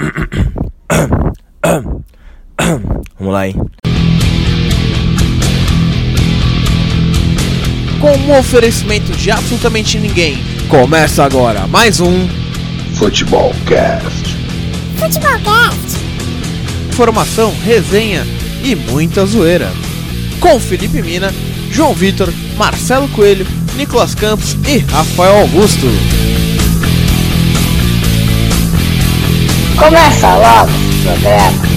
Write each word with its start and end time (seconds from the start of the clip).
Vamos 3.18 3.32
lá, 3.32 3.48
hein? 3.48 3.56
Com 8.00 8.16
um 8.16 8.38
oferecimento 8.38 9.12
de 9.12 9.30
absolutamente 9.30 9.98
ninguém. 9.98 10.38
Começa 10.68 11.22
agora 11.22 11.66
mais 11.66 12.00
um 12.00 12.26
Futebol 12.94 13.54
Cast. 13.66 14.34
Informação, 16.88 17.54
resenha 17.62 18.26
e 18.64 18.74
muita 18.74 19.26
zoeira. 19.26 19.70
Com 20.40 20.58
Felipe 20.58 21.02
Mina, 21.02 21.30
João 21.70 21.92
Vitor, 21.92 22.32
Marcelo 22.56 23.06
Coelho, 23.10 23.46
Nicolas 23.76 24.14
Campos 24.14 24.56
e 24.66 24.78
Rafael 24.78 25.40
Augusto. 25.40 25.86
Começa 29.80 30.36
logo 30.36 30.70
o 30.70 31.02
programa. 31.02 31.70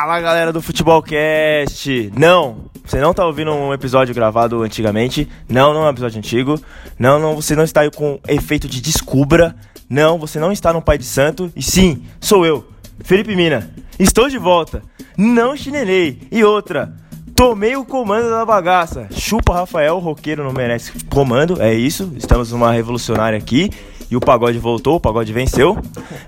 Fala 0.00 0.20
galera 0.22 0.50
do 0.50 0.62
Futebolcast! 0.62 2.10
Não, 2.16 2.70
você 2.86 2.98
não 3.00 3.12
tá 3.12 3.26
ouvindo 3.26 3.52
um 3.52 3.74
episódio 3.74 4.14
gravado 4.14 4.62
antigamente. 4.62 5.28
Não, 5.46 5.74
não 5.74 5.82
é 5.82 5.88
um 5.88 5.90
episódio 5.90 6.16
antigo. 6.16 6.58
Não, 6.98 7.18
não, 7.20 7.36
você 7.36 7.54
não 7.54 7.64
está 7.64 7.90
com 7.90 8.18
efeito 8.26 8.66
de 8.66 8.80
descubra. 8.80 9.54
Não, 9.90 10.18
você 10.18 10.38
não 10.38 10.50
está 10.50 10.72
no 10.72 10.80
Pai 10.80 10.96
de 10.96 11.04
Santo. 11.04 11.52
E 11.54 11.62
sim, 11.62 12.02
sou 12.18 12.46
eu, 12.46 12.66
Felipe 13.02 13.34
Mina. 13.34 13.70
Estou 13.98 14.28
de 14.28 14.38
volta. 14.38 14.82
Não 15.16 15.56
chinelei. 15.56 16.22
E 16.30 16.42
outra, 16.44 16.94
tomei 17.34 17.76
o 17.76 17.84
comando 17.84 18.30
da 18.30 18.44
bagaça. 18.44 19.08
Chupa 19.10 19.54
Rafael, 19.54 19.96
o 19.96 19.98
roqueiro 19.98 20.44
não 20.44 20.52
merece 20.52 20.92
comando. 21.06 21.60
É 21.60 21.74
isso, 21.74 22.12
estamos 22.16 22.52
numa 22.52 22.72
revolucionária 22.72 23.38
aqui. 23.38 23.70
E 24.10 24.16
o 24.16 24.20
pagode 24.20 24.58
voltou, 24.58 24.96
o 24.96 25.00
pagode 25.00 25.32
venceu. 25.32 25.78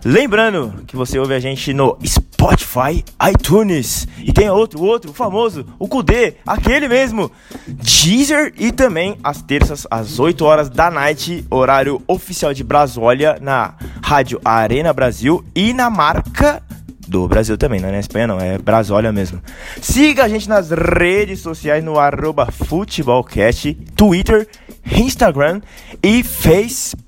Lembrando 0.05 0.85
que 0.87 0.95
você 0.95 1.19
ouve 1.19 1.35
a 1.35 1.41
gente 1.41 1.75
no 1.75 1.99
Spotify, 2.07 3.05
iTunes. 3.29 4.07
E 4.19 4.33
tem 4.33 4.49
outro, 4.49 4.83
outro, 4.83 5.11
o 5.11 5.15
famoso, 5.15 5.67
o 5.79 5.89
Kudê, 5.89 6.35
aquele 6.47 6.87
mesmo. 6.87 7.31
Deezer 7.67 8.53
e 8.57 8.71
também 8.71 9.17
às 9.25 9.43
terças, 9.43 9.87
às 9.91 10.21
8 10.21 10.45
horas 10.45 10.71
da 10.71 10.91
night, 10.91 11.45
horário 11.51 12.01
oficial 12.07 12.55
de 12.55 12.63
Brasólia, 12.63 13.39
na 13.41 13.75
Rádio 14.03 14.41
Arena 14.45 14.93
Brasil 14.93 15.45
e 15.55 15.73
na 15.73 15.91
marca 15.91 16.63
do 17.09 17.29
Brasil 17.29 17.59
também, 17.59 17.79
não 17.79 17.91
é 17.91 17.93
na 17.93 18.01
Espanha 18.01 18.27
não, 18.27 18.41
é 18.41 18.57
Brasólia 18.59 19.13
mesmo. 19.13 19.43
Siga 19.81 20.25
a 20.25 20.29
gente 20.29 20.49
nas 20.49 20.71
redes 20.71 21.41
sociais 21.41 21.85
no 21.85 21.99
arroba 21.99 22.51
futebolcast, 22.51 23.75
Twitter, 23.95 24.49
Instagram 24.87 25.61
e 26.03 26.23
Facebook. 26.23 27.02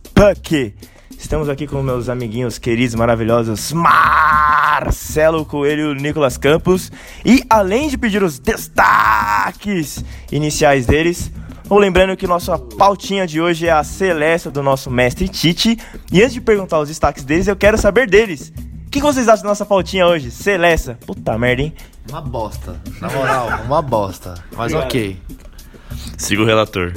Estamos 1.18 1.48
aqui 1.48 1.66
com 1.66 1.82
meus 1.82 2.08
amiguinhos 2.08 2.56
queridos, 2.56 2.94
maravilhosos, 2.94 3.72
Marcelo 3.72 5.44
Coelho 5.44 5.90
e 5.90 6.00
Nicolas 6.00 6.38
Campos. 6.38 6.92
E 7.24 7.42
além 7.50 7.88
de 7.88 7.98
pedir 7.98 8.22
os 8.22 8.38
destaques 8.38 10.04
iniciais 10.30 10.86
deles, 10.86 11.32
vou 11.64 11.78
lembrando 11.78 12.16
que 12.16 12.28
nossa 12.28 12.56
pautinha 12.56 13.26
de 13.26 13.40
hoje 13.40 13.66
é 13.66 13.72
a 13.72 13.82
Celeste 13.82 14.50
do 14.50 14.62
nosso 14.62 14.88
mestre 14.88 15.28
Tite. 15.28 15.76
E 16.12 16.22
antes 16.22 16.34
de 16.34 16.40
perguntar 16.40 16.78
os 16.78 16.88
destaques 16.88 17.24
deles, 17.24 17.48
eu 17.48 17.56
quero 17.56 17.76
saber 17.76 18.08
deles. 18.08 18.52
O 18.86 18.90
que 18.90 19.00
vocês 19.00 19.26
acham 19.28 19.42
da 19.42 19.48
nossa 19.48 19.66
pautinha 19.66 20.06
hoje? 20.06 20.30
Celeste. 20.30 20.94
Puta 21.04 21.36
merda, 21.36 21.62
hein? 21.62 21.74
Uma 22.08 22.20
bosta. 22.20 22.80
Na 23.00 23.10
moral, 23.10 23.48
uma 23.66 23.82
bosta. 23.82 24.34
Mas 24.56 24.72
ok. 24.72 25.20
Siga 26.16 26.42
o 26.42 26.46
relator. 26.46 26.92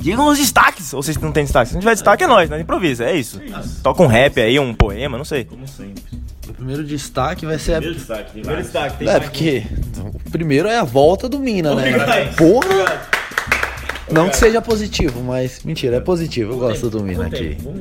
Digam 0.00 0.26
os 0.26 0.38
destaques. 0.38 0.92
Ou 0.94 1.02
vocês 1.02 1.16
não 1.18 1.32
tem 1.32 1.44
destaque? 1.44 1.68
Se 1.68 1.74
não 1.74 1.80
tiver 1.80 1.94
destaque, 1.94 2.24
é 2.24 2.26
nós, 2.26 2.48
nós 2.48 2.60
improvisa. 2.60 3.04
É 3.04 3.14
isso. 3.14 3.40
Toca 3.82 4.02
um 4.02 4.06
rap 4.06 4.40
aí, 4.40 4.58
um 4.58 4.74
poema, 4.74 5.18
não 5.18 5.24
sei. 5.24 5.44
Como 5.44 5.66
sempre. 5.68 6.02
O 6.48 6.54
primeiro 6.54 6.84
destaque 6.84 7.46
vai 7.46 7.58
ser. 7.58 7.74
Primeiro 7.76 7.94
destaque. 7.98 8.32
tem 8.32 8.42
vários. 8.42 8.64
destaque, 8.64 9.08
É, 9.08 9.20
porque 9.20 9.62
o 10.26 10.30
primeiro 10.30 10.68
é 10.68 10.78
a 10.78 10.84
volta 10.84 11.28
do 11.28 11.38
Mina, 11.38 11.74
né? 11.74 11.92
Porra! 12.36 13.19
Não 14.12 14.28
que 14.28 14.36
seja 14.36 14.60
positivo, 14.60 15.22
mas 15.22 15.62
mentira, 15.64 15.96
é 15.96 16.00
positivo. 16.00 16.52
Eu 16.52 16.58
gosto 16.58 16.90
do 16.90 17.02
Mina 17.02 17.26
aqui. 17.26 17.56
Vamos 17.62 17.80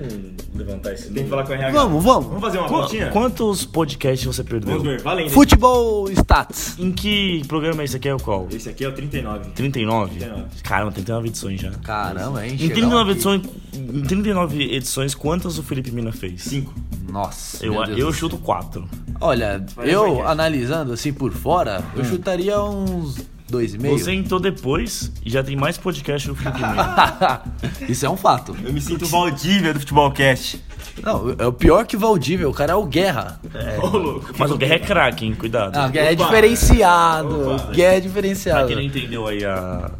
levantar 0.55 0.93
esse 0.93 1.09
Tem 1.11 1.23
que 1.23 1.29
falar 1.29 1.43
com 1.43 1.51
o 1.51 1.55
RH. 1.55 1.71
Vamos, 1.71 2.03
vamos. 2.03 2.25
Vamos 2.27 2.41
fazer 2.41 2.57
uma 2.59 2.67
Qu- 2.67 2.73
pautinha? 2.73 3.09
Quantos 3.11 3.65
podcasts 3.65 4.25
você 4.25 4.43
perdeu? 4.43 4.73
Vamos 4.77 4.83
ver, 4.83 5.01
valendo. 5.01 5.29
Futebol 5.29 6.09
Stats. 6.11 6.77
Em 6.77 6.91
que 6.91 7.41
programa 7.47 7.83
esse 7.83 7.95
aqui 7.95 8.09
é 8.09 8.13
o 8.13 8.19
qual? 8.19 8.47
Esse 8.51 8.69
aqui 8.69 8.83
é 8.83 8.87
o 8.87 8.93
39. 8.93 9.49
39? 9.55 10.15
39. 10.19 10.45
Caramba, 10.63 10.91
39 10.91 11.27
edições 11.29 11.61
já. 11.61 11.71
Caramba, 11.71 12.45
hein? 12.45 12.53
Em 12.53 12.57
Chegamos 12.57 12.73
39 12.77 13.01
aqui. 13.03 13.11
edições, 13.11 13.41
em 13.73 14.01
39 14.01 14.73
edições, 14.75 15.15
quantas 15.15 15.57
o 15.57 15.63
Felipe 15.63 15.91
Mina 15.91 16.11
fez? 16.11 16.43
5. 16.43 16.73
Nossa. 17.09 17.65
Eu, 17.65 17.73
meu 17.73 17.85
Deus 17.85 17.99
eu 17.99 18.07
do 18.07 18.13
chuto 18.13 18.37
4. 18.37 18.87
Olha, 19.21 19.65
Vai 19.75 19.89
eu 19.93 20.27
analisando 20.27 20.93
assim 20.93 21.11
por 21.11 21.31
fora, 21.31 21.83
eu 21.95 22.05
chutaria 22.05 22.61
uns 22.61 23.17
dois 23.49 23.73
e 23.73 23.77
meio. 23.77 23.97
Você 23.97 24.11
entrou 24.13 24.39
depois 24.39 25.11
e 25.25 25.29
já 25.29 25.43
tem 25.43 25.55
mais 25.55 25.77
podcast 25.77 26.27
que 26.27 26.31
o 26.31 26.35
Felipe 26.35 26.57
Mina. 26.59 27.41
Isso 27.89 28.05
é 28.05 28.09
um 28.09 28.17
fato. 28.17 28.55
Eu 28.63 28.71
me 28.71 28.79
sinto 28.81 29.05
Valdívia 29.05 29.73
do 29.73 29.79
Futebolcast. 29.79 30.63
Não, 31.03 31.33
é 31.37 31.45
o 31.47 31.53
pior 31.53 31.85
que 31.85 31.95
Valdívia, 31.95 32.47
o 32.49 32.53
cara 32.53 32.73
é 32.73 32.75
o 32.75 32.85
Guerra. 32.85 33.39
Ô, 33.81 33.87
louco. 33.97 34.33
Mas 34.37 34.51
o 34.51 34.57
Guerra 34.57 34.75
é 34.75 34.79
craque, 34.79 35.25
hein? 35.25 35.33
Cuidado. 35.33 35.75
Ah, 35.77 35.87
o 35.87 35.89
Guerra 35.89 36.09
é 36.09 36.13
Opa. 36.13 36.23
diferenciado. 36.25 37.53
Opa. 37.55 37.63
O 37.69 37.71
Guerra 37.73 37.93
é 37.95 37.99
Pra 37.99 38.07
diferenciado. 38.09 38.67
quem 38.67 38.75
não 38.75 38.83
entendeu 38.83 39.27
aí 39.27 39.45
a... 39.45 39.91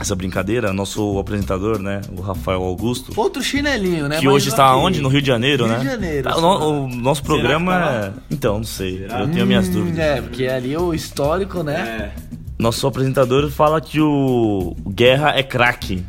essa 0.00 0.14
brincadeira, 0.14 0.72
nosso 0.72 1.18
apresentador, 1.18 1.78
né? 1.78 2.00
O 2.16 2.20
Rafael 2.20 2.62
Augusto. 2.62 3.12
Outro 3.18 3.42
chinelinho, 3.42 4.08
né? 4.08 4.18
Que 4.18 4.26
Mas 4.26 4.34
hoje 4.34 4.48
está 4.48 4.74
ok. 4.74 4.86
onde? 4.86 5.00
No 5.00 5.08
Rio 5.08 5.20
de 5.22 5.26
Janeiro, 5.28 5.64
Rio 5.64 5.72
né? 5.74 5.78
de 5.80 5.84
Janeiro, 5.86 6.28
Tá, 6.28 6.36
o, 6.36 6.84
o 6.84 6.88
nosso 6.88 7.22
programa 7.22 7.72
tá 7.72 8.06
é. 8.06 8.12
Então, 8.30 8.56
não 8.58 8.64
sei. 8.64 9.06
Eu 9.08 9.28
tenho 9.28 9.46
minhas 9.46 9.68
Hum, 9.68 9.72
dúvidas. 9.72 9.98
É, 9.98 10.20
porque 10.20 10.46
ali 10.46 10.76
o 10.76 10.92
histórico, 10.94 11.62
né? 11.62 12.12
É. 12.14 12.36
Nosso 12.58 12.86
apresentador 12.86 13.50
fala 13.50 13.80
que 13.80 14.00
o 14.00 14.74
Guerra 14.88 15.32
é 15.36 15.42
craque. 15.42 16.04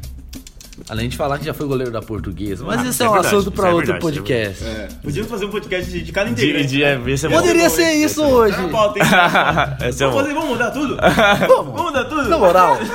Além 0.89 1.09
de 1.09 1.17
falar 1.17 1.37
que 1.37 1.43
já 1.45 1.53
foi 1.53 1.67
goleiro 1.67 1.91
da 1.91 2.01
portuguesa. 2.01 2.63
Mas 2.65 2.77
Ah, 2.77 2.81
esse 2.83 2.89
isso 2.91 3.03
é 3.03 3.05
é 3.05 3.09
um 3.09 3.13
verdade, 3.13 3.35
assunto 3.35 3.61
é 3.61 3.71
outro 3.73 3.83
verdade, 3.83 3.83
isso 3.83 3.91
é 3.91 3.99
podcast. 3.99 4.63
É. 4.63 4.87
Podíamos 5.03 5.29
fazer 5.31 5.45
um 5.45 5.49
podcast 5.49 5.91
de, 5.91 6.01
de 6.01 6.11
cada 6.13 6.25
De, 6.31 6.31
integrante. 6.45 6.67
de, 6.67 6.83
é, 6.83 7.01
esse 7.07 7.25
é 7.25 7.29
bom. 7.29 7.35
Poderia 7.39 7.69
ser 7.69 7.91
isso 7.93 8.23
hoje. 8.23 8.69
Pauta? 8.69 8.99
Esse 9.85 10.03
é 10.03 10.07
Vamos 10.07 10.21
fazer, 10.21 10.33
vamos 10.33 10.49
mudar 10.49 10.71
tudo? 10.71 10.95
Vamos. 11.47 11.47
Vamos 11.73 11.81
mudar 11.83 12.05
tudo? 12.05 12.29
Na 12.29 12.37
moral. 12.37 12.77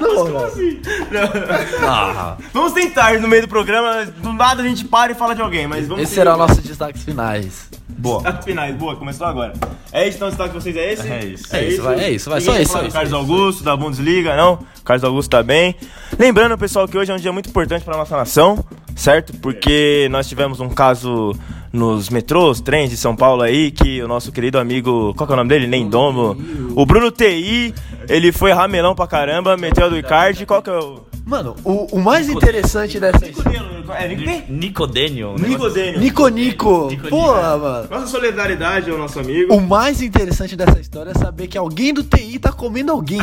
Na 0.00 0.14
moral. 0.14 0.52
Ah, 1.82 2.36
Vamos 2.52 2.72
tentar 2.72 3.18
no 3.18 3.28
meio 3.28 3.42
do 3.42 3.48
programa, 3.48 4.04
do 4.04 4.32
nada 4.32 4.62
a 4.62 4.66
gente 4.66 4.84
para 4.84 5.12
e 5.12 5.14
fala 5.14 5.34
de 5.34 5.40
alguém, 5.42 5.66
mas 5.66 5.86
vamos 5.88 6.02
Esse 6.04 6.14
será 6.14 6.34
o 6.34 6.36
nosso 6.38 6.60
destaques 6.60 7.02
finais. 7.02 7.68
Boa. 8.00 8.22
Destaques 8.22 8.44
finais, 8.44 8.74
boa, 8.76 8.96
começou 8.96 9.26
agora. 9.26 9.52
É 9.92 10.06
isso, 10.06 10.16
então 10.16 10.28
o 10.28 10.30
destaque 10.30 10.54
de 10.54 10.62
vocês 10.62 10.76
é 10.76 10.92
esse? 10.92 11.08
É 11.08 11.24
isso. 11.24 11.56
É 11.56 11.64
isso, 11.64 11.82
vai, 11.82 12.00
é 12.00 12.10
isso, 12.10 12.30
vai, 12.30 12.40
só 12.40 12.58
isso, 12.58 12.72
só 12.72 12.82
isso, 12.82 12.92
Carlos. 12.92 13.12
Augusto, 13.12 13.64
da 13.64 13.76
Bundesliga, 13.76 14.36
não. 14.36 14.58
Carlos 14.84 15.04
Augusto 15.04 15.30
tá 15.30 15.42
bem. 15.42 15.74
Lembrando, 16.18 16.56
pessoal, 16.56 16.88
que 16.88 16.96
hoje 16.96 17.10
é 17.10 17.14
um 17.14 17.18
dia 17.18 17.32
muito 17.32 17.48
importante 17.50 17.84
pra 17.84 17.96
nossa 17.96 18.16
nação, 18.16 18.64
certo? 18.96 19.34
Porque 19.36 20.08
nós 20.10 20.28
tivemos 20.28 20.60
um 20.60 20.68
caso 20.68 21.34
nos 21.72 22.08
metrôs, 22.08 22.60
trens 22.60 22.90
de 22.90 22.96
São 22.96 23.14
Paulo 23.14 23.42
aí, 23.42 23.70
que 23.70 24.02
o 24.02 24.08
nosso 24.08 24.32
querido 24.32 24.58
amigo, 24.58 25.14
qual 25.14 25.26
que 25.26 25.32
é 25.32 25.34
o 25.34 25.36
nome 25.36 25.48
dele? 25.48 25.66
Nendomo. 25.66 26.36
O 26.74 26.84
Bruno 26.84 27.10
TI, 27.10 27.74
ele 28.08 28.32
foi 28.32 28.52
ramelão 28.52 28.94
pra 28.94 29.06
caramba, 29.06 29.56
meteu 29.56 29.86
a 29.86 29.88
do 29.88 29.96
Icardi, 29.98 30.46
qual 30.46 30.62
que 30.62 30.70
é 30.70 30.78
o... 30.78 31.09
Mano, 31.26 31.54
o, 31.64 31.86
o 31.96 32.00
mais 32.00 32.28
interessante 32.28 32.98
dessa 32.98 33.26
história. 33.26 33.60
É, 33.98 34.08
quem? 34.14 34.44
Nicodênio. 34.48 35.34
Nicodênio. 35.38 36.00
Nico 36.00 36.28
Nico. 36.28 36.88
Porra, 37.08 37.56
mano. 37.56 37.88
Nossa 37.90 38.06
solidariedade 38.06 38.90
ao 38.90 38.98
nosso 38.98 39.18
amigo. 39.20 39.54
O 39.54 39.60
mais 39.60 40.00
interessante 40.02 40.56
dessa 40.56 40.80
história 40.80 41.10
é 41.10 41.14
saber 41.18 41.46
que 41.48 41.58
alguém 41.58 41.92
do 41.92 42.02
TI 42.02 42.38
tá 42.38 42.52
comendo 42.52 42.92
alguém. 42.92 43.20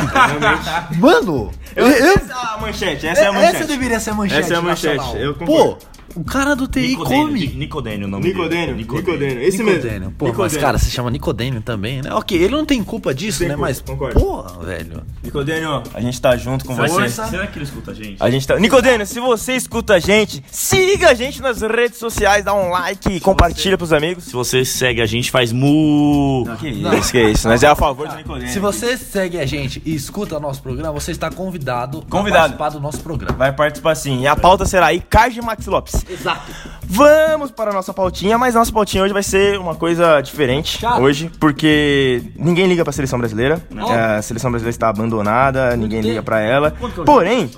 Mano, 0.98 1.50
eu, 1.76 1.86
eu- 1.86 2.14
Essa 2.16 2.32
é 2.32 2.54
a 2.54 2.58
manchete, 2.60 3.06
essa 3.06 3.20
é 3.22 3.26
a 3.26 3.32
manchete. 3.32 3.56
essa 3.56 3.64
deveria 3.66 4.00
ser 4.00 4.10
a 4.10 4.14
manchete. 4.14 4.40
Essa 4.40 4.54
é 4.54 4.56
a 4.56 4.62
manchete, 4.62 4.96
nacional. 4.96 5.22
eu 5.22 5.34
concordo. 5.34 5.76
Pô, 5.76 5.78
o 6.14 6.24
cara 6.24 6.54
do 6.54 6.66
TI 6.66 6.96
come. 6.96 7.46
Nicodênio, 7.48 8.06
o 8.06 8.10
nome 8.10 8.24
Nicodênio, 8.28 8.74
dele. 8.74 8.88
Nicodênio, 8.92 9.42
esse 9.42 9.58
Nicodênio. 9.62 10.00
mesmo. 10.00 10.10
Pô, 10.12 10.24
mas 10.26 10.32
Nicodênio. 10.34 10.60
cara, 10.60 10.78
se 10.78 10.90
chama 10.90 11.10
Nicodênio 11.10 11.60
também, 11.62 12.02
né? 12.02 12.12
Ok, 12.12 12.36
ele 12.36 12.54
não 12.54 12.64
tem 12.64 12.82
culpa 12.82 13.14
disso, 13.14 13.40
Tem 13.40 13.48
né? 13.48 13.54
culpa, 13.54 13.68
Mas, 13.68 13.80
concordo. 13.80 14.18
porra, 14.20 14.64
velho. 14.64 15.02
Nicodênio, 15.22 15.82
a 15.94 16.00
gente 16.00 16.20
tá 16.20 16.36
junto 16.36 16.64
com 16.64 16.74
Será, 16.74 16.88
você. 16.88 17.22
que, 17.22 17.28
será 17.30 17.46
que 17.46 17.58
ele 17.58 17.64
escuta 17.64 17.90
a 17.90 17.94
gente? 17.94 18.16
A 18.22 18.30
gente 18.30 18.46
tá... 18.46 18.58
Nicodênio, 18.58 19.06
se 19.06 19.20
você 19.20 19.54
escuta 19.54 19.94
a 19.94 19.98
gente, 19.98 20.42
siga 20.50 21.10
a 21.10 21.14
gente 21.14 21.40
nas 21.42 21.60
redes 21.60 21.98
sociais, 21.98 22.44
dá 22.44 22.54
um 22.54 22.70
like, 22.70 23.20
compartilha 23.20 23.76
pros 23.76 23.92
amigos. 23.92 24.24
Se 24.24 24.32
você 24.32 24.64
segue 24.64 25.00
a 25.00 25.06
gente, 25.06 25.30
faz 25.30 25.52
mu. 25.52 26.44
Que 26.58 26.68
isso, 26.68 27.12
que 27.12 27.22
isso. 27.22 27.48
Nós 27.48 27.62
é 27.62 27.66
a 27.66 27.74
favor 27.74 28.08
do 28.08 28.16
Nicodênio. 28.16 28.52
Se 28.52 28.58
você 28.58 28.96
segue 28.96 29.38
a 29.38 29.46
gente 29.46 29.82
e 29.84 29.94
escuta 29.94 30.38
nosso 30.40 30.62
programa, 30.62 30.92
você 30.92 31.10
está 31.10 31.30
convidado, 31.30 32.02
Convidado. 32.08 32.54
a 32.54 32.56
participar 32.56 32.68
do 32.70 32.80
nosso 32.80 33.00
programa. 33.00 33.36
Vai 33.36 33.52
participar 33.52 33.94
sim. 33.94 34.20
E 34.22 34.26
a 34.26 34.34
pauta 34.36 34.64
será 34.64 34.92
Icardi 34.92 35.38
e 35.38 35.42
Maxi 35.42 35.68
Lopes. 35.68 35.97
Exato. 36.08 36.52
Vamos 36.90 37.50
para 37.50 37.70
a 37.70 37.74
nossa 37.74 37.92
pautinha, 37.92 38.38
mas 38.38 38.54
nossa 38.54 38.72
pautinha 38.72 39.02
hoje 39.02 39.12
vai 39.12 39.22
ser 39.22 39.58
uma 39.58 39.74
coisa 39.74 40.20
diferente 40.20 40.78
Chato. 40.78 41.00
hoje, 41.02 41.30
porque 41.38 42.22
ninguém 42.34 42.66
liga 42.66 42.82
para 42.82 42.90
a 42.90 42.94
seleção 42.94 43.18
brasileira. 43.18 43.62
É, 43.90 44.16
a 44.16 44.22
seleção 44.22 44.50
brasileira 44.50 44.70
está 44.74 44.88
abandonada, 44.88 45.76
ninguém 45.76 46.00
liga 46.00 46.22
para 46.22 46.40
ela. 46.40 46.74
Porém, 47.04 47.50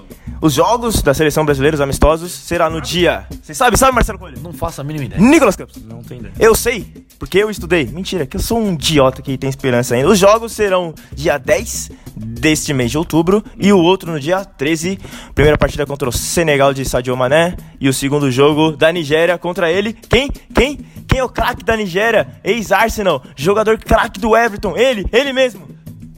os 0.42 0.54
jogos 0.54 1.02
da 1.02 1.12
seleção 1.12 1.44
brasileira, 1.44 1.75
os 1.75 1.81
amistosos, 1.82 2.32
será 2.32 2.70
no 2.70 2.81
dia. 2.81 3.26
Você 3.42 3.52
sabe, 3.52 3.76
sabe, 3.76 3.94
Marcelo 3.94 4.19
Coelho? 4.19 4.38
Não 4.42 4.54
faço 4.54 4.81
a 4.81 4.84
mínima 4.84 5.04
ideia. 5.04 5.20
Nicolas 5.20 5.54
Campos. 5.54 5.76
Não 5.84 6.02
tem 6.02 6.19
ideia. 6.19 6.32
Eu 6.38 6.54
sei, 6.54 7.04
porque 7.19 7.38
eu 7.38 7.50
estudei. 7.50 7.84
Mentira, 7.87 8.25
que 8.25 8.38
eu 8.38 8.40
sou 8.40 8.58
um 8.58 8.72
idiota 8.72 9.20
que 9.20 9.37
tem 9.37 9.50
esperança 9.50 9.94
ainda. 9.94 10.08
Os 10.08 10.19
jogos 10.19 10.52
serão 10.52 10.94
dia 11.12 11.37
10 11.37 11.90
deste 12.16 12.72
mês 12.72 12.90
de 12.90 12.96
outubro 12.96 13.44
e 13.58 13.70
o 13.70 13.78
outro 13.78 14.10
no 14.10 14.19
dia 14.19 14.42
13. 14.42 14.98
Primeira 15.34 15.58
partida 15.58 15.84
contra 15.84 16.08
o 16.08 16.12
Senegal 16.12 16.72
de 16.72 16.87
Sadio 16.87 17.14
Mané 17.14 17.54
e 17.78 17.87
o 17.88 17.92
segundo 17.92 18.30
jogo 18.31 18.77
da 18.77 18.93
Nigéria 18.93 19.38
contra 19.38 19.71
ele. 19.71 19.93
Quem? 19.93 20.31
Quem? 20.55 20.79
Quem 21.09 21.19
é 21.19 21.25
o 21.25 21.29
craque 21.29 21.65
da 21.65 21.77
Nigéria? 21.77 22.29
Ex-Arsenal, 22.44 23.23
jogador 23.35 23.79
craque 23.79 24.21
do 24.21 24.37
Everton. 24.37 24.77
Ele, 24.77 25.05
ele 25.12 25.32
mesmo. 25.32 25.69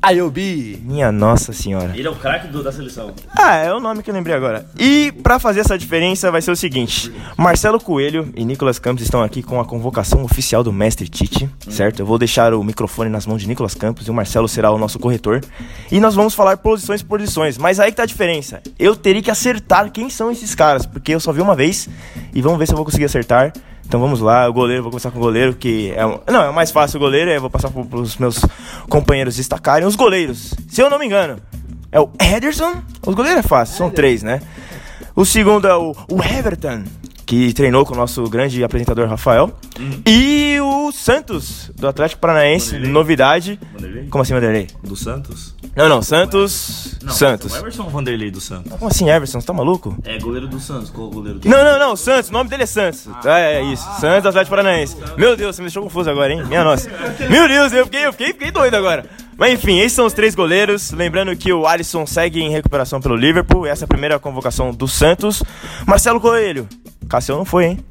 Ayobi. 0.03 0.83
Minha 0.85 1.11
nossa 1.13 1.53
senhora. 1.53 1.93
Ele 1.97 2.07
é 2.07 2.11
o 2.11 2.17
craque 2.17 2.49
da 2.49 2.73
seleção. 2.73 3.15
Ah, 3.31 3.55
é 3.57 3.73
o 3.73 3.81
nome 3.81 4.03
que 4.03 4.11
eu 4.11 4.15
lembrei 4.15 4.35
agora. 4.35 4.67
E 4.79 5.13
pra 5.23 5.39
fazer 5.39 5.61
essa 5.61 5.79
diferença 5.79 6.31
vai 6.31 6.43
ser 6.43 6.51
o 6.51 6.57
seguinte: 6.57 7.13
Marcelo 7.37 7.79
Coelho 7.81 8.33
e 8.37 8.45
Nicolas 8.45 8.79
Campos 8.79 9.05
estão 9.05 9.23
aqui 9.23 9.43
com 9.43 9.61
a 9.61 9.65
convocação 9.65 10.25
oficial 10.25 10.65
do 10.65 10.73
mestre 10.73 11.09
Tite, 11.09 11.49
certo? 11.69 12.01
Eu 12.01 12.07
vou 12.07 12.19
deixar 12.19 12.53
o 12.53 12.65
microfone 12.65 13.09
nas 13.09 13.27
mãos 13.27 13.41
de 13.41 13.49
Nicolas 13.49 13.75
Campos 13.75 14.07
e 14.07 14.11
o 14.11 14.15
Marcelo 14.15 14.49
será 14.49 14.71
o 14.71 14.79
nosso 14.79 14.99
corretor. 14.99 15.41
E 15.91 16.01
nós 16.01 16.15
vamos 16.15 16.35
falar 16.35 16.57
posições 16.57 17.03
por 17.03 17.23
posições, 17.23 17.57
mas 17.57 17.79
aí 17.79 17.91
que 17.91 17.97
tá 17.97 18.03
a 18.03 18.07
diferença. 18.07 18.61
Eu 18.79 18.97
teria 18.97 19.23
que 19.23 19.31
acertar 19.31 19.91
quem 19.93 20.11
são 20.11 20.31
esses 20.31 20.55
caras, 20.55 20.85
porque 20.85 21.15
eu 21.15 21.21
só 21.21 21.33
vi 21.33 21.41
uma 21.41 21.55
vez 21.55 21.89
e 22.35 22.43
vamos 22.43 22.59
ver 22.59 22.67
se 22.67 22.73
eu 22.73 22.77
vou 22.77 22.85
conseguir 22.85 23.05
acertar. 23.05 23.53
Então 23.93 24.01
vamos 24.01 24.21
lá, 24.21 24.49
o 24.49 24.55
goleiro, 24.55 24.83
vou 24.83 24.91
começar 24.91 25.11
com 25.11 25.19
o 25.19 25.21
goleiro, 25.21 25.55
que 25.55 25.91
é. 25.91 26.33
Não, 26.33 26.43
é 26.43 26.49
o 26.49 26.55
mais 26.55 26.71
fácil 26.71 26.97
o 26.97 27.01
goleiro, 27.01 27.31
eu 27.31 27.43
vou 27.43 27.51
passar 27.51 27.71
pro, 27.71 27.85
pros 27.85 28.17
meus 28.17 28.41
companheiros 28.89 29.37
destacarem. 29.37 29.87
Os 29.87 29.97
goleiros, 29.97 30.55
se 30.67 30.81
eu 30.81 30.89
não 30.89 30.99
me 30.99 31.05
engano, 31.05 31.37
é 31.93 32.01
o 32.01 32.09
Ederson. 32.19 32.73
Os 33.07 33.15
goleiros 33.15 33.45
é 33.45 33.47
fácil, 33.47 33.77
são 33.77 33.91
três, 33.91 34.23
né? 34.23 34.41
O 35.15 35.27
segundo 35.27 35.69
é 35.69 35.77
o, 35.77 35.95
o 36.09 36.23
Everton, 36.23 36.85
que 37.27 37.53
treinou 37.53 37.85
com 37.85 37.95
o 37.95 37.97
nosso 37.97 38.23
grande 38.25 38.63
apresentador 38.63 39.09
Rafael. 39.09 39.53
E 40.07 40.59
o 40.61 40.93
Santos, 40.93 41.71
do 41.77 41.87
Atlético 41.87 42.21
Paranaense, 42.21 42.79
novidade. 42.79 43.59
Vanderlei? 43.73 44.07
Como 44.09 44.23
assim, 44.23 44.35
Vanderlei? 44.35 44.69
Do 44.83 44.97
Santos? 44.97 45.55
Não, 45.75 45.89
não, 45.89 46.03
Santos. 46.03 46.99
Santos. 47.09 47.53
O 47.55 47.57
Everson 47.57 47.89
Vanderlei 47.89 48.31
do 48.31 48.41
Santos. 48.41 48.73
Como 48.73 48.91
assim, 48.91 49.09
Everson? 49.09 49.41
Você 49.41 49.47
tá 49.47 49.53
maluco? 49.53 49.97
É 50.05 50.19
goleiro 50.19 50.47
do 50.47 50.61
Santos. 50.61 50.91
Qual 50.91 51.09
goleiro 51.11 51.39
do 51.39 51.49
Não, 51.49 51.65
não, 51.65 51.79
não, 51.79 51.97
Santos, 51.97 52.31
o 52.31 52.33
nome 52.33 52.51
dele 52.51 52.65
é 52.65 52.67
Santos. 52.67 53.09
É, 53.25 53.59
é 53.59 53.63
isso, 53.63 53.85
Santos 54.01 54.27
Atlético 54.27 54.51
Paranaense. 54.51 54.97
Meu 55.17 55.37
Deus, 55.37 55.57
você 55.57 55.63
me 55.63 55.69
deixou 55.69 55.83
confuso 55.83 56.11
agora, 56.11 56.33
hein? 56.33 56.45
Minha 56.45 56.65
nossa. 56.65 56.91
Meu 57.31 57.49
Deus, 57.49 57.73
eu 57.73 57.85
fiquei, 57.85 58.07
eu 58.07 58.13
fiquei, 58.13 58.29
fiquei 58.29 58.51
doido 58.51 58.75
agora. 58.75 59.07
Mas 59.43 59.55
enfim, 59.55 59.81
esses 59.81 59.91
são 59.91 60.07
os 60.07 60.13
três 60.13 60.37
goleiros. 60.37 60.93
Lembrando 60.93 61.35
que 61.35 61.53
o 61.53 61.67
Alisson 61.67 62.07
segue 62.07 62.41
em 62.41 62.53
recuperação 62.53 63.01
pelo 63.01 63.17
Liverpool. 63.17 63.67
Essa 63.67 63.83
é 63.83 63.87
a 63.87 63.89
primeira 63.89 64.17
convocação 64.17 64.71
do 64.71 64.87
Santos. 64.87 65.43
Marcelo 65.85 66.21
Coelho. 66.21 66.69
Cassião 67.09 67.39
não 67.39 67.45
foi, 67.45 67.65
hein? 67.65 67.85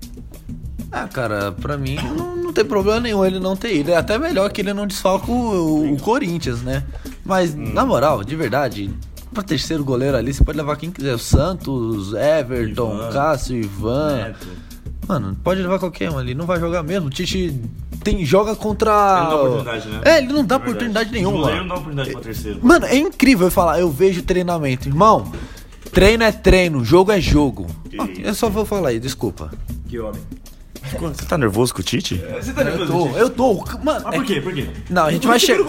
Ah, 0.89 1.09
cara, 1.09 1.51
pra 1.51 1.77
mim 1.77 1.97
não, 2.17 2.37
não 2.37 2.53
tem 2.53 2.63
problema 2.63 3.01
nenhum 3.01 3.25
ele 3.25 3.37
não 3.37 3.57
ter 3.57 3.75
ido. 3.75 3.91
É 3.91 3.97
até 3.97 4.17
melhor 4.17 4.49
que 4.49 4.61
ele 4.61 4.73
não 4.73 4.87
desfalque 4.87 5.29
o, 5.29 5.91
o 5.91 5.97
Corinthians, 5.99 6.61
né? 6.61 6.85
Mas, 7.25 7.53
na 7.53 7.85
moral, 7.85 8.23
de 8.23 8.33
verdade, 8.33 8.89
pra 9.33 9.43
terceiro 9.43 9.83
goleiro 9.83 10.15
ali, 10.15 10.33
você 10.33 10.45
pode 10.45 10.57
levar 10.57 10.77
quem 10.77 10.89
quiser. 10.89 11.15
O 11.15 11.19
Santos, 11.19 12.13
Everton, 12.13 12.93
Ivan, 12.95 13.11
Cássio, 13.11 13.57
Ivan. 13.57 14.15
Neto. 14.15 14.47
Mano, 15.07 15.35
pode 15.43 15.61
levar 15.61 15.79
qualquer 15.79 16.09
um 16.09 16.17
ali, 16.17 16.33
não 16.33 16.45
vai 16.45 16.59
jogar 16.59 16.83
mesmo. 16.83 17.07
O 17.07 17.09
Tite 17.09 17.59
tem, 18.03 18.23
joga 18.25 18.55
contra. 18.55 18.91
Ele 18.91 19.23
não 19.23 19.29
dá 19.29 19.35
oportunidade, 19.35 19.89
né? 19.89 20.01
É, 20.05 20.17
ele 20.19 20.33
não 20.33 20.45
dá 20.45 20.55
É 20.55 20.57
oportunidade 20.57 21.11
nenhuma. 21.11 21.37
goleiro 21.39 21.59
não 21.61 21.67
dá 21.67 21.73
oportunidade 21.75 22.11
pra 22.11 22.21
terceiro. 22.21 22.59
Mano, 22.63 22.85
é 22.85 22.95
incrível 22.95 23.47
eu 23.47 23.51
falar, 23.51 23.79
eu 23.79 23.89
vejo 23.91 24.21
treinamento. 24.23 24.87
Irmão, 24.87 25.31
treino 25.91 26.23
é 26.23 26.31
treino, 26.31 26.83
jogo 26.85 27.11
é 27.11 27.19
jogo. 27.19 27.67
Ah, 27.99 28.07
Eu 28.19 28.33
só 28.33 28.49
vou 28.49 28.65
falar 28.65 28.89
aí, 28.89 28.99
desculpa. 28.99 29.51
Que 29.89 29.99
homem. 29.99 30.21
Você 30.99 31.25
tá 31.25 31.37
nervoso 31.37 31.73
com 31.73 31.81
o 31.81 31.83
Tite? 31.83 32.21
Você 32.41 32.53
tá 32.53 32.61
Eu 32.63 32.87
tô, 32.87 33.07
eu 33.17 33.29
tô. 33.29 33.53
Mano, 33.83 34.01
Mas 34.03 34.13
é 34.13 34.17
por 34.17 34.25
quê? 34.25 34.41
Por 34.41 34.53
quê? 34.53 34.67
Não, 34.89 35.05
a 35.05 35.11
gente 35.11 35.27
vai 35.27 35.39
chegar. 35.39 35.63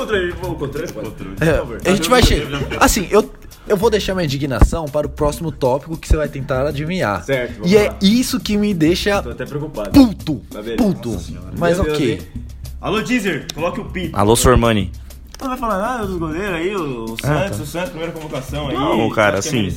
É, 1.41 1.91
a 1.91 1.95
gente 1.95 2.09
vai 2.09 2.23
chegar. 2.23 2.61
Assim, 2.81 3.07
eu, 3.11 3.31
eu 3.67 3.77
vou 3.77 3.91
deixar 3.91 4.15
minha 4.15 4.25
indignação 4.25 4.87
para 4.87 5.07
o 5.07 5.11
próximo 5.11 5.53
tópico 5.53 5.97
que 5.97 6.09
você 6.09 6.17
vai 6.17 6.29
tentar 6.29 6.67
adivinhar. 6.67 7.25
Certo, 7.25 7.55
vamos 7.55 7.71
E 7.71 7.77
é 7.77 7.95
isso 8.01 8.41
que 8.41 8.57
me 8.57 8.75
deixa 8.75 9.23
Tô 9.23 9.31
até 9.31 9.47
preocupado. 9.47 9.91
puto. 9.91 10.43
Tá? 10.51 10.61
Puto. 10.77 11.19
Mas 11.57 11.79
ok. 11.79 12.21
Alô, 12.81 13.01
Deezer, 13.01 13.47
coloque 13.55 13.81
o 13.81 13.85
pi. 13.85 14.11
Alô, 14.13 14.35
Sormani. 14.35 14.91
Não 15.41 15.49
vai 15.49 15.59
falar 15.59 15.79
nada 15.79 16.07
dos 16.07 16.19
goleiros 16.19 16.55
aí, 16.55 16.77
o 16.77 17.17
Santos, 17.21 17.61
o 17.61 17.67
Santos, 17.67 17.91
primeira 17.91 18.13
convocação 18.13 18.69
aí. 18.69 18.75
Não, 18.75 19.11
cara, 19.11 19.37
é 19.37 19.39
assim. 19.39 19.69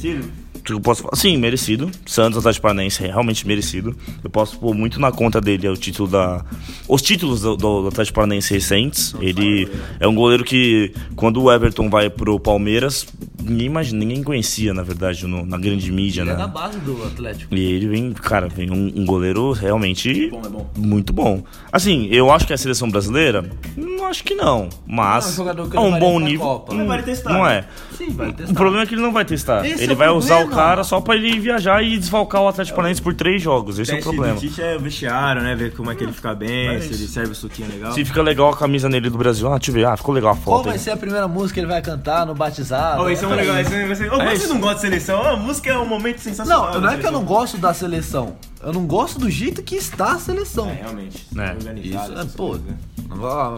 Eu 0.69 0.79
posso 0.79 1.03
falar, 1.03 1.15
sim, 1.15 1.37
merecido. 1.37 1.89
Santos 2.05 2.39
Atlético 2.39 2.63
Paranaense 2.63 3.03
é 3.03 3.07
realmente 3.07 3.45
merecido. 3.47 3.95
Eu 4.23 4.29
posso 4.29 4.57
pôr 4.57 4.73
muito 4.73 4.99
na 4.99 5.11
conta 5.11 5.39
dele 5.39 5.67
é 5.67 5.69
o 5.69 5.77
título 5.77 6.09
da. 6.09 6.43
Os 6.87 7.01
títulos 7.01 7.41
do, 7.41 7.55
do 7.55 7.87
Atlético 7.87 8.15
Paranaense 8.15 8.53
recentes. 8.53 9.13
Ele 9.21 9.69
é 9.99 10.07
um 10.07 10.15
goleiro 10.15 10.43
que, 10.43 10.91
quando 11.15 11.41
o 11.41 11.51
Everton 11.51 11.89
vai 11.89 12.09
pro 12.09 12.39
Palmeiras, 12.39 13.05
ninguém 13.43 13.67
imagina, 13.67 13.99
ninguém 13.99 14.23
conhecia, 14.23 14.73
na 14.73 14.81
verdade, 14.81 15.25
no- 15.27 15.45
na 15.45 15.57
grande 15.57 15.91
mídia, 15.91 16.23
É 16.23 16.25
da 16.25 16.35
né? 16.35 16.47
base 16.47 16.79
do 16.79 17.03
Atlético. 17.03 17.53
E 17.53 17.59
ele 17.73 17.87
vem, 17.87 18.11
cara, 18.13 18.47
vem 18.47 18.71
um, 18.71 18.91
um 18.95 19.05
goleiro 19.05 19.51
realmente 19.51 20.29
bom, 20.31 20.41
é 20.45 20.49
bom. 20.49 20.69
muito 20.77 21.13
bom. 21.13 21.43
Assim, 21.71 22.07
eu 22.11 22.31
acho 22.31 22.47
que 22.47 22.53
a 22.53 22.57
seleção 22.57 22.89
brasileira, 22.89 23.45
não 23.77 24.05
acho 24.07 24.23
que 24.23 24.33
não, 24.33 24.63
É 24.63 24.67
um 24.67 24.95
mas 24.95 25.37
ele 25.39 25.61
um 25.77 25.99
bom 25.99 26.19
nível. 26.19 26.39
Copa. 26.45 26.73
hum, 26.73 26.77
Mas 26.77 26.87
vai 26.87 27.03
testar, 27.03 27.33
Não 27.33 27.45
é. 27.47 27.65
Sim, 27.97 28.09
vai 28.11 28.33
testar. 28.33 28.51
O 28.51 28.55
problema 28.55 28.83
é 28.83 28.85
que 28.87 28.95
ele 28.95 29.01
não 29.01 29.11
vai 29.13 29.25
testar. 29.25 29.65
Esse 29.65 29.83
ele 29.83 29.93
é 29.93 29.95
vai 29.95 30.09
usar 30.09 30.35
o 30.35 30.37
problema. 30.39 30.54
Cara 30.55 30.83
só 30.83 30.99
pra 31.01 31.15
ele 31.15 31.39
viajar 31.39 31.81
e 31.83 31.97
desfalcar 31.97 32.41
o 32.41 32.47
Atlético 32.47 32.75
Paranaense 32.75 33.01
por 33.01 33.13
três 33.13 33.41
jogos. 33.41 33.77
Esse 33.79 33.91
é 33.95 33.99
o 33.99 34.01
problema. 34.01 34.37
Tite 34.39 34.61
é 34.61 34.75
o 34.75 34.79
vestiário, 34.79 35.41
né? 35.41 35.55
Ver 35.55 35.73
como 35.73 35.91
é 35.91 35.95
que 35.95 36.03
ele 36.03 36.13
fica 36.13 36.33
bem, 36.33 36.67
Mas- 36.73 36.85
se 36.85 36.93
ele 36.93 37.07
serve 37.07 37.31
o 37.31 37.35
suquinho 37.35 37.69
legal. 37.69 37.91
Se 37.93 38.03
fica 38.05 38.21
legal 38.21 38.49
a 38.49 38.57
camisa 38.57 38.87
nele 38.89 39.09
do 39.09 39.17
Brasil, 39.17 39.47
ah, 39.51 39.57
deixa 39.57 39.71
eu 39.71 39.75
ver, 39.75 39.85
ah, 39.85 39.95
ficou 39.97 40.13
legal 40.13 40.31
a 40.33 40.35
Qual 40.37 40.57
foto. 40.57 40.65
vai 40.65 40.73
aí. 40.73 40.79
ser 40.79 40.91
a 40.91 40.97
primeira 40.97 41.27
música 41.27 41.53
que 41.55 41.59
ele 41.59 41.67
vai 41.67 41.81
cantar 41.81 42.25
no 42.25 42.33
batizado? 42.33 43.01
Oh, 43.03 43.09
isso 43.09 43.25
é 43.25 43.27
um 43.27 43.35
legal, 43.35 43.59
isso 43.61 43.73
é, 43.73 43.87
você, 43.87 44.09
oh, 44.09 44.21
É 44.21 44.35
você 44.35 44.47
não 44.47 44.59
gosta 44.59 44.75
de 44.75 44.81
seleção? 44.81 45.21
Oh, 45.23 45.27
a 45.27 45.37
música 45.37 45.69
é 45.69 45.77
um 45.77 45.85
momento 45.85 46.19
sensacional. 46.19 46.73
Não, 46.73 46.81
não 46.81 46.89
é 46.89 46.97
que 46.97 47.05
eu 47.05 47.11
não 47.11 47.19
seleção. 47.19 47.25
gosto 47.25 47.57
da 47.57 47.73
seleção. 47.73 48.35
Eu 48.63 48.73
não 48.73 48.87
gosto 48.87 49.19
do 49.19 49.29
jeito 49.29 49.61
que 49.61 49.75
está 49.75 50.13
a 50.13 50.19
seleção. 50.19 50.69
É, 50.69 50.73
realmente. 50.81 51.27
É. 51.37 51.51
Organizado, 51.51 52.13
Isso, 52.13 52.21
é, 52.21 52.25
pô, 52.35 52.47
coisas, 52.47 52.65
né? 52.65 52.77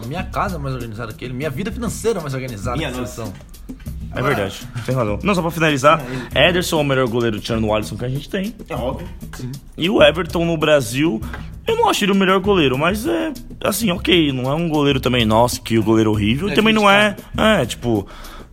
a 0.02 0.06
minha 0.06 0.22
casa 0.24 0.56
é 0.56 0.58
mais 0.58 0.74
organizada 0.74 1.12
que 1.14 1.24
ele, 1.24 1.32
minha 1.32 1.48
vida 1.48 1.72
financeira 1.72 2.18
é 2.18 2.22
mais 2.22 2.34
organizada 2.34 2.76
Minha 2.76 2.90
que 2.90 2.98
a 2.98 3.00
nossa. 3.00 3.32
É 4.14 4.22
verdade, 4.22 4.60
tem 4.86 4.94
razão. 4.94 5.18
Não, 5.22 5.34
só 5.34 5.42
pra 5.42 5.50
finalizar, 5.50 6.02
Ederson 6.34 6.78
é 6.78 6.80
o 6.80 6.84
melhor 6.84 7.08
goleiro 7.08 7.38
tirando 7.40 7.66
o 7.66 7.74
Alisson 7.74 7.96
que 7.96 8.04
a 8.04 8.08
gente 8.08 8.28
tem. 8.28 8.54
É 8.68 8.74
óbvio. 8.74 9.06
E 9.76 9.88
o 9.90 10.02
Everton 10.02 10.44
no 10.44 10.56
Brasil, 10.56 11.20
eu 11.66 11.76
não 11.76 11.88
acho 11.88 12.04
ele 12.04 12.12
o 12.12 12.16
melhor 12.16 12.40
goleiro, 12.40 12.78
mas 12.78 13.06
é 13.06 13.32
assim, 13.62 13.90
ok, 13.90 14.32
não 14.32 14.50
é 14.50 14.54
um 14.54 14.68
goleiro 14.68 14.98
também, 15.00 15.24
nossa, 15.24 15.60
que 15.60 15.78
o 15.78 15.82
goleiro 15.82 16.10
horrível, 16.10 16.48
É 16.48 16.52
e 16.52 16.54
também 16.54 16.72
não 16.72 16.90
é, 16.90 17.14
é, 17.36 17.66
tipo, 17.66 18.06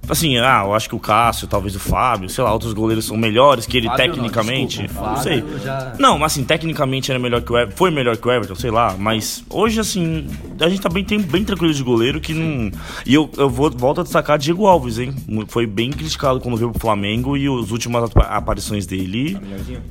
assim, 0.10 0.38
ah, 0.38 0.64
eu 0.66 0.74
acho 0.74 0.88
que 0.90 0.96
o 0.96 1.00
Cássio, 1.00 1.48
talvez 1.48 1.76
o 1.76 1.80
Fábio, 1.80 2.30
sei 2.30 2.44
lá, 2.44 2.52
outros 2.54 2.74
goleiros 2.74 3.06
são 3.06 3.18
melhores 3.18 3.66
que 3.66 3.78
ele 3.78 3.88
Fábio 3.88 4.08
não, 4.08 4.14
tecnicamente, 4.16 4.82
desculpa, 4.84 5.10
não, 5.12 5.18
sei. 5.18 5.44
Já- 5.64 5.94
Não, 6.00 6.18
mas 6.20 6.32
assim, 6.34 6.44
tecnicamente 6.44 7.12
era 7.12 7.20
melhor 7.20 7.42
que 7.42 7.52
o 7.52 7.58
Everton, 7.58 7.78
foi 7.78 7.92
melhor 7.92 8.18
que 8.18 8.28
o 8.28 8.32
Everton, 8.32 8.56
sei 8.56 8.72
lá, 8.72 8.96
mas 8.98 9.44
hoje 9.50 9.80
assim, 9.80 10.28
a 10.60 10.70
gente 10.70 10.82
tá 10.82 10.90
bem, 10.90 11.04
tem, 11.04 11.20
bem 11.22 11.44
tranquilo 11.44 11.74
de 11.74 11.84
goleiro 11.84 12.20
que 12.22 12.34
não. 12.34 12.72
E 13.06 13.14
eu, 13.14 13.30
eu 13.38 13.50
vou, 13.50 13.70
volto 13.72 14.02
a 14.02 14.04
destacar 14.04 14.38
Diego 14.38 14.66
Alves, 14.66 15.00
hein? 15.00 15.14
Foi 15.48 15.66
bem 15.66 15.92
criticado 15.92 16.40
quando 16.40 16.58
veio 16.58 16.72
pro 16.72 16.80
Flamengo 16.80 17.36
e 17.38 17.46
as 17.48 17.72
últimas 17.72 18.04
apa- 18.04 18.26
aparições 18.28 18.86
dele. 18.86 19.38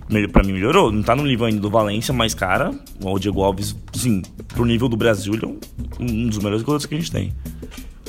Melhor- 0.09 0.30
Pra 0.30 0.42
mim 0.42 0.52
melhorou. 0.52 0.90
Não 0.90 1.02
tá 1.02 1.14
no 1.14 1.23
nível 1.25 1.47
ainda 1.47 1.61
do 1.61 1.71
Valência, 1.71 2.12
mas, 2.12 2.35
cara, 2.35 2.71
o 3.02 3.18
Diego 3.18 3.42
Alves, 3.42 3.76
sim, 3.92 4.23
pro 4.49 4.64
nível 4.64 4.88
do 4.88 4.97
Brasil, 4.97 5.35
ele 5.35 5.44
é 5.44 6.02
um 6.02 6.28
dos 6.28 6.38
melhores 6.38 6.62
goleiros 6.62 6.87
que 6.87 6.94
a 6.94 6.99
gente 6.99 7.11
tem. 7.11 7.33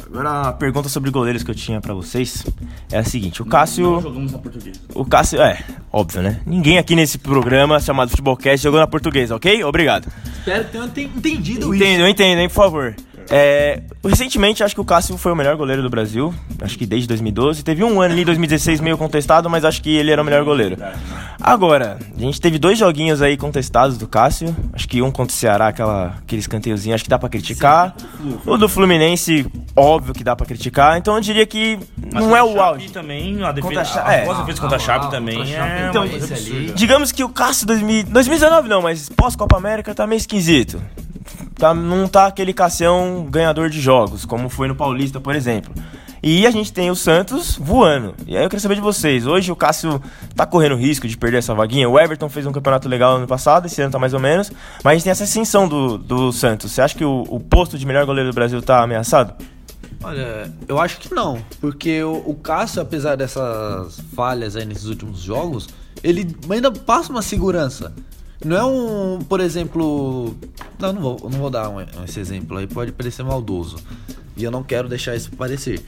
Agora 0.08 0.50
a 0.50 0.54
pergunta 0.54 0.88
sobre 0.88 1.10
goleiros 1.12 1.42
que 1.44 1.52
eu 1.52 1.56
tinha 1.56 1.82
pra 1.82 1.94
vocês 1.94 2.46
é 2.92 2.98
a 3.00 3.04
seguinte: 3.04 3.42
o 3.42 3.46
Cássio. 3.46 4.00
jogamos 4.02 4.32
na 4.32 4.38
portuguesa. 4.38 4.80
O 4.94 5.04
Cássio, 5.06 5.42
é, 5.42 5.64
óbvio, 5.92 6.22
né? 6.22 6.40
Ninguém 6.46 6.78
aqui 6.78 6.96
nesse 6.96 7.18
programa 7.18 7.80
chamado 7.80 8.10
Futebolcast 8.10 8.64
jogou 8.64 8.80
na 8.80 8.88
portuguesa, 8.88 9.36
ok? 9.36 9.64
Obrigado. 9.64 10.08
Espero 10.38 10.64
que 10.66 10.72
tenham 10.72 10.86
enten- 10.86 11.12
entendido 11.16 11.74
Entendo, 11.74 12.08
entendo, 12.08 12.40
hein, 12.40 12.48
por 12.48 12.56
favor. 12.56 12.96
É, 13.30 13.82
recentemente, 14.04 14.64
acho 14.64 14.76
que 14.76 14.82
o 14.82 14.86
Cássio 14.86 15.18
foi 15.18 15.32
o 15.32 15.36
melhor 15.36 15.56
goleiro 15.56 15.82
do 15.82 15.90
Brasil. 15.90 16.34
Acho 16.62 16.78
que 16.78 16.86
desde 16.86 17.08
2012. 17.08 17.64
Teve 17.64 17.84
um 17.84 18.00
ano 18.02 18.14
ali, 18.14 18.24
2016, 18.24 18.80
meio 18.82 18.98
contestado, 18.98 19.50
mas 19.50 19.66
acho 19.66 19.82
que 19.82 19.96
ele 19.96 20.12
era 20.12 20.22
o 20.22 20.26
melhor 20.26 20.44
goleiro. 20.44 20.78
Agora, 21.42 21.98
a 22.16 22.20
gente 22.20 22.40
teve 22.40 22.58
dois 22.60 22.78
joguinhos 22.78 23.22
aí 23.22 23.36
contestados 23.38 23.98
do 23.98 24.08
Cássio. 24.08 24.56
Acho 24.74 24.88
que 24.88 25.02
um 25.02 25.12
contra 25.12 25.34
o 25.34 25.38
Ceará, 25.38 25.68
aquela, 25.68 26.16
aquele 26.22 26.40
escanteiozinho, 26.40 26.94
acho 26.94 27.04
que 27.04 27.10
dá 27.10 27.18
pra 27.20 27.30
criticar. 27.30 27.96
O 28.46 28.58
do 28.58 28.70
Fluminense, 28.70 29.46
óbvio 29.76 30.14
que 30.14 30.24
dá 30.24 30.36
pra 30.36 30.46
criticar. 30.46 30.98
Então 30.98 31.16
eu 31.16 31.22
diria 31.22 31.46
que 31.46 31.80
Mas 32.14 32.24
não 32.24 32.36
é 32.36 32.42
contra 32.42 32.58
o 32.58 32.62
auge. 32.62 32.90
Também, 32.90 33.44
a 33.44 33.54
Contra 33.54 33.54
defesa, 33.54 33.82
a 33.82 33.86
Chape- 33.86 34.10
a, 34.10 34.14
é. 34.14 34.26
defesa 34.36 34.62
contra 34.62 34.76
a 34.78 34.80
Chape 34.80 35.10
também 35.12 35.38
contra 35.38 35.54
é 35.56 35.90
então. 35.90 36.06
Digamos 36.76 37.12
que 37.12 37.24
o 37.24 37.30
Cássio 37.30 37.66
2000, 37.68 38.04
2019 38.06 38.70
não, 38.70 38.82
mas 38.82 39.10
pós-Copa 39.10 39.58
América 39.58 39.94
tá 39.96 40.06
meio 40.06 40.18
esquisito. 40.18 40.82
Tá, 41.56 41.74
não 41.74 42.08
tá 42.08 42.28
aquele 42.28 42.54
Cassião 42.54 43.28
ganhador 43.30 43.70
de 43.70 43.80
jogos, 43.80 44.26
como 44.26 44.50
foi 44.50 44.68
no 44.68 44.76
Paulista, 44.76 45.20
por 45.20 45.36
exemplo. 45.36 45.74
E 46.22 46.48
a 46.48 46.52
gente 46.52 46.74
tem 46.74 46.90
o 46.90 46.96
Santos 46.96 47.56
voando. 47.56 48.16
E 48.26 48.36
aí 48.36 48.44
eu 48.44 48.50
queria 48.50 48.60
saber 48.60 48.76
de 48.76 48.82
vocês. 48.82 49.28
Hoje 49.28 49.52
o 49.52 49.56
Cássio 49.56 50.02
tá 50.36 50.46
correndo 50.46 50.76
risco 50.76 51.08
de 51.08 51.16
perder 51.16 51.38
essa 51.38 51.54
vaguinha. 51.54 51.88
O 51.88 52.00
Everton 52.00 52.28
fez 52.28 52.48
um 52.48 52.52
campeonato 52.52 52.90
legal 52.90 53.18
ano 53.18 53.28
passado, 53.28 53.68
esse 53.68 53.80
ano 53.80 53.92
tá 53.92 54.00
mais 54.00 54.14
ou 54.14 54.20
menos. 54.20 54.52
Mas 54.84 54.92
a 54.92 54.94
gente 54.96 55.04
tem 55.04 55.12
essa 55.12 55.24
ascensão 55.24 55.68
do, 55.68 56.00
do 56.00 56.32
Santos. 56.32 56.72
Você 56.72 56.82
acha 56.82 56.96
que 56.96 57.06
o, 57.06 57.26
o 57.30 57.40
posto 57.40 57.78
de 57.78 57.86
melhor 57.86 58.08
goleiro 58.08 58.32
do 58.32 58.34
Brasil 58.34 58.60
tá 58.60 58.82
ameaçado? 58.82 59.36
Olha, 60.04 60.52
eu 60.68 60.80
acho 60.80 61.00
que 61.00 61.14
não, 61.14 61.38
porque 61.62 62.04
o, 62.04 62.24
o 62.26 62.36
Cássio, 62.36 62.82
apesar 62.82 63.16
dessas 63.16 64.00
falhas 64.16 64.56
aí 64.56 64.66
nesses 64.66 64.86
últimos 64.86 65.20
jogos, 65.20 65.68
ele 66.04 66.36
ainda 66.50 66.72
passa 66.72 67.12
uma 67.12 67.22
segurança. 67.22 67.94
Não 68.44 68.56
é 68.56 68.64
um, 68.64 69.20
por 69.20 69.40
exemplo, 69.40 70.36
não, 70.80 70.94
não 70.94 71.02
vou, 71.02 71.20
não 71.24 71.40
vou 71.40 71.50
dar 71.50 71.70
um, 71.70 71.82
esse 72.04 72.20
exemplo 72.20 72.58
aí, 72.58 72.68
pode 72.68 72.92
parecer 72.92 73.24
maldoso. 73.24 73.78
E 74.36 74.44
eu 74.44 74.52
não 74.52 74.64
quero 74.64 74.90
deixar 74.90 75.16
isso 75.16 75.32
parecer. 75.32 75.84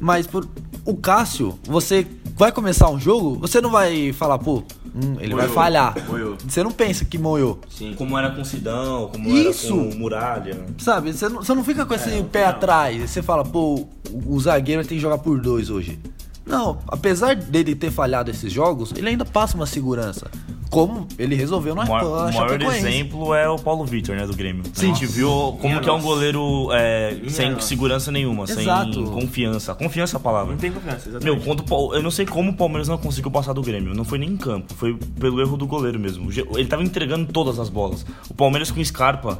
Mas 0.00 0.26
por 0.26 0.46
o 0.84 0.96
Cássio, 0.96 1.58
você 1.64 2.06
vai 2.36 2.52
começar 2.52 2.90
um 2.90 2.98
jogo, 2.98 3.36
você 3.36 3.60
não 3.60 3.70
vai 3.70 4.12
falar, 4.12 4.38
pô, 4.38 4.62
hum, 4.94 5.16
ele 5.18 5.34
vai 5.34 5.48
falhar. 5.48 5.94
moiou. 6.06 6.36
Você 6.46 6.62
não 6.62 6.72
pensa 6.72 7.04
que 7.04 7.16
moiou. 7.16 7.60
Como 7.96 8.18
era 8.18 8.30
com 8.30 8.44
Sidão, 8.44 9.08
como 9.10 9.30
Isso. 9.30 9.72
era 9.72 9.74
com 9.74 9.96
Muralha. 9.96 10.66
Sabe, 10.78 11.12
você 11.12 11.28
não, 11.28 11.42
você 11.42 11.54
não 11.54 11.64
fica 11.64 11.86
com 11.86 11.94
esse 11.94 12.22
pé 12.24 12.46
atrás. 12.46 13.10
Você 13.10 13.22
fala, 13.22 13.44
pô, 13.44 13.86
o, 14.10 14.34
o 14.34 14.40
zagueiro 14.40 14.82
tem 14.82 14.98
que 14.98 15.02
jogar 15.02 15.18
por 15.18 15.40
dois 15.40 15.70
hoje. 15.70 15.98
Não, 16.44 16.78
apesar 16.88 17.34
dele 17.34 17.74
ter 17.74 17.90
falhado 17.90 18.30
esses 18.30 18.52
jogos, 18.52 18.92
ele 18.94 19.08
ainda 19.08 19.24
passa 19.24 19.56
uma 19.56 19.66
segurança. 19.66 20.30
Como 20.74 21.06
ele 21.18 21.34
resolveu 21.34 21.74
na, 21.74 21.84
O 21.84 21.88
maior, 21.88 22.30
o 22.30 22.34
maior 22.34 22.62
exemplo 22.62 23.34
é 23.34 23.48
o 23.48 23.56
Paulo 23.56 23.84
Vitor, 23.84 24.16
né, 24.16 24.26
do 24.26 24.34
Grêmio. 24.34 24.62
A 24.76 24.78
Sim. 24.78 24.88
gente 24.94 25.06
viu 25.06 25.28
como 25.60 25.80
que 25.80 25.88
é 25.88 25.92
um 25.92 26.00
goleiro 26.02 26.68
é, 26.72 27.16
sem 27.28 27.50
nossa. 27.52 27.66
segurança 27.66 28.10
nenhuma, 28.10 28.44
Exato. 28.44 28.92
sem 28.92 29.04
confiança. 29.04 29.74
Confiança 29.74 30.16
é 30.16 30.18
a 30.18 30.20
palavra. 30.20 30.56
tem 30.56 30.72
confiança, 30.72 31.18
Meu, 31.22 31.38
quando, 31.40 31.60
o 31.60 31.64
Pal- 31.64 31.94
eu 31.94 32.02
não 32.02 32.10
sei 32.10 32.26
como 32.26 32.50
o 32.50 32.54
Palmeiras 32.56 32.88
não 32.88 32.98
conseguiu 32.98 33.30
passar 33.30 33.52
do 33.52 33.62
Grêmio. 33.62 33.94
Não 33.94 34.04
foi 34.04 34.18
nem 34.18 34.30
em 34.30 34.36
campo, 34.36 34.74
foi 34.74 34.94
pelo 35.18 35.40
erro 35.40 35.56
do 35.56 35.66
goleiro 35.66 35.98
mesmo. 35.98 36.28
Ele 36.54 36.66
tava 36.66 36.82
entregando 36.82 37.32
todas 37.32 37.58
as 37.58 37.68
bolas. 37.68 38.04
O 38.28 38.34
Palmeiras 38.34 38.70
com 38.70 38.84
Scarpa. 38.84 39.38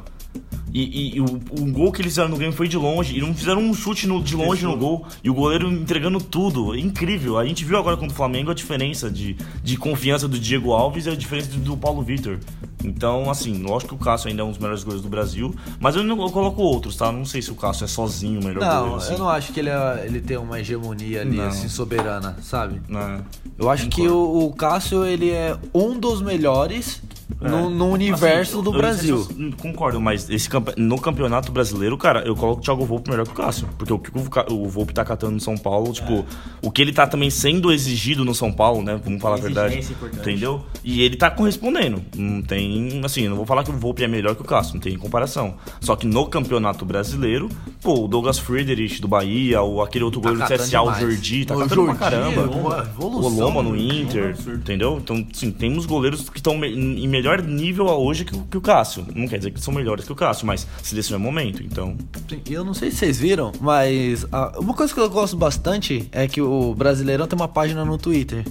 E, 0.77 0.81
e- 0.83 1.15
e 1.15 1.21
o, 1.21 1.25
o 1.25 1.71
gol 1.71 1.89
que 1.89 2.01
eles 2.01 2.11
fizeram 2.11 2.27
no 2.27 2.35
Grêmio 2.35 2.53
foi 2.53 2.67
de 2.67 2.75
longe. 2.77 3.17
E 3.17 3.21
não 3.21 3.33
fizeram 3.33 3.61
um 3.61 3.73
chute 3.73 4.05
no- 4.05 4.21
de 4.21 4.35
longe 4.35 4.65
no 4.65 4.75
gol. 4.75 5.05
E 5.23 5.29
o 5.29 5.33
goleiro 5.33 5.71
entregando 5.71 6.19
tudo. 6.19 6.75
Incrível. 6.75 7.37
A 7.37 7.45
gente 7.45 7.63
viu 7.63 7.77
agora 7.77 7.95
contra 7.95 8.11
o 8.13 8.15
Flamengo 8.15 8.51
a 8.51 8.53
diferença 8.53 9.09
de, 9.09 9.37
de 9.63 9.77
confiança 9.77 10.27
do 10.27 10.37
Diego 10.37 10.73
Alves 10.73 11.05
e 11.05 11.09
a 11.09 11.15
diferença 11.15 11.47
do, 11.57 11.77
Paulo 11.77 12.01
Vitor. 12.01 12.39
Então, 12.83 13.29
assim, 13.29 13.63
lógico 13.63 13.95
que 13.95 14.01
o 14.01 14.05
Cássio 14.05 14.29
ainda 14.29 14.41
é 14.41 14.45
um 14.45 14.49
dos 14.49 14.57
melhores 14.59 14.83
goleiros 14.83 15.01
do 15.01 15.09
Brasil. 15.09 15.55
Mas 15.79 15.95
eu, 15.95 16.03
não, 16.03 16.21
eu 16.21 16.29
coloco 16.29 16.61
outros, 16.61 16.97
tá? 16.97 17.09
Não 17.09 17.23
sei 17.23 17.41
se 17.41 17.51
o 17.51 17.55
Cássio 17.55 17.85
é 17.85 17.87
sozinho 17.87 18.41
o 18.41 18.43
melhor 18.43 18.59
goleiro. 18.65 18.85
Não, 18.87 18.95
assim. 18.95 19.13
eu 19.13 19.19
não 19.19 19.29
acho 19.29 19.53
que 19.53 19.59
ele, 19.61 19.69
é- 19.69 20.03
ele 20.05 20.19
tem 20.19 20.35
uma 20.37 20.59
hegemonia 20.59 21.21
ali, 21.21 21.37
Não. 21.37 21.47
assim, 21.47 21.69
soberana, 21.69 22.35
sabe? 22.41 22.81
Né? 22.89 23.21
Eu 23.57 23.69
acho 23.69 23.87
que 23.87 24.05
o, 24.07 24.45
o 24.47 24.53
Cássio, 24.53 25.05
ele 25.05 25.29
é 25.31 25.57
um 25.73 25.97
dos 25.97 26.21
melhores 26.21 27.01
no, 27.41 27.69
no 27.69 27.89
universo 27.89 28.55
Assim, 28.55 28.63
do 28.63 28.69
eu 28.73 28.77
Brasil. 28.77 29.27
eu 29.39 29.51
concordo, 29.57 29.99
mas 29.99 30.29
esse 30.29 30.49
campe- 30.49 30.73
no 30.77 30.99
campeonato 30.99 31.51
brasileiro, 31.51 31.97
cara, 31.97 32.21
eu 32.25 32.35
coloco 32.35 32.59
o 32.61 32.63
Thiago 32.63 32.85
Volpe 32.85 33.09
melhor 33.09 33.25
que 33.25 33.31
o 33.31 33.35
Cássio. 33.35 33.67
Porque 33.77 33.91
o 33.93 33.99
que 33.99 34.11
o, 34.15 34.53
o 34.53 34.69
Volpe 34.69 34.93
tá 34.93 35.03
catando 35.03 35.33
no 35.33 35.39
São 35.39 35.57
Paulo, 35.57 35.91
tipo, 35.93 36.25
o 36.61 36.69
que 36.71 36.81
ele 36.81 36.93
tá 36.93 37.07
também 37.07 37.29
sendo 37.29 37.71
exigido 37.71 38.23
no 38.23 38.33
São 38.35 38.51
Paulo, 38.51 38.83
né? 38.83 38.99
Vamos 39.03 39.21
falar 39.21 39.35
a 39.37 39.39
verdade. 39.39 39.73
Exigência 39.75 39.93
importante. 39.93 40.21
Entendeu? 40.21 40.63
E 40.83 41.01
ele 41.01 41.15
tá 41.15 41.29
correspondendo. 41.31 42.01
Não 42.15 42.41
tem. 42.41 43.01
Assim, 43.03 43.21
eu 43.23 43.29
não 43.31 43.37
vou 43.37 43.45
falar 43.45 43.63
que 43.63 43.71
o 43.71 43.73
Volpe 43.77 44.03
é 44.03 44.07
melhor 44.07 44.35
que 44.35 44.41
o 44.41 44.45
Cássio, 44.45 44.75
não 44.75 44.81
tem 44.81 44.97
comparação. 44.97 45.55
Só 45.81 45.95
que 45.95 46.05
no 46.05 46.27
campeonato 46.27 46.85
brasileiro, 46.85 47.49
pô, 47.81 48.05
o 48.05 48.07
Douglas 48.07 48.37
Friedrich 48.39 49.01
do 49.01 49.07
Bahia, 49.07 49.61
o, 49.61 49.81
aquele 49.81 50.03
outro 50.03 50.21
goleiro 50.21 50.43
do 50.47 50.53
CSA, 50.53 50.81
o 50.81 50.85
demais. 50.85 50.99
Jordi, 51.01 51.45
tá 51.45 51.55
O 51.55 51.59
catando 51.59 51.75
pra 51.75 51.85
Jordi 51.85 51.99
caramba. 51.99 52.41
é 52.41 52.45
uma 52.45 52.87
O 52.99 53.29
Loma 53.29 53.63
no? 53.63 53.75
Inter, 53.75 54.35
entendeu? 54.47 54.99
Então, 55.01 55.25
sim, 55.33 55.51
temos 55.51 55.85
goleiros 55.85 56.29
que 56.29 56.37
estão 56.37 56.63
em 56.63 57.07
melhor 57.15 57.41
nível 57.41 57.85
hoje 57.87 58.25
que, 58.25 58.35
o- 58.35 58.43
que 58.43 58.57
o 58.57 58.61
Cássio. 58.61 59.05
Não 59.15 59.27
quer 59.27 59.37
dizer 59.37 59.51
que 59.51 59.59
são 59.61 59.73
melhores 59.73 60.05
que 60.05 60.11
o 60.11 60.15
Cássio, 60.15 60.45
mas 60.47 60.67
seleção 60.83 61.15
é 61.15 61.19
momento, 61.19 61.63
então. 61.63 61.95
Sim, 62.29 62.41
Eu 62.49 62.63
não 62.65 62.73
sei 62.73 62.91
se 62.91 62.97
vocês 62.97 63.17
viram, 63.17 63.51
mas 63.61 64.25
ah, 64.31 64.53
uma 64.59 64.73
coisa 64.73 64.93
que 64.93 64.99
eu 64.99 65.09
gosto 65.09 65.35
bastante 65.37 66.07
é 66.11 66.27
que 66.27 66.41
o 66.41 66.73
Brasileirão 66.75 67.27
tem 67.27 67.37
uma 67.37 67.47
página 67.47 67.83
no 67.85 67.97
Twitter. 67.97 68.45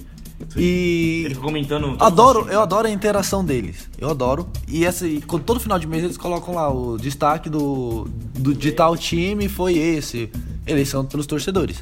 E 0.57 1.23
Ele 1.25 1.35
comentando. 1.35 1.95
adoro, 1.99 2.47
eu 2.49 2.59
adoro 2.61 2.87
a 2.87 2.91
interação 2.91 3.43
deles. 3.43 3.89
Eu 3.97 4.09
adoro. 4.09 4.47
E 4.67 4.83
essa, 4.85 5.07
e 5.07 5.21
com- 5.21 5.39
todo 5.39 5.59
final 5.59 5.79
de 5.79 5.87
mês 5.87 6.03
eles 6.03 6.17
colocam 6.17 6.55
lá 6.55 6.71
o 6.71 6.97
destaque 6.97 7.49
do, 7.49 8.05
do 8.37 8.53
de 8.53 8.71
tal 8.71 8.97
time 8.97 9.47
foi 9.47 9.77
esse. 9.77 10.29
Eleição 10.67 11.05
pelos 11.05 11.25
torcedores. 11.25 11.81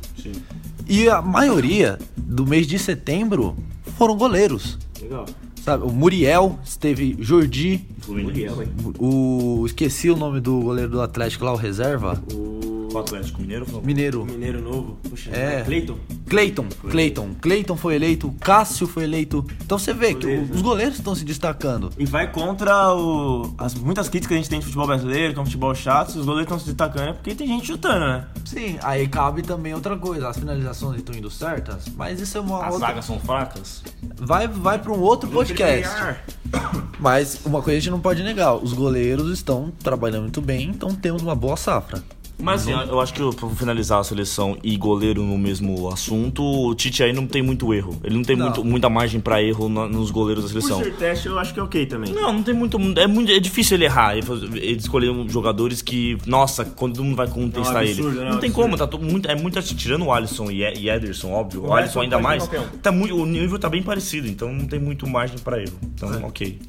E 0.87 1.07
a 1.09 1.21
maioria 1.21 1.97
do 2.17 2.45
mês 2.45 2.67
de 2.67 2.77
setembro 2.77 3.55
foram 3.97 4.15
goleiros. 4.17 4.77
Legal. 5.01 5.25
Sabe? 5.63 5.85
O 5.85 5.89
Muriel, 5.89 6.59
esteve 6.61 7.15
Jordi, 7.19 7.85
Fluminense. 8.01 8.67
o. 8.99 9.63
Esqueci 9.65 10.09
o 10.09 10.17
nome 10.17 10.41
do 10.41 10.59
goleiro 10.59 10.91
do 10.91 11.01
Atlético 11.01 11.45
lá, 11.45 11.53
o 11.53 11.55
reserva. 11.55 12.21
O 12.33 12.52
Atlético 12.99 13.41
Mineiro 13.41 13.65
falou. 13.65 13.81
Mineiro. 13.81 14.25
Mineiro 14.25 14.61
Novo. 14.61 14.97
Puxa, 15.09 15.29
É. 15.31 15.63
Cleiton. 15.63 15.97
Cleiton, 16.29 16.67
Cleiton. 16.89 17.29
Cleiton 17.41 17.75
foi 17.77 17.95
eleito, 17.95 18.33
Cássio 18.39 18.87
foi 18.87 19.03
eleito. 19.03 19.45
Então 19.63 19.77
você 19.77 19.93
vê 19.93 20.13
que 20.15 20.25
o- 20.25 20.41
os 20.51 20.61
goleiros 20.61 20.95
estão 20.97 21.13
se 21.13 21.23
destacando. 21.23 21.89
E 21.97 22.05
vai 22.05 22.31
contra 22.31 22.93
o, 22.95 23.53
as 23.57 23.73
muitas 23.75 24.09
críticas 24.09 24.27
que 24.29 24.33
a 24.33 24.37
gente 24.37 24.49
tem 24.49 24.59
de 24.59 24.65
futebol 24.65 24.87
brasileiro, 24.87 25.33
que 25.33 25.39
é 25.39 25.41
um 25.41 25.45
futebol 25.45 25.73
chato, 25.75 26.11
se 26.11 26.17
os 26.19 26.25
goleiros 26.25 26.45
estão 26.45 26.59
se 26.59 26.65
destacando 26.65 27.09
é 27.09 27.13
porque 27.13 27.35
tem 27.35 27.47
gente 27.47 27.67
chutando, 27.67 27.99
né? 27.99 28.27
Sim, 28.45 28.77
aí 28.81 29.07
cabe 29.07 29.41
também 29.41 29.73
outra 29.73 29.95
coisa. 29.97 30.29
As 30.29 30.37
finalizações 30.37 30.97
estão 30.97 31.15
indo 31.15 31.29
certas, 31.29 31.85
mas 31.95 32.19
isso 32.19 32.37
é 32.37 32.41
uma 32.41 32.65
As 32.65 32.73
outra. 32.73 32.87
zagas 32.87 33.05
são 33.05 33.19
fracas? 33.19 33.83
Vai, 34.17 34.47
vai 34.47 34.79
para 34.79 34.91
um 34.91 34.99
outro 34.99 35.29
podcast. 35.29 35.93
Mas 36.99 37.39
uma 37.45 37.61
coisa 37.61 37.77
a 37.77 37.79
gente 37.79 37.89
não 37.91 37.99
pode 37.99 38.23
negar: 38.23 38.55
os 38.55 38.73
goleiros 38.73 39.31
estão 39.31 39.71
trabalhando 39.83 40.23
muito 40.23 40.41
bem, 40.41 40.69
então 40.69 40.93
temos 40.95 41.21
uma 41.21 41.35
boa 41.35 41.57
safra. 41.57 42.01
Mas 42.39 42.61
assim, 42.67 42.71
eu 42.71 42.99
acho 42.99 43.13
que 43.13 43.35
pra 43.35 43.47
finalizar 43.49 43.99
a 43.99 44.03
seleção 44.03 44.57
e 44.63 44.75
goleiro 44.75 45.21
no 45.23 45.37
mesmo 45.37 45.87
assunto, 45.89 46.43
o 46.43 46.73
Tite 46.75 47.01
aí 47.03 47.13
não 47.13 47.25
tem 47.27 47.41
muito 47.41 47.73
erro. 47.73 47.95
Ele 48.03 48.15
não 48.15 48.23
tem 48.23 48.35
Não. 48.35 48.45
muito, 48.47 48.65
muita 48.65 48.89
margem 48.89 49.21
pra 49.21 49.41
erro 49.41 49.69
na- 49.69 49.87
nos 49.87 50.11
goleiros 50.11 50.43
da 50.43 50.49
seleção. 50.49 50.79
Ser 50.83 50.93
teste, 50.95 51.27
eu 51.27 51.37
acho 51.39 51.53
que 51.53 51.59
é 51.59 51.63
ok 51.63 51.85
também. 51.85 52.11
Não, 52.11 52.33
não 52.33 52.43
tem 52.43 52.53
muito. 52.53 52.77
É, 52.99 53.07
muito, 53.07 53.31
é 53.31 53.39
difícil 53.39 53.77
ele 53.77 53.85
errar. 53.85 54.17
Ele, 54.17 54.25
ele 54.57 54.77
escolher 54.77 55.13
jogadores 55.29 55.81
que. 55.81 56.17
Nossa, 56.25 56.65
quando 56.65 56.95
todo 56.95 57.03
mundo 57.05 57.15
vai 57.15 57.27
contestar 57.27 57.75
É 57.77 57.79
um 57.79 57.81
ele. 57.83 57.91
absurdo, 57.91 58.19
né? 58.21 58.29
Não 58.31 58.37
É 58.37 58.41
tem 58.41 58.51
como, 58.51 58.75
tá 58.77 58.87
muito, 58.97 59.29
é 59.29 59.35
muito 59.35 59.57
assim, 59.59 59.75
tirando 59.75 60.05
o 60.05 60.11
Alisson 60.11 60.49
e, 60.51 60.61
e 60.79 60.89
Ederson, 60.89 61.31
óbvio. 61.31 61.61
O, 61.61 61.67
O 61.67 61.73
Alisson 61.73 61.99
Alisson 61.99 62.01
ainda 62.01 62.19
mais. 62.19 62.49
Tá 62.81 62.91
muito, 62.91 63.15
o 63.15 63.25
nível 63.25 63.57
tá 63.59 63.69
bem 63.69 63.83
parecido, 63.83 64.27
então 64.27 64.51
não 64.51 64.65
tem 64.65 64.79
muito 64.79 65.07
margem 65.07 65.37
pra 65.37 65.61
erro. 65.61 65.73
Então, 65.83 66.13
É. 66.13 66.17
ok. 66.25 66.59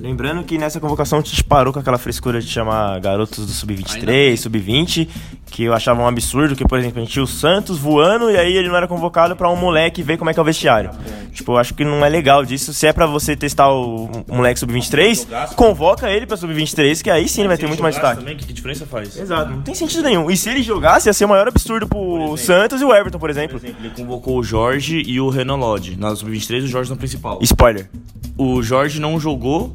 Lembrando 0.00 0.44
que 0.44 0.56
nessa 0.56 0.78
convocação 0.78 1.18
a 1.18 1.22
gente 1.22 1.42
parou 1.42 1.72
com 1.72 1.80
aquela 1.80 1.98
frescura 1.98 2.40
de 2.40 2.46
chamar 2.46 3.00
garotos 3.00 3.44
do 3.44 3.52
Sub-23, 3.52 4.36
Sub-20, 4.36 5.08
que 5.50 5.64
eu 5.64 5.72
achava 5.74 6.00
um 6.02 6.06
absurdo, 6.06 6.54
que, 6.54 6.64
por 6.64 6.78
exemplo, 6.78 6.98
a 6.98 7.04
gente 7.04 7.12
tinha 7.12 7.22
o 7.22 7.26
Santos 7.26 7.78
voando 7.78 8.30
e 8.30 8.36
aí 8.36 8.56
ele 8.56 8.68
não 8.68 8.76
era 8.76 8.86
convocado 8.86 9.34
pra 9.34 9.50
um 9.50 9.56
moleque 9.56 10.02
ver 10.02 10.16
como 10.16 10.30
é 10.30 10.34
que 10.34 10.38
é 10.38 10.42
o 10.42 10.44
vestiário. 10.44 10.90
Tipo, 11.32 11.52
eu 11.52 11.56
acho 11.58 11.74
que 11.74 11.84
não 11.84 12.04
é 12.04 12.08
legal 12.08 12.44
disso. 12.44 12.72
Se 12.74 12.86
é 12.86 12.92
pra 12.92 13.06
você 13.06 13.36
testar 13.36 13.68
o, 13.70 14.06
o 14.28 14.34
moleque 14.34 14.60
Sub-23, 14.60 15.54
convoca 15.54 16.10
ele 16.10 16.26
pra 16.26 16.36
Sub-23, 16.36 17.02
que 17.02 17.10
aí 17.10 17.28
sim 17.28 17.42
ele 17.42 17.48
vai 17.48 17.56
ter 17.58 17.66
muito 17.66 17.82
mais 17.82 17.94
destaque. 17.94 18.20
também, 18.20 18.36
que, 18.36 18.52
diferença 18.52 18.86
faz? 18.86 19.16
Exato, 19.16 19.50
não 19.50 19.62
tem 19.62 19.74
sentido 19.74 20.02
nenhum. 20.02 20.30
E 20.30 20.36
se 20.36 20.48
ele 20.50 20.62
jogasse, 20.62 21.08
ia 21.08 21.12
ser 21.12 21.24
o 21.24 21.28
maior 21.28 21.48
absurdo 21.48 21.86
pro 21.88 22.36
Santos 22.36 22.80
e 22.80 22.84
o 22.84 22.92
Everton, 22.92 23.18
por 23.18 23.28
Por 23.28 23.30
exemplo. 23.30 23.56
exemplo, 23.56 23.76
ele 23.84 23.94
convocou 23.94 24.38
o 24.38 24.42
Jorge 24.42 25.02
e 25.06 25.20
o 25.20 25.28
Renan 25.28 25.56
Lodge. 25.56 25.96
Na 25.96 26.14
sub-23, 26.14 26.64
o 26.64 26.66
Jorge 26.66 26.90
no 26.90 26.96
principal. 26.96 27.38
Spoiler. 27.42 27.88
O 28.36 28.62
Jorge 28.62 29.00
não 29.00 29.18
jogou. 29.18 29.72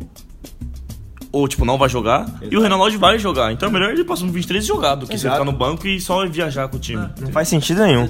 Ou, 1.33 1.47
tipo, 1.47 1.65
não 1.65 1.79
vai 1.79 1.89
jogar. 1.89 2.27
E 2.49 2.55
o 2.55 2.61
Renan 2.61 2.75
Lodge 2.75 2.95
vai 2.95 3.17
jogar. 3.17 3.51
Então 3.51 3.67
é 3.67 3.71
melhor 3.71 3.89
ele 3.89 4.03
passar 4.03 4.23
no 4.23 4.31
23 4.31 4.63
e 4.63 4.67
jogar 4.67 4.93
do 4.93 5.07
que 5.07 5.17
você 5.17 5.25
Exato. 5.25 5.41
ficar 5.41 5.51
no 5.51 5.57
banco 5.57 5.87
e 5.87 5.99
só 5.99 6.23
viajar 6.27 6.67
com 6.67 6.77
o 6.77 6.79
time. 6.79 7.09
Não 7.19 7.31
faz 7.31 7.47
sentido 7.47 7.83
nenhum. 7.83 8.07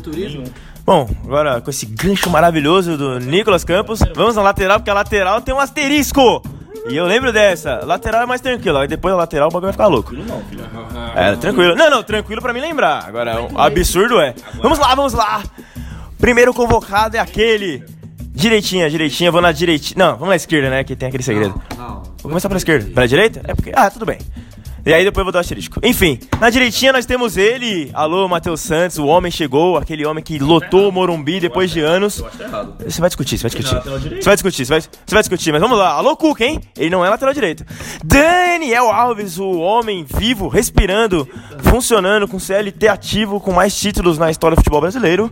Bom, 0.86 1.10
agora 1.24 1.62
com 1.62 1.70
esse 1.70 1.86
gancho 1.86 2.30
maravilhoso 2.30 2.98
do 2.98 3.20
Nicolas 3.20 3.64
Campos, 3.64 4.02
vamos 4.14 4.36
na 4.36 4.42
lateral, 4.42 4.80
porque 4.80 4.90
a 4.90 4.94
lateral 4.94 5.40
tem 5.40 5.56
um 5.56 5.60
asterisco. 5.60 6.44
E 6.90 6.98
eu 6.98 7.06
lembro 7.06 7.32
dessa. 7.32 7.86
Lateral 7.86 8.24
é 8.24 8.26
mais 8.26 8.42
tranquilo, 8.42 8.78
aí 8.78 8.90
depois 8.90 9.14
da 9.14 9.20
lateral 9.20 9.48
o 9.48 9.52
bagulho 9.52 9.68
vai 9.68 9.72
ficar 9.72 9.88
louco. 9.88 10.14
Não, 10.14 10.42
filho. 10.44 10.66
É, 11.16 11.34
tranquilo. 11.38 11.76
Não, 11.76 11.90
não, 11.90 12.04
tranquilo 12.04 12.42
pra 12.42 12.52
me 12.52 12.60
lembrar. 12.60 13.06
Agora, 13.08 13.42
o 13.42 13.58
absurdo 13.58 14.20
é. 14.20 14.36
Vamos 14.62 14.78
lá, 14.78 14.94
vamos 14.94 15.14
lá. 15.14 15.42
Primeiro 16.20 16.54
convocado 16.54 17.16
é 17.16 17.22
aquele. 17.22 17.86
Direitinha, 18.44 18.90
direitinha, 18.90 19.32
vou 19.32 19.42
na 19.42 19.54
direitinha. 19.54 19.96
Não, 19.98 20.12
vamos 20.18 20.28
na 20.28 20.36
esquerda, 20.36 20.70
né? 20.70 20.84
Que 20.84 20.98
tem 20.98 21.08
aquele 21.08 21.24
segredo. 21.24 21.62
Não. 21.78 22.04
Vou 22.04 22.30
começar 22.30 22.50
pela 22.50 22.58
esquerda. 22.58 22.92
Pela 22.94 23.08
direita? 23.08 23.42
É 23.46 23.56
porque. 23.56 23.72
Ah, 23.74 23.90
tudo 23.90 24.06
bem. 24.06 24.18
E 24.86 24.94
aí 24.94 25.06
depois 25.06 25.22
eu 25.22 25.26
vou 25.26 25.32
dar 25.32 25.40
o 25.40 25.42
asterisco. 25.42 25.80
Enfim, 25.82 26.20
na 26.42 26.50
direitinha 26.50 26.92
nós 26.92 27.06
temos 27.06 27.38
ele. 27.38 27.90
Alô, 27.94 28.28
Matheus 28.28 28.60
Santos, 28.60 28.98
o 28.98 29.06
homem 29.06 29.32
chegou, 29.32 29.78
aquele 29.78 30.06
homem 30.06 30.22
que 30.22 30.38
lotou 30.38 30.90
o 30.90 30.92
Morumbi 30.92 31.40
depois 31.40 31.72
de 31.72 31.80
anos. 31.80 32.22
Você 32.86 33.00
vai 33.00 33.10
discutir, 33.10 33.38
você 33.38 33.48
vai 33.48 33.62
discutir. 33.62 33.82
Você 34.16 34.26
vai 34.26 34.36
discutir, 34.36 34.66
você 34.66 34.74
vai, 34.74 34.82
você 34.82 34.90
vai 35.16 35.22
discutir, 35.22 35.52
mas 35.54 35.62
vamos 35.62 35.78
lá. 35.78 35.92
Alô, 35.92 36.18
Cuca, 36.18 36.44
hein? 36.44 36.60
Ele 36.78 36.90
não 36.90 37.06
é 37.06 37.10
lateral 37.10 37.34
direito. 37.34 37.66
Daniel 38.04 38.92
Alves, 38.92 39.38
o 39.40 39.52
homem 39.52 40.06
vivo, 40.06 40.50
respirando, 40.50 41.28
funcionando 41.60 42.28
com 42.28 42.38
CLT 42.38 42.90
ativo, 42.90 43.40
com 43.40 43.54
mais 43.54 43.80
títulos 43.80 44.18
na 44.18 44.30
história 44.30 44.56
do 44.56 44.60
futebol 44.60 44.82
brasileiro. 44.82 45.32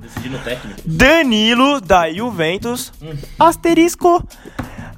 Danilo, 0.85 1.81
da 1.81 2.09
Juventus. 2.11 2.93
Asterisco. 3.37 4.25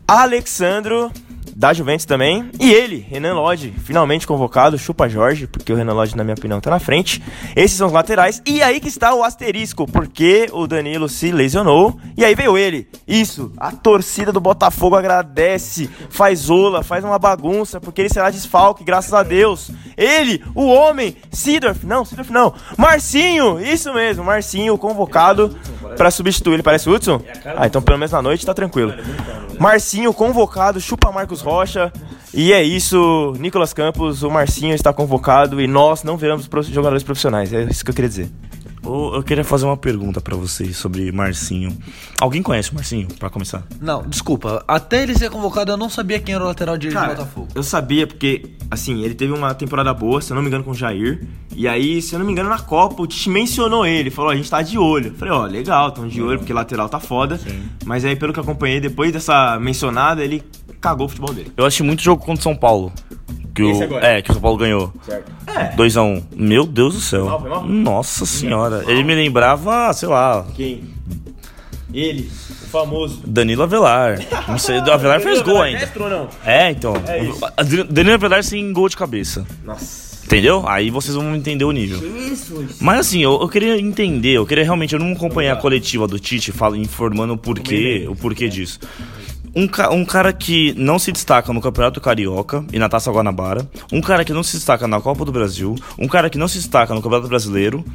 Alexandro, 0.07 1.11
da 1.55 1.73
Juventus 1.73 2.05
também. 2.05 2.49
E 2.59 2.71
ele, 2.71 3.05
Renan 3.09 3.33
Lodge, 3.33 3.73
finalmente 3.83 4.27
convocado. 4.27 4.77
Chupa 4.77 5.07
Jorge, 5.07 5.47
porque 5.47 5.71
o 5.71 5.75
Renan 5.75 5.93
Lodge, 5.93 6.15
na 6.15 6.23
minha 6.23 6.35
opinião, 6.35 6.59
tá 6.59 6.69
na 6.69 6.79
frente. 6.79 7.21
Esses 7.55 7.77
são 7.77 7.87
os 7.87 7.93
laterais. 7.93 8.41
E 8.45 8.61
aí 8.61 8.79
que 8.79 8.87
está 8.87 9.13
o 9.13 9.23
asterisco, 9.23 9.85
porque 9.85 10.49
o 10.51 10.67
Danilo 10.67 11.07
se 11.07 11.31
lesionou. 11.31 11.97
E 12.17 12.25
aí 12.25 12.35
veio 12.35 12.57
ele. 12.57 12.87
Isso, 13.07 13.51
a 13.57 13.71
torcida 13.71 14.31
do 14.31 14.39
Botafogo 14.39 14.95
agradece, 14.95 15.89
faz 16.09 16.49
ola, 16.49 16.83
faz 16.83 17.03
uma 17.03 17.19
bagunça, 17.19 17.79
porque 17.79 18.01
ele 18.01 18.09
será 18.09 18.29
desfalque, 18.29 18.83
graças 18.83 19.13
a 19.13 19.23
Deus. 19.23 19.71
Ele, 19.95 20.43
o 20.55 20.65
homem, 20.65 21.15
Sidorf, 21.31 21.85
não, 21.85 22.03
Sidorf 22.03 22.31
não, 22.31 22.53
Marcinho, 22.77 23.59
isso 23.59 23.93
mesmo, 23.93 24.23
Marcinho 24.23 24.77
convocado 24.77 25.55
para 25.97 26.09
substituir. 26.09 26.55
Ele 26.55 26.63
parece 26.63 26.89
o 26.89 26.93
Hudson? 26.93 27.21
Ah, 27.55 27.67
então 27.67 27.81
pelo 27.81 27.97
menos 27.97 28.11
na 28.11 28.21
noite 28.21 28.45
tá 28.45 28.53
tranquilo. 28.53 28.93
Marcinho 29.59 30.13
convocado, 30.13 30.81
chupa 30.81 31.11
Marcos 31.11 31.41
Rocha. 31.43 31.91
E 32.33 32.51
é 32.51 32.63
isso, 32.63 33.33
Nicolas 33.39 33.73
Campos, 33.73 34.23
o 34.23 34.29
Marcinho 34.31 34.73
está 34.73 34.91
convocado 34.91 35.61
e 35.61 35.67
nós 35.67 36.03
não 36.03 36.17
veremos 36.17 36.47
pro- 36.47 36.63
jogadores 36.63 37.03
profissionais. 37.03 37.53
É 37.53 37.63
isso 37.63 37.83
que 37.83 37.91
eu 37.91 37.95
queria 37.95 38.09
dizer. 38.09 38.29
Eu 38.85 39.23
queria 39.23 39.43
fazer 39.43 39.65
uma 39.65 39.77
pergunta 39.77 40.19
pra 40.19 40.35
vocês 40.35 40.75
sobre 40.75 41.11
Marcinho. 41.11 41.75
Alguém 42.19 42.41
conhece 42.43 42.71
o 42.71 42.75
Marcinho, 42.75 43.07
pra 43.17 43.29
começar? 43.29 43.63
Não, 43.79 44.03
desculpa. 44.03 44.63
Até 44.67 45.03
ele 45.03 45.17
ser 45.17 45.29
convocado, 45.29 45.71
eu 45.71 45.77
não 45.77 45.89
sabia 45.89 46.19
quem 46.19 46.35
era 46.35 46.43
o 46.43 46.47
lateral 46.47 46.77
direito 46.77 47.01
do 47.01 47.07
Botafogo. 47.07 47.47
eu 47.55 47.63
sabia 47.63 48.05
porque, 48.05 48.49
assim, 48.69 49.01
ele 49.03 49.13
teve 49.13 49.31
uma 49.31 49.53
temporada 49.53 49.93
boa, 49.93 50.21
se 50.21 50.31
eu 50.31 50.35
não 50.35 50.41
me 50.41 50.49
engano, 50.49 50.63
com 50.63 50.71
o 50.71 50.75
Jair. 50.75 51.25
E 51.55 51.67
aí, 51.67 52.01
se 52.01 52.13
eu 52.13 52.19
não 52.19 52.25
me 52.25 52.31
engano, 52.31 52.49
na 52.49 52.59
Copa, 52.59 53.01
o 53.01 53.07
Tite 53.07 53.29
mencionou 53.29 53.85
ele. 53.85 54.09
Falou, 54.09 54.31
a 54.31 54.35
gente 54.35 54.49
tá 54.49 54.61
de 54.61 54.77
olho. 54.77 55.07
Eu 55.07 55.15
falei, 55.15 55.33
ó, 55.33 55.45
legal, 55.45 55.91
tão 55.91 56.07
de 56.07 56.21
olho, 56.21 56.39
porque 56.39 56.51
lateral 56.51 56.89
tá 56.89 56.99
foda. 56.99 57.39
Mas 57.85 58.03
aí, 58.03 58.15
pelo 58.15 58.33
que 58.33 58.39
eu 58.39 58.43
acompanhei, 58.43 58.81
depois 58.81 59.11
dessa 59.13 59.57
mencionada, 59.59 60.23
ele 60.23 60.43
cagou 60.81 61.05
o 61.05 61.09
futebol 61.09 61.33
dele. 61.33 61.51
Eu 61.55 61.65
assisti 61.65 61.83
muito 61.83 62.01
jogo 62.01 62.21
contra 62.21 62.39
o 62.39 62.43
São 62.43 62.55
Paulo. 62.55 62.91
Que 63.55 63.61
o, 63.61 63.99
é, 63.99 64.19
que 64.21 64.31
o 64.31 64.33
São 64.33 64.41
Paulo 64.41 64.57
ganhou. 64.57 64.91
Certo. 65.03 65.31
É. 65.45 65.75
2x1. 65.75 66.23
Meu 66.35 66.65
Deus 66.65 66.95
do 66.95 66.99
céu. 66.99 67.25
mal, 67.25 67.39
foi 67.39 67.49
mal? 67.51 67.63
Nossa 67.63 68.25
senhora. 68.25 68.72
Ele 68.87 69.03
me 69.03 69.13
lembrava, 69.13 69.91
sei 69.93 70.09
lá, 70.09 70.45
Quem? 70.55 70.83
Ele, 71.93 72.27
o 72.49 72.67
famoso. 72.67 73.21
Danilo 73.25 73.61
Avelar. 73.61 74.19
Não 74.47 74.57
sei, 74.57 74.79
o 74.79 74.91
Avelar 74.91 75.21
fez 75.21 75.41
gol 75.41 75.61
ainda. 75.61 75.79
Destro 75.79 76.09
não? 76.09 76.27
É, 76.43 76.71
então. 76.71 76.95
É 77.07 77.23
isso. 77.23 77.39
Danilo 77.87 78.15
Avelar 78.15 78.43
sem 78.43 78.73
gol 78.73 78.89
de 78.89 78.97
cabeça. 78.97 79.45
Nossa. 79.63 80.13
Entendeu? 80.25 80.67
Aí 80.67 80.89
vocês 80.89 81.15
vão 81.15 81.35
entender 81.35 81.65
o 81.65 81.71
nível. 81.71 81.99
Isso. 82.17 82.65
Mas 82.81 83.01
assim, 83.01 83.21
eu, 83.21 83.39
eu 83.39 83.47
queria 83.47 83.79
entender, 83.79 84.31
eu 84.31 84.45
queria 84.45 84.63
realmente, 84.63 84.93
eu 84.93 84.99
não 84.99 85.11
acompanhei 85.11 85.51
a 85.51 85.55
coletiva 85.55 86.07
do 86.07 86.17
Tite 86.17 86.51
fala, 86.51 86.75
informando 86.75 87.33
o 87.33 87.37
porquê, 87.37 88.07
o 88.09 88.15
porquê 88.15 88.49
disso. 88.49 88.79
Um, 89.55 89.69
um 89.91 90.03
cara 90.03 90.33
que 90.33 90.73
não 90.75 90.97
se 90.97 91.11
destaca 91.11 91.53
no 91.53 91.61
Campeonato 91.61 92.01
Carioca 92.01 92.65
e 92.73 92.79
na 92.79 92.89
Taça 92.89 93.11
Guanabara, 93.11 93.69
um 93.91 94.01
cara 94.01 94.25
que 94.25 94.33
não 94.33 94.41
se 94.41 94.55
destaca 94.55 94.87
na 94.87 94.99
Copa 94.99 95.23
do 95.23 95.31
Brasil, 95.31 95.75
um 95.99 96.07
cara 96.07 96.27
que 96.27 96.39
não 96.39 96.47
se 96.47 96.57
destaca 96.57 96.95
no 96.95 97.01
Campeonato 97.03 97.29
Brasileiro, 97.29 97.85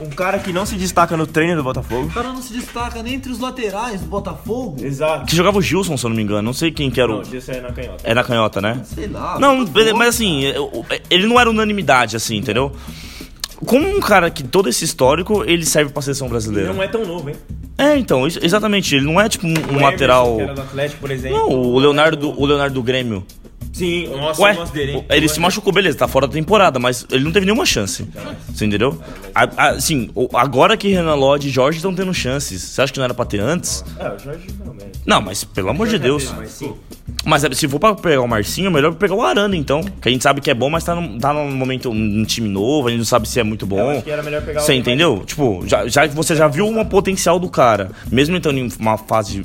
Um 0.00 0.08
cara 0.10 0.38
que 0.38 0.52
não 0.52 0.64
se 0.64 0.76
destaca 0.76 1.16
no 1.16 1.26
treino 1.26 1.56
do 1.56 1.62
Botafogo. 1.62 2.06
O 2.06 2.10
cara 2.10 2.28
não 2.32 2.40
se 2.42 2.52
destaca 2.52 3.02
nem 3.02 3.14
entre 3.14 3.30
os 3.30 3.38
laterais 3.38 4.00
do 4.00 4.06
Botafogo. 4.06 4.76
Exato. 4.82 5.26
que 5.26 5.36
jogava 5.36 5.58
o 5.58 5.62
Gilson, 5.62 5.96
se 5.96 6.04
eu 6.06 6.10
não 6.10 6.16
me 6.16 6.22
engano, 6.22 6.42
não 6.42 6.52
sei 6.52 6.70
quem 6.70 6.90
que 6.90 7.00
era 7.00 7.12
o... 7.12 7.22
Não, 7.22 7.34
isso 7.34 7.50
é 7.50 7.60
na 7.60 7.70
canhota. 7.72 8.02
É 8.04 8.14
na 8.14 8.24
canhota, 8.24 8.60
né? 8.60 8.80
Sei 8.84 9.06
lá. 9.06 9.38
Não, 9.38 9.64
Botafogo, 9.64 9.98
mas 9.98 10.08
assim, 10.08 10.44
eu- 10.44 10.84
ele 11.10 11.26
não 11.26 11.38
era 11.38 11.50
unanimidade, 11.50 12.16
assim, 12.16 12.36
entendeu? 12.36 12.72
Como 13.66 13.86
um 13.86 14.00
cara 14.00 14.30
que 14.30 14.42
todo 14.42 14.68
esse 14.70 14.84
histórico, 14.86 15.44
ele 15.44 15.66
serve 15.66 15.92
pra 15.92 16.00
seleção 16.00 16.28
brasileira. 16.28 16.72
Não 16.72 16.82
é 16.82 16.88
tão 16.88 17.04
novo, 17.04 17.28
hein? 17.28 17.36
É, 17.76 17.96
então, 17.96 18.26
isso- 18.26 18.38
exatamente, 18.42 18.94
ele 18.94 19.04
não 19.04 19.20
é 19.20 19.28
tipo 19.28 19.46
um, 19.46 19.50
um 19.50 19.52
O 19.52 19.56
Emerson, 19.58 19.80
lateral... 19.84 20.36
que 20.36 20.42
era 20.42 20.54
do 20.54 20.60
Atlético, 20.62 21.00
por 21.00 21.10
exemplo. 21.10 21.38
Não, 21.38 21.48
o 21.50 21.78
Leonardo, 21.78 22.16
do- 22.16 22.40
o 22.40 22.46
Leonardo 22.46 22.74
do 22.74 22.82
Grêmio. 22.82 23.24
Sim, 23.72 24.08
nossa, 24.08 24.42
Ué, 24.42 24.56
ele 25.10 25.28
se 25.28 25.38
machucou, 25.40 25.72
beleza, 25.72 25.96
tá 25.96 26.08
fora 26.08 26.26
da 26.26 26.32
temporada, 26.32 26.78
mas 26.78 27.06
ele 27.10 27.24
não 27.24 27.32
teve 27.32 27.46
nenhuma 27.46 27.64
chance. 27.64 28.06
Você 28.52 28.64
entendeu? 28.66 28.98
A- 29.34 29.48
a- 29.56 29.68
Assim, 29.70 30.10
agora 30.34 30.76
que 30.76 30.88
Renan 30.88 31.14
Lodge 31.14 31.48
e 31.48 31.50
Jorge 31.50 31.78
estão 31.78 31.94
tendo 31.94 32.12
chances, 32.12 32.60
você 32.62 32.82
acha 32.82 32.92
que 32.92 32.98
não 32.98 33.04
era 33.04 33.14
pra 33.14 33.24
ter 33.24 33.40
antes? 33.40 33.84
É, 33.98 34.08
o 34.08 34.18
Jorge 34.18 34.46
não. 34.64 34.74
Não, 35.06 35.20
mas 35.22 35.44
pelo 35.44 35.70
amor 35.70 35.88
de 35.88 35.98
Deus. 35.98 36.30
Mas 36.36 36.50
sim. 36.50 36.74
Mas 37.24 37.44
é, 37.44 37.52
se 37.52 37.66
for 37.68 37.78
pra 37.78 37.94
pegar 37.94 38.20
o 38.22 38.28
Marcinho, 38.28 38.70
melhor 38.70 38.94
pegar 38.94 39.14
o 39.14 39.22
Arana, 39.22 39.56
então. 39.56 39.82
Que 39.82 40.08
a 40.08 40.12
gente 40.12 40.22
sabe 40.22 40.40
que 40.40 40.50
é 40.50 40.54
bom, 40.54 40.70
mas 40.70 40.84
tá 40.84 40.94
num, 40.94 41.18
tá 41.18 41.32
num 41.32 41.50
momento, 41.50 41.90
um 41.90 42.24
time 42.24 42.48
novo, 42.48 42.88
a 42.88 42.90
gente 42.90 42.98
não 42.98 43.04
sabe 43.04 43.28
se 43.28 43.38
é 43.40 43.42
muito 43.42 43.66
bom. 43.66 43.90
acho 43.90 44.02
que 44.02 44.10
era 44.10 44.22
melhor 44.22 44.42
pegar 44.42 44.60
o 44.60 44.62
Você 44.64 44.72
mais- 44.72 44.80
entendeu? 44.80 45.22
Tipo, 45.26 45.62
já, 45.66 45.86
já, 45.88 46.06
você 46.06 46.34
já 46.36 46.48
viu 46.48 46.66
uma 46.66 46.84
potencial 46.84 47.38
do 47.38 47.48
cara. 47.48 47.90
Mesmo 48.10 48.36
entrando 48.36 48.58
em 48.58 48.68
uma 48.78 48.96
fase 48.98 49.44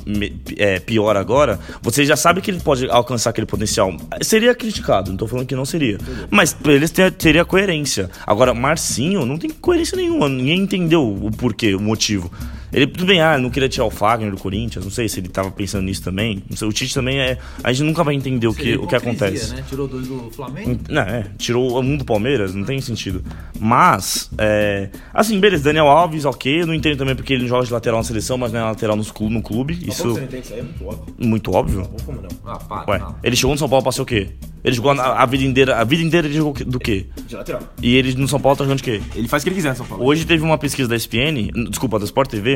é, 0.56 0.78
pior 0.80 1.16
agora, 1.16 1.58
você 1.82 2.04
já 2.04 2.16
sabe 2.16 2.40
que 2.40 2.50
ele 2.50 2.60
pode 2.60 2.88
alcançar 2.90 3.30
aquele 3.30 3.46
potencial. 3.46 3.94
Seria 4.22 4.54
criticado, 4.54 5.10
não 5.10 5.16
tô 5.16 5.26
falando 5.26 5.46
que 5.46 5.54
não 5.54 5.64
seria. 5.64 5.98
Mas 6.30 6.52
pra 6.52 6.72
eles 6.72 6.90
ter- 6.90 7.10
teria 7.12 7.44
coerência. 7.44 8.10
Agora, 8.26 8.54
Marcinho 8.54 9.24
não 9.26 9.36
tem 9.38 9.50
coerência 9.50 9.96
nenhuma. 9.96 10.28
Ninguém 10.28 10.60
entendeu 10.60 11.02
o 11.06 11.30
porquê, 11.30 11.74
o 11.74 11.80
motivo. 11.80 12.30
Ele, 12.72 12.86
tudo 12.86 13.06
bem, 13.06 13.20
ah, 13.20 13.38
não 13.38 13.48
queria 13.50 13.68
tirar 13.68 13.84
o 13.86 13.90
Fagner 13.90 14.30
do 14.30 14.36
Corinthians, 14.38 14.84
não 14.84 14.90
sei 14.92 15.08
se 15.08 15.20
ele 15.20 15.28
tava 15.28 15.50
pensando 15.50 15.84
nisso 15.84 16.02
também. 16.02 16.42
Não 16.48 16.56
sei, 16.56 16.66
o 16.68 16.72
Tite 16.72 16.92
também 16.94 17.18
é. 17.18 17.38
A 17.62 17.72
gente 17.72 17.86
nunca 17.86 18.02
vai 18.04 18.14
entender 18.14 18.46
o 18.46 18.54
que, 18.54 18.76
o 18.76 18.86
que 18.86 18.94
acontece. 18.96 19.54
Né? 19.54 19.64
Tirou 19.68 19.86
dois 19.88 20.06
do 20.08 20.30
Flamengo. 20.30 20.78
Não, 20.88 21.02
é, 21.02 21.26
tirou 21.38 21.80
um 21.80 21.96
do 21.96 22.04
Palmeiras, 22.04 22.54
não 22.54 22.64
tem 22.64 22.80
sentido. 22.80 23.22
Mas, 23.58 24.30
é, 24.38 24.90
assim, 25.12 25.38
beleza, 25.40 25.64
Daniel 25.64 25.86
Alves, 25.88 26.24
ok. 26.24 26.62
Eu 26.62 26.66
não 26.66 26.74
entendo 26.74 26.98
também 26.98 27.14
porque 27.14 27.32
ele 27.32 27.42
não 27.42 27.48
joga 27.48 27.64
de 27.66 27.72
lateral 27.72 27.98
na 27.98 28.04
seleção, 28.04 28.36
mas 28.38 28.52
não 28.52 28.60
é 28.60 28.62
lateral 28.64 28.96
nos 28.96 29.10
clu- 29.10 29.30
no 29.30 29.42
clube. 29.42 29.78
Isso 29.86 30.02
você 30.12 30.20
não 30.20 30.26
entende 30.26 30.42
isso 30.44 30.54
aí? 30.54 30.60
É 30.60 30.62
muito 30.62 30.84
óbvio. 30.86 31.14
muito 31.18 31.52
óbvio. 31.54 31.88
Como 32.04 32.20
não? 32.22 32.28
Ah, 32.44 32.56
para. 32.58 32.90
Ué, 32.90 33.02
ele 33.22 33.36
chegou 33.36 33.52
no 33.52 33.58
São 33.58 33.68
Paulo 33.68 33.82
pra 33.82 33.92
ser 33.92 34.02
o 34.02 34.06
quê? 34.06 34.28
Ele 34.64 34.74
jogou 34.74 34.90
a, 34.90 35.22
a 35.22 35.26
vida 35.26 35.44
inteira. 35.44 35.76
A 35.76 35.84
vida 35.84 36.02
inteira 36.02 36.26
ele 36.26 36.34
jogou 36.34 36.52
do 36.64 36.78
quê? 36.80 37.06
De 37.26 37.36
lateral. 37.36 37.62
E 37.80 37.94
ele 37.96 38.14
no 38.14 38.26
São 38.26 38.40
Paulo 38.40 38.56
tá 38.58 38.64
jogando 38.64 38.78
de 38.78 38.82
quê? 38.84 39.00
Ele 39.14 39.28
faz 39.28 39.42
o 39.42 39.44
que 39.44 39.50
ele 39.50 39.56
quiser 39.56 39.70
no 39.70 39.76
São 39.76 39.86
Paulo. 39.86 40.04
Hoje 40.04 40.24
teve 40.26 40.42
uma 40.42 40.58
pesquisa 40.58 40.88
da 40.88 40.96
ESPN, 40.96 41.50
desculpa, 41.70 41.98
da 41.98 42.04
Sport 42.04 42.28
TV. 42.30 42.55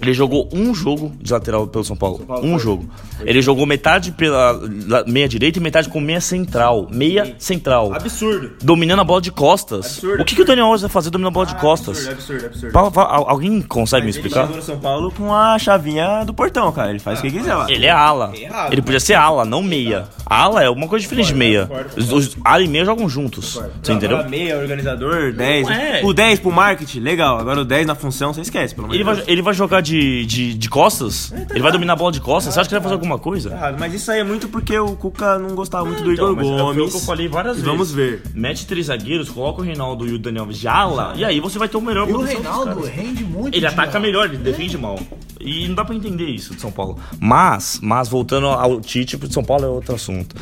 Ele 0.00 0.14
jogou 0.14 0.48
um 0.54 0.74
jogo 0.74 1.12
de 1.20 1.30
lateral 1.30 1.66
pelo 1.66 1.84
São 1.84 1.94
Paulo. 1.94 2.20
Paulo 2.20 2.46
um 2.46 2.52
foi. 2.52 2.58
jogo. 2.60 2.88
Ele 3.20 3.42
jogou 3.42 3.66
metade 3.66 4.10
pela 4.12 4.52
la- 4.88 5.04
meia 5.06 5.28
direita 5.28 5.58
e 5.58 5.62
metade 5.62 5.90
com 5.90 6.00
meia 6.00 6.20
central. 6.22 6.88
Meia 6.90 7.34
central. 7.38 7.92
Absurdo. 7.92 8.52
Dominando 8.62 9.00
a 9.00 9.04
bola 9.04 9.20
de 9.20 9.30
costas. 9.30 9.84
Absurdo, 9.98 10.22
o 10.22 10.24
que, 10.24 10.34
que 10.34 10.40
o 10.40 10.44
Daniel 10.46 10.64
Alves 10.64 10.80
vai 10.80 10.88
fazer 10.90 11.10
dominando 11.10 11.32
a 11.32 11.34
bola 11.34 11.46
de 11.46 11.56
costas? 11.56 12.08
Absurdo, 12.08 12.46
absurdo. 12.46 12.78
Al- 12.78 13.28
alguém 13.28 13.60
consegue 13.60 14.06
me 14.06 14.10
Ele 14.10 14.16
explicar? 14.16 14.42
chegou 14.44 14.56
no 14.56 14.62
São 14.62 14.78
Paulo 14.78 15.12
com 15.12 15.34
a 15.34 15.58
chavinha 15.58 16.24
do 16.24 16.32
portão, 16.32 16.72
cara. 16.72 16.88
Ele 16.88 16.98
faz 16.98 17.18
o 17.18 17.22
que 17.22 17.30
quiser 17.30 17.54
lá. 17.54 17.70
Ele 17.70 17.84
é 17.84 17.90
ala. 17.90 18.32
Errado. 18.34 18.72
Ele 18.72 18.80
podia 18.80 19.00
ser 19.00 19.12
ala, 19.12 19.44
não 19.44 19.62
meia. 19.62 20.08
Ala 20.24 20.62
é 20.64 20.70
uma 20.70 20.88
coisa 20.88 21.02
diferente 21.02 21.26
de 21.26 21.34
meia. 21.34 21.66
concordo, 21.66 21.90
Os, 21.98 22.10
os 22.12 22.36
ala 22.42 22.62
e 22.62 22.68
meia 22.68 22.86
jogam 22.86 23.06
juntos. 23.10 23.60
Você 23.82 23.92
entendeu? 23.92 24.26
Meia, 24.26 24.56
organizador, 24.56 25.32
10. 25.34 25.68
é. 25.68 26.00
O 26.02 26.14
10 26.14 26.38
pro 26.38 26.50
marketing, 26.50 27.00
legal. 27.00 27.38
Agora 27.38 27.60
o 27.60 27.64
10 27.64 27.86
na 27.86 27.94
função, 27.94 28.32
você 28.32 28.40
esquece, 28.40 28.74
pelo 28.74 28.88
Ele 28.92 29.04
vai, 29.04 29.22
ele 29.26 29.42
vai 29.42 29.54
jogar 29.54 29.80
de, 29.80 30.24
de, 30.26 30.54
de 30.54 30.68
costas? 30.68 31.32
Ele 31.50 31.60
vai 31.60 31.72
dominar 31.72 31.92
a 31.94 31.96
bola 31.96 32.12
de 32.12 32.20
costas? 32.20 32.54
Você 32.54 32.60
acha 32.60 32.68
que 32.68 32.74
ele 32.74 32.80
vai 32.80 32.90
fazer 32.90 32.94
alguma 32.94 33.18
coisa? 33.18 33.50
Errado, 33.50 33.76
Mas 33.78 33.94
isso 33.94 34.10
aí 34.10 34.20
é 34.20 34.24
muito 34.24 34.48
porque 34.48 34.78
o 34.78 34.96
Cuca 34.96 35.38
não 35.38 35.54
gostava 35.54 35.84
muito 35.84 36.02
do 36.02 36.12
Então, 36.12 36.32
Igor 36.32 36.36
mas 36.36 36.46
foi 36.46 36.54
o 36.56 36.64
Gomes. 36.74 36.90
que 36.92 36.96
eu 36.96 37.00
falei 37.02 37.28
várias 37.28 37.52
E 37.58 37.60
vezes. 37.60 37.70
Vamos 37.70 37.92
ver. 37.92 38.22
Mete 38.34 38.66
três 38.66 38.86
zagueiros, 38.86 39.28
coloca 39.30 39.60
o 39.60 39.64
Reinaldo 39.64 40.06
e 40.06 40.14
o 40.14 40.18
Daniel 40.18 40.42
Alves 40.44 40.58
de 40.58 40.68
ala, 40.68 41.12
e 41.16 41.24
aí 41.24 41.40
você 41.40 41.58
vai 41.58 41.68
ter 41.68 41.76
o 41.76 41.80
melhor 41.80 42.08
E 42.08 42.12
o 42.12 42.20
Reinaldo 42.20 42.80
rende 42.82 43.24
muito. 43.24 43.54
Ele 43.56 43.66
ataca 43.66 43.98
melhor, 44.00 44.26
ele 44.26 44.38
defende 44.38 44.76
mal. 44.76 44.98
E 45.40 45.66
não 45.68 45.74
dá 45.74 45.84
pra 45.84 45.94
entender 45.94 46.26
isso 46.26 46.54
de 46.54 46.60
São 46.60 46.70
Paulo. 46.70 46.98
Mas, 47.18 47.78
mas 47.82 48.08
voltando 48.08 48.46
ao 48.46 48.80
Tite, 48.80 49.16
de 49.16 49.32
São 49.32 49.42
Paulo 49.44 49.64
é 49.64 49.68
outro 49.68 49.94
assunto. 49.94 50.34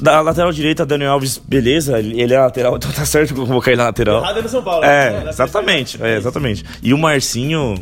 Da 0.00 0.20
lateral 0.20 0.52
direita, 0.52 0.86
Daniel 0.86 1.12
Alves, 1.12 1.38
beleza, 1.38 1.98
ele 1.98 2.32
é 2.32 2.38
lateral, 2.38 2.76
então 2.78 2.90
tá 2.92 3.04
certo 3.04 3.34
que 3.34 3.40
eu 3.40 3.46
vou 3.46 3.60
cair 3.60 3.76
na 3.76 3.84
lateral. 3.84 4.22
Errado 4.22 4.38
é 4.38 4.42
no 4.42 4.48
São 4.48 4.62
Paulo. 4.62 4.84
É, 4.84 5.28
exatamente, 5.28 6.02
é, 6.02 6.16
exatamente. 6.16 6.64
E 6.82 6.94
o 6.94 6.98
Marcinho, 6.98 7.74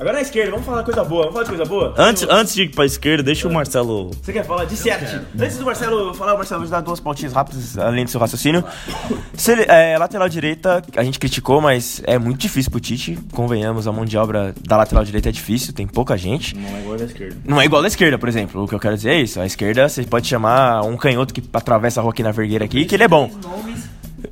Agora 0.00 0.14
na 0.14 0.22
esquerda, 0.22 0.52
vamos 0.52 0.64
falar 0.64 0.82
coisa 0.82 1.04
boa. 1.04 1.24
Vamos 1.24 1.34
falar 1.34 1.44
de 1.44 1.50
coisa 1.50 1.64
boa? 1.66 1.94
Antes, 1.98 2.26
antes 2.26 2.54
de 2.54 2.62
ir 2.62 2.70
pra 2.70 2.86
esquerda, 2.86 3.22
deixa 3.22 3.46
o 3.46 3.52
Marcelo. 3.52 4.10
Você 4.22 4.32
quer 4.32 4.46
falar 4.46 4.64
de 4.64 4.74
certo? 4.74 5.26
Antes 5.38 5.58
do 5.58 5.66
Marcelo 5.66 6.14
falar, 6.14 6.32
o 6.32 6.38
Marcelo 6.38 6.62
vai 6.62 6.70
dar 6.70 6.80
duas 6.80 6.98
pautinhas 6.98 7.34
rápidas, 7.34 7.76
além 7.76 8.06
do 8.06 8.10
seu 8.10 8.18
raciocínio. 8.18 8.64
Se 9.36 9.52
é, 9.52 9.98
lateral 9.98 10.26
direita, 10.26 10.82
a 10.96 11.04
gente 11.04 11.18
criticou, 11.18 11.60
mas 11.60 12.00
é 12.06 12.18
muito 12.18 12.40
difícil 12.40 12.70
pro 12.70 12.80
Tite. 12.80 13.18
Convenhamos, 13.32 13.86
a 13.86 13.92
mão 13.92 14.06
de 14.06 14.16
obra 14.16 14.54
da 14.66 14.78
lateral 14.78 15.04
direita 15.04 15.28
é 15.28 15.32
difícil, 15.32 15.74
tem 15.74 15.86
pouca 15.86 16.16
gente. 16.16 16.56
Não 16.56 16.70
é 16.70 16.80
igual 16.80 16.96
da 16.96 17.04
esquerda. 17.04 17.36
Não 17.44 17.60
é 17.60 17.64
igual 17.66 17.82
da 17.82 17.88
esquerda, 17.88 18.18
por 18.18 18.28
exemplo. 18.30 18.64
O 18.64 18.66
que 18.66 18.74
eu 18.74 18.80
quero 18.80 18.96
dizer 18.96 19.10
é 19.10 19.20
isso. 19.20 19.38
A 19.38 19.44
esquerda, 19.44 19.86
você 19.86 20.02
pode 20.04 20.26
chamar 20.26 20.80
um 20.82 20.96
canhoto 20.96 21.34
que 21.34 21.42
atravessa 21.52 22.00
a 22.00 22.02
rua 22.02 22.12
aqui 22.12 22.22
na 22.22 22.32
Vergueira 22.32 22.64
aqui, 22.64 22.86
que 22.86 22.94
ele 22.94 23.04
é 23.04 23.08
bom. 23.08 23.30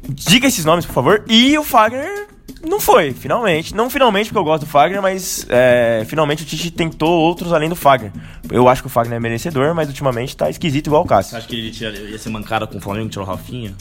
Diga 0.09 0.47
esses 0.47 0.65
nomes, 0.65 0.87
por 0.87 0.95
favor. 0.95 1.25
E 1.29 1.59
o 1.59 1.63
Fagner 1.63 2.38
não 2.67 2.81
foi, 2.81 3.13
finalmente. 3.13 3.75
Não 3.75 3.89
finalmente, 3.91 4.27
porque 4.29 4.39
eu 4.39 4.45
gosto 4.45 4.65
do 4.65 4.69
Fagner, 4.71 5.01
mas 5.03 5.47
é, 5.49 6.05
finalmente 6.07 6.43
o 6.43 6.47
Tite 6.47 6.71
tentou 6.71 7.09
outros 7.11 7.53
além 7.53 7.69
do 7.69 7.77
Fagner. 7.77 8.13
Eu 8.51 8.69
acho 8.69 8.83
que 8.83 8.87
o 8.87 8.91
Fagner 8.91 9.17
é 9.17 9.21
merecedor, 9.21 9.75
mas 9.75 9.89
ultimamente 9.89 10.37
tá 10.37 10.49
esquisito 10.51 10.87
igual 10.89 11.03
o 11.03 11.05
Você 11.05 11.09
Cássio. 11.09 11.37
acha 11.39 11.47
que 11.49 11.57
ele 11.57 11.71
tinha- 11.71 11.91
ia 11.91 12.19
ser 12.19 12.31
mancada 12.31 12.67
com 12.67 12.79
o 12.79 12.81
Flamengo, 12.81 13.09
tirou 13.09 13.25
o 13.27 13.29
Rafinha? 13.29 13.75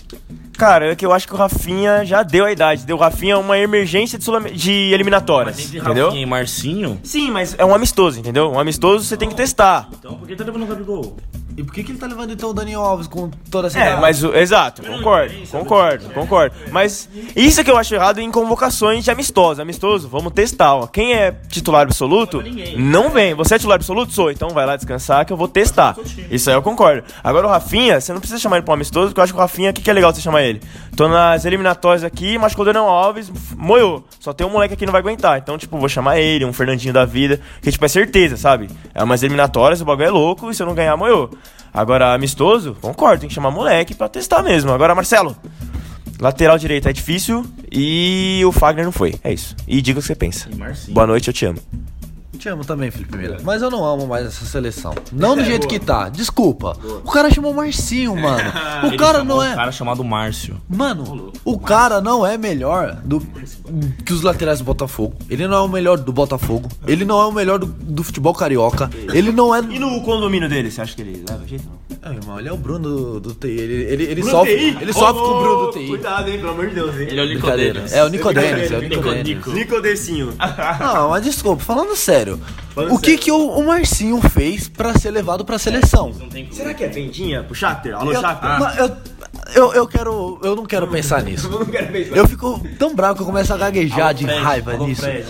Cara, 0.57 0.91
é 0.91 0.95
que 0.95 1.05
eu 1.05 1.13
acho 1.13 1.27
que 1.27 1.33
o 1.33 1.37
Rafinha 1.37 2.03
já 2.05 2.23
deu 2.23 2.45
a 2.45 2.51
idade. 2.51 2.85
Deu 2.85 2.97
o 2.97 2.99
Rafinha 2.99 3.37
uma 3.37 3.57
emergência 3.57 4.17
de, 4.17 4.23
sul- 4.23 4.39
de 4.51 4.71
eliminatórias, 4.93 5.55
Mas 5.55 5.65
entre 5.67 5.79
entendeu? 5.79 6.05
Rafinha 6.07 6.23
e 6.23 6.25
Marcinho, 6.25 6.99
Sim, 7.03 7.31
mas 7.31 7.55
é 7.57 7.63
um 7.65 7.73
amistoso, 7.75 8.19
entendeu? 8.19 8.51
Um 8.51 8.59
amistoso 8.59 9.05
você 9.05 9.15
tem 9.17 9.29
que 9.29 9.35
testar. 9.35 9.87
então 9.99 10.15
por 10.15 10.27
que 10.27 10.35
tá 10.35 10.43
levando 10.43 10.63
o 10.63 10.67
Gabigol? 10.67 11.17
E 11.57 11.63
por 11.63 11.73
que, 11.73 11.83
que 11.83 11.91
ele 11.91 11.97
tá 11.97 12.05
levando 12.05 12.31
então 12.31 12.51
o 12.51 12.53
Daniel 12.53 12.81
Alves 12.81 13.07
com 13.07 13.31
toda 13.49 13.65
essa 13.67 13.79
É, 13.79 13.95
mas 13.99 14.23
o- 14.23 14.31
exato, 14.35 14.83
concordo, 14.83 15.33
concordo, 15.51 16.09
concordo. 16.11 16.55
Mas 16.71 17.09
isso 17.35 17.59
é 17.59 17.63
que 17.63 17.71
eu 17.71 17.75
acho 17.77 17.95
errado 17.95 18.19
em 18.19 18.29
convocações 18.31 19.03
de 19.03 19.09
amistoso. 19.09 19.59
Amistoso, 19.59 20.07
vamos 20.07 20.33
testar. 20.33 20.75
Ó. 20.75 20.85
Quem 20.85 21.13
é 21.15 21.31
titular 21.49 21.81
absoluto, 21.81 22.43
não 22.77 23.09
vem. 23.09 23.33
Você 23.33 23.55
é 23.55 23.57
titular 23.57 23.75
absoluto? 23.75 24.13
Sou. 24.13 24.29
Então 24.29 24.49
vai 24.49 24.67
lá 24.67 24.75
descansar 24.75 25.25
que 25.25 25.33
eu 25.33 25.37
vou 25.37 25.47
testar. 25.47 25.95
Isso 26.29 26.47
aí 26.49 26.55
eu 26.55 26.61
concordo. 26.61 27.03
Agora 27.23 27.47
o 27.47 27.49
Rafinha, 27.49 27.99
você 27.99 28.13
não 28.13 28.19
precisa 28.19 28.39
chamar 28.39 28.57
ele 28.57 28.63
pra 28.65 28.73
um 28.73 28.75
amistoso, 28.75 29.07
porque 29.07 29.19
eu 29.19 29.23
acho 29.23 29.33
que 29.33 29.39
o 29.39 29.41
Rafinha, 29.41 29.71
o 29.71 29.73
que, 29.73 29.81
que 29.81 29.89
é 29.89 29.93
legal 29.93 30.13
você 30.13 30.21
chamar 30.21 30.43
ele? 30.43 30.61
Tô 30.95 31.07
nas 31.07 31.43
eliminatórias 31.43 32.03
aqui, 32.03 32.37
machucou 32.37 32.63
o 32.63 32.65
Daniel 32.71 32.87
Alves, 32.87 33.29
f- 33.29 33.55
moiou. 33.55 34.03
Só 34.19 34.31
tem 34.31 34.45
um 34.45 34.51
moleque 34.51 34.75
aqui 34.75 34.81
que 34.81 34.85
não 34.85 34.91
vai 34.91 35.01
aguentar. 35.01 35.39
Então, 35.39 35.57
tipo, 35.57 35.75
vou 35.79 35.89
chamar 35.89 36.19
ele, 36.19 36.45
um 36.45 36.53
Fernandinho 36.53 36.93
da 36.93 37.03
vida, 37.03 37.41
que 37.63 37.71
tipo, 37.71 37.83
é 37.83 37.87
certeza, 37.87 38.37
sabe? 38.37 38.69
É 38.93 39.03
umas 39.03 39.23
eliminatórias, 39.23 39.81
o 39.81 39.85
bagulho 39.85 40.05
é 40.07 40.11
louco, 40.11 40.51
e 40.51 40.53
se 40.53 40.61
eu 40.61 40.67
não 40.67 40.75
ganhar, 40.75 40.95
moiou. 40.95 41.31
Agora, 41.73 42.13
amistoso, 42.13 42.75
concordo, 42.81 43.21
tem 43.21 43.29
que 43.29 43.35
chamar 43.35 43.51
moleque 43.51 43.93
pra 43.93 44.09
testar 44.09 44.41
mesmo. 44.41 44.71
Agora, 44.71 44.95
Marcelo, 44.95 45.35
lateral 46.19 46.57
direito 46.57 46.87
é 46.89 46.93
difícil 46.93 47.45
e 47.71 48.41
o 48.45 48.51
Fagner 48.51 48.85
não 48.85 48.91
foi. 48.91 49.15
É 49.23 49.31
isso. 49.31 49.55
E 49.67 49.81
diga 49.81 49.99
o 49.99 50.01
que 50.01 50.07
você 50.07 50.15
pensa. 50.15 50.49
Boa 50.91 51.05
noite, 51.07 51.27
eu 51.27 51.33
te 51.33 51.45
amo. 51.45 51.59
Te 52.37 52.49
amo 52.49 52.63
também, 52.63 52.91
Felipe 52.91 53.17
Mira. 53.17 53.37
Mas 53.43 53.61
eu 53.61 53.71
não 53.71 53.83
amo 53.83 54.05
mais 54.05 54.25
essa 54.25 54.45
seleção. 54.45 54.93
Não 55.11 55.35
do 55.35 55.43
jeito 55.43 55.67
que 55.67 55.79
tá. 55.79 56.09
Desculpa. 56.09 56.77
O 57.03 57.11
cara 57.11 57.31
chamou 57.31 57.53
Marcinho, 57.53 58.15
mano. 58.15 58.37
O 58.83 58.87
Ele 58.87 58.97
cara 58.97 59.19
chamou 59.19 59.37
não 59.37 59.43
é. 59.43 59.53
Um 59.53 59.55
cara 59.55 59.71
chamado 59.71 60.03
Márcio. 60.03 60.61
Mano, 60.69 61.33
o 61.43 61.57
cara 61.57 61.99
não 61.99 62.25
é 62.25 62.37
melhor 62.37 62.95
do 63.03 63.19
que 64.05 64.13
os 64.13 64.21
laterais 64.21 64.59
do 64.59 64.65
Botafogo. 64.65 65.15
Ele 65.29 65.47
não 65.47 65.57
é 65.57 65.61
o 65.61 65.67
melhor 65.67 65.97
do 65.97 66.13
Botafogo. 66.13 66.69
Ele 66.85 67.03
não 67.05 67.19
é 67.19 67.25
o 67.25 67.31
melhor 67.31 67.57
do, 67.57 67.65
do 67.65 68.03
futebol 68.03 68.33
carioca. 68.33 68.89
Ele 69.13 69.31
não 69.31 69.55
é. 69.55 69.59
E 69.61 69.79
no 69.79 70.01
condomínio 70.01 70.47
dele, 70.47 70.69
você 70.69 70.81
acha 70.81 70.95
que 70.95 71.01
ele 71.01 71.23
leva 71.27 71.47
jeito? 71.47 71.65
Não? 71.65 71.86
Ah, 72.07 72.13
irmão, 72.13 72.39
ele 72.39 72.47
é 72.47 72.53
o 72.53 72.57
Bruno 72.57 72.79
do, 72.79 73.19
do 73.19 73.33
TI. 73.33 73.49
Ele, 73.49 73.73
ele, 73.83 74.03
ele 74.05 74.23
sofre, 74.23 74.77
ele 74.79 74.93
sofre 74.93 75.21
com 75.21 75.29
o 75.29 75.41
Bruno 75.41 75.65
do 75.65 75.71
TI. 75.73 75.87
Cuidado, 75.87 76.29
hein, 76.29 76.37
pelo 76.37 76.51
amor 76.51 76.67
de 76.67 76.75
Deus, 76.75 76.95
hein? 76.95 77.07
Ele 77.09 77.19
é 77.19 77.23
o. 77.23 77.27
Nicodemus. 77.27 77.91
É 77.91 78.03
o 78.03 78.07
Nicodemus, 78.07 78.71
é 78.71 78.77
o 78.77 78.81
Nico, 78.81 78.95
Nicodemus. 78.95 79.27
Nico. 79.27 79.51
Nicodecinho. 79.51 80.33
Não, 80.79 81.09
mas 81.09 81.23
desculpa, 81.23 81.61
falando 81.63 81.95
sério. 81.97 82.39
Falando 82.73 82.93
o 82.93 82.99
que 82.99 83.17
que 83.17 83.31
o, 83.31 83.49
o 83.49 83.65
Marcinho 83.65 84.21
fez 84.21 84.69
pra 84.69 84.97
ser 84.97 85.11
levado 85.11 85.43
pra 85.43 85.59
seleção? 85.59 86.13
Será 86.51 86.73
que 86.73 86.83
é 86.83 86.87
vendinha 86.87 87.43
pro 87.43 87.53
Shatter? 87.53 87.95
Alô, 87.95 88.13
mas 88.13 88.77
eu, 88.77 88.91
eu, 89.55 89.73
eu 89.73 89.87
quero. 89.87 90.39
Eu 90.43 90.55
não 90.55 90.65
quero 90.65 90.87
pensar 90.87 91.21
nisso. 91.23 91.47
Eu 91.51 91.59
não 91.59 91.65
quero 91.65 91.87
pensar. 91.91 92.15
Eu 92.15 92.27
fico 92.27 92.59
tão 92.77 92.95
bravo 92.95 93.15
que 93.15 93.21
eu 93.21 93.25
começo 93.25 93.53
a 93.53 93.57
gaguejar 93.57 94.13
de 94.13 94.25
Fred, 94.25 94.39
raiva 94.41 94.73
alô, 94.73 94.87
nisso. 94.87 95.01
Fred. 95.01 95.25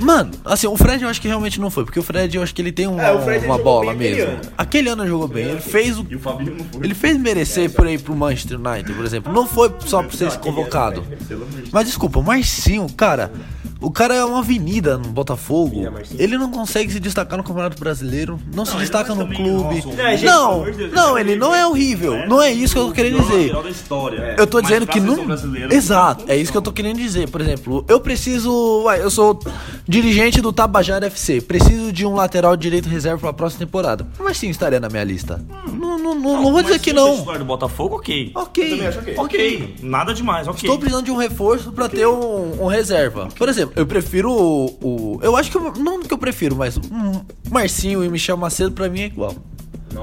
Mano, 0.00 0.30
assim, 0.44 0.66
o 0.66 0.76
Fred 0.76 1.02
eu 1.02 1.08
acho 1.08 1.20
que 1.20 1.28
realmente 1.28 1.60
não 1.60 1.70
foi, 1.70 1.84
porque 1.84 1.98
o 1.98 2.02
Fred 2.02 2.36
eu 2.36 2.42
acho 2.42 2.54
que 2.54 2.62
ele 2.62 2.72
tem 2.72 2.86
um- 2.86 3.00
É, 3.00 3.18
Fred, 3.22 3.44
uma 3.46 3.58
bola 3.58 3.94
bem 3.94 4.12
aquele 4.12 4.26
mesmo. 4.26 4.40
ano. 4.42 4.52
Aquele 4.58 4.88
ano 4.88 5.02
ele 5.02 5.10
jogou 5.10 5.28
bem, 5.28 5.44
ele 5.46 5.60
fez 5.60 5.98
o. 5.98 6.06
E 6.08 6.16
o 6.16 6.18
Fabinho 6.18 6.56
não 6.56 6.64
foi. 6.64 6.84
Ele 6.84 6.94
fez 6.94 7.16
merecer 7.18 7.70
por 7.70 7.86
aí 7.86 7.98
pro 7.98 8.14
Manchester 8.14 8.58
United, 8.60 8.92
por 8.92 9.04
exemplo. 9.04 9.32
Não 9.32 9.46
foi 9.46 9.72
só 9.86 10.02
por 10.02 10.14
ser 10.14 10.30
convocado. 10.38 11.04
Mas 11.72 11.86
desculpa, 11.86 12.18
o 12.18 12.22
Marcinho, 12.22 12.86
cara. 12.96 13.30
O 13.82 13.90
cara 13.90 14.14
é 14.14 14.24
uma 14.24 14.38
avenida 14.38 14.96
no 14.96 15.08
Botafogo. 15.08 15.82
Ele 16.18 16.38
não 16.38 16.50
consegue 16.50 16.92
se 16.92 17.00
destacar 17.00 17.36
no 17.36 17.44
Campeonato 17.44 17.78
Brasileiro. 17.78 18.38
Não 18.54 18.64
se 18.64 18.76
destaca 18.76 19.14
no 19.14 19.24
também, 19.24 19.36
clube. 19.42 19.84
nossa, 19.84 20.02
É, 20.02 20.16
gente, 20.16 20.24
Não, 20.30 20.64
não, 20.92 21.18
ele 21.18 21.36
não 21.36 21.54
é 21.54 21.66
horrível. 21.66 22.26
Não 22.28 22.40
é 22.40 22.50
isso 22.52 22.74
que 22.74 22.80
eu 22.80 22.86
tô 22.86 22.92
querendo 22.92 23.20
dizer. 23.20 23.52
Eu 24.38 24.46
tô 24.46 24.60
dizendo 24.60 24.86
que 24.86 25.00
não. 25.00 25.16
Exato, 25.70 26.24
é 26.28 26.36
isso 26.36 26.50
que 26.52 26.56
eu 26.58 26.62
tô 26.62 26.72
querendo 26.72 26.96
dizer. 26.98 27.28
Por 27.28 27.40
exemplo, 27.40 27.84
eu 27.88 28.00
preciso. 28.00 28.84
Ué, 28.84 29.02
eu 29.02 29.10
sou 29.10 29.38
dirigente 29.86 30.40
do 30.40 30.52
Tabajara 30.52 31.06
FC. 31.06 31.40
Preciso 31.40 31.92
de 31.92 32.06
um 32.06 32.14
lateral 32.14 32.56
direito 32.56 32.88
reserva 32.88 33.18
pra 33.20 33.32
próxima 33.32 33.66
temporada. 33.66 34.06
Mas 34.18 34.36
sim, 34.38 34.48
estaria 34.48 34.78
na 34.80 34.88
minha 34.88 35.04
lista. 35.04 35.44
Não, 35.72 35.98
não, 35.98 36.14
não, 36.14 36.42
não 36.42 36.52
vou 36.52 36.62
dizer 36.62 36.78
que 36.78 36.90
é 36.90 36.92
não. 36.92 37.22
do 37.24 37.44
Botafogo, 37.44 37.96
ok. 37.96 38.30
Ok, 38.34 38.82
Ok, 39.16 39.74
nada 39.82 40.14
demais, 40.14 40.46
ok. 40.46 40.60
Estou 40.62 40.78
precisando 40.78 41.04
de 41.04 41.10
um 41.10 41.16
reforço 41.16 41.72
pra 41.72 41.88
ter 41.88 42.06
um, 42.06 42.62
um 42.62 42.66
reserva. 42.66 43.28
Por 43.36 43.48
exemplo, 43.48 43.71
eu 43.76 43.86
prefiro 43.86 44.30
o, 44.30 44.66
o- 45.16 45.18
Eu 45.22 45.36
acho 45.36 45.50
que. 45.50 45.56
eu- 45.56 45.72
Não 45.74 46.00
que 46.02 46.12
eu 46.12 46.18
prefiro, 46.18 46.56
mas. 46.56 46.76
Um 46.76 47.22
Marcinho 47.50 48.04
e 48.04 48.08
Michel 48.08 48.36
Macedo 48.36 48.72
pra 48.72 48.88
mim 48.88 49.00
é 49.02 49.06
igual. 49.06 49.34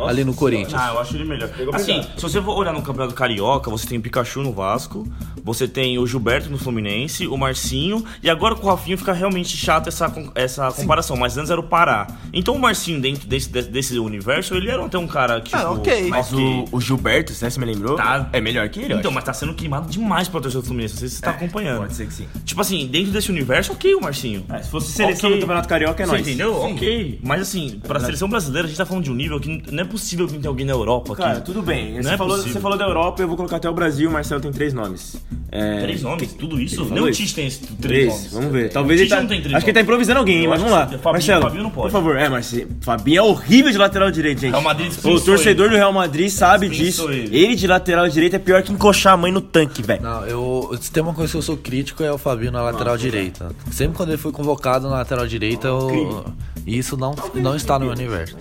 Ali 0.08 0.24
no 0.24 0.34
Corinthians. 0.34 0.80
Ah, 0.80 0.92
eu 0.94 1.00
acho 1.00 1.16
ele 1.16 1.26
melhor. 1.26 1.50
Assim, 1.74 2.02
se 2.16 2.22
você 2.22 2.42
for 2.42 2.56
olhar 2.56 2.74
no 2.74 2.82
Campeonato 2.82 3.14
Carioca, 3.16 3.70
você 3.70 3.88
tem 3.88 3.98
o 3.98 4.02
Pikachu 4.02 4.42
no 4.42 4.52
Vasco, 4.54 5.08
você 5.44 5.68
tem 5.68 5.98
o 5.98 6.06
Gilberto 6.06 6.50
no 6.50 6.58
Fluminense, 6.58 7.28
o 7.28 7.38
Marcinho, 7.38 8.04
e 8.22 8.30
agora 8.30 8.56
com 8.56 8.68
o 8.68 8.70
Rafinho 8.70 8.98
fica 8.98 9.14
realmente 9.14 9.56
chato 9.56 9.88
essa, 9.88 10.12
essa 10.36 10.72
comparação, 10.72 11.16
mas 11.18 11.38
antes 11.38 11.50
era 11.50 11.60
o 11.60 11.64
Pará. 11.64 12.08
Então 12.34 12.56
o 12.56 12.60
Marcinho, 12.60 13.00
dentro 13.02 13.28
desse, 13.28 13.50
desse, 13.50 13.98
universo, 14.00 14.56
ele 14.56 14.70
era 14.70 14.86
até 14.86 14.98
um 14.98 15.08
cara 15.08 15.42
que. 15.42 15.54
Ah, 15.56 15.60
tipo, 15.60 15.74
ok. 15.74 16.08
Mas 16.10 16.32
o, 16.32 16.66
o 16.72 16.82
Gilberto, 16.82 17.34
né, 17.42 17.50
você 17.50 17.60
me 17.60 17.66
lembrou? 17.66 17.96
Tá. 17.96 18.30
É 18.32 18.40
melhor 18.42 18.68
que 18.70 18.80
ele, 18.80 18.94
Então, 18.94 19.10
acho. 19.10 19.16
mas 19.16 19.24
tá 19.24 19.34
sendo 19.34 19.54
queimado 19.54 19.90
demais 19.90 20.28
pela 20.28 20.42
torcida 20.42 20.62
do 20.62 20.66
Fluminense. 20.68 20.94
Não 20.96 21.00
sei 21.00 21.10
se 21.10 21.16
você 21.16 21.22
tá 21.22 21.32
acompanhando. 21.32 21.80
Pode 21.80 21.96
ser 21.96 22.08
que 22.08 22.14
sim. 22.14 22.28
Tipo 22.46 22.62
assim, 22.62 22.88
dentro 22.88 23.12
desse 23.12 23.30
universo, 23.32 23.74
ok 23.74 23.96
o 23.96 24.02
Marcinho. 24.02 24.46
É, 24.50 24.62
se 24.62 24.70
fosse 24.70 24.92
seleção 24.92 25.30
Ok. 25.30 25.40
do 25.40 25.42
Campeonato 25.42 25.68
Carioca, 25.68 26.04
é 26.04 26.06
Você 26.06 26.12
nóis. 26.12 26.28
entendeu? 26.28 26.56
Ok. 26.56 27.20
Mas 27.24 27.42
assim, 27.42 27.80
pra 27.86 28.00
seleção 28.00 28.30
brasileira, 28.30 28.66
a 28.66 28.70
gente 28.70 28.78
tá 28.78 28.86
falando 28.86 29.04
de 29.04 29.12
um 29.12 29.16
nível 29.16 29.40
que 29.40 29.64
não 29.80 29.86
é 29.88 29.92
possível 29.92 30.28
que 30.28 30.34
tenha 30.38 30.50
alguém 30.50 30.66
na 30.66 30.74
Europa 30.74 31.14
aqui. 31.14 31.22
Cara, 31.22 31.42
tudo 31.42 31.62
bem. 31.62 31.96
Não 31.96 32.04
Você, 32.04 32.10
é 32.14 32.18
falou, 32.18 32.34
possível. 32.36 32.54
você 32.54 32.60
falou 32.60 32.78
da 32.78 32.86
Europa, 32.86 33.22
eu 33.22 33.28
vou 33.28 33.38
colocar 33.38 33.56
até 33.58 33.70
o 33.70 33.74
Brasil. 33.74 34.10
O 34.10 34.14
Marcelo 34.14 34.42
tem 34.42 34.52
três 34.52 34.74
nomes. 34.74 35.16
É, 35.52 35.82
Três 35.82 36.02
nomes? 36.04 36.34
Tudo 36.34 36.62
isso? 36.62 36.86
Nem 36.86 37.02
o 37.04 37.12
Tite 37.12 37.34
tem 37.34 37.48
esse 37.48 37.60
três, 37.60 37.78
Três, 37.82 38.08
nomes. 38.14 38.34
vamos 38.34 38.52
ver. 38.52 38.70
Talvez 38.72 39.00
o 39.00 39.04
ele 39.04 39.10
tá, 39.10 39.20
não 39.22 39.28
tem 39.28 39.42
três 39.42 39.56
Acho 39.56 39.66
que 39.66 39.72
ele 39.72 39.74
tá 39.74 39.80
nomes. 39.80 39.88
improvisando 39.88 40.20
alguém, 40.20 40.38
hein, 40.38 40.44
Eu 40.44 40.50
mas 40.52 40.60
vamos 40.60 40.74
lá. 40.76 40.86
Fabinho- 40.86 41.04
Marcelo, 41.12 41.42
Fabinho 41.42 41.64
não 41.64 41.70
pode. 41.72 41.88
por 41.88 41.92
favor. 41.92 42.18
É, 42.18 42.30
Marcelo. 42.30 42.68
Fabinho 42.82 43.18
é 43.18 43.22
horrível 43.24 43.72
de 43.72 43.78
lateral 43.78 44.12
direito, 44.12 44.42
gente. 44.42 44.52
Real 44.52 44.62
Madrid 44.62 44.92
O 45.04 45.20
torcedor 45.20 45.66
ele. 45.66 45.74
do 45.74 45.78
Real 45.78 45.92
Madrid 45.94 46.30
sabe 46.30 46.70
disso. 46.70 47.10
ele. 47.12 47.36
Ele. 47.36 47.56
de 47.56 47.66
lateral 47.66 48.08
direito 48.08 48.36
é 48.36 48.40
pior 48.40 48.62
que 48.62 48.72
encoxar 48.72 49.14
a 49.14 49.18
mãe 49.18 49.32
no 49.32 49.42
tanque, 49.42 49.82
velho. 49.82 50.04
Não, 50.04 50.26
eu. 50.28 50.78
Se 50.80 50.92
tem 50.92 51.02
uma 51.02 51.14
coisa 51.14 51.32
que 51.32 51.38
eu 51.38 51.42
sou 51.42 51.58
crítico 51.58 52.04
é 52.04 52.12
o 52.12 52.18
Fabinho 52.20 52.52
na 52.52 52.62
lateral 52.62 52.96
direita. 52.98 53.50
Sempre 53.72 53.98
quando 53.98 54.10
ele 54.10 54.18
foi 54.20 54.32
convocado 54.32 54.88
na 54.88 54.96
lateral 54.98 55.26
direita, 55.26 55.68
eu, 55.68 56.26
isso 56.68 56.96
não, 56.96 57.16
não 57.34 57.56
está 57.56 57.80
no 57.80 57.86
meu 57.86 57.94
universo. 57.96 58.38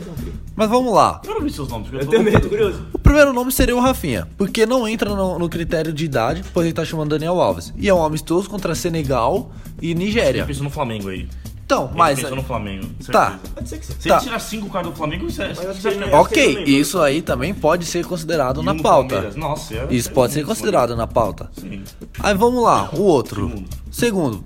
Mas 0.59 0.69
vamos 0.69 0.93
lá. 0.93 1.21
Eu 1.25 1.35
não 1.37 1.41
vi 1.43 1.53
seus 1.53 1.69
nomes, 1.69 1.89
porque 1.89 2.05
eu 2.05 2.33
tô... 2.33 2.41
tô 2.41 2.49
curioso. 2.49 2.83
O 2.93 2.99
primeiro 2.99 3.33
nome 3.33 3.53
seria 3.53 3.77
o 3.77 3.81
Rafinha, 3.81 4.27
porque 4.37 4.67
não 4.67 4.89
entra 4.89 5.09
no, 5.15 5.39
no 5.39 5.49
critério 5.49 5.93
de 5.93 6.05
idade, 6.05 6.43
pois 6.53 6.67
ele 6.67 6.75
tá 6.75 6.85
chamando 6.85 7.11
Daniel 7.11 7.41
Alves. 7.41 7.73
E 7.77 7.89
é 7.89 7.95
um 7.95 8.03
amistoso 8.05 8.51
contra 8.51 8.75
Senegal 8.75 9.53
e 9.81 9.95
Nigéria. 9.95 10.45
Pensou 10.45 10.65
no 10.65 10.71
Flamengo 10.71 11.11
aí. 11.11 11.29
Então, 11.65 11.85
Ele 11.85 11.95
mas. 11.97 12.19
pensou 12.21 12.35
no 12.35 12.43
Flamengo. 12.43 12.89
Tá. 13.13 13.39
certeza. 13.65 13.95
Se 14.01 14.09
Tá. 14.09 14.17
ele 14.17 14.25
tirar 14.25 14.39
cinco 14.41 14.69
caras 14.69 14.91
do 14.91 14.97
Flamengo, 14.97 15.27
isso 15.29 15.41
é... 15.43 15.53
Isso 15.53 15.89
é 15.89 16.17
Ok, 16.17 16.65
isso 16.67 17.01
aí 17.01 17.23
também 17.23 17.55
pode 17.55 17.85
ser 17.85 18.05
considerado 18.05 18.61
na 18.61 18.75
pauta. 18.75 19.31
Nossa, 19.37 19.75
é- 19.75 19.87
Isso 19.91 20.11
pode 20.11 20.33
ser 20.33 20.45
considerado 20.45 20.97
na 20.97 21.07
pauta. 21.07 21.49
Sim. 21.61 21.85
Aí 22.19 22.35
vamos 22.35 22.65
lá, 22.65 22.91
o 22.95 23.03
outro. 23.03 23.63
Segundo, 23.93 24.43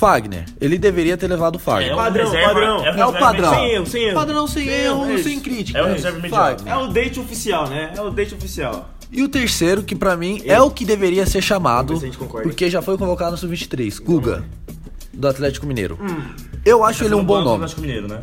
Fagner. 0.00 0.46
Ele 0.58 0.78
deveria 0.78 1.14
ter 1.14 1.28
levado 1.28 1.56
o 1.56 1.58
Fagner. 1.58 1.90
É 1.90 1.92
o 1.92 1.96
Padrão, 1.96 2.24
reserva- 2.24 2.48
padrão. 2.54 2.84
É 2.86 2.90
o, 2.90 2.98
É 3.00 3.06
o 3.06 3.12
padrão. 3.12 3.54
Sem 3.54 3.70
erro, 3.72 3.86
sem 3.86 4.02
erro. 4.04 4.14
Padrão 4.14 4.46
sem, 4.46 4.66
erro, 4.68 5.04
erro, 5.10 5.22
sem 5.22 5.32
isso. 5.34 5.42
crítica. 5.42 5.78
É 5.78 5.82
o 5.82 5.86
isso. 5.86 5.94
reserva 5.96 6.18
imediato. 6.18 6.66
É 6.66 6.76
o 6.76 6.86
date 6.86 7.20
oficial, 7.20 7.68
né? 7.68 7.92
É 7.94 8.00
o 8.00 8.08
date 8.10 8.34
oficial. 8.34 8.88
E 9.12 9.22
o 9.22 9.28
terceiro, 9.28 9.82
que 9.82 9.94
pra 9.94 10.16
mim 10.16 10.40
é 10.46 10.58
o 10.62 10.70
que 10.70 10.86
deveria 10.86 11.26
ser 11.26 11.42
chamado, 11.42 11.98
se 11.98 12.10
porque 12.42 12.70
já 12.70 12.80
foi 12.80 12.96
convocado 12.96 13.32
no 13.32 13.36
Sub-23, 13.36 14.00
Guga, 14.02 14.42
do 15.12 15.28
Atlético 15.28 15.66
Mineiro. 15.66 15.98
Eu 16.64 16.82
acho 16.82 17.04
ele 17.04 17.14
um 17.14 17.22
bom 17.24 17.38
do 17.38 17.44
nome. 17.44 17.54
Atlético 17.56 17.80
Mineiro, 17.82 18.08
né? 18.08 18.20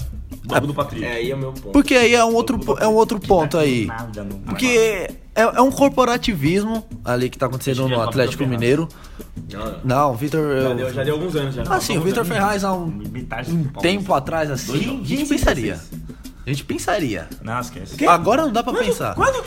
Logo 0.50 0.68
do 0.68 0.74
Patrick. 0.74 1.04
É, 1.04 1.14
aí 1.14 1.32
é 1.32 1.36
o 1.36 1.38
meu 1.38 1.52
ponto. 1.52 1.72
Porque 1.72 1.94
aí 1.96 2.14
é 2.16 2.24
um 2.24 2.34
outro, 2.34 2.60
é 2.80 2.88
um 2.88 2.94
outro 2.94 3.20
ponto 3.20 3.58
aí. 3.58 3.86
Nada 3.86 4.24
no- 4.24 4.40
Porque 4.40 5.10
é, 5.36 5.42
é 5.42 5.62
um 5.62 5.72
corporativismo 5.72 6.86
ali 7.04 7.30
que 7.30 7.38
tá 7.38 7.48
acontecendo 7.48 7.88
no 7.88 7.96
é 7.96 8.04
Atlético 8.04 8.46
Mineiro. 8.46 8.88
Não, 9.84 10.16
Vitor. 10.16 10.62
já, 10.62 10.74
deu, 10.74 10.94
já 10.94 11.04
deu 11.04 11.16
alguns 11.16 11.36
anos 11.36 11.56
já. 11.56 11.64
Ah, 11.68 11.80
sim, 11.80 11.98
o 11.98 12.02
Vitor 12.02 12.26
Ferraz 12.26 12.64
há 12.64 12.74
um, 12.74 12.86
um 12.88 13.64
tempo 13.82 14.14
atrás, 14.14 14.50
assim, 14.50 15.02
a 15.02 15.06
gente 15.06 15.26
pensaria. 15.26 15.80
A 16.46 16.50
gente 16.50 16.64
pensaria. 16.64 17.28
Não, 17.42 17.60
esquece. 17.60 18.06
Agora 18.08 18.44
não 18.44 18.52
dá 18.54 18.64
pra 18.64 18.74
pensar. 18.74 19.16
Quando? 19.16 19.44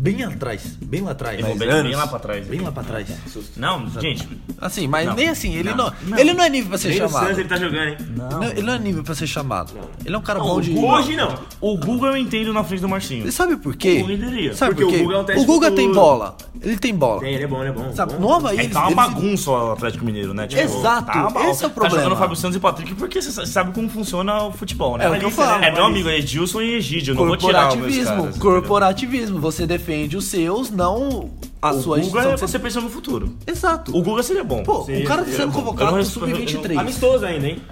Bem 0.00 0.22
atrás, 0.22 0.76
bem 0.80 1.00
lá 1.02 1.10
atrás. 1.10 1.40
Ele 1.40 1.54
bem, 1.58 1.68
bem 1.82 1.94
lá 1.96 2.06
pra 2.06 2.18
trás. 2.20 2.46
Bem 2.46 2.60
lá 2.60 2.70
pra 2.70 2.84
trás. 2.84 3.08
Não, 3.56 3.84
gente. 4.00 4.28
Assim, 4.60 4.86
mas 4.86 5.08
Não. 5.08 5.14
nem 5.16 5.28
assim, 5.28 5.56
ele 5.56 5.70
não, 5.70 5.76
Não, 5.86 5.92
não. 6.10 6.18
ele 6.18 6.32
não 6.32 6.44
é 6.44 6.48
nível 6.48 6.68
pra 6.68 6.78
ser 6.78 6.88
Nem 6.90 6.98
chamado. 6.98 7.24
Santos 7.24 7.38
ele 7.38 7.48
tá 7.48 7.56
jogando, 7.56 7.88
hein? 7.88 7.96
Não, 8.16 8.44
ele 8.44 8.62
não 8.62 8.74
é 8.74 8.78
nível 8.78 9.02
pra 9.02 9.14
ser 9.16 9.26
chamado. 9.26 9.72
Ele 10.04 10.14
é 10.14 10.18
um 10.18 10.22
cara 10.22 10.38
Não, 10.38 10.46
bom 10.46 10.54
o 10.56 10.60
de. 10.60 10.72
Hoje 10.78 11.16
não. 11.16 11.34
O 11.60 11.76
Google 11.76 12.10
eu 12.10 12.16
entendo 12.16 12.52
na 12.52 12.62
frente 12.62 12.80
do 12.80 12.88
Marcinho. 12.88 13.26
E 13.26 13.32
sabe 13.32 13.56
por 13.56 13.74
quê? 13.74 13.96
O 13.98 14.00
Guga 14.02 14.12
entenderia. 14.12 14.54
Sabe 14.54 14.74
Porque 14.76 14.84
por 14.84 14.94
quê? 14.94 15.00
o 15.00 15.04
Guga 15.04 15.14
é 15.16 15.18
um 15.18 15.24
teste 15.24 15.42
o 15.42 15.46
Guga 15.46 15.70
tem 15.72 15.92
bola. 15.92 16.36
Ele 16.62 16.78
tem 16.78 16.94
bola. 16.94 17.20
Tem, 17.20 17.34
ele 17.34 17.44
é 17.44 17.46
bom, 17.48 17.60
ele 17.60 17.70
é 17.70 17.72
bom. 17.72 17.92
Sabe, 17.92 18.12
bom. 18.14 18.20
no 18.20 18.32
Havaí 18.34 18.58
É 18.58 18.68
tá 18.68 18.86
uma 18.86 18.94
bagunça 19.08 19.50
o 19.50 19.72
Atlético 19.72 20.04
Mineiro, 20.04 20.32
né? 20.32 20.46
Tipo, 20.46 20.62
Exato, 20.62 21.06
tá 21.12 21.26
uma 21.28 21.50
esse 21.50 21.64
é 21.64 21.66
o 21.66 21.70
Tá 21.70 21.74
problema. 21.74 21.96
jogando 22.04 22.12
o 22.12 22.18
Fábio 22.20 22.36
Santos 22.36 22.56
e 22.56 22.60
Patrick 22.60 22.94
porque 22.94 23.20
você 23.20 23.44
sabe 23.46 23.72
como 23.72 23.88
funciona 23.88 24.44
o 24.44 24.52
futebol, 24.52 24.96
né? 24.96 25.06
É 25.06 25.10
o 25.10 25.18
que 25.18 25.24
eu 25.24 25.30
falo. 25.30 25.64
É 25.64 25.72
meu 25.72 25.84
amigo 25.86 26.08
Edilson 26.08 26.60
e 26.62 26.74
Egídio, 26.74 27.12
eu 27.12 27.16
não 27.16 27.26
vou 27.26 27.36
tirar 27.36 27.74
meus 27.76 27.96
Corporativismo. 27.96 28.38
corporativismo. 28.40 29.40
Você 29.40 29.66
defende 29.66 29.87
os 30.16 30.24
seus, 30.26 30.70
não 30.70 31.30
a 31.60 31.72
O 31.72 31.82
sua 31.82 31.98
Guga 31.98 32.20
é 32.22 32.36
você 32.36 32.58
pensando 32.58 32.84
no 32.84 32.90
futuro. 32.90 33.34
Exato. 33.46 33.96
O 33.96 34.02
Guga 34.02 34.22
seria 34.22 34.44
bom. 34.44 34.62
Pô, 34.62 34.84
Seria- 34.84 35.04
o 35.04 35.08
cara 35.08 35.24
tá 35.24 35.30
sendo 35.32 35.52
convocado 35.52 35.90
pro 35.90 35.98
não- 35.98 36.04
Sub-23. 36.04 36.78
Amistoso 36.78 37.24
ainda, 37.24 37.46
hein? 37.48 37.62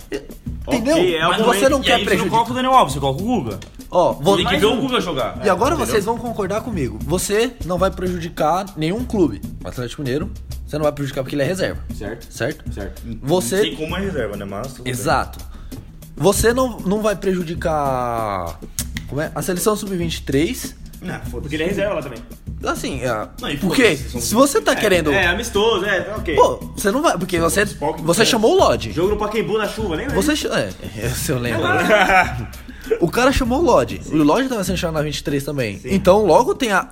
Entendeu? 0.68 0.96
Ok, 0.96 1.16
é 1.16 1.22
Mas 1.28 1.36
você 1.36 1.44
momento- 1.46 1.70
não 1.70 1.80
quer 1.80 1.92
aí 1.92 1.98
você 1.98 1.98
não 2.00 2.06
prejudicar. 2.06 2.30
coloca 2.30 2.50
o 2.50 2.54
Daniel 2.54 2.74
Alves, 2.74 2.94
você 2.94 3.00
coloca 3.00 3.22
o 3.22 3.24
Guga. 3.24 3.60
Ó, 3.88 4.12
vou, 4.14 4.36
Tem 4.36 4.46
que 4.46 4.56
ver 4.56 4.66
um. 4.66 4.78
o 4.78 4.80
Guga 4.80 5.00
jogar. 5.00 5.40
E 5.44 5.48
agora 5.48 5.74
Entendeu? 5.74 5.86
vocês 5.92 6.04
vão 6.04 6.18
concordar 6.18 6.60
comigo. 6.62 6.98
Você 7.04 7.52
não 7.64 7.78
vai 7.78 7.90
prejudicar 7.90 8.66
nenhum 8.76 9.04
clube. 9.04 9.40
O 9.64 9.68
Atlético 9.68 10.02
Mineiro, 10.02 10.28
você 10.66 10.76
não 10.76 10.82
vai 10.82 10.90
prejudicar 10.92 11.22
porque 11.22 11.36
ele 11.36 11.42
é 11.42 11.46
reserva. 11.46 11.80
Certo. 11.94 12.26
Certo? 12.32 12.72
Certo. 12.74 13.02
Não 13.04 13.18
Você. 13.22 13.58
sei 13.60 13.76
como 13.76 13.96
é 13.96 14.00
reserva, 14.00 14.36
né? 14.36 14.44
Mas. 14.44 14.74
Exato. 14.84 15.38
Você 16.16 16.52
não, 16.52 16.80
não 16.80 17.00
vai 17.00 17.14
prejudicar. 17.14 18.58
Como 19.08 19.20
é? 19.20 19.30
A 19.36 19.42
seleção 19.42 19.76
sub-23. 19.76 20.74
Não, 21.02 21.14
foda-se. 21.14 21.30
Porque 21.40 21.56
ele 21.56 21.64
é 21.64 21.66
reserva 21.66 21.94
lá 21.94 22.02
também. 22.02 22.18
Assim, 22.64 23.00
é. 23.02 23.28
Não, 23.40 23.50
e 23.50 23.56
porque 23.58 23.82
foda-se, 23.96 24.10
são- 24.10 24.20
se 24.20 24.34
você 24.34 24.60
tá 24.60 24.74
querendo. 24.74 25.12
É, 25.12 25.26
amistoso, 25.26 25.84
é, 25.84 26.14
ok. 26.16 26.34
Pô, 26.34 26.56
você 26.76 26.90
não 26.90 27.02
vai. 27.02 27.16
Porque 27.18 27.38
você, 27.38 27.64
você 27.64 28.24
chamou 28.24 28.52
o 28.56 28.58
Lodge. 28.58 28.92
Jogo 28.92 29.10
no 29.10 29.16
Pacaembu 29.16 29.58
na 29.58 29.68
chuva, 29.68 29.94
lembra? 29.96 30.14
Você. 30.14 30.34
ch- 30.34 30.46
É, 30.46 30.70
se 31.10 31.30
eu 31.32 31.38
lembro. 31.38 31.62
O 33.00 33.08
cara 33.10 33.32
chamou 33.32 33.60
o 33.60 33.62
Lodge. 33.64 34.00
O 34.12 34.16
Lodge 34.22 34.48
tava 34.48 34.64
sendo 34.64 34.76
chamado 34.76 34.96
na 34.96 35.02
23 35.02 35.42
também. 35.44 35.80
Então 35.84 36.24
logo 36.24 36.54
tem 36.54 36.72
a, 36.72 36.88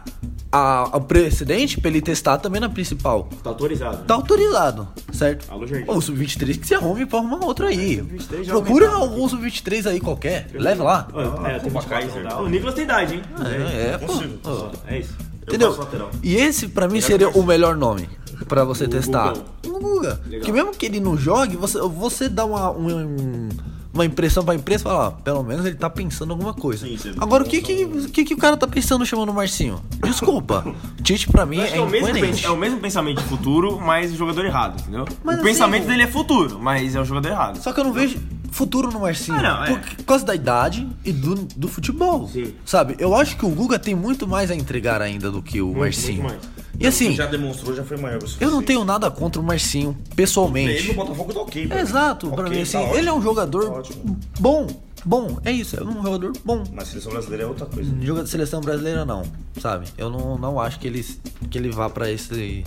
a, 0.52 0.90
o 0.96 1.00
precedente 1.00 1.80
pra 1.80 1.90
ele 1.90 2.00
testar 2.00 2.38
também 2.38 2.60
na 2.60 2.68
principal. 2.68 3.28
Tá 3.42 3.50
autorizado. 3.50 4.04
Tá 4.04 4.14
autorizado, 4.14 4.88
certo? 5.12 5.50
Alô, 5.50 5.66
Jardim. 5.66 5.90
Ô, 5.90 5.94
o 5.96 6.00
sub-23 6.02 6.60
que 6.60 6.66
se 6.66 6.74
arrume 6.74 7.06
pra 7.06 7.18
arrumar 7.18 7.44
outro 7.44 7.66
aí. 7.66 7.96
sub-23 7.98 8.44
já 8.44 8.52
Procura 8.52 8.90
algum 8.90 9.28
sub-23 9.28 9.86
aí 9.90 10.00
qualquer. 10.00 10.48
Leve 10.54 10.82
lá. 10.82 11.08
Ó, 11.12 11.46
é, 11.46 11.58
tem 11.58 11.70
24 11.70 11.88
Kaiser. 11.88 12.40
O 12.40 12.48
Nicolas 12.48 12.74
tem 12.74 12.84
idade, 12.84 13.14
hein? 13.14 13.22
É, 13.44 13.90
é, 13.94 13.98
pô. 13.98 14.06
consigo. 14.06 14.38
Ó, 14.44 14.70
É 14.86 14.98
isso. 15.00 15.14
Entendeu? 15.46 15.72
Eu. 15.92 16.10
E 16.22 16.36
esse 16.36 16.68
pra 16.68 16.88
mim 16.88 17.00
seria 17.02 17.28
o 17.28 17.42
melhor 17.42 17.76
nome 17.76 18.08
pra 18.48 18.64
você 18.64 18.88
testar. 18.88 19.34
Gugão. 19.62 19.76
O 19.76 19.80
Guga. 19.80 20.20
Que 20.42 20.50
mesmo 20.52 20.72
que 20.72 20.86
ele 20.86 21.00
não 21.00 21.16
jogue, 21.18 21.56
você, 21.56 21.78
você 21.80 22.28
dá 22.28 22.44
uma, 22.46 22.70
um- 22.70 23.48
uma 23.94 24.04
impressão 24.04 24.44
pra 24.44 24.54
imprensa 24.54 24.82
e 24.82 24.84
fala, 24.84 25.06
ó, 25.06 25.10
pelo 25.12 25.42
menos 25.44 25.64
ele 25.64 25.76
tá 25.76 25.88
pensando 25.88 26.32
alguma 26.32 26.52
coisa. 26.52 26.86
Sim. 26.86 27.14
Agora, 27.18 27.44
o 27.44 27.46
que 27.46 27.62
que, 27.62 27.84
o 27.84 28.08
que 28.08 28.24
que 28.24 28.34
o 28.34 28.36
cara 28.36 28.56
tá 28.56 28.66
pensando 28.66 29.06
chamando 29.06 29.28
o 29.28 29.34
Marcinho? 29.34 29.80
Desculpa. 30.02 30.64
Tite 31.02 31.28
pra 31.28 31.46
mim 31.46 31.60
é 31.60 31.76
é 31.76 31.80
o, 31.80 31.88
mesmo, 31.88 32.08
é 32.44 32.50
o 32.50 32.56
mesmo 32.56 32.80
pensamento 32.80 33.22
de 33.22 33.28
futuro, 33.28 33.80
mas 33.80 34.12
o 34.12 34.16
jogador 34.16 34.44
errado, 34.44 34.80
entendeu? 34.80 35.04
Mas 35.22 35.36
o 35.36 35.38
assim, 35.38 35.48
pensamento 35.48 35.86
dele 35.86 36.02
é 36.02 36.06
futuro, 36.06 36.58
mas 36.58 36.94
é 36.94 37.00
o 37.00 37.04
jogador 37.04 37.28
errado. 37.28 37.58
Só 37.62 37.72
que 37.72 37.80
eu 37.80 37.84
não 37.84 37.92
vejo 37.92 38.18
futuro 38.54 38.90
no 38.90 39.00
Marcinho. 39.00 39.36
Ah, 39.38 39.42
não, 39.42 39.64
é. 39.64 39.68
por, 39.78 39.96
por 39.96 40.04
causa 40.04 40.24
da 40.24 40.34
idade 40.34 40.88
e 41.04 41.12
do, 41.12 41.34
do 41.34 41.68
futebol. 41.68 42.28
Sim. 42.28 42.54
Sabe? 42.64 42.94
Eu 42.98 43.14
acho 43.14 43.36
que 43.36 43.44
o 43.44 43.48
Guga 43.48 43.78
tem 43.78 43.94
muito 43.94 44.26
mais 44.28 44.50
a 44.50 44.54
entregar 44.54 45.02
ainda 45.02 45.30
do 45.30 45.42
que 45.42 45.60
o 45.60 45.72
Marcinho. 45.74 46.22
muito 46.22 46.34
mais. 46.46 46.54
E 46.78 46.86
assim, 46.86 47.14
Já 47.14 47.26
demonstrou, 47.26 47.74
já 47.74 47.84
foi 47.84 47.96
maior. 47.96 48.18
eu 48.40 48.50
não 48.50 48.62
tenho 48.62 48.84
nada 48.84 49.08
contra 49.10 49.40
o 49.40 49.44
Marcinho, 49.44 49.90
Ele 49.90 50.08
no 50.10 50.14
pessoalmente. 50.16 50.92
Botafogo 50.92 51.32
tá 51.32 51.40
ok. 51.40 51.66
pra 51.68 51.76
mim. 51.76 51.82
Exato, 51.82 52.30
pra 52.30 52.44
Ok, 52.44 52.56
mim, 52.56 52.62
assim, 52.62 52.72
tá 52.78 52.96
ele 52.96 53.08
é 53.08 53.12
um 53.12 53.18
Tá 53.18 53.22
jogador 53.24 53.70
ótimo. 53.72 54.18
bom. 54.40 54.66
Bom, 55.06 55.38
é 55.44 55.52
isso, 55.52 55.76
é 55.78 55.84
um 55.84 56.02
jogador 56.02 56.32
bom. 56.44 56.64
Mas 56.72 56.88
seleção 56.88 57.12
brasileira 57.12 57.44
é 57.44 57.46
outra 57.46 57.66
coisa. 57.66 57.90
Jogador 58.00 58.24
de 58.24 58.30
seleção 58.30 58.60
brasileira 58.62 59.04
não, 59.04 59.22
sabe? 59.60 59.86
Eu 59.98 60.08
não, 60.08 60.38
não 60.38 60.58
acho 60.58 60.78
que 60.80 60.86
ele, 60.86 61.04
que 61.50 61.58
ele 61.58 61.70
vá 61.70 61.90
pra 61.90 62.10
esse, 62.10 62.64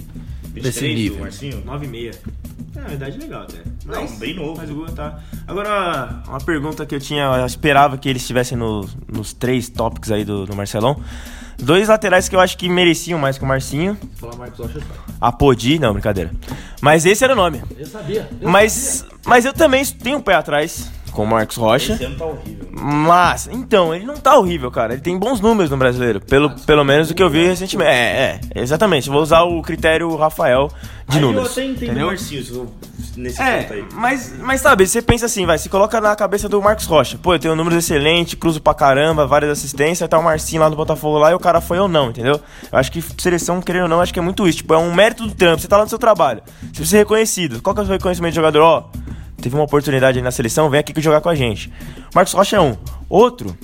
desse 0.62 0.80
23 0.82 0.94
do 0.96 1.02
nível. 1.02 1.20
Marcinho? 1.20 1.64
9 1.66 1.86
e 1.86 1.90
meia. 1.90 2.12
É 2.76 2.80
uma 2.80 2.94
idade 2.94 3.18
legal 3.18 3.42
até. 3.44 3.58
Não, 3.86 4.08
bem 4.18 4.36
novo. 4.36 4.56
Mas 4.58 4.70
o 4.70 4.76
Guga 4.76 4.92
tá. 4.92 5.20
Agora, 5.48 6.22
uma 6.28 6.40
pergunta 6.40 6.86
que 6.86 6.94
eu 6.94 7.00
tinha, 7.00 7.24
eu 7.24 7.46
esperava 7.46 7.98
que 7.98 8.08
eles 8.08 8.22
estivessem 8.22 8.58
no- 8.58 8.88
nos 9.12 9.34
três 9.34 9.68
tópicos 9.70 10.12
aí 10.12 10.24
do, 10.24 10.46
do 10.46 10.56
Marcelão. 10.56 11.02
Dois 11.60 11.88
laterais 11.88 12.30
que 12.30 12.36
eu 12.36 12.40
acho 12.40 12.56
que 12.56 12.70
mereciam 12.70 13.18
mais 13.18 13.38
que 13.38 13.44
o 13.44 13.48
Marcinho. 13.48 13.98
Falar 14.18 14.36
Marcos 14.36 14.60
Rocha, 14.60 14.80
A 15.20 15.32
Podi, 15.32 15.80
não, 15.80 15.92
brincadeira. 15.94 16.32
Mas 16.82 17.04
esse 17.04 17.24
era 17.24 17.34
o 17.34 17.36
nome. 17.36 17.64
eu 17.76 17.86
sabia. 17.88 18.30
Mas, 18.44 19.04
mas 19.26 19.44
eu 19.44 19.54
também 19.54 19.84
tenho 19.84 20.18
um 20.18 20.22
pé 20.22 20.36
atrás 20.36 20.92
com 21.12 21.24
o 21.24 21.28
Marcos 21.28 21.56
Rocha. 21.58 21.94
Esse 21.94 22.04
ano 22.06 22.16
tá 22.16 22.26
horrível. 22.26 22.68
Mas, 22.72 23.48
então, 23.52 23.94
ele 23.94 24.06
não 24.06 24.18
tá 24.18 24.38
horrível, 24.38 24.70
cara. 24.70 24.94
Ele 24.94 25.02
tem 25.02 25.18
bons 25.18 25.40
números 25.42 25.70
no 25.72 25.78
brasileiro. 25.78 26.22
Pelo, 26.22 26.52
pelo 26.62 26.84
menos 26.84 27.10
o 27.10 27.16
que 27.16 27.24
eu 27.24 27.30
vi 27.30 27.46
recentemente. 27.48 27.90
É, 27.90 28.40
é, 28.54 28.62
exatamente. 28.62 29.10
Vou 29.10 29.22
usar 29.22 29.42
o 29.44 29.62
critério 29.64 30.16
Rafael 30.16 30.70
de 31.08 31.18
Aí 31.18 31.24
eu 31.24 31.28
números. 31.28 31.52
até 31.52 31.66
entendo 31.66 31.98
o? 32.04 32.06
Marcinho 32.08 32.44
se 32.44 32.52
eu- 32.54 32.68
nesse 33.16 33.38
ponto 33.38 33.48
É, 33.48 33.68
aí. 33.72 33.86
mas, 33.94 34.34
mas 34.40 34.62
sabe, 34.62 34.86
você 34.86 35.02
pensa 35.02 35.26
assim, 35.26 35.44
vai, 35.46 35.58
se 35.58 35.70
coloca 35.70 36.00
na 36.00 36.16
cabeça 36.16 36.48
do 36.48 36.62
Marcos 36.62 36.86
Rocha. 36.86 37.18
Pô, 37.18 37.34
eu 37.34 37.40
tenho 37.40 37.56
números 37.56 37.84
excelentes, 37.84 38.36
cruzo 38.36 38.62
pra 38.62 38.76
caramba, 38.76 39.26
várias 39.26 39.50
assistências, 39.52 40.08
tá 40.08 40.20
o 40.20 40.24
Marcinho 40.24 40.62
lá 40.62 40.70
do 40.70 40.76
Botafogo 40.76 41.18
lá 41.18 41.32
e 41.32 41.34
o 41.34 41.40
cara 41.40 41.60
foi 41.62 41.80
ou 41.80 41.88
não, 41.88 42.10
entendeu? 42.12 42.40
Eu 42.72 42.78
acho 42.78 42.92
que 42.92 43.02
seleção, 43.18 43.60
querendo 43.62 43.84
ou 43.84 43.90
não, 43.90 44.02
acho 44.02 44.14
que 44.14 44.20
é 44.20 44.22
muito 44.22 44.48
isso. 44.48 44.60
Tipo, 44.60 44.76
é 44.76 44.78
um 44.78 44.94
mérito 44.94 45.26
do 45.26 45.34
trampo, 45.34 45.60
você 45.62 45.68
tá 45.68 45.78
lá 45.78 45.84
no 45.84 45.90
seu 45.90 45.98
trabalho. 45.98 46.42
Você 46.62 46.66
precisa 46.68 46.90
ser 46.92 46.98
reconhecido. 46.98 47.62
Qual 47.62 47.74
que 47.74 47.80
é 47.80 47.84
o 47.84 47.86
seu 47.88 47.94
reconhecimento 47.94 48.32
de 48.34 48.36
jogador? 48.36 48.62
Ó, 48.62 48.84
teve 49.42 49.56
uma 49.56 49.64
oportunidade 49.64 50.18
aí 50.18 50.24
na 50.24 50.32
seleção, 50.32 50.70
vem 50.70 50.80
aqui 50.80 51.00
jogar 51.02 51.22
com 51.22 51.30
a 51.30 51.36
gente. 51.36 51.72
Marcos 52.14 52.34
Rocha 52.34 52.58
é 52.58 52.62
um. 52.62 52.76
Outro 53.10 53.56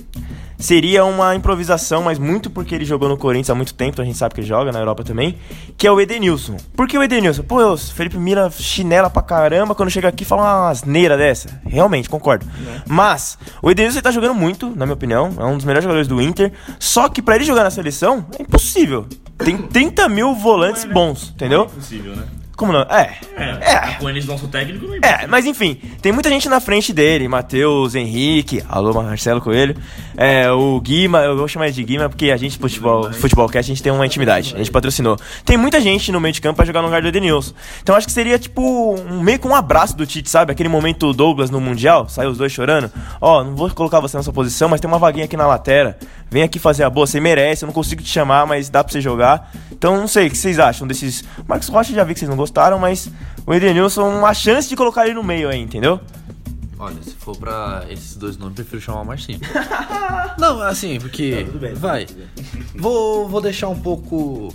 seria 0.63 1.03
uma 1.03 1.35
improvisação, 1.35 2.03
mas 2.03 2.17
muito 2.17 2.49
porque 2.49 2.73
ele 2.73 2.85
jogou 2.85 3.09
no 3.09 3.17
Corinthians 3.17 3.49
há 3.49 3.55
muito 3.55 3.73
tempo, 3.73 3.91
então 3.91 4.03
a 4.03 4.05
gente 4.05 4.17
sabe 4.17 4.33
que 4.33 4.39
ele 4.39 4.47
joga 4.47 4.71
na 4.71 4.79
Europa 4.79 5.03
também, 5.03 5.37
que 5.77 5.85
é 5.85 5.91
o 5.91 5.99
Edenilson. 5.99 6.55
Por 6.73 6.87
que 6.87 6.97
o 6.97 7.03
Edenilson? 7.03 7.43
Pô, 7.43 7.61
o 7.73 7.77
Felipe 7.77 8.17
Mira 8.17 8.49
chinela 8.49 9.09
pra 9.09 9.21
caramba, 9.21 9.75
quando 9.75 9.89
chega 9.89 10.07
aqui 10.07 10.23
fala 10.23 10.41
uma 10.43 10.69
asneira 10.69 11.17
dessa. 11.17 11.61
Realmente, 11.65 12.09
concordo. 12.09 12.45
Mas, 12.87 13.37
o 13.61 13.69
Edenilson 13.69 13.99
tá 13.99 14.11
jogando 14.11 14.33
muito, 14.33 14.69
na 14.69 14.85
minha 14.85 14.93
opinião, 14.93 15.33
é 15.37 15.43
um 15.43 15.57
dos 15.57 15.65
melhores 15.65 15.83
jogadores 15.83 16.07
do 16.07 16.21
Inter, 16.21 16.53
só 16.79 17.09
que 17.09 17.21
pra 17.21 17.35
ele 17.35 17.43
jogar 17.43 17.63
na 17.63 17.71
seleção, 17.71 18.25
é 18.39 18.41
impossível. 18.41 19.05
Tem 19.37 19.57
30 19.57 20.07
mil 20.07 20.33
volantes 20.33 20.85
bons, 20.85 21.31
entendeu? 21.35 21.63
Impossível, 21.63 22.15
né? 22.15 22.23
Como 22.55 22.71
não? 22.71 22.81
É. 22.81 23.17
É. 23.35 23.95
Com 23.99 24.09
eles, 24.09 24.25
nosso 24.25 24.47
técnico, 24.47 24.85
não 24.85 24.95
é 24.95 24.99
É, 25.01 25.27
mas 25.27 25.45
enfim, 25.45 25.79
tem 26.01 26.11
muita 26.11 26.29
gente 26.29 26.47
na 26.47 26.59
frente 26.59 26.93
dele, 26.93 27.27
Matheus, 27.27 27.95
Henrique, 27.95 28.63
alô 28.69 28.93
Marcelo 28.93 29.41
Coelho, 29.41 29.75
é, 30.15 30.51
o 30.51 30.79
Guima, 30.79 31.19
eu 31.19 31.35
vou 31.35 31.47
chamar 31.47 31.65
ele 31.65 31.73
de 31.73 31.83
Guima 31.83 32.09
porque 32.09 32.31
a 32.31 32.37
gente, 32.37 32.57
futebol, 32.57 33.11
futebolcast, 33.11 33.71
a 33.71 33.73
gente 33.73 33.81
tem 33.83 33.91
uma 33.91 34.05
intimidade, 34.05 34.53
a 34.53 34.57
gente 34.59 34.71
patrocinou. 34.71 35.17
Tem 35.43 35.57
muita 35.57 35.81
gente 35.81 36.11
no 36.11 36.19
meio 36.19 36.33
de 36.33 36.41
campo 36.41 36.57
pra 36.57 36.65
jogar 36.65 36.81
no 36.81 36.87
lugar 36.87 37.01
do 37.01 37.07
Edenilson. 37.07 37.53
Então 37.81 37.95
acho 37.95 38.05
que 38.05 38.13
seria 38.13 38.37
tipo 38.37 38.95
um, 38.95 39.21
meio 39.21 39.39
que 39.39 39.47
um 39.47 39.55
abraço 39.55 39.97
do 39.97 40.05
Tite, 40.05 40.29
sabe? 40.29 40.51
Aquele 40.51 40.69
momento 40.69 41.11
Douglas 41.13 41.49
no 41.49 41.59
Mundial, 41.59 42.07
saiu 42.07 42.29
os 42.29 42.37
dois 42.37 42.51
chorando. 42.51 42.91
Ó, 43.19 43.43
não 43.43 43.55
vou 43.55 43.69
colocar 43.71 43.99
você 43.99 44.15
nessa 44.15 44.31
posição, 44.31 44.69
mas 44.69 44.79
tem 44.79 44.87
uma 44.87 44.99
vaguinha 44.99 45.25
aqui 45.25 45.35
na 45.35 45.47
lateral. 45.47 45.95
Vem 46.33 46.41
aqui 46.41 46.57
fazer 46.57 46.83
a 46.83 46.89
boa, 46.89 47.05
você 47.05 47.19
merece, 47.19 47.63
eu 47.63 47.67
não 47.67 47.73
consigo 47.73 48.01
te 48.01 48.09
chamar, 48.09 48.47
mas 48.47 48.67
dá 48.67 48.83
pra 48.83 48.91
você 48.91 48.99
jogar. 48.99 49.53
Então 49.71 49.97
não 49.97 50.07
sei, 50.07 50.25
o 50.25 50.31
que 50.31 50.35
vocês 50.35 50.57
acham 50.57 50.87
desses. 50.87 51.23
Marcos 51.47 51.67
Rocha 51.67 51.93
já 51.93 52.03
vi 52.03 52.15
que 52.15 52.19
vocês 52.21 52.29
não 52.29 52.35
gostaram, 52.35 52.79
mas 52.79 53.07
o 53.45 53.53
Edenilson, 53.53 54.09
uma 54.09 54.33
chance 54.33 54.67
de 54.67 54.75
colocar 54.75 55.05
ele 55.05 55.13
no 55.13 55.21
meio 55.21 55.47
aí, 55.47 55.59
entendeu? 55.59 56.01
Olha, 56.79 56.97
se 57.03 57.11
for 57.11 57.37
pra 57.37 57.85
esses 57.87 58.15
dois 58.15 58.35
nomes, 58.35 58.55
prefiro 58.55 58.81
chamar 58.81 59.01
o 59.01 59.05
Marcinho. 59.05 59.41
Não, 60.39 60.59
assim, 60.63 60.99
porque. 60.99 61.45
vai. 61.75 62.07
Vou, 62.73 63.29
vou 63.29 63.39
deixar 63.39 63.69
um 63.69 63.79
pouco 63.79 64.51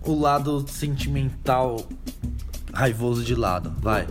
o 0.00 0.18
lado 0.18 0.64
sentimental 0.66 1.76
raivoso 2.72 3.22
de 3.22 3.34
lado. 3.34 3.70
Vai. 3.82 4.06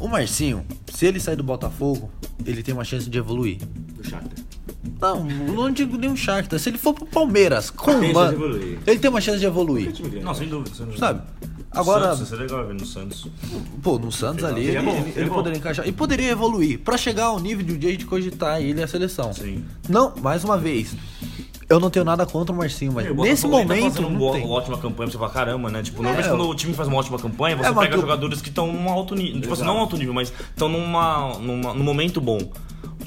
O 0.00 0.08
Marcinho, 0.08 0.66
se 0.92 1.06
ele 1.06 1.20
sair 1.20 1.36
do 1.36 1.44
Botafogo, 1.44 2.10
ele 2.44 2.60
tem 2.60 2.74
uma 2.74 2.82
chance 2.82 3.08
de 3.08 3.16
evoluir. 3.16 3.58
Do 3.94 4.02
Shakhtar. 4.02 4.49
Não, 5.00 5.24
não 5.24 5.70
digo 5.70 5.96
nem 5.96 6.10
um 6.10 6.16
Shakhtar. 6.16 6.58
Se 6.58 6.68
ele 6.70 6.78
for 6.78 6.94
pro 6.94 7.06
Palmeiras, 7.06 7.70
com 7.70 7.86
Tem 7.86 7.96
o 7.96 8.00
chance 8.02 8.14
Mano, 8.14 8.28
de 8.30 8.44
evoluir. 8.44 8.78
ele 8.86 8.98
tem 8.98 9.10
uma 9.10 9.20
chance 9.20 9.38
de 9.38 9.46
evoluir. 9.46 9.92
Não, 10.22 10.34
sem 10.34 10.48
dúvida. 10.48 10.74
Sem 10.76 10.86
dúvida. 10.86 10.98
Sabe? 11.06 11.22
Agora, 11.72 12.14
Santos, 12.16 12.28
seria 12.28 12.44
legal 12.46 12.66
ver 12.66 12.74
no 12.74 12.84
Santos. 12.84 13.28
pô, 13.82 13.96
no 13.98 14.10
Santos 14.10 14.42
ali, 14.44 14.66
ele, 14.66 14.78
ele- 14.78 15.12
ele 15.16 15.30
poderia 15.30 15.56
encaixar. 15.58 15.86
E 15.86 15.92
poderia 15.92 16.30
evoluir 16.30 16.80
pra 16.80 16.96
chegar 16.96 17.26
ao 17.26 17.38
nível 17.38 17.64
de 17.64 17.72
um 17.74 17.78
dia 17.78 17.96
de 17.96 18.04
cogitar 18.04 18.60
ele 18.60 18.80
e 18.80 18.82
a 18.82 18.88
seleção. 18.88 19.32
Sim. 19.32 19.64
Não, 19.88 20.12
mais 20.20 20.42
uma 20.42 20.58
vez. 20.58 20.94
Eu 21.68 21.78
não 21.78 21.88
tenho 21.88 22.04
nada 22.04 22.26
contra 22.26 22.52
o 22.52 22.58
Marcinho, 22.58 22.90
mas 22.92 23.08
O 23.08 23.14
nesse 23.14 23.46
ele 23.46 23.52
tá 23.52 23.58
momento. 23.58 23.94
fazendo 23.94 24.08
uma 24.08 24.32
tem. 24.32 24.44
ótima 24.50 24.76
campanha, 24.78 25.08
você 25.12 25.16
fala, 25.18 25.30
caramba, 25.30 25.70
né? 25.70 25.80
Tipo, 25.84 26.02
normalmente 26.02 26.26
É, 26.26 26.30
quando 26.36 26.48
o 26.48 26.54
time 26.56 26.74
faz 26.74 26.88
uma 26.88 26.98
ótima 26.98 27.16
campanha, 27.16 27.56
você 27.56 27.68
É, 27.68 27.72
pega 27.72 27.94
tu- 27.94 28.00
jogadores 28.00 28.42
que 28.42 28.48
estão 28.48 28.72
num 28.72 28.88
alto 28.88 29.14
nível. 29.14 29.40
Tipo 29.40 29.52
assim, 29.52 29.62
não 29.62 29.78
alto 29.78 29.96
nível, 29.96 30.12
mas 30.12 30.32
estão 30.50 30.68
numa, 30.68 31.38
numa, 31.38 31.72
num 31.72 31.84
momento 31.84 32.20
bom. 32.20 32.40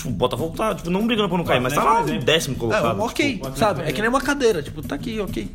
Tipo, 0.03 0.09
o 0.09 0.17
Botafogo 0.17 0.55
tá, 0.57 0.75
tipo, 0.75 0.89
não 0.89 1.07
brigando 1.07 1.29
pra 1.29 1.37
não 1.37 1.45
cair, 1.45 1.61
mas 1.61 1.73
tá 1.73 1.81
lá 1.83 2.03
no 2.05 2.19
décimo 2.19 2.55
É, 2.55 2.59
colocado. 2.59 2.99
um 2.99 3.03
ok, 3.03 3.41
sabe? 3.55 3.83
É 3.83 3.91
que 3.93 4.01
nem 4.01 4.09
uma 4.09 4.19
cadeira, 4.19 4.61
tipo, 4.61 4.81
tá 4.81 4.95
aqui, 4.95 5.19
ok. 5.21 5.47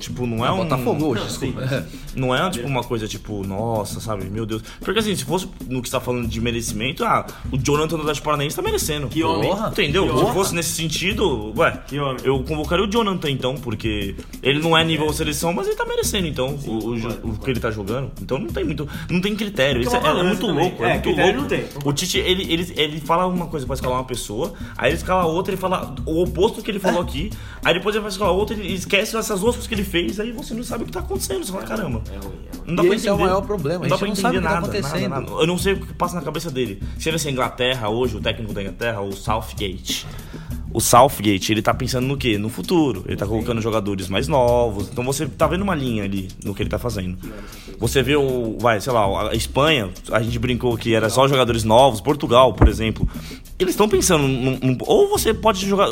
Tipo, 0.00 0.26
não 0.26 0.46
é 0.46 0.50
um. 0.52 0.58
Botafogo 0.58 1.06
hoje, 1.06 1.24
desculpa. 1.24 1.86
Não 2.16 2.34
é 2.34 2.48
tipo 2.48 2.66
uma 2.66 2.82
coisa 2.82 3.06
tipo, 3.06 3.46
nossa, 3.46 4.00
sabe? 4.00 4.24
Meu 4.30 4.46
Deus. 4.46 4.62
Porque 4.80 4.98
assim, 5.00 5.14
se 5.14 5.22
fosse 5.22 5.46
no 5.68 5.82
que 5.82 5.88
você 5.90 5.96
tá 5.96 6.00
falando 6.00 6.26
de 6.26 6.40
merecimento, 6.40 7.04
ah, 7.04 7.26
o 7.52 7.58
Jonathan 7.58 7.96
do 7.96 8.00
Atlético 8.02 8.24
Paranaense 8.24 8.56
tá 8.56 8.62
merecendo. 8.62 9.08
Que 9.08 9.22
homem. 9.22 9.50
Entendeu? 9.52 10.26
Se 10.26 10.32
fosse 10.32 10.54
nesse 10.54 10.70
sentido, 10.70 11.52
ué, 11.58 11.78
Que 11.86 11.96
eu 11.96 12.42
convocaria 12.44 12.86
o 12.86 12.90
Jonathan 12.90 13.28
então, 13.30 13.54
porque 13.56 14.14
ele 14.42 14.60
não 14.60 14.74
é 14.76 14.82
nível 14.82 15.12
seleção, 15.12 15.52
mas 15.52 15.66
ele 15.66 15.76
tá 15.76 15.84
merecendo 15.84 16.26
então 16.26 16.58
o, 16.66 16.86
o, 16.88 16.98
jo- 16.98 17.18
o 17.22 17.32
que 17.38 17.50
ele 17.50 17.60
tá 17.60 17.70
jogando. 17.70 18.10
Então 18.22 18.38
não 18.38 18.48
tem 18.48 18.64
muito. 18.64 18.88
Não 19.10 19.20
tem 19.20 19.36
critério. 19.36 19.82
Isso 19.82 19.94
é, 19.94 19.98
é 19.98 20.22
muito 20.22 20.46
também. 20.46 20.62
louco. 20.70 20.84
É, 20.84 20.88
É, 20.88 20.92
muito 20.94 21.10
louco. 21.10 21.32
não 21.42 21.44
tem. 21.48 21.64
O 21.84 21.92
Tite, 21.92 22.16
ele, 22.18 22.50
ele, 22.50 22.72
ele 22.76 23.00
fala 23.00 23.26
uma 23.26 23.46
coisa 23.46 23.66
pra 23.66 23.74
escalar 23.74 23.95
uma 23.96 24.04
pessoa, 24.04 24.52
aí 24.76 24.90
ele 24.90 24.96
escala 24.96 25.24
outra, 25.26 25.52
ele 25.52 25.60
fala 25.60 25.94
o 26.06 26.22
oposto 26.22 26.62
que 26.62 26.70
ele 26.70 26.78
falou 26.78 27.00
aqui, 27.02 27.30
aí 27.64 27.74
depois 27.74 27.94
ele 27.94 28.02
vai 28.02 28.10
escalar 28.10 28.32
outra, 28.32 28.56
ele 28.56 28.72
esquece 28.72 29.16
essas 29.16 29.40
duas 29.40 29.54
coisas 29.54 29.66
que 29.66 29.74
ele 29.74 29.84
fez, 29.84 30.18
aí 30.20 30.32
você 30.32 30.54
não 30.54 30.62
sabe 30.62 30.82
o 30.84 30.86
que 30.86 30.92
tá 30.92 31.00
acontecendo. 31.00 31.44
Você 31.44 31.52
fala, 31.52 31.64
caramba. 31.64 32.02
Não 32.64 32.74
dá 32.74 32.82
E 32.82 32.86
pra 32.86 32.96
esse 32.96 33.08
é 33.08 33.12
o 33.12 33.14
entender. 33.14 33.28
maior 33.30 33.42
problema, 33.42 33.86
Não 33.86 33.86
a 33.86 33.88
dá 33.88 33.96
gente 33.96 33.98
pra 33.98 34.06
não 34.08 34.12
entender 34.12 34.22
sabe 34.22 34.38
o 34.38 34.40
que 34.40 34.46
tá 34.46 34.54
nada, 34.54 34.66
acontecendo. 34.66 35.08
nada, 35.10 35.26
nada. 35.30 35.42
Eu 35.42 35.46
não 35.46 35.58
sei 35.58 35.72
o 35.74 35.80
que 35.80 35.94
passa 35.94 36.14
na 36.16 36.22
cabeça 36.22 36.50
dele. 36.50 36.82
Se 36.98 37.08
ele 37.08 37.16
é 37.24 37.30
Inglaterra 37.30 37.88
hoje, 37.88 38.16
o 38.16 38.20
técnico 38.20 38.52
da 38.52 38.62
Inglaterra, 38.62 39.00
o 39.00 39.12
Southgate. 39.12 40.06
O 40.76 40.80
Southgate, 40.80 41.52
ele 41.52 41.62
tá 41.62 41.72
pensando 41.72 42.06
no 42.06 42.18
quê? 42.18 42.36
No 42.36 42.50
futuro. 42.50 43.02
Ele 43.06 43.16
tá 43.16 43.26
colocando 43.26 43.62
jogadores 43.62 44.10
mais 44.10 44.28
novos. 44.28 44.90
Então 44.92 45.02
você 45.02 45.24
tá 45.24 45.46
vendo 45.46 45.62
uma 45.62 45.74
linha 45.74 46.04
ali 46.04 46.28
no 46.44 46.54
que 46.54 46.62
ele 46.62 46.68
tá 46.68 46.78
fazendo. 46.78 47.16
Você 47.78 48.02
vê 48.02 48.14
o, 48.14 48.58
vai, 48.60 48.78
sei 48.78 48.92
lá, 48.92 49.30
a 49.30 49.34
Espanha, 49.34 49.88
a 50.12 50.20
gente 50.22 50.38
brincou 50.38 50.76
que 50.76 50.94
era 50.94 51.08
só 51.08 51.26
jogadores 51.26 51.64
novos, 51.64 52.02
Portugal, 52.02 52.52
por 52.52 52.68
exemplo. 52.68 53.08
Eles 53.58 53.72
estão 53.72 53.88
pensando 53.88 54.28
num, 54.28 54.58
num- 54.62 54.76
ou 54.80 55.08
você 55.08 55.32
pode 55.32 55.66
jogar, 55.66 55.88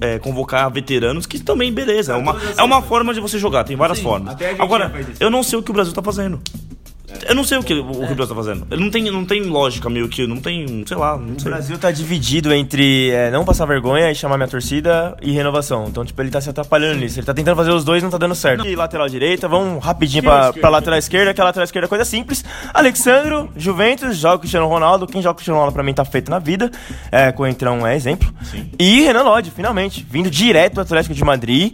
é, 0.00 0.18
convocar 0.18 0.70
veteranos 0.70 1.26
que 1.26 1.38
também 1.38 1.70
beleza, 1.70 2.14
é 2.14 2.16
uma, 2.16 2.34
é 2.56 2.62
uma 2.62 2.80
forma 2.80 3.12
de 3.12 3.20
você 3.20 3.38
jogar, 3.38 3.64
tem 3.64 3.76
várias 3.76 4.00
formas. 4.00 4.30
a 4.30 4.32
Argentina 4.32 4.64
Agora, 4.64 4.92
eu 5.20 5.30
não 5.30 5.42
sei 5.42 5.58
o 5.58 5.62
que 5.62 5.70
o 5.70 5.74
Brasil 5.74 5.92
tá 5.92 6.02
fazendo. 6.02 6.40
Eu 7.28 7.34
não 7.34 7.44
sei 7.44 7.58
o 7.58 7.62
que 7.62 7.72
o, 7.74 7.88
o 7.90 8.14
Brasil 8.14 8.26
tá 8.26 8.34
fazendo. 8.34 8.66
Ele 8.70 8.82
não 8.82 8.90
tem, 8.90 9.04
não 9.04 9.24
tem 9.24 9.42
lógica 9.42 9.88
meio 9.88 10.08
que, 10.08 10.26
não 10.26 10.36
tem, 10.38 10.84
sei 10.86 10.96
lá, 10.96 11.16
não 11.16 11.36
O 11.36 11.40
sei. 11.40 11.50
Brasil 11.50 11.78
tá 11.78 11.90
dividido 11.90 12.52
entre 12.52 13.10
é, 13.10 13.30
não 13.30 13.44
passar 13.44 13.64
vergonha 13.66 14.10
e 14.10 14.14
chamar 14.14 14.36
minha 14.36 14.48
torcida 14.48 15.16
e 15.22 15.30
renovação. 15.32 15.86
Então, 15.88 16.04
tipo, 16.04 16.20
ele 16.20 16.30
tá 16.30 16.40
se 16.40 16.50
atrapalhando 16.50 16.98
nisso. 17.00 17.18
Ele 17.18 17.26
tá 17.26 17.32
tentando 17.34 17.56
fazer 17.56 17.70
os 17.70 17.84
dois 17.84 18.02
não 18.02 18.10
tá 18.10 18.18
dando 18.18 18.34
certo. 18.34 18.66
E 18.66 18.74
lateral 18.74 19.08
direita, 19.08 19.48
vamos 19.48 19.84
rapidinho 19.84 20.22
pra, 20.22 20.52
pra 20.52 20.68
lateral 20.68 20.98
esquerda, 20.98 21.32
que 21.32 21.40
a 21.40 21.44
lateral 21.44 21.64
esquerda 21.64 21.86
é 21.86 21.88
coisa 21.88 22.04
simples. 22.04 22.44
Alexandro, 22.74 23.50
Juventus, 23.56 24.16
joga 24.16 24.36
o 24.36 24.38
Cristiano 24.40 24.66
Ronaldo. 24.66 25.06
Quem 25.06 25.22
joga 25.22 25.32
o 25.32 25.36
Cristiano 25.36 25.58
Ronaldo 25.58 25.74
pra 25.74 25.82
mim 25.82 25.94
tá 25.94 26.04
feito 26.04 26.30
na 26.30 26.38
vida. 26.38 26.70
É, 27.10 27.30
Coentrão 27.32 27.86
é 27.86 27.94
exemplo. 27.94 28.32
E 28.78 29.02
Renan 29.02 29.22
Lodge, 29.22 29.50
finalmente, 29.54 30.06
vindo 30.10 30.30
direto 30.30 30.74
do 30.74 30.80
Atlético 30.80 31.14
de 31.14 31.24
Madrid. 31.24 31.72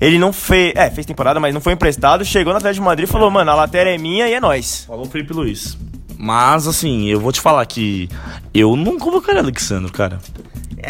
Ele 0.00 0.18
não 0.18 0.32
fez. 0.32 0.72
É, 0.76 0.90
fez 0.90 1.06
temporada, 1.06 1.38
mas 1.40 1.52
não 1.52 1.60
foi 1.60 1.72
emprestado. 1.72 2.24
Chegou 2.24 2.52
no 2.52 2.58
Atlético 2.58 2.82
de 2.82 2.86
Madrid 2.88 3.08
e 3.08 3.12
falou: 3.12 3.30
mano, 3.30 3.50
a 3.50 3.54
lateral 3.54 3.92
é 3.92 3.98
minha 3.98 4.28
e 4.28 4.32
é 4.34 4.40
nóis. 4.40 4.84
Falou 4.86 5.06
o 5.06 5.08
Felipe 5.08 5.32
Luiz. 5.32 5.76
Mas, 6.16 6.66
assim, 6.66 7.06
eu 7.06 7.20
vou 7.20 7.30
te 7.30 7.40
falar 7.40 7.64
que 7.66 8.08
eu 8.52 8.74
não 8.74 8.98
convocaria 8.98 9.40
Alexandre, 9.40 9.90
cara. 9.92 10.18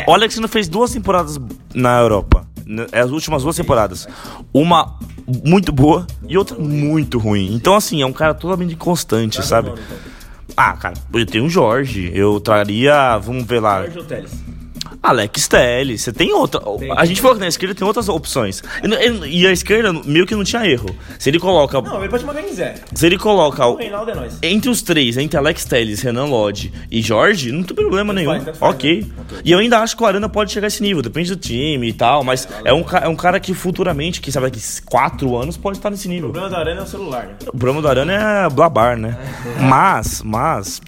O 0.06 0.14
Alexandre 0.14 0.50
fez 0.50 0.68
duas 0.68 0.92
temporadas 0.92 1.38
na 1.74 2.00
Europa. 2.00 2.46
né, 2.64 2.86
As 2.92 3.10
últimas 3.10 3.42
duas 3.42 3.56
temporadas. 3.56 4.08
Uma 4.54 4.96
muito 5.44 5.70
boa 5.70 6.06
e 6.26 6.38
outra 6.38 6.58
muito 6.58 7.18
ruim. 7.18 7.52
Então, 7.54 7.74
assim, 7.74 8.00
é 8.00 8.06
um 8.06 8.12
cara 8.12 8.32
totalmente 8.32 8.72
inconstante, 8.72 9.44
sabe? 9.44 9.72
Ah, 10.56 10.72
cara, 10.72 10.94
eu 11.12 11.26
tenho 11.26 11.44
o 11.44 11.50
Jorge. 11.50 12.10
Eu 12.14 12.40
traria. 12.40 13.18
Vamos 13.18 13.44
ver 13.44 13.60
lá. 13.60 13.84
Alex 15.02 15.46
Telles, 15.48 16.02
você 16.02 16.12
tem 16.12 16.32
outra. 16.32 16.60
a 16.96 17.04
gente 17.04 17.20
falou 17.20 17.36
que 17.36 17.40
na 17.40 17.48
esquerda 17.48 17.74
tem 17.74 17.86
outras 17.86 18.08
opções. 18.08 18.62
E, 18.82 19.42
e- 19.42 19.46
a 19.46 19.52
esquerda 19.52 19.92
meio 19.92 20.26
que 20.26 20.34
não 20.34 20.42
tinha 20.44 20.66
erro. 20.66 20.94
Se 21.18 21.30
ele 21.30 21.38
coloca. 21.38 21.80
Não, 21.80 21.98
ele 22.00 22.08
pode 22.08 22.22
chamar 22.24 22.34
quem 22.34 22.44
quiser. 22.48 22.82
Se 22.94 23.06
ele 23.06 23.16
coloca. 23.16 23.64
o- 23.66 23.76
Reinaldo 23.76 24.10
é 24.10 24.14
nóis. 24.14 24.38
entre 24.42 24.68
os 24.68 24.82
três, 24.82 25.16
entre 25.16 25.36
Alex 25.38 25.64
Telles, 25.64 26.02
Renan 26.02 26.24
Lodge 26.26 26.72
e 26.90 27.00
Jorge, 27.00 27.52
não 27.52 27.62
tem 27.62 27.74
problema 27.76 28.12
nenhum. 28.12 28.30
faz, 28.42 28.58
faz, 28.58 28.74
ok. 28.74 29.06
E 29.44 29.52
eu 29.52 29.58
ainda 29.60 29.78
acho 29.78 29.96
que 29.96 30.02
o 30.02 30.06
Arana 30.06 30.28
pode 30.28 30.52
chegar 30.52 30.66
a 30.66 30.68
esse 30.68 30.82
nível, 30.82 31.00
depende 31.02 31.30
do 31.30 31.36
time 31.36 31.88
e 31.88 31.92
tal, 31.92 32.24
mas 32.24 32.48
é 32.64 32.72
um, 32.72 32.82
ca- 32.82 33.00
é 33.04 33.08
um 33.08 33.16
cara 33.16 33.38
que 33.38 33.54
futuramente, 33.54 34.20
quem 34.20 34.32
sabe 34.32 34.46
daqui 34.50 34.60
quatro 34.84 35.36
anos, 35.36 35.56
pode 35.56 35.78
estar 35.78 35.90
nesse 35.90 36.08
nível. 36.08 36.28
O 36.30 36.32
problema 36.32 36.54
da 36.54 36.60
Arana 36.62 36.80
é 36.80 36.84
o 36.84 36.86
celular, 36.86 37.26
né? 37.26 37.34
O 37.46 37.56
problema 37.56 37.80
do 37.80 37.88
Arana 37.88 38.12
é 38.46 38.50
blabar, 38.50 38.96
né? 38.96 39.16
Mas, 39.60 40.22
mas. 40.24 40.80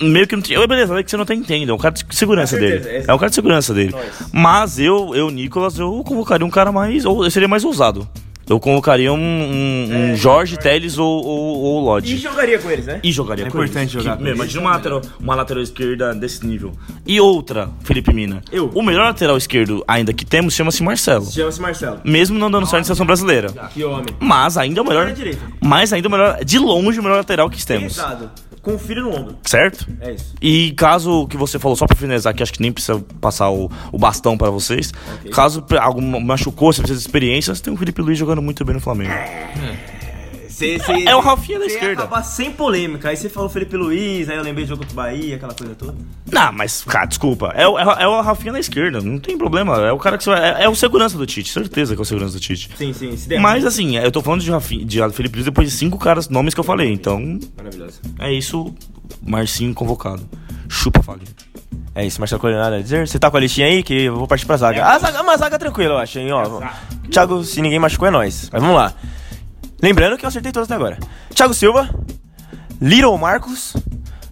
Meio 0.00 0.26
que 0.26 0.36
não 0.36 0.42
tinha. 0.42 0.64
Beleza, 0.66 0.98
é 0.98 1.02
que 1.02 1.10
você 1.10 1.16
não 1.16 1.24
tá 1.24 1.34
entendendo. 1.34 1.70
É 1.70 1.74
um 1.74 1.78
cara 1.78 1.94
de 1.94 2.04
segurança 2.14 2.56
certeza, 2.58 2.88
dele. 2.88 3.04
É 3.08 3.14
um 3.14 3.18
cara 3.18 3.28
de 3.28 3.34
segurança 3.34 3.74
dele. 3.74 3.94
Mas 4.32 4.78
eu, 4.78 5.14
eu, 5.14 5.30
Nicolas, 5.30 5.78
eu 5.78 6.02
convocaria 6.04 6.46
um 6.46 6.50
cara 6.50 6.70
mais. 6.70 7.04
Ou 7.04 7.24
eu 7.24 7.30
seria 7.30 7.48
mais 7.48 7.64
ousado. 7.64 8.08
Eu 8.46 8.60
convocaria 8.60 9.10
um, 9.10 9.16
um, 9.16 10.10
um 10.12 10.16
Jorge, 10.16 10.58
Teles 10.58 10.98
ou, 10.98 11.24
ou, 11.24 11.56
ou 11.62 11.80
E 11.80 11.84
Lodge. 11.86 12.16
jogaria 12.18 12.58
com 12.58 12.70
eles, 12.70 12.84
né? 12.84 13.00
E 13.02 13.10
jogaria 13.10 13.46
É 13.46 13.50
com 13.50 13.56
importante 13.56 13.94
eles. 13.96 14.04
jogar 14.04 14.10
Que, 14.10 14.16
com 14.18 14.22
meu, 14.24 14.32
eles. 14.32 14.38
Imagina 14.42 14.60
uma 14.60 14.70
lateral, 14.72 15.02
uma 15.18 15.34
lateral 15.34 15.62
esquerda 15.62 16.14
desse 16.14 16.46
nível. 16.46 16.72
E 17.06 17.18
outra, 17.18 17.70
Felipe 17.84 18.12
Mina. 18.12 18.42
Eu. 18.52 18.70
O 18.74 18.82
melhor 18.82 19.04
lateral 19.04 19.38
esquerdo 19.38 19.82
ainda 19.88 20.12
que 20.12 20.26
temos 20.26 20.52
chama-se 20.52 20.82
Marcelo. 20.82 21.24
Chama-se 21.32 21.58
Marcelo. 21.58 22.00
Mesmo 22.04 22.38
não 22.38 22.50
dando 22.50 22.66
certo 22.66 22.80
na 22.80 22.84
seleção 22.84 23.06
brasileira. 23.06 23.50
Que 23.72 23.82
homem. 23.82 24.14
Mas 24.20 24.58
ainda 24.58 24.78
é 24.78 24.82
o 24.82 24.86
melhor. 24.86 25.14
Mas 25.62 25.90
ainda 25.94 26.06
é 26.06 26.08
o 26.08 26.12
melhor. 26.12 26.44
De 26.44 26.58
longe 26.58 27.00
o 27.00 27.02
melhor 27.02 27.16
lateral 27.16 27.48
que 27.48 27.64
temos. 27.64 27.94
Pesado. 27.94 28.30
Com 28.64 28.74
o 28.74 28.78
filho 28.78 29.02
no 29.02 29.10
ombro. 29.14 29.36
Certo? 29.44 29.86
É 30.00 30.12
isso. 30.14 30.34
E 30.40 30.72
caso 30.72 31.28
que 31.28 31.36
você 31.36 31.58
falou, 31.58 31.76
só 31.76 31.86
pra 31.86 31.94
finalizar, 31.94 32.34
que 32.34 32.42
acho 32.42 32.52
que 32.52 32.62
nem 32.62 32.72
precisa 32.72 32.98
passar 33.20 33.50
o, 33.50 33.70
o 33.92 33.98
bastão 33.98 34.36
pra 34.38 34.48
vocês. 34.50 34.92
Caso 35.32 35.62
pre- 35.62 35.78
algo 35.78 36.00
machucou, 36.02 36.72
você 36.72 36.80
precisa 36.80 36.98
de 36.98 37.06
experiência, 37.06 37.54
você 37.54 37.62
tem 37.62 37.72
o 37.72 37.76
Felipe 37.76 38.00
Luiz 38.00 38.18
jogando 38.18 38.40
muito 38.40 38.64
bem 38.64 38.74
no 38.74 38.80
Flamengo. 38.80 39.12
Cê, 40.54 40.78
cê, 40.78 41.04
É 41.04 41.16
o 41.16 41.20
Rafinha 41.20 41.58
da 41.58 41.66
esquerda. 41.66 42.02
acabar 42.04 42.22
sem 42.22 42.52
polêmica. 42.52 43.08
Aí 43.08 43.16
você 43.16 43.28
falou 43.28 43.48
Felipe 43.48 43.76
Luiz, 43.76 44.28
aí 44.28 44.36
eu 44.36 44.42
lembrei 44.42 44.64
do 44.64 44.68
jogo 44.68 44.82
contra 44.82 44.92
o 44.92 44.96
Bahia, 44.96 45.34
aquela 45.36 45.52
coisa 45.52 45.74
toda. 45.74 45.94
Não, 46.30 46.52
mas, 46.52 46.84
cara, 46.84 47.06
desculpa. 47.06 47.52
É, 47.56 47.66
o- 47.66 47.76
é, 47.78 47.84
o- 47.84 47.90
é 48.02 48.06
o 48.08 48.20
Rafinha 48.20 48.52
da 48.52 48.60
esquerda, 48.60 49.00
não 49.00 49.18
tem 49.18 49.36
problema. 49.36 49.76
É 49.86 49.90
o 49.90 49.98
cara 49.98 50.16
que 50.16 50.22
você 50.24 50.30
vai. 50.30 50.40
É, 50.60 50.64
é 50.64 50.68
o 50.68 50.74
segurança 50.76 51.18
do 51.18 51.26
Tite, 51.26 51.50
certeza 51.50 51.94
que 51.94 52.00
é 52.00 52.02
o 52.02 52.04
segurança 52.04 52.34
do 52.34 52.40
Tite. 52.40 52.70
Sim, 52.78 52.92
sim. 52.92 53.16
Se 53.16 53.28
der. 53.28 53.40
Mas 53.40 53.64
assim, 53.64 53.96
eu 53.96 54.12
tô 54.12 54.22
falando 54.22 54.42
de, 54.42 54.50
Rafinha, 54.50 54.84
de 54.84 55.00
Felipe 55.12 55.34
Luiz 55.36 55.44
depois 55.44 55.68
de 55.70 55.76
cinco 55.76 55.98
caras, 55.98 56.28
nomes 56.28 56.54
que 56.54 56.60
eu 56.60 56.64
falei. 56.64 56.92
Então, 56.92 57.38
Maravilhoso. 57.56 58.00
é 58.20 58.32
isso. 58.32 58.72
Marcinho 59.26 59.74
convocado. 59.74 60.22
Chupa, 60.68 61.02
Fagner. 61.02 61.28
É 61.96 62.04
isso, 62.04 62.20
Marcelo 62.20 62.40
Colher, 62.40 62.58
nada 62.58 62.76
a 62.76 62.80
dizer. 62.82 63.06
Você 63.06 63.18
tá 63.18 63.30
com 63.30 63.36
a 63.36 63.40
listinha 63.40 63.66
aí 63.66 63.82
que 63.82 64.04
eu 64.04 64.16
vou 64.16 64.26
partir 64.26 64.46
pra 64.46 64.56
zaga. 64.56 64.84
A 64.84 64.98
zaga, 64.98 65.22
uma 65.22 65.36
zaga 65.36 65.58
tranquila, 65.58 65.94
eu 65.94 65.98
acho, 65.98 66.18
hein, 66.18 66.32
ó. 66.32 66.60
Thiago, 67.10 67.44
se 67.44 67.60
ninguém 67.62 67.78
machucou, 67.78 68.08
é 68.08 68.10
nóis. 68.10 68.48
Mas 68.52 68.60
vamos 68.62 68.76
lá. 68.76 68.92
Lembrando 69.84 70.16
que 70.16 70.24
eu 70.24 70.28
acertei 70.28 70.50
todos 70.50 70.66
até 70.66 70.76
agora. 70.76 70.98
Thiago 71.34 71.52
Silva, 71.52 71.90
Little 72.80 73.18
Marcos, 73.18 73.76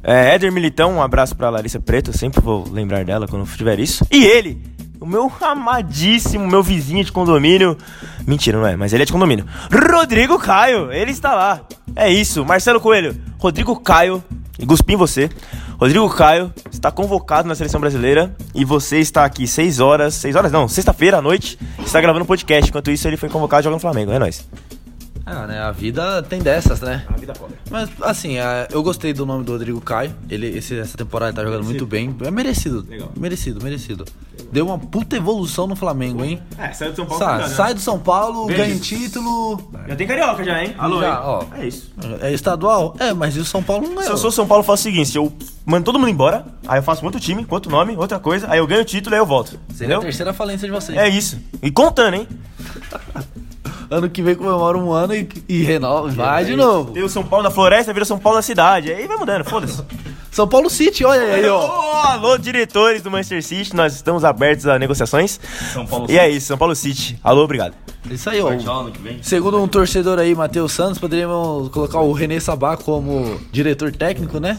é, 0.02 0.34
Éder 0.34 0.50
Militão, 0.50 0.94
um 0.94 1.02
abraço 1.02 1.36
pra 1.36 1.50
Larissa 1.50 1.78
Preto, 1.78 2.10
sempre 2.16 2.40
vou 2.40 2.66
lembrar 2.72 3.04
dela 3.04 3.28
quando 3.28 3.46
tiver 3.54 3.78
isso. 3.78 4.02
E 4.10 4.24
ele, 4.24 4.62
o 4.98 5.04
meu 5.04 5.30
amadíssimo, 5.42 6.48
meu 6.48 6.62
vizinho 6.62 7.04
de 7.04 7.12
condomínio. 7.12 7.76
Mentira, 8.26 8.56
não 8.56 8.66
é, 8.66 8.76
mas 8.76 8.94
ele 8.94 9.02
é 9.02 9.04
de 9.04 9.12
condomínio. 9.12 9.44
Rodrigo 9.70 10.38
Caio, 10.38 10.90
ele 10.90 11.10
está 11.10 11.34
lá. 11.34 11.60
É 11.94 12.10
isso, 12.10 12.46
Marcelo 12.46 12.80
Coelho, 12.80 13.14
Rodrigo 13.38 13.78
Caio, 13.78 14.24
e 14.58 14.64
Guspim 14.64 14.96
você. 14.96 15.28
Rodrigo 15.78 16.08
Caio 16.08 16.50
está 16.70 16.90
convocado 16.90 17.46
na 17.46 17.54
seleção 17.54 17.78
brasileira 17.78 18.34
e 18.54 18.64
você 18.64 19.00
está 19.00 19.22
aqui 19.22 19.46
6 19.46 19.80
horas, 19.80 20.14
6 20.14 20.34
horas 20.34 20.50
não, 20.50 20.66
sexta-feira 20.66 21.18
à 21.18 21.20
noite, 21.20 21.58
está 21.84 22.00
gravando 22.00 22.24
um 22.24 22.26
podcast. 22.26 22.70
Enquanto 22.70 22.90
isso, 22.90 23.06
ele 23.06 23.18
foi 23.18 23.28
convocado 23.28 23.64
joga 23.64 23.76
no 23.76 23.80
Flamengo. 23.80 24.12
É 24.12 24.18
nóis. 24.18 24.48
Ah, 25.24 25.46
né? 25.46 25.61
A 25.61 25.70
vida 25.70 26.22
tem 26.24 26.42
dessas, 26.42 26.80
né? 26.80 27.04
A 27.08 27.12
vida 27.16 27.32
pobre. 27.32 27.54
Mas, 27.70 27.88
assim, 28.02 28.38
é, 28.38 28.66
eu 28.72 28.82
gostei 28.82 29.12
do 29.12 29.24
nome 29.24 29.44
do 29.44 29.52
Rodrigo 29.52 29.80
Caio. 29.80 30.12
Ele, 30.28 30.46
esse- 30.58 30.78
essa 30.78 30.96
temporada 30.98 31.30
ele 31.30 31.37
tá 31.37 31.44
jogando 31.44 31.64
muito 31.64 31.87
bem. 31.87 32.14
É 32.24 32.30
merecido. 32.30 32.85
Legal. 32.88 33.11
Merecido, 33.16 33.62
merecido. 33.62 34.04
Deu 34.50 34.66
uma 34.66 34.76
puta 34.78 35.16
evolução 35.16 35.66
no 35.66 35.76
Flamengo, 35.76 36.24
hein? 36.24 36.42
É, 36.58 36.72
saiu 36.72 36.90
de 36.90 36.96
São 36.96 37.08
Sa- 37.08 37.48
sai 37.48 37.72
do 37.72 37.80
São 37.80 37.98
Paulo, 37.98 38.46
Beijo. 38.46 38.62
ganha 38.62 38.78
título. 38.78 39.70
Já 39.88 39.96
tem 39.96 40.06
carioca 40.06 40.42
já, 40.44 40.62
hein? 40.62 40.74
Alô, 40.76 41.00
Já, 41.00 41.08
hein? 41.08 41.16
ó. 41.22 41.44
É 41.56 41.66
isso. 41.66 41.92
É 42.20 42.32
estadual? 42.32 42.94
É, 42.98 43.14
mas 43.14 43.37
e 43.37 43.40
o 43.40 43.44
São 43.44 43.62
Paulo 43.62 43.82
não 43.85 43.90
Se 43.90 43.96
ganhou. 43.98 44.11
eu 44.12 44.16
sou 44.18 44.30
São 44.32 44.46
Paulo, 44.46 44.62
eu 44.62 44.66
faço 44.66 44.80
o 44.80 44.92
seguinte: 44.92 45.16
eu 45.16 45.32
mando 45.64 45.85
todo 45.85 45.98
mundo 45.98 46.11
embora, 46.11 46.44
aí 46.66 46.78
eu 46.80 46.82
faço 46.82 47.04
outro 47.04 47.20
time, 47.20 47.46
outro 47.48 47.70
nome, 47.70 47.96
outra 47.96 48.18
coisa, 48.18 48.46
aí 48.50 48.58
eu 48.58 48.66
ganho 48.66 48.82
o 48.82 48.85
título 48.85 49.14
e 49.14 49.16
aí 49.16 49.20
eu 49.22 49.26
volto. 49.26 49.50
Seria 49.50 49.61
a 49.62 49.74
Entendeu? 49.85 50.00
terceira 50.00 50.32
falência 50.35 50.66
de 50.66 50.72
vocês. 50.74 50.98
É 50.98 51.08
isso. 51.08 51.38
E 51.62 51.70
contando, 51.70 52.14
hein? 52.14 52.28
ano 53.92 54.09
que 54.09 54.22
vem 54.22 54.35
comemora 54.35 54.76
um 54.78 54.90
ano 54.90 55.14
e, 55.14 55.28
e 55.48 55.62
renova, 55.62 56.09
vai 56.09 56.44
de 56.44 56.57
novo. 56.57 56.92
Tem 56.92 57.02
o 57.02 57.09
São 57.09 57.22
Paulo 57.22 57.44
da 57.44 57.50
Floresta, 57.50 57.92
vira 57.92 58.05
São 58.05 58.18
Paulo 58.18 58.38
da 58.38 58.42
cidade. 58.42 58.90
Aí 58.90 59.07
vai 59.07 59.16
mudando, 59.16 59.44
foda-se. 59.44 59.83
São 60.33 60.48
Paulo 60.48 60.70
City, 60.70 61.05
olha 61.05 61.20
aí, 61.20 61.46
ó. 61.46 61.61
Ô, 61.61 61.92
alô, 62.07 62.38
diretores 62.38 63.02
do 63.02 63.11
Manchester 63.11 63.42
City, 63.42 63.76
nós 63.76 63.94
estamos 63.94 64.24
abertos 64.24 64.66
a 64.66 64.78
negociações. 64.78 65.38
São 65.74 65.87
Paulo 65.87 66.07
E 66.11 66.18
é 66.18 66.26
isso, 66.26 66.46
São 66.46 66.57
Paulo 66.57 66.74
City. 66.74 67.18
Alô, 67.22 67.42
obrigado. 67.44 67.74
Isso 68.11 68.30
aí, 68.30 68.40
ó. 68.40 68.49
Segundo 69.20 69.62
um 69.62 69.68
torcedor 69.68 70.18
aí, 70.18 70.34
Matheus 70.34 70.72
Santos, 70.72 70.99
poderíamos 70.99 71.68
colocar 71.68 72.01
o 72.01 72.12
René 72.12 72.40
Sabá 72.40 72.78
como 72.78 73.38
diretor 73.53 73.93
técnico, 73.93 74.40
né? 74.40 74.59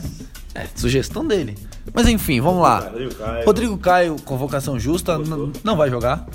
É, 0.53 0.67
sugestão 0.75 1.25
dele. 1.25 1.57
Mas 1.91 2.07
enfim, 2.07 2.39
vamos 2.39 2.61
lá. 2.61 2.91
Rodrigo 3.43 3.75
Caio. 3.75 4.15
Convocação 4.23 4.79
justa, 4.79 5.19
não 5.63 5.75
vai 5.75 5.89
jogar, 5.89 6.27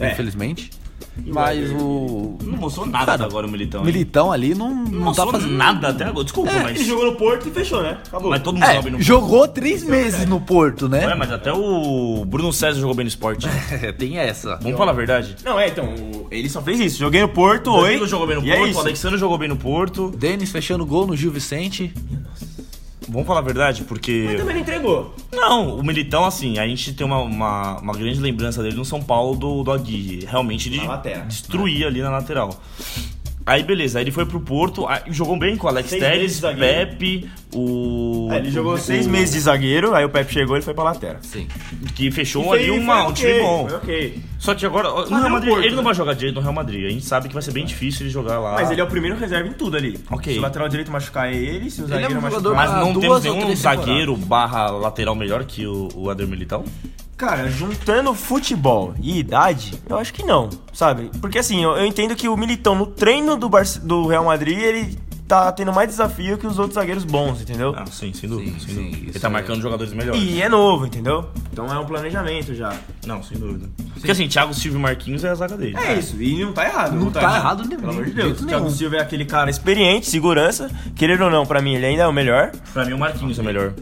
é, 0.00 0.12
infelizmente. 0.12 0.70
Mas 1.26 1.70
o 1.70 2.36
Não 2.42 2.58
mostrou 2.58 2.86
nada 2.86 3.06
Cara, 3.06 3.24
agora 3.24 3.46
o 3.46 3.50
Militão. 3.50 3.80
hein? 3.80 3.86
Militão 3.86 4.32
ali 4.32 4.54
não, 4.54 4.74
Não 4.74 5.06
não 5.06 5.12
tá 5.12 5.26
fazendo 5.26 5.52
nada 5.52 5.88
até 5.88 6.04
agora. 6.04 6.24
Desculpa, 6.24 6.50
mas. 6.62 6.76
Ele 6.76 6.84
jogou 6.84 7.06
no 7.06 7.16
Porto 7.16 7.48
e 7.48 7.50
fechou, 7.50 7.82
né? 7.82 7.98
Acabou. 8.06 8.30
Mas 8.30 8.42
todo 8.42 8.54
mundo 8.54 8.64
É, 8.64 8.74
sabe 8.74 8.90
no 8.90 9.00
jogou 9.02 9.46
três 9.48 9.82
meses 9.82 10.26
no 10.26 10.40
Porto, 10.40 10.86
É, 10.86 10.88
né? 10.88 11.14
mas 11.14 11.30
até 11.32 11.52
o 11.52 12.24
Bruno 12.26 12.52
César 12.52 12.80
jogou 12.80 12.94
bem 12.94 13.04
no 13.04 13.08
esporte. 13.08 13.46
Tem 13.98 14.18
essa. 14.18 14.56
Vamos 14.62 14.78
falar 14.78 14.92
a 14.92 14.94
verdade. 14.94 15.36
Não, 15.44 15.58
é, 15.58 15.68
então, 15.68 15.84
o- 15.94 16.26
ele 16.30 16.48
só 16.48 16.60
fez 16.62 16.80
isso. 16.80 16.98
Joguei 16.98 17.20
no 17.20 17.28
Porto, 17.28 17.70
O 17.70 17.74
oi. 17.76 17.88
Danilo 17.88 18.06
jogou 18.06 18.26
bem 18.26 18.36
no 18.36 18.44
e 18.44 18.50
é 18.50 18.54
Porto, 18.56 18.66
o 18.66 18.70
isso. 18.70 18.80
Alexandre 18.80 19.18
jogou 19.18 19.38
bem 19.38 19.48
no 19.48 19.56
Porto. 19.56 20.10
Denis 20.16 20.50
fechando 20.50 20.84
gol 20.86 21.06
no 21.06 21.16
Gil 21.16 21.30
Vicente. 21.30 21.92
Vamos 23.08 23.26
falar 23.26 23.40
a 23.40 23.42
verdade, 23.42 23.84
porque. 23.84 24.34
Também 24.38 24.54
não 24.54 24.62
entregou. 24.62 25.14
Não, 25.32 25.76
o 25.76 25.82
Militão, 25.84 26.24
assim, 26.24 26.58
a 26.58 26.66
gente 26.66 26.92
tem 26.94 27.06
uma, 27.06 27.18
uma, 27.18 27.78
uma 27.80 27.92
grande 27.92 28.20
lembrança 28.20 28.62
dele 28.62 28.76
no 28.76 28.84
São 28.84 29.02
Paulo 29.02 29.36
do, 29.36 29.62
do 29.62 29.72
Aguirre. 29.72 30.24
Realmente 30.26 30.70
de 30.70 30.78
Na 30.78 30.84
lateral. 30.84 31.26
destruir 31.26 31.86
ali 31.86 32.00
na 32.00 32.10
lateral. 32.10 32.58
Aí 33.44 33.62
beleza, 33.62 33.98
aí 33.98 34.04
ele 34.04 34.10
foi 34.12 34.24
pro 34.24 34.38
Porto, 34.40 34.86
aí 34.86 35.00
jogou 35.08 35.36
bem 35.38 35.56
com 35.56 35.66
o 35.66 35.70
Alex 35.70 35.88
Seis 35.90 36.02
Telles, 36.02 36.32
zagueiro. 36.34 36.60
Pepe, 36.90 37.28
o. 37.54 38.28
É, 38.30 38.36
ele 38.38 38.50
jogou 38.50 38.74
o- 38.74 38.78
seis 38.78 39.06
meses 39.06 39.34
de 39.34 39.40
zagueiro, 39.40 39.94
aí 39.94 40.04
o 40.04 40.08
Pepe 40.08 40.32
chegou 40.32 40.54
e 40.54 40.58
ele 40.58 40.64
foi 40.64 40.74
pra 40.74 40.84
lateral. 40.84 41.16
Sim. 41.22 41.48
Que 41.94 42.10
fechou 42.10 42.44
Foi- 42.44 42.60
ali 42.60 42.70
uma, 42.70 43.08
um 43.08 43.12
time 43.12 43.40
bom. 43.40 43.66
Foi 43.68 43.76
ok. 43.78 44.22
Só 44.38 44.54
que 44.54 44.64
agora, 44.64 44.88
no 44.88 45.00
é 45.02 45.08
Real 45.08 45.26
o 45.26 45.30
Madrid, 45.30 45.50
Porto, 45.50 45.64
ele 45.64 45.70
não 45.74 45.82
né? 45.82 45.84
vai 45.84 45.94
jogar 45.94 46.14
direito 46.14 46.34
no 46.36 46.40
Real 46.40 46.52
Madrid. 46.52 46.86
A 46.86 46.90
gente 46.90 47.04
sabe 47.04 47.28
que 47.28 47.34
vai 47.34 47.42
ser 47.42 47.52
bem 47.52 47.64
difícil 47.64 48.02
ele 48.06 48.10
jogar 48.10 48.38
lá. 48.38 48.52
Mas 48.54 48.70
ele 48.70 48.80
é 48.80 48.84
o 48.84 48.88
primeiro 48.88 49.16
reserva 49.16 49.48
em 49.48 49.52
tudo 49.52 49.76
ali. 49.76 49.98
Ok. 50.10 50.32
Se 50.32 50.38
o 50.38 50.42
lateral 50.42 50.68
direito 50.68 50.90
machucar 50.92 51.32
é 51.32 51.36
ele, 51.36 51.70
se 51.70 51.82
o 51.82 51.84
Ele 51.86 51.94
é 51.94 51.96
um 51.96 52.00
zagueiro 52.00 52.22
machucar... 52.22 52.54
Mas 52.54 52.70
não 52.72 52.98
temos 53.00 53.22
nenhum 53.24 53.56
zagueiro 53.56 54.16
barra 54.16 54.70
lateral 54.70 55.14
melhor 55.14 55.44
que 55.44 55.66
o, 55.66 55.88
o 55.94 56.10
Ader 56.10 56.26
Militão? 56.28 56.64
Cara, 57.16 57.48
juntando 57.50 58.12
futebol 58.14 58.94
e 59.00 59.18
idade, 59.20 59.74
eu 59.88 59.96
acho 59.96 60.12
que 60.12 60.24
não, 60.24 60.50
sabe? 60.72 61.10
Porque 61.20 61.38
assim, 61.38 61.62
eu, 61.62 61.70
eu 61.76 61.86
entendo 61.86 62.16
que 62.16 62.28
o 62.28 62.36
Militão 62.36 62.74
no 62.74 62.86
treino 62.86 63.36
do, 63.36 63.48
Barce- 63.48 63.78
do 63.80 64.06
Real 64.08 64.24
Madrid, 64.24 64.58
ele 64.58 64.98
tá 65.28 65.52
tendo 65.52 65.72
mais 65.72 65.88
desafio 65.88 66.36
que 66.36 66.46
os 66.46 66.58
outros 66.58 66.74
zagueiros 66.74 67.04
bons, 67.04 67.40
entendeu? 67.40 67.72
Ah, 67.76 67.86
sim, 67.86 68.12
sem 68.12 68.28
dúvida. 68.28 68.50
Sim, 68.58 68.58
sem 68.66 68.74
sim, 68.74 68.84
dúvida. 68.90 69.10
Ele 69.12 69.18
tá 69.20 69.28
é- 69.28 69.30
marcando 69.30 69.62
jogadores 69.62 69.92
melhores. 69.92 70.20
E 70.20 70.42
é 70.42 70.48
novo, 70.48 70.84
entendeu? 70.84 71.30
Então 71.52 71.72
é 71.72 71.78
um 71.78 71.86
planejamento 71.86 72.54
já. 72.54 72.74
Não, 73.06 73.22
sem 73.22 73.38
dúvida. 73.38 73.68
Porque 73.94 74.10
assim, 74.10 74.26
Thiago 74.26 74.52
Silva 74.52 74.78
e 74.78 74.80
Marquinhos 74.80 75.22
é 75.22 75.28
a 75.30 75.34
zaga 75.36 75.56
dele. 75.56 75.76
É 75.76 75.94
isso, 75.94 76.20
e 76.20 76.44
não 76.44 76.52
tá 76.52 76.64
errado. 76.66 76.96
Não 76.96 77.10
tá 77.10 77.22
errado 77.22 77.64
nem- 77.68 77.78
Pelo 77.78 77.92
amor 77.92 78.04
de 78.04 78.10
de 78.10 78.16
Deus. 78.16 78.40
O 78.40 78.46
Thiago 78.46 78.64
nenhum. 78.64 78.76
Silva 78.76 78.96
é 78.96 79.00
aquele 79.00 79.24
cara 79.24 79.48
experiente, 79.48 80.06
segurança. 80.10 80.68
Querendo 80.96 81.22
ou 81.24 81.30
não, 81.30 81.46
pra 81.46 81.62
mim 81.62 81.74
ele 81.76 81.86
ainda 81.86 82.02
é 82.02 82.06
o 82.06 82.12
melhor. 82.12 82.50
Pra 82.74 82.84
mim 82.84 82.92
o 82.94 82.98
Marquinhos 82.98 83.38
é 83.38 83.42
melhor. 83.42 83.72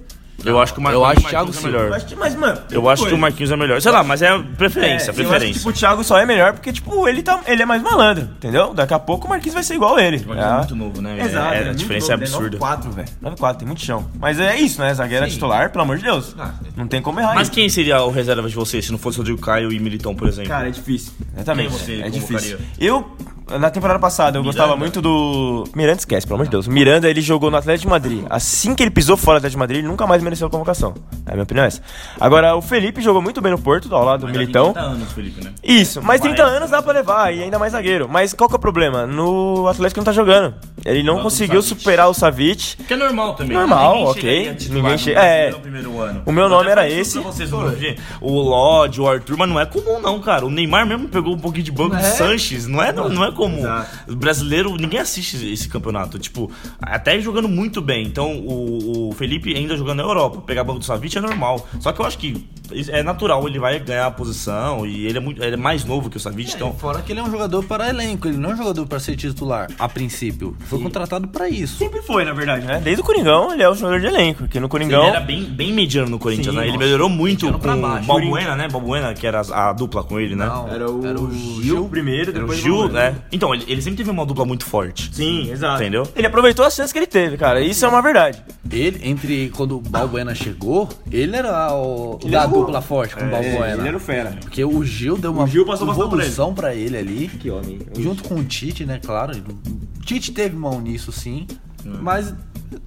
Eu 0.45 0.61
acho 0.61 0.73
que 0.73 0.79
o 0.81 0.83
Mar... 0.83 0.93
eu 0.93 1.05
acho 1.05 1.21
o 1.21 1.25
Thiago 1.25 1.47
Marquinhos 1.53 1.57
é 1.57 1.61
Silva. 1.61 1.77
melhor. 1.85 1.91
Mas, 1.91 2.15
mas, 2.15 2.35
mano. 2.37 2.59
Eu 2.71 2.89
acho 2.89 3.07
que 3.07 3.15
o 3.15 3.19
Marquinhos 3.19 3.51
é 3.51 3.57
melhor. 3.57 3.81
Sei 3.83 3.93
lá, 3.93 4.03
mas 4.03 4.23
é 4.23 4.39
preferência, 4.57 5.07
É, 5.07 5.09
eu 5.09 5.11
acho 5.11 5.13
que, 5.13 5.15
preferência. 5.29 5.55
tipo, 5.55 5.69
o 5.69 5.73
Thiago 5.73 6.05
só 6.05 6.19
é 6.19 6.27
melhor 6.27 6.53
porque, 6.53 6.73
tipo, 6.73 7.09
ele, 7.09 7.23
tá, 7.23 7.41
ele 7.47 7.63
é 7.63 7.67
mais 7.67 7.83
malandro, 7.83 8.25
entendeu? 8.37 8.73
Daqui 8.75 8.95
a 8.95 8.99
pouco 8.99 9.27
o 9.27 9.31
Marquinhos 9.31 9.55
vai 9.55 9.63
ser 9.63 9.75
igual 9.75 9.97
a 9.97 10.03
ele. 10.03 10.19
O 10.19 10.29
Marquinhos 10.29 10.53
é 10.53 10.57
muito 10.59 10.77
novo, 10.77 11.03
né? 11.03 11.17
Exato. 11.25 11.55
É, 11.55 11.59
a 11.61 11.65
muito 11.65 11.77
diferença 11.77 12.13
é 12.13 12.17
novo, 12.17 12.23
absurda. 12.25 12.57
Ele 12.57 12.65
9-4, 12.65 12.91
velho. 12.91 13.09
9-4, 13.23 13.57
tem 13.57 13.67
muito 13.67 13.81
chão. 13.85 14.07
Mas 14.19 14.41
é 14.41 14.57
isso, 14.57 14.81
né? 14.81 14.93
Zagueiro 14.95 15.25
é 15.25 15.29
Sim. 15.29 15.35
titular, 15.35 15.71
pelo 15.71 15.83
amor 15.83 15.97
de 15.99 16.05
Deus. 16.05 16.35
Ah, 16.39 16.53
Não 16.77 16.87
tem 16.87 17.03
como 17.03 17.21
errar 17.21 17.35
Mas 17.35 17.49
isso. 17.49 17.53
quem 17.53 17.69
seria 17.69 18.03
o 18.03 18.11
reserva 18.11 18.49
de 18.49 18.55
você 18.55 18.81
se 18.83 18.91
não 18.91 18.99
fosse 18.99 19.19
o 19.19 19.21
Rodrigo 19.21 19.41
Caio 19.41 19.73
e 19.73 19.79
Militão, 19.79 20.15
por 20.15 20.29
exemplo? 20.29 20.51
Cara, 20.51 20.69
é 20.69 20.71
difícil. 20.71 21.13
Exatamente. 21.35 21.69
Quem 21.71 21.79
você 21.79 21.93
é 22.01 22.11
convocaria? 22.11 22.39
difícil. 22.39 22.59
Eu, 22.79 23.17
na 23.59 23.71
temporada 23.71 23.99
passada, 23.99 24.39
eu 24.39 24.43
Miranda? 24.43 24.59
gostava 24.59 24.77
muito 24.79 25.01
do. 25.03 25.65
Miranda 25.75 25.99
esquece, 25.99 26.27
pelo 26.27 26.37
amor 26.37 26.45
de 26.45 26.51
Deus. 26.51 26.67
O 26.67 26.71
Miranda, 26.71 27.09
ele 27.09 27.21
jogou 27.21 27.51
no 27.51 27.57
Atlético 27.57 27.83
de 27.87 27.91
Madrid. 27.91 28.25
Assim 28.31 28.75
que 28.75 28.83
ele 28.83 28.91
pisou 28.91 29.17
fora 29.17 29.37
do 29.39 29.41
Atlético 29.41 29.57
de 29.57 29.59
Madrid, 29.59 29.79
ele 29.81 29.89
nunca 29.89 30.07
mais 30.07 30.23
mereceu 30.23 30.47
a 30.47 30.51
convocação. 30.51 30.95
A 31.27 31.33
minha 31.33 31.43
opinião 31.43 31.65
é 31.65 31.69
essa. 31.69 31.83
Agora, 32.21 32.55
o 32.57 32.63
Felipe 32.63 33.01
jogou 33.01 33.21
muito 33.23 33.41
bem 33.41 33.53
no 33.53 33.59
Porto, 33.59 33.95
ao 33.95 34.05
lado 34.05 34.21
do 34.21 34.27
Mas 34.29 34.37
Militão. 34.37 34.67
tem 34.73 34.75
30 34.75 34.89
anos, 34.89 35.13
Felipe, 35.13 35.45
né? 35.45 35.53
Isso, 35.63 36.01
mas 36.03 36.21
30 36.21 36.37
Parece. 36.37 36.57
anos 36.57 36.71
dá 36.71 36.83
pra 36.83 36.93
levar, 36.93 37.35
e 37.35 37.43
ainda 37.43 37.59
mais 37.59 37.73
zagueiro. 37.73 38.09
Mas 38.09 38.33
qual 38.33 38.49
que 38.49 38.55
é 38.55 38.59
o 38.59 38.61
problema? 38.61 39.07
No 39.07 39.67
Atlético 39.69 40.01
não 40.01 40.05
tá 40.05 40.13
jogando. 40.13 40.55
Ele 40.85 41.03
não 41.03 41.23
conseguiu 41.23 41.61
Savic. 41.63 41.81
superar 41.83 42.09
o 42.09 42.15
Savic. 42.15 42.77
Que 42.87 42.95
é 42.95 42.97
normal 42.97 43.35
também. 43.35 43.57
Normal, 43.57 43.95
Ninguém 44.15 44.51
ok. 44.51 44.57
Ninguém 44.71 44.83
no 44.93 44.99
che- 44.99 45.13
Brasil 45.13 45.19
é. 45.19 45.51
no 45.51 45.61
primeiro 45.61 46.01
ano. 46.01 46.23
O 46.25 46.33
meu 46.33 46.45
Eu 46.45 46.49
nome 46.51 46.71
era 46.71 46.89
esse. 46.89 47.19
vocês. 47.19 47.51
O 47.53 48.41
Lodge, 48.41 49.01
o 49.01 49.09
Arthur, 49.09 49.37
mas 49.37 49.49
não 49.49 49.61
é 49.61 49.67
comum 49.67 50.01
não, 50.01 50.19
cara. 50.21 50.47
O 50.47 50.51
Neymar 50.51 50.87
mesmo 50.87 51.09
pegou 51.09 51.35
um 51.35 51.39
pouquinho 51.39 51.65
de 51.65 51.71
banco 51.73 51.91
do 51.97 52.01
é? 52.01 52.03
Sanches. 52.03 52.67
Não 52.67 52.83
é, 52.83 52.93
não, 52.93 53.09
não 53.09 53.25
é 53.25 53.31
comum. 53.33 53.40
Exato. 53.49 54.13
O 54.13 54.17
brasileiro, 54.17 54.77
ninguém 54.77 55.01
assiste 55.01 55.53
esse 55.53 55.69
campeonato. 55.69 56.19
Tipo, 56.19 56.51
até 56.81 57.19
jogando 57.21 57.49
muito 57.49 57.81
bem. 57.81 58.07
Então, 58.07 58.37
o, 58.39 59.09
o 59.09 59.13
Felipe 59.13 59.55
ainda 59.55 59.77
jogando 59.77 59.99
na 59.99 60.05
Europa. 60.05 60.43
Pegar 60.43 60.65
banco 60.65 60.79
do 60.79 60.85
Savic 60.85 61.17
é 61.17 61.21
normal. 61.21 61.67
Só 61.81 61.93
que 61.93 62.01
eu 62.01 62.07
acho 62.07 62.19
que 62.19 62.49
é 62.89 63.03
natural, 63.03 63.47
ele 63.49 63.59
vai 63.59 63.79
ganhar 63.81 64.07
a 64.07 64.11
posição 64.11 64.87
e 64.87 65.07
ele 65.07 65.19
é, 65.19 65.21
muito, 65.21 65.43
ele 65.43 65.55
é 65.55 65.57
mais 65.57 65.85
novo 65.85 66.09
que 66.09 66.17
o 66.17 66.21
Savic, 66.21 66.55
então... 66.55 66.73
Fora 66.75 67.03
que 67.03 67.13
ele 67.13 67.21
é 67.21 67.23
um 67.23 67.31
jogador 67.31 67.65
para 67.65 67.89
elenco, 67.89 68.29
ele 68.29 68.37
não 68.37 68.51
é 68.51 68.55
um 68.55 68.57
jogador 68.57 68.87
para 68.87 69.01
ser 69.01 69.17
titular, 69.17 69.69
a 69.79 69.89
princípio. 69.89 70.57
Foi 70.61 70.81
contratado 70.81 71.27
para 71.29 71.49
isso. 71.49 71.79
Sempre 71.79 72.03
foi, 72.03 72.25
na 72.25 72.33
verdade, 72.33 72.67
né? 72.67 72.81
Desde 72.83 73.03
o 73.03 73.05
Coringão, 73.05 73.53
ele 73.53 73.63
é 73.63 73.69
o 73.69 73.75
jogador 73.75 74.01
de 74.01 74.07
elenco. 74.07 74.41
Porque 74.41 74.61
no 74.61 74.69
Coringão. 74.69 75.03
Ele 75.03 75.11
era 75.11 75.21
bem, 75.21 75.45
bem 75.45 75.73
mediano 75.73 76.09
no 76.09 76.19
Corinthians, 76.19 76.55
Sim, 76.55 76.61
né? 76.61 76.63
Ele 76.63 76.73
nossa. 76.73 76.85
melhorou 76.85 77.09
muito 77.09 77.53
com 77.53 77.81
baixo. 77.81 78.05
o 78.05 78.07
Balbuena, 78.07 78.57
né? 78.57 78.69
Balbuena, 78.69 79.15
que 79.15 79.27
era 79.27 79.41
a, 79.41 79.71
a 79.71 79.73
dupla 79.73 80.03
com 80.05 80.19
ele, 80.19 80.35
né? 80.35 80.47
Não, 80.47 80.69
Era 80.69 80.91
o, 80.91 81.07
Era 81.07 81.21
o 81.21 81.31
Gil, 81.31 81.63
Gil 81.63 81.89
primeiro, 81.89 82.31
Era 82.31 82.39
o 82.39 82.43
depois 82.43 82.61
Gil, 82.61 82.89
né? 82.89 83.17
Então, 83.33 83.55
ele, 83.55 83.65
ele 83.69 83.81
sempre 83.81 83.99
teve 83.99 84.11
uma 84.11 84.27
dupla 84.27 84.45
muito 84.45 84.65
forte. 84.65 85.11
Sim, 85.13 85.51
exato. 85.51 85.81
Entendeu? 85.83 86.07
Ele 86.17 86.27
aproveitou 86.27 86.65
as 86.65 86.75
chances 86.75 86.93
que 86.93 86.99
ele 86.99 87.07
teve, 87.07 87.37
cara. 87.37 87.61
Isso 87.61 87.85
é 87.85 87.89
uma 87.89 88.03
verdade. 88.03 88.43
Ele, 88.71 89.01
entre 89.09 89.51
quando 89.51 89.77
o 89.77 89.81
Balbuena 89.81 90.35
chegou, 90.35 90.89
ele 91.11 91.37
era 91.37 91.73
o 91.75 92.19
Ele 92.23 92.31
da 92.33 92.43
era 92.43 92.49
o- 92.49 92.53
dupla 92.53 92.81
forte 92.83 93.15
com 93.15 93.25
o 93.25 93.31
Balbuena. 93.31 93.67
ele 93.79 93.89
era 93.89 93.97
o 93.97 94.01
fera. 94.01 94.37
Porque 94.41 94.65
o 94.65 94.85
Gil 94.85 95.17
deu 95.17 95.33
uma 95.33 95.45
O 95.45 95.47
Gil 95.47 95.65
passou 95.65 95.87
bastante 95.87 96.09
por 96.09 96.19
evolução 96.19 96.55
pra 96.55 96.75
ele 96.75 96.97
ali. 96.97 97.29
Que 97.29 97.51
homem. 97.51 97.79
Junto 97.99 98.25
com 98.25 98.35
o 98.37 98.45
Tite, 98.45 98.85
né? 98.85 99.01
Claro. 99.05 99.33
O 99.37 100.05
Tite 100.05 100.33
teve 100.33 100.57
mão 100.57 100.81
nisso, 100.81 101.13
sim. 101.13 101.47
Mas 101.85 102.35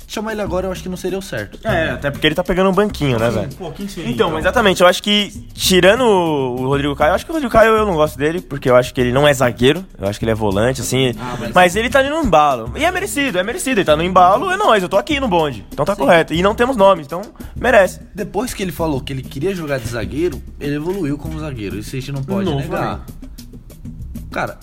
chamar 0.08 0.34
ele 0.34 0.42
agora 0.42 0.68
eu 0.68 0.72
acho 0.72 0.82
que 0.84 0.90
não 0.90 0.98
seria 0.98 1.18
o 1.18 1.22
certo. 1.22 1.60
É, 1.68 1.92
até 1.92 2.12
porque 2.12 2.28
ele 2.28 2.36
tá 2.36 2.44
pegando 2.44 2.70
um 2.70 2.74
banquinho, 2.74 3.20
né, 3.20 3.30
velho? 3.30 3.50
Pô, 3.56 3.72
quem 3.72 3.88
seria, 3.88 4.10
Então, 4.10 4.38
exatamente, 4.38 4.82
eu 4.82 4.88
acho 4.88 5.02
que, 5.02 5.30
tirando 5.54 6.04
o 6.04 6.68
Rodrigo 6.68 6.96
Caio, 6.96 7.12
eu 7.12 7.16
acho 7.16 7.26
que 7.26 7.32
o 7.32 7.34
Rodrigo 7.34 7.52
Caio 7.52 7.72
eu 7.76 7.86
não 7.86 7.96
gosto 7.96 8.18
dele, 8.18 8.42
porque 8.42 8.70
eu 8.70 8.76
acho 8.76 8.94
que 8.94 9.02
ele 9.02 9.12
não 9.12 9.28
é 9.28 9.34
zagueiro, 9.34 9.86
eu 10.00 10.08
acho 10.08 10.20
que 10.20 10.26
ele 10.26 10.32
é 10.32 10.36
volante, 10.36 10.82
assim. 10.82 11.14
mas... 11.54 11.76
ele 11.76 11.90
tá 11.90 12.00
ali 12.00 12.10
no 12.10 12.22
embalo. 12.22 12.72
E 12.76 12.86
é 12.86 12.92
merecido, 12.92 13.40
é 13.40 13.44
merecido. 13.44 13.80
Ele 13.80 13.86
tá 13.86 13.96
no 13.96 14.04
embalo, 14.04 14.52
é 14.52 14.58
nóis, 14.58 14.84
eu 14.84 14.90
tô 14.90 14.98
aqui 14.98 15.20
no 15.20 15.28
bonde. 15.28 15.66
Então 15.72 15.86
tá 15.86 15.96
correto. 15.96 16.34
E 16.34 16.42
não 16.42 16.54
temos 16.56 16.76
nomes, 16.78 17.06
então 17.06 17.22
merece. 17.56 18.00
Depois 18.14 18.54
que 18.54 18.62
ele 18.62 18.72
falou 18.72 19.02
que 19.02 19.12
ele 19.12 19.22
queria 19.24 19.54
jogar 19.56 19.80
de 19.80 19.88
zagueiro, 19.88 20.42
ele 20.60 20.76
evoluiu 20.76 21.18
como 21.18 21.40
zagueiro. 21.40 21.78
Isso 21.78 21.96
a 21.96 22.00
gente 22.00 22.12
não 22.12 22.24
pode 22.24 22.50
Não, 22.50 22.58
negar. 22.58 23.06
Cara, 24.32 24.58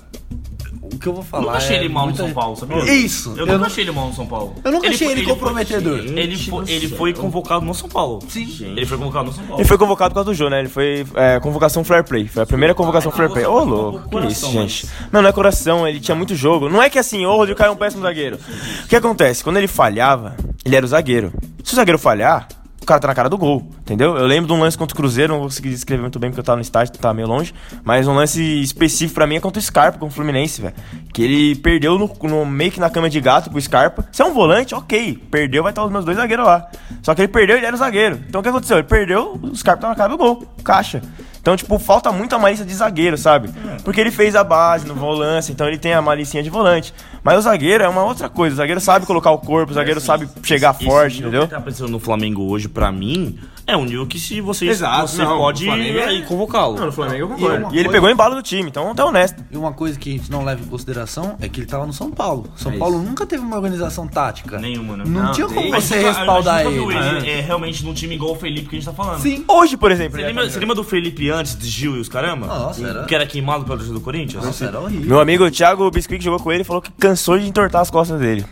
o 0.93 0.99
que 0.99 1.07
eu 1.07 1.13
vou 1.13 1.23
Eu 1.23 1.27
falar 1.29 1.43
nunca 1.45 1.57
achei 1.59 1.77
é 1.77 1.81
ele 1.81 1.89
mal 1.89 2.07
no 2.07 2.17
São 2.17 2.33
Paulo, 2.33 2.57
sabia? 2.57 2.79
Isso. 2.93 3.31
Eu, 3.31 3.39
Eu 3.39 3.47
nunca 3.47 3.59
não- 3.59 3.67
achei 3.67 3.85
ele 3.85 3.91
mal 3.93 4.07
no 4.09 4.15
São 4.15 4.27
Paulo. 4.27 4.55
Eu 4.65 4.73
nunca 4.73 4.89
achei 4.89 5.07
foi- 5.09 5.17
ele 5.19 5.27
comprometedor. 5.27 5.99
Ele, 5.99 6.37
foi, 6.37 6.65
ele 6.71 6.89
foi 6.89 7.13
convocado 7.15 7.65
no 7.65 7.75
São 7.75 7.89
Paulo. 7.89 8.21
Sim. 8.29 8.49
Ele 8.77 8.87
foi 8.87 8.99
convocado 8.99 9.27
no 9.27 9.33
São 9.33 9.45
Paulo. 9.45 9.61
Ele 9.61 9.69
foi 9.69 9.79
convocado 9.79 10.11
por 10.11 10.15
causa 10.17 10.31
do 10.31 10.35
Jô, 10.35 10.49
né? 10.49 10.61
Ele 10.61 10.69
foi 10.69 11.07
é, 11.15 11.41
convocação 11.41 11.83
fair 11.85 12.05
play. 12.05 12.27
Foi 12.29 12.43
a 12.43 12.47
primeira 12.47 12.75
convocação 12.75 13.11
fair 13.13 13.31
play. 13.31 13.45
Ô, 13.47 13.65
louco, 13.65 14.09
que 14.21 14.27
isso, 14.29 14.51
gente. 14.51 14.87
Não, 15.13 15.23
não 15.23 15.29
é 15.29 15.33
coração, 15.33 15.87
ele 15.87 16.01
tinha 16.01 16.15
muito 16.15 16.35
jogo. 16.35 16.69
Não 16.69 16.83
é 16.83 16.89
que 16.91 16.99
assim, 16.99 17.25
ô, 17.27 17.33
o 17.33 17.37
Rodrigo 17.37 17.59
Caio 17.59 17.71
é 17.71 17.73
um 17.73 17.77
péssimo 17.77 18.03
zagueiro. 18.03 18.39
O 18.85 18.89
que 18.89 18.97
acontece? 18.97 19.43
Quando 19.45 19.57
ele 19.57 19.69
falhava, 19.69 20.37
ele 20.65 20.77
era 20.77 20.85
o 20.85 20.89
zagueiro. 20.89 21.33
Se 21.65 21.73
o 21.73 21.77
zagueiro 21.77 21.99
falhar, 21.99 22.49
o 22.83 22.87
cara 22.87 22.99
tá 23.01 23.09
na 23.09 23.15
cara 23.15 23.29
do 23.29 23.37
gol, 23.39 23.69
entendeu? 23.81 24.17
Eu 24.17 24.27
lembro 24.27 24.47
de 24.49 24.53
um 24.53 24.61
lance 24.61 24.77
contra 24.77 24.95
o 24.95 24.97
Cruzeiro, 24.97 25.33
não 25.33 25.41
vou 25.41 25.49
conseguir 25.49 25.69
descrever 25.71 26.01
muito 26.01 26.19
bem 26.19 26.31
porque 26.31 26.41
eu 26.41 26.45
tava 26.45 26.57
no 26.57 26.63
estádio, 26.63 26.93
tava 26.99 27.13
meio 27.15 27.29
longe. 27.29 27.55
Mas 27.85 28.09
um 28.09 28.15
lance 28.15 28.43
específico 28.63 29.15
pra 29.15 29.27
mim 29.27 29.37
é 29.37 29.41
contra 29.41 29.59
o 29.61 29.63
Scarpa, 29.63 29.99
com 29.99 30.07
o 30.07 30.11
Fluminense, 30.11 30.63
velho. 30.63 30.75
Que 31.13 31.23
ele 31.23 31.57
perdeu 31.57 31.99
no, 31.99 32.11
no- 32.23 32.47
meio 32.47 32.73
que 32.73 32.81
na 32.81 32.89
cama 32.91 33.11
de 33.11 33.21
gato 33.21 33.51
pro 33.51 33.61
Scarpa. 33.61 34.07
Se 34.11 34.23
é 34.23 34.25
um 34.25 34.33
volante, 34.33 34.75
ok. 34.75 35.23
Perdeu, 35.31 35.63
vai 35.63 35.73
estar 35.73 35.85
os 35.85 35.91
meus 35.93 36.05
dois 36.05 36.17
zagueiros 36.17 36.47
lá. 36.47 36.67
Só 37.03 37.15
que 37.15 37.21
ele 37.21 37.29
perdeu, 37.29 37.57
ele 37.59 37.67
era 37.67 37.77
o 37.77 37.79
zagueiro. 37.79 38.19
Então 38.29 38.41
o 38.41 38.43
que 38.43 38.49
aconteceu? 38.49 38.79
Ele 38.79 38.87
perdeu, 38.87 39.39
o 39.43 39.55
Scarpa 39.55 39.83
tá 39.83 39.89
na 39.91 39.95
cara 39.95 40.09
do 40.09 40.17
gol, 40.19 40.47
caixa. 40.65 41.03
Então, 41.41 41.57
tipo, 41.57 41.79
falta 41.79 42.13
muito 42.13 42.35
a 42.35 42.39
malícia 42.39 42.67
de 42.67 42.75
zagueiro, 42.75 43.17
sabe? 43.17 43.49
Porque 43.83 43.99
ele 43.99 44.11
fez 44.11 44.37
a 44.37 44.45
base 44.45 44.87
no 44.87 44.95
volante, 44.95 45.51
então 45.51 45.67
ele 45.67 45.79
tem 45.79 45.95
a 45.95 46.03
malicinha 46.03 46.43
de 46.43 46.51
volante. 46.51 46.93
Mas 47.23 47.39
o 47.39 47.43
zagueiro 47.43 47.85
é 47.85 47.89
uma 47.89 48.05
outra 48.05 48.29
coisa. 48.29 48.55
O 48.55 48.57
zagueiro 48.57 48.81
sabe 48.81 49.07
colocar 49.07 49.31
o 49.31 49.39
corpo, 49.39 49.73
o 49.73 49.75
zagueiro 49.75 50.01
sabe 50.01 50.29
chegar 50.43 50.75
Esse 50.75 50.85
forte, 50.85 51.15
nível 51.17 51.29
entendeu? 51.29 51.49
Que 51.49 51.55
tá 51.55 51.61
pensando 51.61 51.91
no 51.91 51.99
Flamengo 51.99 52.43
hoje, 52.51 52.69
pra 52.69 52.91
mim, 52.91 53.39
é 53.71 53.77
um 53.77 53.85
nível 53.85 54.07
que 54.07 54.19
se 54.19 54.41
você, 54.41 54.67
Exato, 54.67 55.09
você 55.09 55.23
não, 55.25 55.39
pode 55.39 55.69
é- 55.69 56.21
convocá-lo. 56.23 56.77
Não, 56.79 56.87
no 56.87 56.93
Flamengo 56.93 57.19
eu 57.21 57.27
E 57.27 57.31
concordo. 57.41 57.55
E 57.57 57.79
ele 57.79 57.85
coisa- 57.85 57.89
pegou 57.91 58.11
em 58.11 58.17
bala 58.17 58.35
do 58.35 58.43
time, 58.43 58.69
então 58.69 58.95
tá 58.95 59.05
honesto. 59.05 59.43
E 59.51 59.57
uma 59.57 59.73
coisa 59.73 59.99
que 59.99 60.11
a 60.11 60.13
gente 60.13 60.31
não 60.31 60.45
leva 60.45 60.61
em 60.63 60.67
consideração 60.67 61.37
é 61.41 61.49
que 61.49 61.61
ele 61.61 61.67
tava 61.67 61.87
no 61.87 61.93
São 61.93 62.11
Paulo. 62.11 62.51
São 62.57 62.73
É 62.73 62.77
Paulo 62.79 62.99
nunca 63.03 63.25
teve 63.27 63.43
uma 63.43 63.57
organização 63.57 64.07
tática. 64.07 64.59
Nenhuma, 64.59 64.97
né? 64.97 65.05
Não, 65.07 65.23
Não, 65.25 65.33
tinha 65.33 65.47
tem. 65.47 65.57
como 65.57 65.71
você 65.81 65.97
nunca- 65.97 66.09
respaldar 66.13 66.55
a 66.57 66.65
gente 66.65 66.77
nunca 66.77 66.93
ele. 66.95 67.03
viu 67.11 67.17
ele 67.19 67.31
é, 67.31 67.41
realmente 67.41 67.85
num 67.85 67.95
time 67.95 68.15
igual 68.15 68.33
o 68.33 68.37
Felipe 68.37 68.69
que 68.69 68.77
a 68.77 68.79
gente 68.79 68.87
tá 68.89 68.93
falando. 68.93 69.21
Sim. 69.21 69.45
Hoje, 69.49 69.77
por 69.77 69.91
exemplo. 69.91 70.19
Você 70.19 70.27
lembra, 70.27 70.45
tá 70.45 70.51
você 70.51 70.59
lembra 70.61 70.75
do 70.75 70.85
Felipe 70.85 71.31
antes 71.31 71.57
de 71.57 71.69
Gil 71.69 71.97
e 71.97 72.01
os 72.01 72.09
caramba? 72.09 72.47
Nossa, 72.47 72.87
era- 72.87 73.05
Que 73.05 73.15
era 73.15 73.27
queimado 73.27 73.65
pelo 73.65 73.77
torcedor 73.77 73.99
do 73.99 74.05
Corinthians? 74.05 74.45
Nossa, 74.45 74.65
era 74.67 74.81
horrível. 74.81 75.07
Meu 75.09 75.21
amigo 75.21 75.51
Thiago 75.51 75.91
Biscuit 75.91 76.23
jogou 76.23 76.41
com 76.41 76.51
ele 76.53 76.65
falou 76.65 76.83
que 76.83 76.91
cansou 76.93 77.39
de 77.39 77.47
entortar 77.47 77.81
as 77.83 77.91
costas 77.91 78.21
dele. 78.21 78.45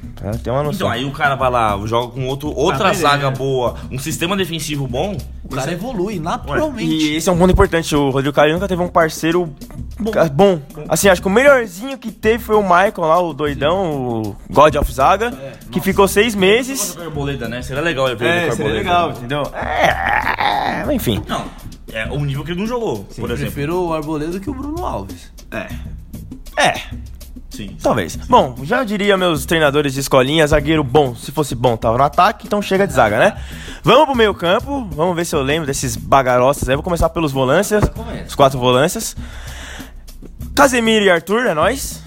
Ter 0.43 0.51
uma 0.51 0.63
noção. 0.63 0.73
Então, 0.75 0.89
aí 0.91 1.05
o 1.05 1.11
cara 1.11 1.35
vai 1.35 1.51
lá, 1.51 1.79
joga 1.87 2.13
com 2.13 2.27
outro, 2.27 2.53
outra 2.55 2.91
Ah, 2.91 2.93
zaga 2.95 3.29
é. 3.29 3.31
boa, 3.31 3.75
um 3.91 3.99
sistema 3.99 4.37
defensivo 4.37 4.87
bom. 4.87 5.08
O 5.45 5.49
cara 5.55 5.73
evolui 5.73 6.19
naturalmente. 6.19 6.85
E 6.93 7.17
esse 7.17 7.29
é 7.29 7.33
um 7.33 7.39
ponto 7.39 7.51
importante. 7.53 7.95
O 7.97 8.11
Rodrigo 8.11 8.35
Caio 8.35 8.53
nunca 8.55 8.69
teve 8.69 8.83
um 8.83 8.89
parceiro 8.89 9.53
bom. 9.99 10.11
bom. 10.33 10.61
Assim, 10.89 11.09
acho 11.09 11.23
que 11.23 11.29
o 11.29 11.31
melhorzinho 11.31 11.97
que 11.97 12.11
teve 12.13 12.43
foi 12.45 12.57
o 12.57 12.63
Michael 12.63 12.93
lá, 12.99 13.21
o 13.21 13.33
doidão, 13.33 14.23
o 14.23 14.37
God 14.51 14.75
of 14.77 14.93
Zaga, 14.93 15.33
que 15.71 15.81
ficou 15.81 16.07
seis 16.09 16.35
meses. 16.35 16.97
Arboleda, 16.99 17.49
né? 17.49 17.63
Seria 17.63 17.83
legal 17.83 18.07
ver 18.17 18.25
ele 18.25 18.29
É, 18.47 18.49
com 18.51 18.57
seria 18.57 18.73
legal, 18.73 19.11
entendeu? 19.13 19.43
É, 19.55 20.85
enfim. 20.95 21.23
Não, 21.27 21.45
é 21.93 22.07
o 22.11 22.19
nível 22.25 22.45
que 22.45 22.51
ele 22.53 22.61
não 22.61 22.67
jogou, 22.67 23.05
por 23.05 23.31
Eu 23.31 23.35
exemplo. 23.37 23.53
prefiro 23.53 23.87
o 23.87 23.93
Arboleda 23.95 24.39
que 24.41 24.51
o 24.51 24.55
Bruno 24.55 24.85
Alves. 24.85 25.33
É, 25.51 25.69
Sim. 27.51 27.77
talvez. 27.83 28.17
Bom, 28.17 28.57
já 28.63 28.85
diria 28.85 29.17
meus 29.17 29.45
treinadores 29.47 29.95
de 29.95 30.01
escolinha, 30.01 30.47
zagueiro 30.47 30.85
bom, 30.85 31.15
se 31.15 31.33
fosse 31.33 31.55
bom, 31.55 31.77
tava 31.77 31.97
no 31.99 32.05
ataque, 32.05 32.47
então 32.47 32.61
chega 32.61 32.87
de 32.87 32.93
zaga, 32.93 33.19
né? 33.19 33.37
Vamos 33.83 34.07
pro 34.07 34.15
meio 34.15 34.35
campo, 34.35 34.87
vamos 34.93 35.17
ver 35.17 35.25
se 35.25 35.35
eu 35.35 35.43
lembro 35.43 35.67
desses 35.67 35.97
bagaroças 35.97 36.69
aí. 36.69 36.77
Vou 36.77 36.83
começar 36.83 37.09
pelos 37.09 37.33
volâncias, 37.33 37.83
os 38.27 38.35
quatro 38.35 38.59
volâncias. 38.59 39.17
Casemiro 40.55 41.05
e 41.05 41.11
Arthur, 41.11 41.47
é 41.47 41.55
nóis. 41.55 42.03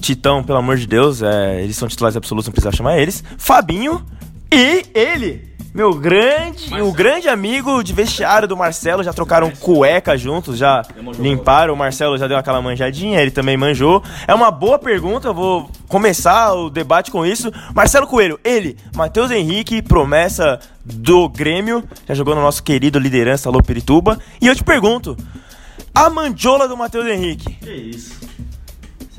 Titão, 0.00 0.42
pelo 0.42 0.58
amor 0.58 0.76
de 0.76 0.86
Deus, 0.86 1.22
é, 1.22 1.62
eles 1.62 1.76
são 1.76 1.86
titulares 1.86 2.16
absolutos, 2.16 2.46
não 2.46 2.52
precisa 2.52 2.72
chamar 2.74 2.98
eles. 2.98 3.22
Fabinho 3.36 4.04
e 4.52 4.86
ele, 4.94 5.49
meu 5.72 5.94
grande, 5.94 6.80
o 6.82 6.92
grande 6.92 7.28
amigo 7.28 7.82
de 7.82 7.92
vestiário 7.92 8.48
do 8.48 8.56
Marcelo, 8.56 9.04
já 9.04 9.12
trocaram 9.12 9.50
cueca 9.50 10.16
juntos, 10.18 10.58
já 10.58 10.82
limparam, 11.18 11.74
o 11.74 11.76
Marcelo 11.76 12.18
já 12.18 12.26
deu 12.26 12.36
aquela 12.36 12.60
manjadinha, 12.60 13.20
ele 13.20 13.30
também 13.30 13.56
manjou. 13.56 14.02
É 14.26 14.34
uma 14.34 14.50
boa 14.50 14.78
pergunta, 14.78 15.28
eu 15.28 15.34
vou 15.34 15.70
começar 15.88 16.52
o 16.54 16.68
debate 16.68 17.10
com 17.10 17.24
isso. 17.24 17.52
Marcelo 17.72 18.06
Coelho, 18.06 18.38
ele, 18.42 18.76
Matheus 18.96 19.30
Henrique, 19.30 19.80
promessa 19.80 20.58
do 20.84 21.28
Grêmio, 21.28 21.84
já 22.08 22.14
jogou 22.14 22.34
no 22.34 22.40
nosso 22.40 22.62
querido 22.62 22.98
liderança 22.98 23.48
Alô 23.48 23.62
Pirituba. 23.62 24.18
E 24.40 24.48
eu 24.48 24.56
te 24.56 24.64
pergunto, 24.64 25.16
a 25.94 26.10
mandiola 26.10 26.66
do 26.66 26.76
Matheus 26.76 27.06
Henrique, 27.06 27.54
Que 27.54 27.70
isso. 27.70 28.29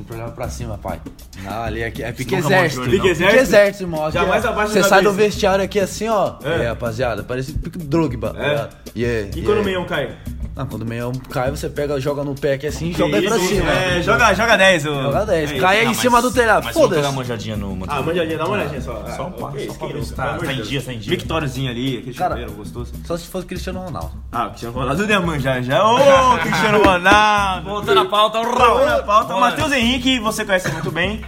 Sempre 0.02 0.16
olhava 0.16 0.32
pra 0.32 0.50
cima, 0.50 0.80
pai. 0.80 1.00
Não, 1.44 1.62
ali 1.62 1.82
é, 1.84 1.88
é 1.88 2.12
pique 2.12 2.36
nunca 2.36 2.48
exército. 2.48 2.82
mostrou, 2.82 2.86
não. 2.86 2.92
Pique 2.92 3.08
exército? 3.08 3.42
exército, 3.42 3.84
irmão. 3.84 4.06
Aqui, 4.06 4.14
Jamais 4.14 4.46
ó, 4.46 4.50
abaixo 4.50 4.74
Você 4.74 4.82
da 4.82 4.88
sai 4.88 5.04
do 5.04 5.14
vestiário 5.14 5.64
aqui 5.64 5.80
assim, 5.80 6.08
ó. 6.08 6.38
É. 6.44 6.68
Rapaziada, 6.70 7.24
parece 7.24 7.54
pique 7.54 7.78
Drogba. 7.78 8.34
É. 8.36 8.70
Yeah, 8.98 9.30
e 9.36 9.44
quando 9.44 9.62
o 9.62 9.64
meião 9.64 9.86
cai? 9.86 10.18
Não, 10.62 10.68
quando 10.68 10.84
o 10.84 10.86
meião 10.86 11.12
cai, 11.32 11.50
você 11.50 11.68
pega, 11.68 12.00
joga 12.00 12.24
no 12.24 12.36
pé 12.36 12.54
aqui 12.54 12.68
assim 12.68 12.90
e 12.90 12.94
joga 12.94 13.18
aí 13.18 13.28
pra 13.28 13.40
cima. 13.40 13.72
É, 13.72 14.02
joga, 14.04 14.32
joga 14.36 14.56
10. 14.58 14.86
O... 14.86 15.02
Joga 15.02 15.26
10. 15.26 15.52
É, 15.54 15.60
Cai 15.60 15.78
aí 15.80 15.84
em 15.86 15.88
mas- 15.88 15.98
cima 15.98 16.22
do 16.22 16.32
telhado. 16.32 16.64
Mas 16.66 16.74
vamos 16.76 16.90
Foda-se. 16.90 17.08
uma 17.08 17.12
manjadinha 17.14 17.58
no. 17.58 17.80
Ah, 17.88 18.02
manjadinha, 18.04 18.38
dá 18.38 18.46
uma 18.46 18.54
olhadinha 18.58 18.82
só. 18.82 19.04
Só 19.16 19.28
um 19.28 19.32
passo, 19.32 19.66
só 19.66 19.74
pra 19.74 19.88
ver 19.88 20.04
se 20.06 20.14
tá, 20.14 20.38
tá 20.38 20.54
em 20.54 20.62
dia, 20.62 20.82
tá 20.84 20.94
em 20.94 21.00
dia. 21.00 21.10
Victóriozinho 21.10 21.72
ali, 21.72 21.98
aquele 21.98 22.14
Cara, 22.14 22.32
chuveiro 22.36 22.52
gostoso. 22.54 22.94
Só 23.06 23.18
se 23.18 23.28
fosse 23.28 23.48
Cristiano 23.48 23.80
Ronaldo. 23.80 24.12
Ah, 24.32 24.46
o 24.46 24.50
Cristiano 24.50 24.76
Ronaldo 24.78 25.04
ia 25.10 25.20
manjar 25.20 25.64
já. 25.64 25.84
Ô, 25.84 26.38
Cristiano 26.40 26.84
Ronaldo! 26.84 27.70
Voltando 27.70 28.00
a 28.02 28.06
pauta, 28.06 28.44
Voltando 28.44 28.86
na 28.86 29.00
pauta. 29.04 29.38
Matheus 29.38 29.72
Henrique, 29.72 30.20
você 30.20 30.46
conhece 30.46 30.72
muito 30.72 30.92
bem. 30.92 31.22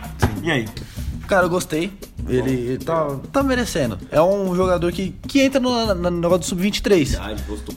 E 0.44 0.52
aí? 0.52 0.66
Cara, 1.28 1.46
eu 1.46 1.50
gostei. 1.50 1.92
Ele, 2.28 2.52
ele 2.52 2.78
tá, 2.78 3.18
tá 3.32 3.44
merecendo. 3.44 3.98
É 4.12 4.22
um 4.22 4.56
jogador 4.56 4.92
que, 4.92 5.16
que 5.28 5.42
entra 5.42 5.60
no, 5.60 5.94
no 5.96 6.12
negócio 6.12 6.40
do 6.40 6.46
Sub-23. 6.46 7.06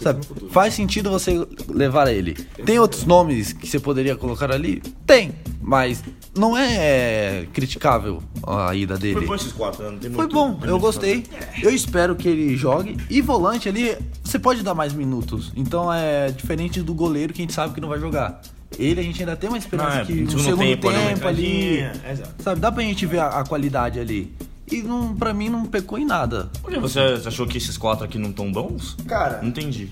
Sabe? 0.00 0.26
Faz 0.50 0.74
sentido 0.74 1.10
você 1.10 1.46
levar 1.68 2.08
ele. 2.12 2.34
Tem 2.64 2.78
outros 2.78 3.04
nomes 3.04 3.52
que 3.52 3.66
você 3.66 3.78
poderia 3.78 4.16
colocar 4.16 4.52
ali? 4.52 4.82
Tem. 5.06 5.32
Mas 5.60 6.02
não 6.36 6.56
é 6.56 7.46
criticável 7.52 8.22
a 8.46 8.72
ida 8.74 8.96
dele. 8.96 9.14
Foi 9.14 9.26
bom 9.26 9.34
esses 9.34 9.52
quatro, 9.52 9.82
né? 9.82 9.90
Não 9.90 9.98
tem 9.98 10.12
Foi 10.12 10.28
bom, 10.28 10.60
eu 10.62 10.78
gostei. 10.78 11.24
Eu 11.60 11.70
espero 11.70 12.14
que 12.14 12.28
ele 12.28 12.56
jogue. 12.56 12.96
E 13.10 13.20
volante 13.20 13.68
ali, 13.68 13.96
você 14.22 14.38
pode 14.38 14.62
dar 14.62 14.74
mais 14.74 14.92
minutos. 14.92 15.52
Então 15.56 15.92
é 15.92 16.30
diferente 16.30 16.80
do 16.82 16.94
goleiro 16.94 17.32
que 17.32 17.40
a 17.40 17.44
gente 17.44 17.52
sabe 17.52 17.74
que 17.74 17.80
não 17.80 17.88
vai 17.88 17.98
jogar. 17.98 18.40
Ele 18.78 19.00
a 19.00 19.02
gente 19.02 19.20
ainda 19.20 19.36
tem 19.36 19.48
uma 19.48 19.58
esperança 19.58 19.96
Não, 19.96 20.00
é, 20.02 20.04
que 20.04 20.12
no 20.12 20.30
segundo 20.30 20.44
segundo 20.44 20.58
tempo, 20.60 20.82
tempo, 20.88 20.90
né, 20.90 21.04
ali. 21.06 21.12
entradinha, 21.14 21.92
exato. 22.10 22.30
Sabe, 22.42 22.60
dá 22.60 22.70
pra 22.72 22.82
gente 22.82 23.06
ver 23.06 23.18
a, 23.20 23.28
a 23.40 23.44
qualidade 23.44 23.98
ali. 23.98 24.34
E 24.70 24.82
não, 24.82 25.14
pra 25.14 25.32
mim 25.32 25.48
não 25.48 25.64
pecou 25.64 25.96
em 25.98 26.04
nada. 26.04 26.50
Por 26.60 26.70
que 26.72 26.78
você 26.80 26.98
achou 27.24 27.46
que 27.46 27.56
esses 27.56 27.78
quatro 27.78 28.04
aqui 28.04 28.18
não 28.18 28.30
estão 28.30 28.50
bons? 28.50 28.96
Cara, 29.06 29.38
Não 29.40 29.48
entendi. 29.50 29.88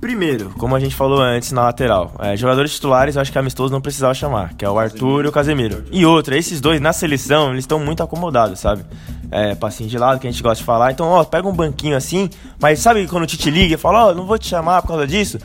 primeiro, 0.00 0.50
como 0.58 0.76
a 0.76 0.80
gente 0.80 0.94
falou 0.94 1.20
antes 1.20 1.50
na 1.50 1.62
lateral, 1.64 2.14
é, 2.20 2.36
jogadores 2.36 2.72
titulares 2.72 3.16
eu 3.16 3.22
acho 3.22 3.32
que 3.32 3.38
amistoso 3.38 3.72
não 3.72 3.80
precisava 3.80 4.14
chamar, 4.14 4.54
que 4.54 4.64
é 4.64 4.70
o 4.70 4.78
Arthur 4.78 5.24
e 5.24 5.28
o 5.28 5.32
Casemiro. 5.32 5.84
E 5.90 6.06
outra, 6.06 6.36
esses 6.38 6.60
dois 6.60 6.80
na 6.80 6.92
seleção, 6.92 7.50
eles 7.50 7.64
estão 7.64 7.80
muito 7.80 8.00
acomodados, 8.02 8.60
sabe? 8.60 8.84
É, 9.28 9.56
passinho 9.56 9.90
de 9.90 9.98
lado 9.98 10.20
que 10.20 10.28
a 10.28 10.30
gente 10.30 10.40
gosta 10.40 10.58
de 10.58 10.64
falar. 10.64 10.92
Então, 10.92 11.08
ó, 11.08 11.24
pega 11.24 11.48
um 11.48 11.52
banquinho 11.52 11.96
assim, 11.96 12.30
mas 12.60 12.78
sabe 12.78 13.08
quando 13.08 13.24
o 13.24 13.26
Tite 13.26 13.50
liga 13.50 13.74
e 13.74 13.78
fala, 13.78 14.06
ó, 14.10 14.14
não 14.14 14.24
vou 14.24 14.38
te 14.38 14.46
chamar 14.46 14.82
por 14.82 14.88
causa 14.88 15.04
disso? 15.04 15.38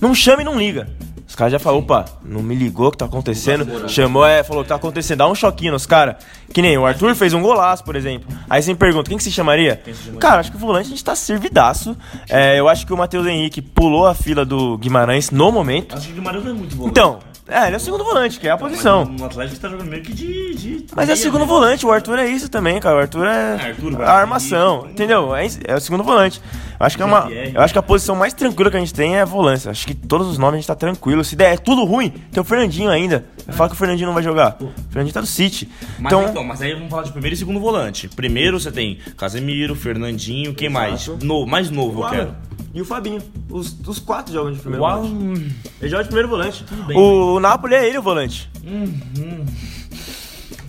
Não 0.00 0.14
chama 0.14 0.40
e 0.40 0.44
não 0.44 0.58
liga. 0.58 0.88
Caras 1.36 1.52
já 1.52 1.58
falaram, 1.58 1.82
opa, 1.82 2.06
não 2.24 2.42
me 2.42 2.54
ligou 2.54 2.88
o 2.88 2.90
que 2.90 2.96
tá 2.96 3.04
acontecendo. 3.04 3.86
Chamou, 3.90 4.24
é, 4.24 4.42
falou 4.42 4.62
que 4.62 4.70
tá 4.70 4.74
acontecendo. 4.76 5.18
Dá 5.18 5.28
um 5.28 5.34
choquinho 5.34 5.72
nos 5.72 5.84
caras. 5.84 6.16
Que 6.50 6.62
nem 6.62 6.78
o 6.78 6.86
Arthur 6.86 7.14
fez 7.14 7.34
um 7.34 7.42
golaço, 7.42 7.84
por 7.84 7.94
exemplo. 7.94 8.26
Aí 8.48 8.62
você 8.62 8.72
me 8.72 8.78
pergunta, 8.78 9.10
quem 9.10 9.18
que 9.18 9.22
se 9.22 9.30
chamaria? 9.30 9.82
Cara, 10.18 10.40
acho 10.40 10.50
que 10.50 10.56
o 10.56 10.60
volante 10.60 10.86
a 10.86 10.88
gente 10.88 11.04
tá 11.04 11.14
servidaço. 11.14 11.94
É, 12.26 12.58
eu 12.58 12.70
acho 12.70 12.86
que 12.86 12.92
o 12.94 12.96
Matheus 12.96 13.26
Henrique 13.26 13.60
pulou 13.60 14.06
a 14.06 14.14
fila 14.14 14.46
do 14.46 14.78
Guimarães 14.78 15.30
no 15.30 15.52
momento. 15.52 15.94
Acho 15.94 16.06
que 16.06 16.12
o 16.12 16.16
Guimarães 16.16 16.42
não 16.42 16.52
é 16.52 16.54
muito 16.54 16.74
bom. 16.74 16.88
Então, 16.88 17.18
é, 17.48 17.66
ele 17.66 17.74
é 17.74 17.76
o 17.76 17.80
segundo 17.80 18.02
volante, 18.02 18.40
que 18.40 18.48
é 18.48 18.50
a 18.50 18.58
posição. 18.58 19.04
No 19.04 19.24
Atlético 19.24 19.60
tá 19.60 19.68
jogando 19.68 19.88
meio 19.88 20.02
que 20.02 20.12
de. 20.12 20.54
de 20.54 20.86
Mas 20.96 21.08
é 21.08 21.12
o 21.12 21.16
segundo 21.16 21.42
né? 21.42 21.46
volante, 21.46 21.86
o 21.86 21.92
Arthur 21.92 22.18
é 22.18 22.28
isso 22.28 22.48
também, 22.48 22.80
cara. 22.80 22.96
O 22.96 22.98
Arthur 22.98 23.26
é 23.26 23.56
É, 23.56 23.68
Arthur, 23.68 24.02
a 24.02 24.12
armação, 24.12 24.80
Felipe, 24.80 24.92
entendeu? 24.94 25.34
É, 25.34 25.46
é 25.64 25.74
o 25.76 25.80
segundo 25.80 26.02
volante. 26.02 26.40
Eu 26.78 26.84
acho 26.84 26.96
que 26.96 27.02
é 27.02 27.06
uma, 27.06 27.30
eu 27.30 27.60
acho 27.60 27.72
que 27.72 27.78
a 27.78 27.82
posição 27.82 28.16
mais 28.16 28.34
tranquila 28.34 28.70
que 28.70 28.76
a 28.76 28.80
gente 28.80 28.92
tem 28.92 29.16
é 29.16 29.22
a 29.22 29.24
volância. 29.24 29.70
Acho 29.70 29.86
que 29.86 29.94
todos 29.94 30.26
os 30.26 30.38
nomes 30.38 30.54
a 30.54 30.56
gente 30.58 30.66
tá 30.66 30.74
tranquilo. 30.74 31.22
Se 31.24 31.36
der 31.36 31.58
tudo 31.58 31.84
ruim, 31.84 32.10
tem 32.10 32.40
o 32.40 32.44
Fernandinho 32.44 32.90
ainda. 32.90 33.24
Vai 33.46 33.56
falar 33.56 33.68
que 33.68 33.74
o 33.76 33.78
Fernandinho 33.78 34.08
não 34.08 34.14
vai 34.14 34.22
jogar. 34.22 34.56
O 34.60 34.68
Fernandinho 34.90 35.14
tá 35.14 35.20
no 35.20 35.26
City. 35.26 35.68
Mas 35.98 36.12
Então, 36.12 36.28
então, 36.28 36.44
mas 36.44 36.60
aí 36.60 36.74
vamos 36.74 36.90
falar 36.90 37.04
de 37.04 37.12
primeiro 37.12 37.34
e 37.34 37.38
segundo 37.38 37.60
volante. 37.60 38.08
Primeiro 38.08 38.58
você 38.58 38.72
tem 38.72 38.98
Casemiro, 39.16 39.74
Fernandinho, 39.76 40.52
quem 40.52 40.68
mais? 40.68 41.06
No, 41.22 41.46
mais 41.46 41.70
novo, 41.70 42.02
eu 42.02 42.10
quero. 42.10 42.34
E 42.76 42.80
o 42.82 42.84
Fabinho. 42.84 43.22
Os, 43.50 43.74
os 43.86 43.98
quatro 43.98 44.32
jogam 44.34 44.52
de 44.52 44.58
primeiro 44.58 44.82
O 44.82 44.86
Alan- 44.86 45.02
volante. 45.08 45.56
Ele 45.80 45.90
joga 45.90 46.02
de 46.02 46.08
primeiro 46.08 46.28
volante. 46.28 46.64
bem, 46.86 46.96
o, 46.96 47.36
o 47.36 47.40
Napoli 47.40 47.74
é 47.74 47.88
ele 47.88 47.96
o 47.96 48.02
volante. 48.02 48.50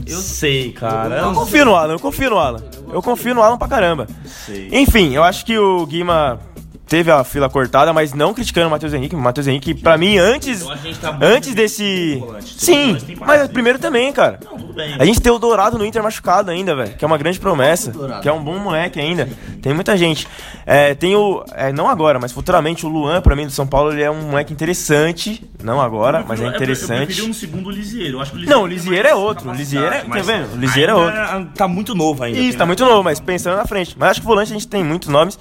Eu 0.06 0.20
sei, 0.22 0.72
cara. 0.72 1.18
Eu 1.20 1.34
confio 1.34 1.66
no 1.66 1.76
Alan, 1.76 1.94
eu 1.94 2.00
confio 2.00 2.30
no 2.30 2.38
Alan. 2.38 2.64
Eu 2.94 3.02
confio 3.02 3.36
no 3.36 3.42
Alan 3.42 3.58
pra 3.58 3.68
caramba. 3.68 4.08
sei. 4.26 4.70
Enfim, 4.72 5.14
eu 5.14 5.22
acho 5.22 5.46
que 5.46 5.58
o 5.60 5.86
Guima 5.86 6.40
teve 6.88 7.12
a 7.12 7.24
fila 7.24 7.50
cortada, 7.50 7.92
mas 7.94 8.14
não 8.14 8.34
criticando 8.34 8.68
o 8.68 8.72
Matheus 8.72 8.94
Henrique. 8.94 9.16
O 9.16 9.20
Matheus 9.20 9.48
Henrique, 9.48 9.74
pra 9.74 9.98
mim, 9.98 10.18
antes, 10.18 10.62
Eu 10.62 10.76
gente 10.78 11.00
tá 11.00 11.18
antes 11.22 11.54
desse... 11.54 12.24
Sim, 12.58 12.98
mas 13.20 13.48
primeiro 13.50 13.78
também, 13.80 14.12
cara. 14.14 14.40
Não, 14.44 14.58
tudo 14.58 14.74
bem. 14.74 14.96
A 14.98 15.06
gente 15.06 15.20
tem 15.22 15.32
o 15.32 15.38
Dourado 15.40 15.78
no 15.78 15.86
Inter 15.86 16.02
machucado 16.02 16.50
ainda, 16.52 16.76
velho. 16.76 16.96
Que 16.96 17.04
é 17.04 17.08
uma 17.08 17.18
grande 17.18 17.40
promessa. 17.40 17.92
Que 18.22 18.30
é 18.30 18.34
um 18.34 18.44
bom 18.44 18.58
moleque 18.58 19.00
ainda. 19.00 19.28
Tem 19.62 19.74
muita 19.74 19.96
gente. 19.98 20.28
É, 20.66 20.94
tem 20.96 21.16
o. 21.16 21.44
é, 21.54 21.72
não 21.72 21.90
agora, 21.90 22.20
mas 22.20 22.32
futuramente 22.32 22.86
o 22.86 22.90
Luan, 22.90 23.22
pra 23.22 23.36
mim, 23.36 23.46
do 23.46 23.52
São 23.52 23.66
Paulo, 23.68 23.92
ele 23.92 24.04
é 24.04 24.12
um 24.12 24.22
moleque 24.30 24.52
interessante. 24.54 25.44
Não 25.64 25.82
agora, 25.82 26.24
mas 26.28 26.40
é 26.40 26.44
Eu- 26.44 26.50
Eu 26.50 26.56
interessante. 26.56 27.06
preferi 27.08 27.30
um 27.30 27.34
segundo 27.34 27.68
o 27.68 27.72
Lisieiro. 27.72 28.18
Eu 28.18 28.22
acho 28.22 28.32
que 28.32 28.46
o 28.46 28.50
Não, 28.50 28.64
o 28.64 28.68
Lisieiro 28.68 29.08
é 29.08 29.16
outro. 29.16 29.50
O 29.50 29.54
Lisieiro 29.54 29.88
é- 29.88 30.02
tá 30.02 30.20
vendo? 30.22 30.54
O 30.54 30.58
Lisieiro 30.58 30.92
é 31.00 31.32
ainda 31.34 31.52
Tá 31.56 31.68
muito 31.68 31.94
novo 31.96 32.24
ainda. 32.24 32.38
Isso, 32.40 32.58
tá 32.58 32.66
muito 32.66 32.86
novo, 32.86 33.04
mas 33.04 33.20
pensando 33.20 33.56
na 33.58 33.66
frente. 33.66 33.96
Mas 33.98 34.12
acho 34.12 34.22
que 34.22 34.26
o 34.26 34.30
volante 34.30 34.52
a 34.52 34.54
gente 34.54 34.68
tem 34.68 34.84
muitos 34.84 35.10
nomes. 35.10 35.38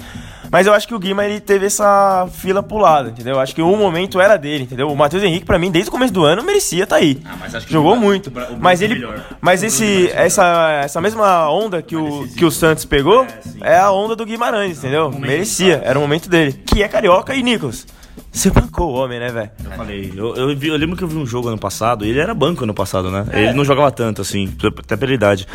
Mas 0.51 0.67
eu 0.67 0.73
acho 0.73 0.87
que 0.87 0.95
o 0.95 0.99
Guima 0.99 1.25
ele 1.25 1.36
teve 1.41 1.67
essa 1.67 2.27
fila 2.33 2.63
pulada, 2.63 3.11
entendeu? 3.11 3.35
Eu 3.35 3.41
acho 3.41 3.55
que 3.55 3.63
o 3.63 3.77
momento 3.77 4.21
era 4.21 4.37
dele, 4.37 4.65
entendeu? 4.65 4.89
O 4.91 4.97
Matheus 4.97 5.23
Henrique, 5.23 5.45
pra 5.47 5.59
mim, 5.59 5.71
desde 5.71 5.89
o 5.89 5.93
começo 5.93 6.13
do 6.13 6.25
ano, 6.25 6.43
merecia 6.43 6.85
estar 6.85 6.97
aí. 6.97 7.21
Ah, 7.25 7.35
mas 7.41 7.55
acho 7.55 7.67
que 7.67 7.73
Jogou 7.73 7.95
o- 7.95 8.01
muito. 8.01 8.29
o 8.31 8.57
Mas 8.61 8.81
ele. 8.83 8.95
melhor. 8.95 9.25
Mas 9.41 9.63
esse, 9.63 10.11
essa, 10.13 10.81
essa 10.85 11.01
mesma 11.01 11.49
onda 11.51 11.83
que 11.83 11.97
o, 11.97 12.27
que 12.37 12.45
o 12.45 12.51
Santos 12.51 12.85
pegou 12.85 13.25
É, 13.25 13.29
sim. 13.43 13.59
é 13.63 13.79
a 13.79 13.91
onda 13.91 14.15
do 14.17 14.25
Guimarães, 14.27 14.79
entendeu? 14.79 15.11
Merecia, 15.11 15.81
era 15.85 15.99
o 15.99 16.03
momento 16.03 16.29
dele. 16.29 16.53
Que 16.67 16.83
é 16.83 16.89
carioca 16.89 17.35
e 17.35 17.43
Nicolas. 17.43 17.87
Você 18.33 18.51
bancou 18.51 18.93
o 18.93 18.95
homem, 18.95 19.19
né, 19.19 19.29
velho? 19.31 19.51
Eu 19.65 19.71
falei, 19.73 20.13
eu, 20.15 20.37
eu, 20.37 20.57
vi- 20.57 20.69
eu 20.69 20.77
lembro 20.77 20.95
que 20.97 21.03
eu 21.05 21.09
vi 21.09 21.17
um 21.17 21.27
jogo 21.27 21.49
ano 21.49 21.57
passado, 21.59 22.05
ele 22.05 22.19
era 22.19 22.35
banco 22.35 22.65
ano 22.65 22.75
passado, 22.75 23.11
né? 23.11 23.25
Ele 23.33 23.53
não 23.55 23.65
jogava 23.65 23.91
tanto, 23.91 24.21
assim, 24.21 24.53
até 24.79 24.97
pela 24.97 25.13
idade. 25.15 25.47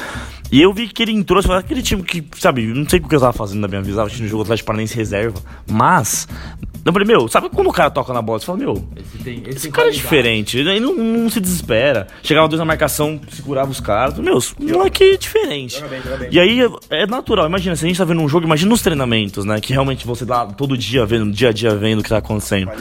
E 0.52 0.62
eu 0.62 0.74
vi 0.74 0.88
que 0.88 1.02
ele 1.02 1.12
entrou, 1.12 1.40
assim, 1.40 1.52
aquele 1.52 1.82
time 1.82 2.04
que, 2.04 2.24
sabe, 2.38 2.66
não 2.68 2.88
sei 2.88 3.00
o 3.00 3.08
que 3.08 3.16
eu 3.16 3.20
tava 3.20 3.34
fazendo 3.34 3.62
na 3.62 3.68
minha 3.68 3.82
vida, 3.82 4.02
eu 4.02 4.10
tinha 4.10 4.26
um 4.26 4.30
jogo 4.30 4.44
Atlético 4.44 4.68
Paranaense 4.68 4.96
reserva, 4.96 5.40
mas, 5.70 6.28
eu 6.84 6.92
falei, 6.92 7.08
meu, 7.08 7.28
sabe 7.28 7.50
quando 7.50 7.68
o 7.68 7.72
cara 7.72 7.90
toca 7.90 8.12
na 8.12 8.22
bola, 8.22 8.40
você 8.40 8.46
fala, 8.46 8.58
meu, 8.58 8.84
esse 9.48 9.70
cara 9.72 9.88
é 9.88 9.92
diferente, 9.92 10.58
ele 10.58 10.80
não, 10.80 10.96
não 10.96 11.30
se 11.30 11.40
desespera. 11.40 12.08
Chegava 12.24 12.48
dois 12.48 12.60
na 12.60 12.66
marcação, 12.66 13.22
segurava 13.32 13.72
os 13.72 13.80
caras, 13.80 14.18
meu, 14.20 14.38
o 14.38 14.64
moleque 14.64 15.04
é 15.04 15.18
diferente. 15.18 15.82
E 16.32 16.40
aí 16.40 16.60
é 16.90 17.06
natural, 17.06 17.46
imagina, 17.46 17.76
se 17.76 17.86
a 17.86 17.88
gente 17.88 17.98
tá 17.98 18.04
vendo 18.04 18.22
um 18.22 18.28
jogo, 18.28 18.46
imagina 18.46 18.74
os 18.74 18.82
treinamentos, 18.82 19.46
né? 19.46 19.62
Que 19.62 19.72
realmente 19.72 20.06
você 20.06 20.26
tá 20.26 20.46
todo 20.48 20.78
dia 20.78 21.06
vendo, 21.06 21.32
dia 21.32 21.50
a 21.50 21.52
dia 21.54 21.76
vendo 21.76 22.00
o 22.00 22.04
que 22.04 22.10
tá 22.10 22.18
acontecendo. 22.18 22.72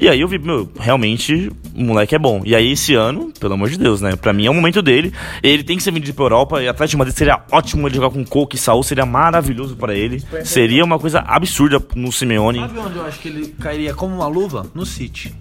E 0.00 0.08
aí 0.08 0.20
eu 0.20 0.28
vi, 0.28 0.38
meu, 0.38 0.68
realmente 0.78 1.50
o 1.74 1.82
moleque 1.82 2.14
é 2.14 2.18
bom. 2.18 2.42
E 2.44 2.54
aí 2.54 2.72
esse 2.72 2.94
ano, 2.94 3.32
pelo 3.38 3.54
amor 3.54 3.68
de 3.68 3.78
Deus, 3.78 4.00
né? 4.00 4.16
Pra 4.16 4.32
mim 4.32 4.46
é 4.46 4.50
o 4.50 4.54
momento 4.54 4.82
dele. 4.82 5.12
Ele 5.42 5.62
tem 5.62 5.76
que 5.76 5.82
ser 5.82 5.92
vendido 5.92 6.14
pra 6.14 6.24
Europa 6.24 6.60
e 6.60 6.68
Atlético 6.68 6.90
de 6.90 6.96
Madrid 6.98 7.13
seria 7.14 7.42
ótimo 7.50 7.86
ele 7.86 7.94
jogar 7.94 8.10
com 8.10 8.24
Coque 8.24 8.56
e 8.56 8.58
Saul, 8.58 8.82
seria 8.82 9.06
maravilhoso 9.06 9.76
pra 9.76 9.94
ele. 9.94 10.22
Seria 10.44 10.84
uma 10.84 10.98
coisa 10.98 11.20
absurda 11.20 11.80
no 11.94 12.10
Simeone. 12.12 12.58
Sabe 12.58 12.78
onde 12.78 12.96
eu 12.96 13.06
acho 13.06 13.18
que 13.20 13.28
ele 13.28 13.48
cairia 13.60 13.94
como 13.94 14.14
uma 14.16 14.26
luva? 14.26 14.66
No 14.74 14.84
City. 14.84 15.34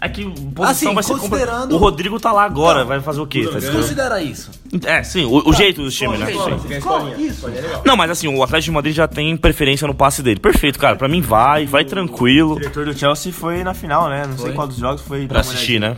É 0.00 0.08
que 0.08 0.24
posição 0.24 0.64
Assim, 0.64 0.94
vai 0.94 1.02
ser 1.02 1.14
considerando- 1.16 1.74
O 1.74 1.78
Rodrigo 1.78 2.20
tá 2.20 2.30
lá 2.30 2.44
agora, 2.44 2.84
vai 2.84 3.00
fazer 3.00 3.20
o 3.20 3.26
quê? 3.26 3.44
Tá? 3.46 3.60
Considera 3.72 4.22
isso. 4.22 4.50
É, 4.84 5.02
sim, 5.02 5.24
o, 5.24 5.48
o 5.48 5.52
jeito 5.52 5.82
do 5.82 5.90
time, 5.90 6.16
né? 6.16 6.26
Sim. 6.26 7.24
Isso. 7.26 7.46
Não, 7.84 7.96
mas 7.96 8.10
assim, 8.10 8.28
o 8.28 8.42
Atlético 8.42 8.70
de 8.70 8.74
Madrid 8.76 8.94
já 8.94 9.08
tem 9.08 9.36
preferência 9.36 9.86
no 9.88 9.94
passe 9.94 10.22
dele. 10.22 10.38
Perfeito, 10.38 10.78
cara. 10.78 10.94
Pra 10.94 11.08
mim 11.08 11.20
vai, 11.20 11.66
vai 11.66 11.84
tranquilo. 11.84 12.52
O 12.54 12.60
diretor 12.60 12.84
do 12.84 12.96
Chelsea 12.96 13.32
foi 13.32 13.64
na 13.64 13.74
final, 13.74 14.08
né? 14.08 14.24
Não 14.26 14.38
sei 14.38 14.52
qual 14.52 14.68
dos 14.68 14.76
jogos 14.76 15.00
foi. 15.02 15.26
Pra 15.26 15.40
assistir, 15.40 15.80
né? 15.80 15.96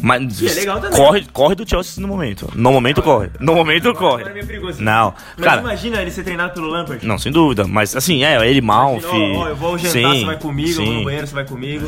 Mas 0.00 0.40
E 0.40 0.48
é 0.48 0.54
legal 0.54 0.80
também. 0.80 0.96
corre, 0.96 1.26
corre 1.32 1.54
do 1.54 1.68
Chelsea 1.68 2.00
no 2.00 2.08
momento. 2.08 2.50
No 2.54 2.72
momento 2.72 3.02
corre. 3.02 3.28
No 3.38 3.54
momento 3.54 3.92
corre. 3.94 4.22
Agora 4.22 4.30
é 4.30 4.34
meio 4.34 4.46
perigoso. 4.46 4.82
Não, 4.82 5.12
Mas 5.36 5.44
cara, 5.44 5.60
imagina 5.60 6.00
ele 6.00 6.10
ser 6.10 6.22
treinado 6.22 6.54
pelo 6.54 6.68
Lampard. 6.68 7.06
não, 7.06 7.18
sem 7.18 7.30
dúvida. 7.30 7.66
Mas 7.66 7.94
assim, 7.94 8.24
é, 8.24 8.48
ele 8.48 8.60
Malfi. 8.62 9.06
Ó, 9.06 9.40
ó, 9.42 9.48
eu 9.48 9.56
vou 9.56 9.76
jantar, 9.76 9.90
sim, 9.92 10.20
você 10.20 10.24
vai 10.24 10.38
comigo, 10.38 10.70
eu 10.70 10.74
vou 10.76 10.86
no 10.86 10.98
sim. 11.00 11.04
banheiro, 11.04 11.26
você 11.26 11.34
vai 11.34 11.44
comigo. 11.44 11.86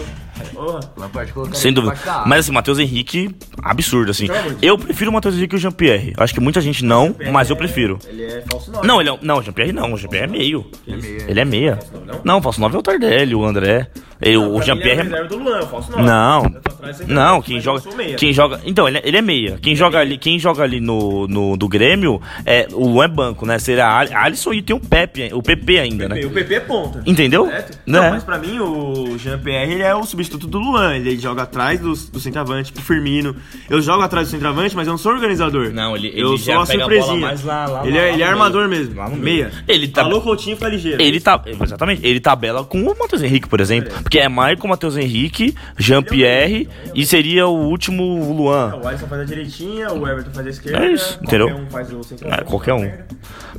Sem 1.54 1.72
dúvida. 1.72 1.94
Mas 2.26 2.40
assim, 2.40 2.52
Matheus 2.52 2.78
Henrique, 2.78 3.34
absurdo, 3.62 4.10
assim. 4.10 4.26
Eu 4.60 4.78
prefiro 4.78 5.10
o 5.10 5.14
Matheus 5.14 5.34
Henrique 5.34 5.54
e 5.54 5.58
o 5.58 5.60
Jean-Pierre. 5.60 6.12
Acho 6.16 6.34
que 6.34 6.40
muita 6.40 6.60
gente 6.60 6.84
não, 6.84 7.14
mas 7.32 7.50
eu 7.50 7.56
prefiro. 7.56 7.98
Ele 8.06 8.24
é 8.24 8.42
falso 8.50 8.70
nove. 8.70 8.86
Não, 8.86 9.00
ele 9.00 9.10
é, 9.10 9.18
não, 9.22 9.38
o 9.38 9.42
Jean-Pierre 9.42 9.72
não, 9.72 9.92
o 9.92 9.96
Jean-Pierre 9.96 10.26
é 10.26 10.30
meio. 10.30 10.66
Ele 10.86 11.40
é 11.40 11.44
meia. 11.44 11.78
Não, 12.24 12.38
o 12.38 12.42
falso 12.42 12.60
9 12.60 12.76
é 12.76 12.78
o 12.78 12.82
Tardelli, 12.82 13.34
o 13.34 13.44
André. 13.44 13.90
Ele, 14.20 14.36
o 14.36 14.60
Jean-Pierre 14.62 15.00
é. 15.00 15.02
reserva 15.04 15.28
do 15.28 15.38
Luan, 15.38 15.58
eu 15.58 15.66
nove. 15.70 16.02
Não, 16.02 16.44
Eu 16.44 16.60
atrás 16.72 17.00
não, 17.06 17.42
quem 17.42 17.56
eu 17.56 17.62
joga, 17.62 17.80
sou 17.80 17.94
meia. 17.96 18.16
quem 18.16 18.32
joga, 18.32 18.60
então 18.64 18.86
ele 18.88 18.98
é, 18.98 19.02
ele 19.04 19.16
é 19.16 19.22
meia. 19.22 19.58
Quem 19.60 19.74
joga 19.74 19.98
ali, 19.98 20.16
quem 20.18 20.38
joga 20.38 20.62
ali 20.62 20.80
no, 20.80 21.26
no 21.28 21.56
do 21.56 21.68
Grêmio 21.68 22.20
é 22.46 22.66
o 22.72 22.86
Luan 22.88 23.04
é 23.04 23.08
banco, 23.08 23.44
né? 23.46 23.58
Seria 23.58 23.86
a 23.86 23.98
Ali- 23.98 24.14
Alisson 24.14 24.52
e 24.54 24.62
tem 24.62 24.74
o 24.76 24.80
Pepe, 24.80 25.30
o 25.32 25.42
PP 25.42 25.78
ainda, 25.78 26.08
né? 26.08 26.24
O 26.24 26.30
PP 26.30 26.54
é 26.54 26.60
ponta. 26.60 27.02
Entendeu? 27.06 27.46
Certo? 27.46 27.72
Né? 27.86 28.00
Não, 28.00 28.10
mas 28.10 28.22
pra 28.24 28.38
mim 28.38 28.58
o 28.60 29.16
Jean-Pierre 29.18 29.72
ele 29.74 29.82
é 29.82 29.94
o 29.94 30.04
substituto 30.04 30.46
do 30.46 30.58
Luan. 30.58 30.96
Ele 30.96 31.18
joga 31.18 31.42
atrás 31.42 31.80
do, 31.80 31.92
do 31.92 32.20
centroavante, 32.20 32.72
pro 32.72 32.82
Firmino. 32.82 33.34
Eu 33.68 33.80
jogo 33.82 34.02
atrás 34.02 34.28
do 34.28 34.30
centroavante, 34.30 34.74
mas 34.76 34.86
eu 34.86 34.92
não 34.92 34.98
sou 34.98 35.12
organizador. 35.12 35.70
Não, 35.72 35.96
ele- 35.96 36.08
Eu 36.08 36.28
ele 36.34 36.38
sou 36.38 36.38
já 36.38 36.58
a 36.58 36.62
a 36.62 36.66
surpresinha. 36.66 37.20
mais 37.26 37.44
lá- 37.44 37.66
lá- 37.66 37.86
ele 37.86 37.96
lá- 37.96 38.02
é, 38.04 38.12
ele 38.12 38.22
é 38.22 38.26
armador 38.26 38.68
meio. 38.68 38.88
mesmo. 38.88 39.16
Meia. 39.16 39.50
Ele 39.68 39.88
tá- 39.88 40.02
Alô, 40.02 40.20
Coutinho, 40.20 40.56
fica 40.56 40.68
ligeiro. 40.68 41.00
Ele 41.02 41.20
tá, 41.20 41.40
exatamente, 41.46 42.04
ele 42.06 42.20
tabela 42.20 42.64
com 42.64 42.82
o 42.82 42.98
Matheus 42.98 43.22
Henrique, 43.22 43.48
por 43.48 43.60
exemplo, 43.60 43.92
porque 44.04 44.18
é 44.18 44.28
Maicon, 44.28 44.68
Matheus 44.68 44.96
Henrique, 44.96 45.54
Jean-Pierre 45.78 46.68
e 46.94 47.06
seria 47.06 47.48
o 47.48 47.56
último 47.56 48.32
Luan. 48.32 48.76
O 48.76 48.86
Alisson 48.86 49.06
faz 49.06 49.22
a 49.22 49.24
direitinha, 49.24 49.92
o 49.92 50.06
Everton 50.06 50.30
faz 50.30 50.46
a 50.46 50.50
esquerda. 50.50 50.84
É 50.84 50.92
isso, 50.92 51.18
entendeu? 51.22 51.48
Qualquer 51.48 51.62
um 51.64 51.70
faz 51.70 51.92
o. 51.92 52.00
É, 52.26 52.44
qualquer 52.44 52.74
um. 52.74 52.92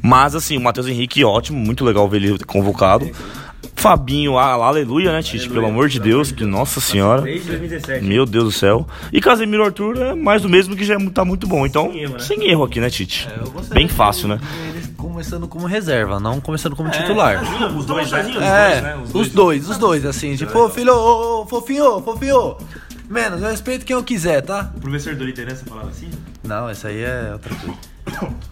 Mas 0.02 0.36
assim, 0.36 0.56
o 0.56 0.62
Matheus 0.62 0.88
Henrique, 0.88 1.26
ótimo, 1.26 1.60
muito 1.60 1.84
legal 1.84 2.08
ver 2.08 2.22
ele 2.22 2.38
convocado. 2.46 3.10
Fabinho, 3.76 4.38
ah, 4.38 4.54
aleluia, 4.54 5.12
né, 5.12 5.22
Tite? 5.22 5.50
Pelo 5.50 5.66
amor 5.66 5.90
de 5.90 6.00
Deus, 6.00 6.32
que 6.32 6.46
nossa 6.46 6.80
senhora. 6.80 7.22
Desde 7.24 7.48
2017. 7.50 8.06
Meu 8.06 8.26
Deus 8.26 8.46
do 8.46 8.52
céu. 8.52 8.88
E 9.12 9.20
Casemiro 9.20 9.64
Arthur 9.64 9.98
é 9.98 10.16
mais 10.16 10.42
do 10.42 10.50
mesmo 10.50 10.76
que 10.76 10.86
já 10.86 10.96
é 10.96 11.10
tá 11.10 11.26
muito 11.26 11.46
bom. 11.46 11.66
Então, 11.66 11.92
Sem 11.92 12.02
erro, 12.02 12.14
né? 12.14 12.20
sem 12.20 12.50
erro 12.50 12.64
aqui, 12.64 12.80
né, 12.80 12.90
Tite? 12.90 13.28
Eu 13.38 13.52
gostaria 13.52 13.74
Bem 13.76 13.88
de 13.88 13.94
fácil, 13.94 14.28
né? 14.28 14.40
Começando 15.16 15.48
como 15.48 15.66
reserva, 15.66 16.20
não 16.20 16.42
começando 16.42 16.76
como 16.76 16.90
titular. 16.90 17.42
Os 17.74 17.86
dois, 17.86 18.10
sozinhos. 18.10 18.44
É, 18.44 18.98
os 19.14 19.30
dois, 19.30 19.70
os 19.70 19.78
dois, 19.78 20.06
assim, 20.06 20.36
tipo, 20.36 20.58
ô 20.60 20.70
filho, 20.70 20.94
ô, 20.94 21.44
ô, 21.44 21.46
fofinho, 21.48 22.02
fofinho. 22.02 22.58
Menos, 23.10 23.42
eu 23.42 23.50
respeito 23.50 23.86
quem 23.86 23.96
eu 23.96 24.04
quiser, 24.04 24.42
tá? 24.42 24.74
O 24.76 24.82
professor 24.82 25.16
do 25.16 25.24
liderança 25.24 25.64
falava 25.66 25.88
assim. 25.88 26.10
Não, 26.44 26.68
essa 26.68 26.90
aí 26.90 27.02
é 27.02 27.30
outra 27.32 27.56
coisa. 27.56 27.78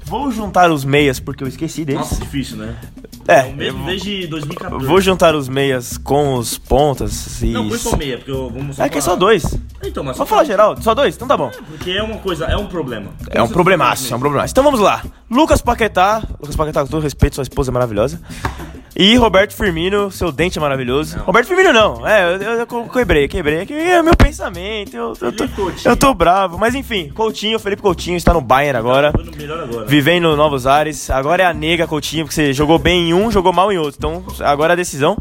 Vou 0.05 0.31
juntar 0.31 0.71
os 0.71 0.85
meias 0.85 1.19
porque 1.19 1.43
eu 1.43 1.49
esqueci 1.49 1.83
deles. 1.83 1.99
Nossa, 1.99 2.21
difícil, 2.21 2.55
né? 2.55 2.77
É, 3.27 3.51
Mesmo 3.53 3.85
desde 3.85 4.27
2014. 4.27 4.85
vou 4.85 5.01
juntar 5.01 5.35
os 5.35 5.47
meias 5.47 5.97
com 5.97 6.35
os 6.35 6.57
pontas 6.57 7.41
e. 7.41 7.47
Não, 7.47 7.67
põe 7.69 7.77
só 7.77 7.95
meia, 7.95 8.17
porque 8.17 8.31
eu 8.31 8.49
vamos 8.49 8.79
É 8.79 8.89
que 8.89 8.97
é 8.97 9.01
só 9.01 9.15
dois. 9.15 9.43
Então, 9.83 10.03
mas 10.03 10.17
Vamos 10.17 10.29
falar 10.29 10.43
geral? 10.43 10.75
Só 10.81 10.93
dois? 10.93 11.15
Então 11.15 11.27
tá 11.27 11.37
bom. 11.37 11.51
Porque 11.67 11.91
é 11.91 12.03
uma 12.03 12.17
coisa, 12.17 12.45
é 12.45 12.57
um 12.57 12.67
problema. 12.67 13.11
É 13.29 13.41
um 13.41 13.47
problemaço, 13.47 14.13
é 14.13 14.17
um 14.17 14.19
problemaço. 14.19 14.51
Então 14.51 14.63
vamos 14.63 14.79
lá. 14.79 15.03
Lucas 15.29 15.61
Paquetá. 15.61 16.23
Lucas 16.39 16.55
Paquetá, 16.55 16.81
com 16.81 16.87
todo 16.87 17.03
respeito, 17.03 17.35
sua 17.35 17.43
esposa 17.43 17.71
é 17.71 17.73
maravilhosa. 17.73 18.21
E 18.95 19.15
Roberto 19.15 19.55
Firmino, 19.55 20.11
seu 20.11 20.31
dente 20.31 20.59
é 20.59 20.61
maravilhoso. 20.61 21.17
Roberto 21.19 21.47
Firmino 21.47 21.73
não, 21.73 22.07
é, 22.07 22.35
eu, 22.35 22.41
eu, 22.41 22.53
eu 22.59 22.89
quebrei, 22.89 23.27
quebrei. 23.27 23.59
É 23.59 23.65
que 23.65 23.73
é 23.73 24.03
meu 24.03 24.15
pensamento, 24.15 24.95
eu, 24.95 25.13
eu, 25.19 25.31
tô, 25.31 25.45
eu 25.83 25.97
tô 25.97 26.13
bravo. 26.13 26.59
Mas 26.59 26.75
enfim, 26.75 27.09
Coutinho, 27.09 27.57
Felipe 27.57 27.81
Coutinho 27.81 28.17
está 28.17 28.33
no 28.33 28.41
Bayern 28.41 28.77
agora. 28.77 29.11
Melhor 29.35 29.63
agora. 29.63 29.85
Vivendo 29.87 30.35
novos 30.35 30.67
ares. 30.67 31.09
Agora 31.09 31.41
é 31.41 31.45
a 31.45 31.53
nega 31.53 31.87
Coutinho, 31.87 32.25
porque 32.25 32.35
você 32.35 32.53
jogou 32.53 32.77
bem 32.77 33.09
em 33.09 33.13
um, 33.15 33.31
jogou 33.31 33.51
mal 33.51 33.71
em 33.71 33.77
outro. 33.77 33.95
Então 33.97 34.23
agora 34.45 34.73
é 34.73 34.75
a 34.75 34.77
decisão. 34.77 35.17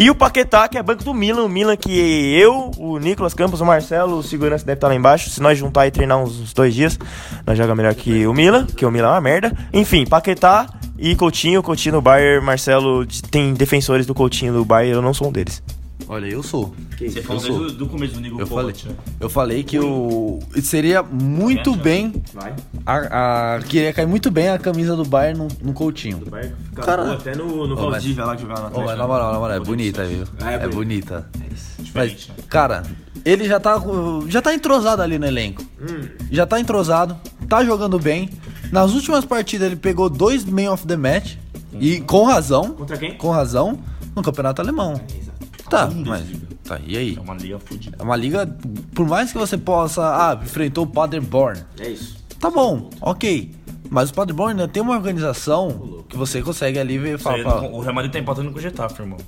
E 0.00 0.08
o 0.08 0.14
Paquetá, 0.14 0.66
que 0.66 0.78
é 0.78 0.82
banco 0.82 1.04
do 1.04 1.12
Milan. 1.12 1.44
O 1.44 1.48
Milan 1.48 1.76
que 1.76 1.92
eu, 2.34 2.70
o 2.78 2.98
Nicolas 2.98 3.34
Campos, 3.34 3.60
o 3.60 3.66
Marcelo, 3.66 4.16
o 4.16 4.22
segurança 4.22 4.64
deve 4.64 4.78
estar 4.78 4.88
lá 4.88 4.94
embaixo. 4.94 5.28
Se 5.28 5.42
nós 5.42 5.58
juntar 5.58 5.86
e 5.86 5.90
treinar 5.90 6.16
uns, 6.16 6.40
uns 6.40 6.54
dois 6.54 6.74
dias, 6.74 6.98
nós 7.46 7.58
jogamos 7.58 7.76
melhor 7.76 7.94
que 7.94 8.26
o 8.26 8.32
Milan, 8.32 8.64
que 8.64 8.86
o 8.86 8.90
Milan 8.90 9.08
é 9.08 9.10
uma 9.10 9.20
merda. 9.20 9.52
Enfim, 9.70 10.06
Paquetá 10.06 10.66
e 10.98 11.14
Coutinho. 11.14 11.62
Coutinho 11.62 11.96
no 11.96 12.00
Bayern. 12.00 12.42
Marcelo 12.42 13.04
tem 13.30 13.52
defensores 13.52 14.06
do 14.06 14.14
Coutinho 14.14 14.54
no 14.54 14.64
Bayern. 14.64 14.94
Eu 14.94 15.02
não 15.02 15.12
sou 15.12 15.28
um 15.28 15.32
deles. 15.32 15.62
Olha, 16.12 16.26
eu 16.26 16.42
sou. 16.42 16.74
Você 16.98 17.22
falou 17.22 17.40
desde 17.40 17.76
do 17.78 17.86
começo 17.86 18.14
do 18.14 18.20
Nigo 18.20 18.40
Eu 18.40 18.46
falei, 18.48 18.74
eu 19.20 19.30
falei 19.30 19.62
que 19.62 19.78
o 19.78 20.40
seria 20.60 21.04
muito 21.04 21.76
bem 21.76 22.20
Vai. 22.34 22.52
a, 22.84 23.54
a 23.54 23.60
queria 23.60 23.92
cair 23.92 24.06
muito 24.08 24.28
bem 24.28 24.48
a 24.48 24.58
camisa 24.58 24.96
do 24.96 25.04
Bayern 25.04 25.38
no, 25.38 25.48
no 25.62 25.72
Coutinho. 25.72 26.20
Cara, 26.74 27.12
até 27.12 27.36
no, 27.36 27.64
no 27.64 27.76
Valdívia 27.76 28.24
lá 28.24 28.34
que 28.34 28.42
jogava 28.42 28.62
na 28.62 28.70
mas 28.70 28.78
Atlético. 28.78 28.98
na 28.98 29.06
moral, 29.06 29.32
na 29.32 29.38
moral, 29.38 29.56
é 29.56 29.60
bonita, 29.60 30.04
viu? 30.04 30.24
É 30.44 30.54
É, 30.54 30.58
bonito. 30.68 30.74
bonita. 30.74 31.30
Diferente, 31.78 32.32
Mas, 32.36 32.46
cara, 32.48 32.82
ele 33.24 33.44
já 33.46 33.60
tá 33.60 33.80
já 34.26 34.42
tá 34.42 34.52
entrosado 34.52 35.02
ali 35.02 35.16
no 35.16 35.26
elenco. 35.26 35.62
Hum. 35.80 36.08
Já 36.28 36.44
tá 36.44 36.58
entrosado, 36.58 37.16
tá 37.48 37.64
jogando 37.64 38.00
bem. 38.00 38.28
Nas 38.72 38.94
últimas 38.94 39.24
partidas 39.24 39.68
ele 39.68 39.76
pegou 39.76 40.10
dois 40.10 40.44
Man 40.44 40.72
of 40.72 40.84
the 40.88 40.96
Match 40.96 41.36
e 41.78 42.00
com 42.00 42.24
razão. 42.24 42.72
Contra 42.72 42.98
quem? 42.98 43.16
Com 43.16 43.30
razão 43.30 43.78
no 44.16 44.22
campeonato 44.22 44.60
alemão. 44.60 45.00
Tá, 45.70 45.88
mas 46.06 46.24
tá, 46.64 46.80
e 46.84 46.96
aí? 46.96 47.16
É 47.16 47.20
uma 47.20 47.34
liga 47.34 47.58
fudida. 47.58 47.96
É 47.98 48.02
uma 48.02 48.16
liga, 48.16 48.58
por 48.94 49.06
mais 49.06 49.32
que 49.32 49.38
você 49.38 49.56
possa, 49.56 50.02
ah, 50.02 50.34
enfrentou 50.42 50.84
o 50.84 50.86
Paderborn. 50.86 51.62
É 51.78 51.88
isso. 51.88 52.18
Tá 52.38 52.50
bom, 52.50 52.90
ok. 53.00 53.54
Mas 53.88 54.10
o 54.10 54.14
Paderborn 54.14 54.52
ainda 54.52 54.70
tem 54.70 54.82
uma 54.82 54.94
organização 54.94 56.04
que 56.08 56.16
você 56.16 56.42
consegue 56.42 56.78
ali 56.78 56.98
ver 56.98 57.14
e 57.14 57.18
falar, 57.18 57.64
O 57.64 57.80
Real 57.80 57.94
Madrid 57.94 58.12
tá 58.12 58.18
empatando 58.18 58.50
com 58.50 58.58
o 58.58 58.60
Getafe, 58.60 59.00
irmão. 59.00 59.18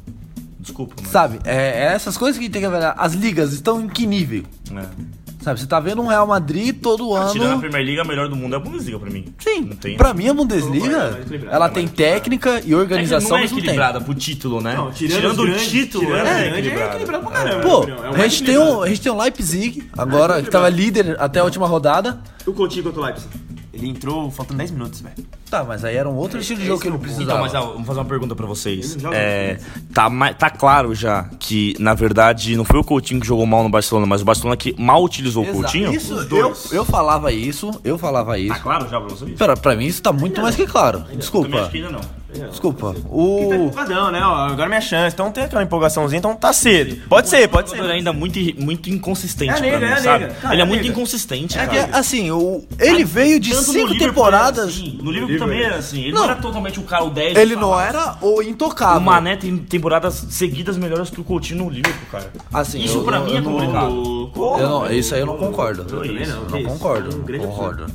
Desculpa, 0.59 0.95
mas... 1.01 1.11
Sabe, 1.11 1.40
é, 1.45 1.57
é 1.57 1.84
essas 1.93 2.16
coisas 2.16 2.38
que 2.38 2.45
a 2.45 2.47
gente 2.47 2.53
tem 2.53 2.62
que 2.62 2.66
avaliar. 2.66 2.95
As 2.97 3.14
ligas 3.14 3.53
estão 3.53 3.80
em 3.80 3.88
que 3.88 4.07
nível? 4.07 4.45
É. 4.70 5.22
Sabe, 5.43 5.59
você 5.61 5.66
tá 5.66 5.80
vendo 5.80 6.01
um 6.01 6.07
Real 6.07 6.26
Madrid 6.26 6.76
todo 6.80 7.05
Tirando 7.32 7.43
a 7.51 7.53
ano. 7.53 7.61
Premier 7.61 7.84
League, 7.84 8.01
a 8.01 8.05
melhor 8.05 8.28
do 8.28 8.36
mundo 8.36 8.55
é 8.55 8.57
a 8.57 8.61
Bundesliga 8.61 8.99
pra 8.99 9.11
mim. 9.11 9.24
Sim, 9.38 9.62
Não 9.62 9.76
tem... 9.76 9.97
pra 9.97 10.14
mim 10.14 10.28
a 10.28 10.34
Bundesliga, 10.34 11.20
ela 11.51 11.68
tem 11.68 11.88
técnica 11.88 12.55
e 12.55 12.59
É 12.59 12.61
que 12.62 12.74
organização 12.74 13.30
não 13.30 13.36
é 13.38 13.40
mesmo 13.40 13.57
tempo. 13.57 13.66
equilibrada 13.68 14.01
pro 14.01 14.14
título, 14.14 14.61
né? 14.61 14.74
Não, 14.76 14.93
tirando 14.93 15.32
os 15.32 15.38
o 15.38 15.43
grandes, 15.45 15.68
título, 15.68 16.07
tirando 16.07 16.26
é, 16.26 16.49
equilibrado. 16.59 16.84
é 16.84 16.86
equilibrado 16.93 17.22
pra 17.24 17.30
caramba. 17.32 17.62
Pô, 17.62 17.82
É 17.84 18.11
o 18.11 18.14
a 18.14 18.28
gente, 18.28 18.45
tem 18.45 18.59
um, 18.59 18.82
a 18.82 18.88
gente 18.88 19.01
tem 19.01 19.12
um 19.12 19.18
Leipzig, 19.20 19.88
agora, 19.99 20.43
que 20.43 20.51
tava 20.51 20.68
líder 20.68 21.16
até 21.18 21.40
a 21.40 21.45
última 21.45 21.66
rodada. 21.66 22.20
O 22.47 22.53
Coutinho 22.53 22.84
contra 22.84 23.01
o 23.01 23.05
Leipzig. 23.05 23.28
Ele 23.72 23.88
entrou 23.88 24.30
faltando 24.30 24.59
10 24.59 24.70
minutos, 24.70 25.01
velho. 25.01 25.14
Tá, 25.53 25.62
mas 25.64 25.84
aí 25.84 25.96
era 25.96 26.09
um 26.09 26.16
outro 26.16 26.40
estilo 26.40 26.61
de 26.61 26.66
jogo 26.66 26.80
que 26.80 26.88
ele 26.88 26.96
Então, 26.96 27.07
precisava. 27.11 27.40
mas 27.42 27.55
ó, 27.55 27.72
vamos 27.72 27.86
fazer 27.86 27.98
uma 28.00 28.07
pergunta 28.07 28.34
pra 28.34 28.46
vocês. 28.46 28.96
É, 29.12 29.59
tá, 29.92 30.09
tá 30.32 30.48
claro 30.48 30.94
já 30.94 31.24
que, 31.38 31.76
na 31.78 31.92
verdade, 31.92 32.57
não 32.57 32.64
foi 32.64 32.80
o 32.80 32.82
Coutinho 32.84 33.20
que 33.20 33.26
jogou 33.26 33.44
mal 33.44 33.62
no 33.62 33.68
Barcelona, 33.68 34.07
mas 34.07 34.22
o 34.22 34.24
Barcelona 34.24 34.57
que 34.57 34.74
mal 34.80 35.05
utilizou 35.05 35.42
o 35.42 35.46
Exato. 35.46 35.61
Coutinho? 35.61 35.92
Isso, 35.92 36.14
eu, 36.30 36.57
eu 36.72 36.84
falava 36.86 37.30
isso, 37.32 37.70
eu 37.84 37.98
falava 37.98 38.38
isso. 38.38 38.55
Tá 38.55 38.61
claro 38.61 38.88
já 38.88 38.98
pra 38.98 39.11
vocês? 39.11 39.36
Pra, 39.36 39.55
pra 39.55 39.76
mim 39.76 39.84
isso 39.84 40.00
tá 40.00 40.11
muito 40.11 40.40
mais 40.40 40.57
que 40.57 40.66
claro. 40.66 41.05
Desculpa. 41.14 41.61
acho 41.61 41.70
que 41.70 41.76
ainda 41.76 41.90
não. 41.90 42.22
Desculpa. 42.51 42.95
Tá 42.95 43.01
O. 43.11 43.53
empolgadão, 43.55 44.11
né? 44.11 44.20
Ó, 44.24 44.35
agora 44.47 44.64
é 44.64 44.68
minha 44.68 44.80
chance. 44.80 45.14
Então 45.14 45.30
tem 45.30 45.45
aquela 45.45 45.62
empolgação, 45.62 46.09
então 46.12 46.35
tá 46.35 46.53
cedo. 46.53 46.97
Pode 47.09 47.28
ser, 47.28 47.49
pode 47.49 47.72
Ele 47.72 47.80
é 47.80 47.85
ser. 47.85 47.91
ainda 47.93 48.12
muito, 48.12 48.39
muito 48.61 48.89
inconsistente 48.91 49.51
É 49.51 49.55
a 49.55 49.57
pra 49.57 49.66
nega, 49.66 49.78
mim, 49.78 49.85
é 49.85 49.95
a 49.95 50.03
sabe? 50.03 50.24
nega. 50.24 50.35
Cara, 50.35 50.55
ele 50.55 50.62
é 50.62 50.64
é 50.64 50.68
muito 50.68 50.80
nega. 50.83 50.93
inconsistente, 50.93 51.59
É 51.59 51.66
que, 51.66 51.76
cara. 51.76 51.99
assim, 51.99 52.30
o, 52.30 52.64
ele 52.78 53.05
veio 53.05 53.39
de 53.39 53.51
Tanto 53.51 53.72
cinco 53.72 53.99
temporadas. 53.99 54.68
assim, 54.68 54.99
no 55.03 55.11
Liverpool 55.11 55.39
também 55.39 55.62
era 55.62 55.76
assim. 55.76 56.01
Ele 56.03 56.12
Não. 56.12 56.22
não, 56.22 56.30
era 56.30 56.41
totalmente 56.41 56.80
o 56.80 56.83
cara, 56.83 57.05
o 57.05 57.11
10. 57.11 57.37
Ele 57.37 57.57
não 57.57 57.78
era 57.78 58.16
o 58.22 58.43
intocável. 58.43 59.01
O 59.01 59.05
Mané 59.05 59.37
tem 59.37 59.57
temporadas 59.59 60.26
seguidas 60.30 60.76
melhores 60.76 61.11
que 61.11 61.20
o 61.20 61.24
Coutinho 61.24 61.64
no 61.64 61.70
Liverpool, 61.70 62.07
cara. 62.11 62.30
Assim, 62.53 62.83
Isso 62.83 62.99
eu- 62.99 63.05
pra 63.05 63.18
eu- 63.18 63.24
mim 63.24 63.35
é 63.35 63.39
eu 63.39 63.43
não- 63.43 63.53
complicado. 63.53 64.33
Eu 64.59 64.68
não, 64.68 64.91
isso 64.93 65.14
aí 65.14 65.20
eu 65.20 65.26
não 65.26 65.37
concordo. 65.37 65.83
Eu 65.91 66.61
não 66.62 66.62
concordo. 66.64 67.22
Concordo. 67.39 67.87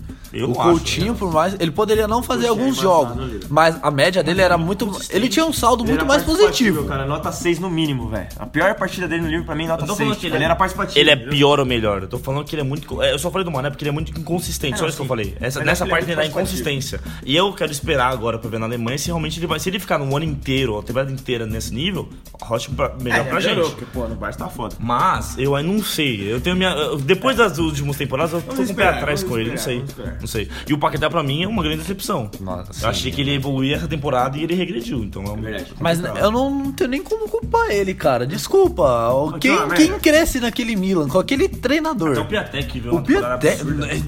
O 0.43 0.53
Coutinho, 0.53 1.15
por 1.15 1.31
mais. 1.31 1.55
Ele 1.59 1.71
poderia 1.71 2.07
não 2.07 2.21
fazer 2.21 2.47
alguns 2.47 2.75
jogos, 2.75 3.47
mas 3.49 3.77
a 3.81 3.89
média 3.89 4.21
dele 4.27 4.41
era 4.41 4.57
muito. 4.57 4.89
Ele 5.09 5.27
tinha 5.29 5.45
um 5.45 5.53
saldo 5.53 5.83
Ele 5.83 5.91
muito 5.91 6.05
mais 6.05 6.23
positivo. 6.23 6.85
Cara, 6.85 7.05
nota 7.05 7.31
6 7.31 7.59
no 7.59 7.69
mínimo, 7.69 8.07
velho. 8.09 8.27
A 8.37 8.45
pior 8.45 8.73
partida 8.75 9.07
dele 9.07 9.21
no 9.23 9.29
livro 9.29 9.45
pra 9.45 9.55
mim, 9.55 9.67
nota 9.67 9.83
Eu 9.83 9.87
tô 9.87 9.95
6. 9.95 9.99
falando 10.09 10.19
que 10.19 10.25
Ele, 10.27 10.35
ele 10.35 10.43
é- 10.43 10.45
era 10.45 10.55
participativo. 10.55 10.99
Ele 10.99 11.09
é 11.09 11.15
pior 11.15 11.59
ou 11.59 11.65
melhor? 11.65 12.01
Eu 12.03 12.07
tô 12.07 12.19
falando 12.19 12.45
que 12.45 12.53
ele 12.55 12.61
é 12.61 12.65
muito. 12.65 13.01
é, 13.01 13.13
Eu 13.13 13.19
só 13.19 13.31
falei 13.31 13.45
do 13.45 13.51
Mané 13.51 13.69
porque 13.69 13.83
ele 13.83 13.89
é 13.89 13.93
muito 13.93 14.11
inconsistente. 14.19 14.81
É, 14.83 14.87
isso 14.87 14.95
que 14.97 15.01
eu 15.03 15.07
falei. 15.07 15.35
Essa, 15.39 15.59
Mas 15.59 15.67
nessa 15.67 15.83
ele 15.83 15.91
é 15.91 15.93
parte 15.93 16.05
ele 16.05 16.15
dá 16.15 16.21
muito 16.21 16.31
inconsistência. 16.31 16.99
E 17.25 17.35
eu 17.35 17.51
quero 17.53 17.71
esperar 17.71 18.11
agora 18.11 18.37
pra 18.37 18.49
ver 18.49 18.59
na 18.59 18.65
Alemanha 18.65 18.97
se 18.97 19.07
realmente 19.07 19.39
ele 19.39 19.47
vai. 19.47 19.59
Se 19.59 19.69
ele 19.69 19.79
ficar 19.79 19.97
no 19.97 20.15
ano 20.15 20.25
inteiro, 20.25 20.77
a 20.77 20.83
temporada 20.83 21.11
inteira 21.11 21.45
nesse 21.45 21.73
nível, 21.73 22.09
ótimo 22.49 22.75
pra, 22.75 22.93
melhor 23.01 23.19
É, 23.19 23.23
pra 23.23 23.39
gente. 23.39 23.61
Porque, 23.69 23.85
pô, 23.85 24.07
no 24.07 24.15
Barça 24.15 24.39
tá 24.39 24.47
foda. 24.47 24.75
Mas 24.79 25.37
eu 25.37 25.55
aí 25.55 25.63
não 25.65 25.81
sei. 25.83 26.31
Eu 26.31 26.39
tenho 26.41 26.55
minha. 26.55 26.73
Depois 27.03 27.37
das 27.37 27.57
últimas 27.57 27.97
temporadas, 27.97 28.33
eu 28.33 28.41
tô 28.41 28.53
com 28.55 28.61
o 28.63 28.75
pé 28.75 28.87
atrás 28.89 29.21
vamos 29.21 29.35
com 29.35 29.39
ele. 29.39 29.49
Não 29.51 29.57
sei. 29.57 29.83
vamos. 29.95 30.19
Não 30.21 30.27
sei. 30.27 30.49
E 30.67 30.73
o 30.73 30.77
Paquetá 30.77 31.09
pra 31.09 31.23
mim 31.23 31.43
é 31.43 31.47
uma 31.47 31.61
grande 31.63 31.77
decepção. 31.79 32.29
Nossa, 32.39 32.85
eu 32.85 32.89
achei 32.89 33.11
que 33.11 33.21
ele 33.21 33.33
evoluía 33.33 33.75
essa 33.77 33.87
temporada 33.87 34.16
e 34.35 34.43
ele 34.43 34.55
regrediu. 34.55 35.03
Então 35.03 35.23
é 35.23 35.29
um... 35.29 35.41
Mas 35.79 35.99
eu 36.03 36.31
não, 36.31 36.71
tenho 36.71 36.89
nem 36.89 37.03
como 37.03 37.27
culpar 37.27 37.69
ele, 37.69 37.93
cara. 37.93 38.25
Desculpa. 38.25 39.37
Quem, 39.39 39.51
uma 39.51 39.73
quem 39.75 39.99
cresce 39.99 40.39
naquele 40.39 40.75
Milan 40.75 41.07
com 41.07 41.19
aquele 41.19 41.47
treinador? 41.47 42.11
Então 42.11 42.23
o 42.23 42.27
Piatek 42.27 42.79
viu 42.79 42.93
o 42.93 43.01
temporada 43.01 43.37
Piatek. 43.37 44.03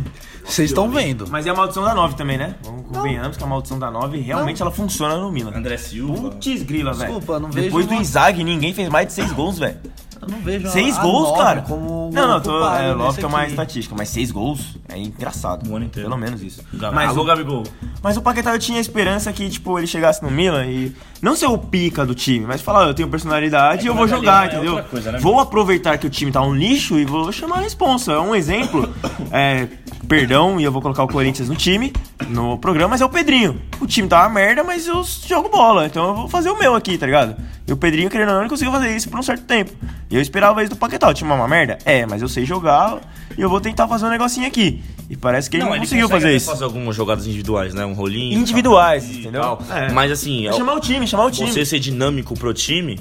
Vocês 0.49 0.69
estão 0.71 0.89
vendo. 0.89 1.25
Mas 1.29 1.45
é 1.45 1.49
a 1.49 1.53
maldição 1.53 1.83
da 1.83 1.93
9 1.93 2.15
também, 2.15 2.37
né? 2.37 2.55
Vamos 2.63 2.85
convenhamos 2.91 3.37
que 3.37 3.43
a 3.43 3.47
maldição 3.47 3.77
da 3.79 3.91
9 3.91 4.19
realmente 4.19 4.61
ela 4.61 4.71
funciona 4.71 5.15
no 5.17 5.31
Milan. 5.31 5.51
André 5.55 5.77
Silva. 5.77 6.31
Putz 6.31 6.63
grila, 6.63 6.91
velho. 6.93 7.05
Desculpa, 7.13 7.39
não 7.39 7.49
Depois 7.49 7.73
vejo 7.85 7.87
do 7.87 7.93
uma- 7.93 8.01
Inzaghi, 8.01 8.43
ninguém 8.43 8.73
fez 8.73 8.89
mais 8.89 9.07
de 9.07 9.13
6 9.13 9.31
gols, 9.31 9.59
velho. 9.59 9.77
Eu 10.21 10.27
não 10.27 10.39
vejo 10.39 10.67
a- 10.67 10.71
6 10.71 10.97
a 10.97 11.01
gols, 11.01 11.29
nove 11.29 11.41
cara. 11.41 11.61
Como 11.61 12.09
não, 12.11 12.27
não, 12.27 12.41
tô, 12.41 12.67
é 12.67 12.81
nesse 12.81 12.93
lógico 12.95 13.19
que 13.19 13.25
é 13.25 13.27
uma 13.27 13.47
estatística, 13.47 13.95
mas 13.97 14.09
6 14.09 14.31
gols 14.31 14.75
é 14.89 14.97
engraçado. 14.97 15.69
O 15.69 15.75
ano 15.77 15.85
inteiro. 15.85 16.09
Pelo 16.09 16.19
menos 16.19 16.41
isso. 16.41 16.61
Mas 16.73 16.93
Mas 16.93 17.09
Alô, 17.11 17.21
o, 17.21 17.25
Gabigol. 17.25 17.63
mas 18.03 18.17
o 18.17 18.21
Paquetá 18.21 18.51
eu 18.53 18.59
tinha 18.59 18.81
esperança 18.81 19.31
que, 19.31 19.47
tipo, 19.49 19.77
ele 19.77 19.87
chegasse 19.87 20.21
no 20.21 20.29
Milan 20.29 20.65
e 20.65 20.93
não 21.21 21.37
ser 21.37 21.45
o 21.45 21.57
pica 21.57 22.05
do 22.05 22.13
time, 22.13 22.45
mas 22.45 22.59
falar, 22.59 22.85
eu 22.87 22.93
tenho 22.93 23.07
personalidade 23.07 23.85
e 23.85 23.87
eu 23.87 23.93
vou 23.93 24.03
mas 24.03 24.11
ali 24.11 24.19
jogar, 24.25 24.43
é 24.43 24.47
entendeu? 24.53 24.71
outra 24.73 24.89
coisa, 24.89 25.11
né, 25.13 25.19
vou 25.19 25.39
aproveitar 25.39 25.97
que 25.97 26.05
o 26.05 26.09
time 26.09 26.31
tá 26.33 26.41
um 26.41 26.53
lixo 26.53 26.99
e 26.99 27.05
vou 27.05 27.31
chamar 27.31 27.59
a 27.59 27.61
responsa. 27.61 28.11
É 28.13 28.19
um 28.19 28.35
exemplo. 28.35 28.89
É, 29.31 29.67
perdão, 30.07 30.59
e 30.59 30.63
eu 30.63 30.71
vou 30.71 30.81
colocar 30.81 31.03
o 31.03 31.07
Corinthians 31.07 31.49
no 31.49 31.55
time, 31.55 31.93
no 32.29 32.57
programa, 32.57 32.89
mas 32.89 33.01
é 33.01 33.05
o 33.05 33.09
Pedrinho. 33.09 33.61
O 33.79 33.85
time 33.87 34.07
tá 34.07 34.21
uma 34.21 34.29
merda, 34.29 34.63
mas 34.63 34.87
eu 34.87 35.03
jogo 35.27 35.49
bola, 35.49 35.85
então 35.85 36.09
eu 36.09 36.15
vou 36.15 36.27
fazer 36.27 36.49
o 36.49 36.57
meu 36.57 36.75
aqui, 36.75 36.97
tá 36.97 37.05
ligado? 37.05 37.35
E 37.67 37.71
o 37.73 37.77
Pedrinho, 37.77 38.09
querendo 38.09 38.29
ou 38.29 38.33
não, 38.35 38.41
ele 38.41 38.49
conseguiu 38.49 38.71
fazer 38.71 38.95
isso 38.95 39.09
por 39.09 39.19
um 39.19 39.23
certo 39.23 39.43
tempo. 39.43 39.71
E 40.09 40.15
eu 40.15 40.21
esperava 40.21 40.61
isso 40.63 40.71
do 40.71 40.75
Paquetá. 40.75 41.07
O 41.09 41.13
time 41.13 41.29
é 41.29 41.33
uma 41.33 41.47
merda? 41.47 41.77
É, 41.85 42.05
mas 42.05 42.21
eu 42.21 42.27
sei 42.27 42.43
jogar 42.45 42.99
e 43.37 43.41
eu 43.41 43.49
vou 43.49 43.61
tentar 43.61 43.87
fazer 43.87 44.05
um 44.05 44.09
negocinho 44.09 44.47
aqui. 44.47 44.81
E 45.09 45.15
parece 45.15 45.49
que 45.49 45.57
ele 45.57 45.63
não, 45.63 45.77
conseguiu 45.77 46.07
consegue 46.07 46.11
fazer 46.11 46.27
até 46.27 46.35
isso. 46.37 46.45
fazer 46.51 46.63
algumas 46.63 46.95
jogadas 46.95 47.25
individuais, 47.27 47.73
né? 47.73 47.85
Um 47.85 47.93
rolinho. 47.93 48.39
Individuais, 48.39 49.03
tal, 49.03 49.13
entendeu? 49.13 49.41
tal. 49.41 49.63
É. 49.75 49.91
Mas 49.91 50.11
assim, 50.11 50.47
É 50.47 50.53
chamar 50.53 50.73
o 50.73 50.79
time, 50.79 51.07
chamar 51.07 51.25
o 51.25 51.31
time. 51.31 51.51
você 51.51 51.65
ser 51.65 51.79
dinâmico 51.79 52.33
pro 52.35 52.53
time, 52.53 52.99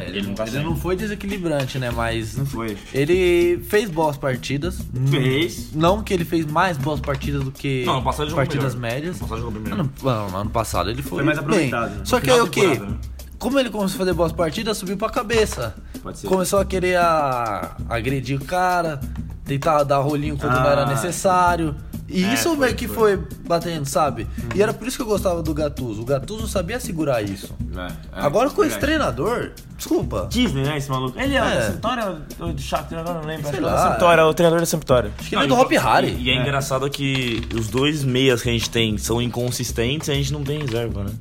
Ele, 0.00 0.18
Ele 0.18 0.26
não 0.26 0.34
tá 0.34 0.46
ele 0.46 0.58
não 0.60 0.74
foi 0.76 0.96
desequilibrante, 0.96 1.78
né? 1.78 1.90
Mas 1.90 2.36
Não 2.36 2.44
foi. 2.44 2.76
ele 2.92 3.58
fez 3.68 3.88
boas 3.88 4.16
partidas. 4.16 4.80
Fez. 5.10 5.72
Não 5.72 6.02
que 6.02 6.12
ele 6.12 6.24
fez 6.24 6.44
mais 6.44 6.76
boas 6.76 6.98
partidas 7.00 7.44
do 7.44 7.52
que 7.52 7.84
Não, 7.84 7.98
ano 7.98 8.04
partidas 8.34 8.74
melhor. 8.74 8.94
médias. 8.94 9.16
Ano 9.20 9.28
passado 9.28 9.40
jogou. 9.42 9.72
Ano, 9.72 9.92
não, 10.02 10.36
ano 10.40 10.50
passado 10.50 10.90
ele 10.90 11.02
foi, 11.02 11.18
Foi 11.18 11.22
mais 11.24 11.38
bem. 11.38 11.44
aproveitado, 11.46 11.90
né? 11.98 12.00
Só 12.04 12.16
No 12.16 12.22
que 12.22 12.30
aí 12.30 12.40
o 12.40 12.48
quê? 12.48 12.66
né? 12.78 12.94
Como 13.38 13.58
ele 13.60 13.70
começou 13.70 13.96
a 13.96 13.98
fazer 13.98 14.12
boas 14.14 14.32
partidas, 14.32 14.76
subiu 14.78 14.96
pra 14.96 15.08
cabeça. 15.10 15.74
Pode 16.02 16.18
ser. 16.18 16.26
Começou 16.26 16.58
a 16.58 16.64
querer 16.64 16.96
a, 16.96 17.76
agredir 17.88 18.40
o 18.40 18.44
cara, 18.44 18.98
tentar 19.44 19.84
dar 19.84 19.98
rolinho 19.98 20.36
quando 20.38 20.52
não 20.54 20.62
Ah, 20.66 20.72
era 20.72 20.86
necessário. 20.86 21.76
E 22.08 22.24
É, 22.24 22.34
isso 22.34 22.50
foi, 22.50 22.56
meio 22.56 22.74
que 22.74 22.86
foi 22.86 23.20
batendo, 23.46 23.84
sabe? 23.86 24.26
E 24.54 24.62
era 24.62 24.72
por 24.72 24.86
isso 24.86 24.96
que 24.96 25.02
eu 25.02 25.06
gostava 25.06 25.42
do 25.42 25.52
Gattuso. 25.52 26.02
O 26.02 26.04
Gattuso 26.04 26.46
sabia 26.46 26.78
segurar 26.78 27.22
isso. 27.22 27.54
É, 27.76 27.88
Agora 28.12 28.48
com 28.50 28.64
esse 28.64 28.78
treinador, 28.78 29.50
desculpa. 29.76 30.28
Disney, 30.30 30.62
né, 30.62 30.78
esse 30.78 30.88
maluco? 30.90 31.18
Ele 31.18 31.34
é, 31.34 31.38
É. 31.38 31.42
da 31.42 31.62
Sampdoria 31.62 32.22
ou 32.40 32.52
do 32.52 32.60
Shakhtar, 32.60 33.00
agora 33.00 33.20
não 33.20 33.26
lembro. 33.26 33.48
Sei 33.48 33.58
é 33.58 33.62
lá. 33.62 33.90
Sampdoria, 33.90 34.26
o 34.26 34.34
treinador 34.34 34.60
da 34.60 34.66
Sampdoria. 34.66 35.10
Acho 35.18 35.28
que 35.28 35.34
ele 35.34 35.44
é 35.44 35.46
do 35.46 35.54
Hop 35.54 35.70
Harry. 35.72 36.16
E 36.20 36.30
é, 36.30 36.36
engraçado 36.36 36.88
que 36.88 37.42
os 37.54 37.68
dois 37.68 38.04
meias 38.04 38.40
que 38.42 38.48
a 38.48 38.52
gente 38.52 38.70
tem 38.70 38.96
são 38.98 39.20
inconsistentes 39.20 40.08
e 40.08 40.12
a 40.12 40.14
gente 40.14 40.32
não 40.32 40.44
tem 40.44 40.60
reserva, 40.60 41.04
né? 41.04 41.12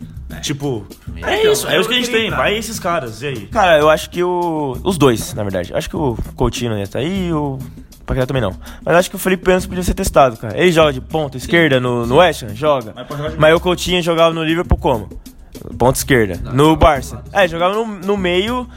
Tipo, 0.41 0.85
é 1.23 1.49
isso, 1.49 1.67
é 1.67 1.79
isso 1.79 1.87
que 1.87 1.95
a 1.95 1.97
gente 1.97 2.11
tem. 2.11 2.25
entrar. 2.25 2.37
Vai 2.37 2.57
esses 2.57 2.77
caras, 2.79 3.21
e 3.21 3.27
aí? 3.27 3.47
Cara, 3.47 3.79
eu 3.79 3.89
acho 3.89 4.09
que 4.09 4.21
o... 4.23 4.77
Os 4.83 4.97
dois, 4.97 5.33
na 5.33 5.43
verdade. 5.43 5.73
Acho 5.73 5.89
que 5.89 5.95
o 5.95 6.17
Coutinho 6.35 6.77
ia 6.77 6.83
estar 6.83 6.99
aí 6.99 7.27
e 7.27 7.33
o 7.33 7.57
Paquetá 8.05 8.27
também 8.27 8.41
não. 8.41 8.55
Mas 8.83 8.95
acho 8.95 9.09
que 9.09 9.15
o 9.15 9.19
Felipe 9.19 9.49
Anderson 9.49 9.67
podia 9.67 9.83
ser 9.83 9.93
testado, 9.93 10.37
cara. 10.37 10.57
Ele 10.57 10.71
joga 10.71 10.93
de 10.93 11.01
ponta 11.01 11.37
esquerda 11.37 11.79
no, 11.79 12.05
no 12.05 12.17
West 12.17 12.43
Ham? 12.43 12.55
Joga. 12.55 12.93
Mas 12.95 13.35
Mas 13.37 13.55
o 13.55 13.59
Coutinho 13.59 14.01
jogava 14.01 14.33
no 14.33 14.43
Liverpool 14.43 14.77
como? 14.77 15.09
Ponta 15.77 15.97
esquerda. 15.97 16.39
No 16.51 16.75
Barça. 16.75 17.23
É, 17.33 17.47
jogava 17.47 17.73
no, 17.75 17.85
no 17.85 18.17
meio 18.17 18.67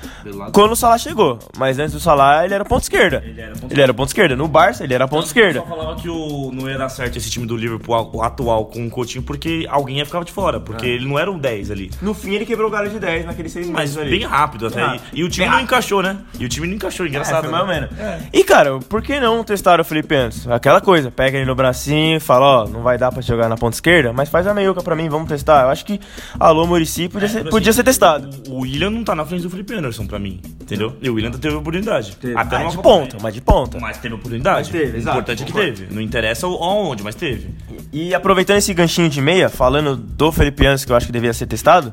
quando 0.53 0.73
o 0.73 0.77
Salah 0.77 0.99
chegou. 0.99 1.39
Mas 1.57 1.79
antes 1.79 1.93
do 1.93 2.01
Salah, 2.01 2.45
ele 2.45 2.55
era 2.55 2.65
ponta 2.65 2.83
esquerda. 2.83 3.23
Ele 3.25 3.81
era 3.81 3.95
ponta 3.95 4.11
esquerda. 4.11 4.35
No 4.37 4.49
Barça, 4.49 4.85
ele 4.85 4.95
era 4.95 5.07
ponta 5.09 5.27
esquerda. 5.27 5.61
Só 5.61 5.67
falava 5.67 5.97
que 5.97 6.09
o, 6.09 6.51
não 6.53 6.69
ia 6.69 6.79
dar 6.79 6.89
certo 6.89 7.17
esse 7.17 7.31
time 7.31 7.47
do 7.47 7.57
Liverpool 7.57 7.95
a- 8.23 8.27
atual 8.27 8.67
com 8.67 8.87
o 8.87 8.91
Coutinho 8.91 9.23
porque 9.23 9.67
alguém 9.71 9.99
ia 9.99 10.07
ficar 10.07 10.23
de 10.25 10.33
fora, 10.33 10.59
porque 10.61 10.87
ele 10.87 11.07
não 11.07 11.19
era 11.19 11.31
um 11.31 11.39
10 11.39 11.71
ali. 11.71 11.91
No 12.03 12.15
fim, 12.15 12.35
ele 12.35 12.45
quebrou 12.47 12.69
o 12.69 12.71
galho 12.71 12.91
de 12.91 12.99
10 12.99 13.27
naqueles 13.27 13.53
seis 13.53 13.67
Mas 13.69 13.91
meses 13.95 13.99
ali. 13.99 14.11
bem 14.19 14.27
rápido 14.27 14.67
até. 14.67 14.83
Ah, 14.83 14.97
E, 15.13 15.21
e 15.21 15.25
o 15.25 15.29
time 15.29 15.49
não 15.49 15.61
encaixou, 15.61 16.03
né? 16.03 16.17
E 16.39 16.45
o 16.45 16.49
time 16.49 16.67
não 16.67 16.75
encaixou, 16.75 17.07
É, 17.07 17.09
engraçado. 17.09 17.43
foi 17.45 17.51
mais 17.53 17.63
ou 17.63 17.69
né? 17.69 17.89
menos. 17.99 18.25
E, 18.33 18.43
cara, 18.45 18.79
por 18.81 19.03
que 19.03 19.19
não 19.21 19.43
testar 19.45 19.81
o 19.81 19.85
Felipe 19.85 20.15
Anderson? 20.15 20.53
Aquela 20.53 20.81
coisa, 20.81 21.11
pega 21.11 21.37
ele 21.39 21.47
no 21.47 21.55
bracinho, 21.55 22.21
fala, 22.21 22.65
ó, 22.65 22.69
não 22.69 22.83
vai 22.83 22.99
dar 22.99 23.13
pra 23.13 23.23
jogar 23.23 23.49
na 23.49 23.57
ponta 23.57 23.77
esquerda, 23.77 24.13
mas 24.13 24.29
faz 24.29 24.47
a 24.47 24.55
meiuca 24.55 24.83
pra 24.83 24.97
mim, 24.97 25.09
vamos 25.09 25.29
testar. 25.29 25.63
Eu 25.65 25.69
acho 25.71 25.85
que 25.85 26.01
Alô 26.39 26.67
Murici 26.79 27.09
podia, 27.09 27.29
ser, 27.29 27.39
Tipo 27.39 27.51
podia 27.51 27.71
assim, 27.71 27.77
ser 27.77 27.85
testado. 27.85 28.31
O, 28.49 28.61
William 28.61 28.91
não 28.91 29.03
tá 29.05 29.15
na 29.15 29.25
frente 29.25 29.43
do 29.43 29.51
Felipe 29.51 29.75
Anderson 29.75 30.07
pra 30.07 30.19
mim, 30.19 30.41
entendeu? 30.61 30.97
E 31.03 31.09
o 31.11 31.15
William 31.15 31.31
teve 31.33 31.55
oportunidade. 31.55 32.17
Até 32.37 32.57
Ah, 32.57 32.59
numa 32.61 32.71
de 32.71 32.77
Copa 32.77 32.89
ponta, 32.89 32.99
América. 32.99 33.19
mas 33.23 33.35
de 33.35 33.41
ponta. 33.41 33.79
Mas 33.81 33.99
teve 33.99 34.15
oportunidade. 34.15 34.59
Mas 34.59 34.69
teve, 34.69 34.93
o 34.93 34.97
exato, 34.97 35.17
importante 35.19 35.43
é 35.43 35.47
que 35.47 35.53
concordo. 35.53 35.75
teve. 35.77 35.95
Não 35.95 36.01
interessa 36.01 36.47
aonde, 36.47 37.03
mas 37.03 37.15
teve. 37.15 37.49
E 37.93 38.15
aproveitando 38.15 38.57
esse 38.59 38.73
ganchinho 38.75 39.09
de 39.11 39.21
meia, 39.21 39.49
falando 39.49 39.97
do 39.97 40.31
Felipe 40.33 40.65
Anderson, 40.67 40.87
que 40.87 40.93
eu 40.93 40.97
acho 40.97 41.07
que 41.07 41.13
devia 41.13 41.33
ser 41.33 41.47
testado, 41.47 41.93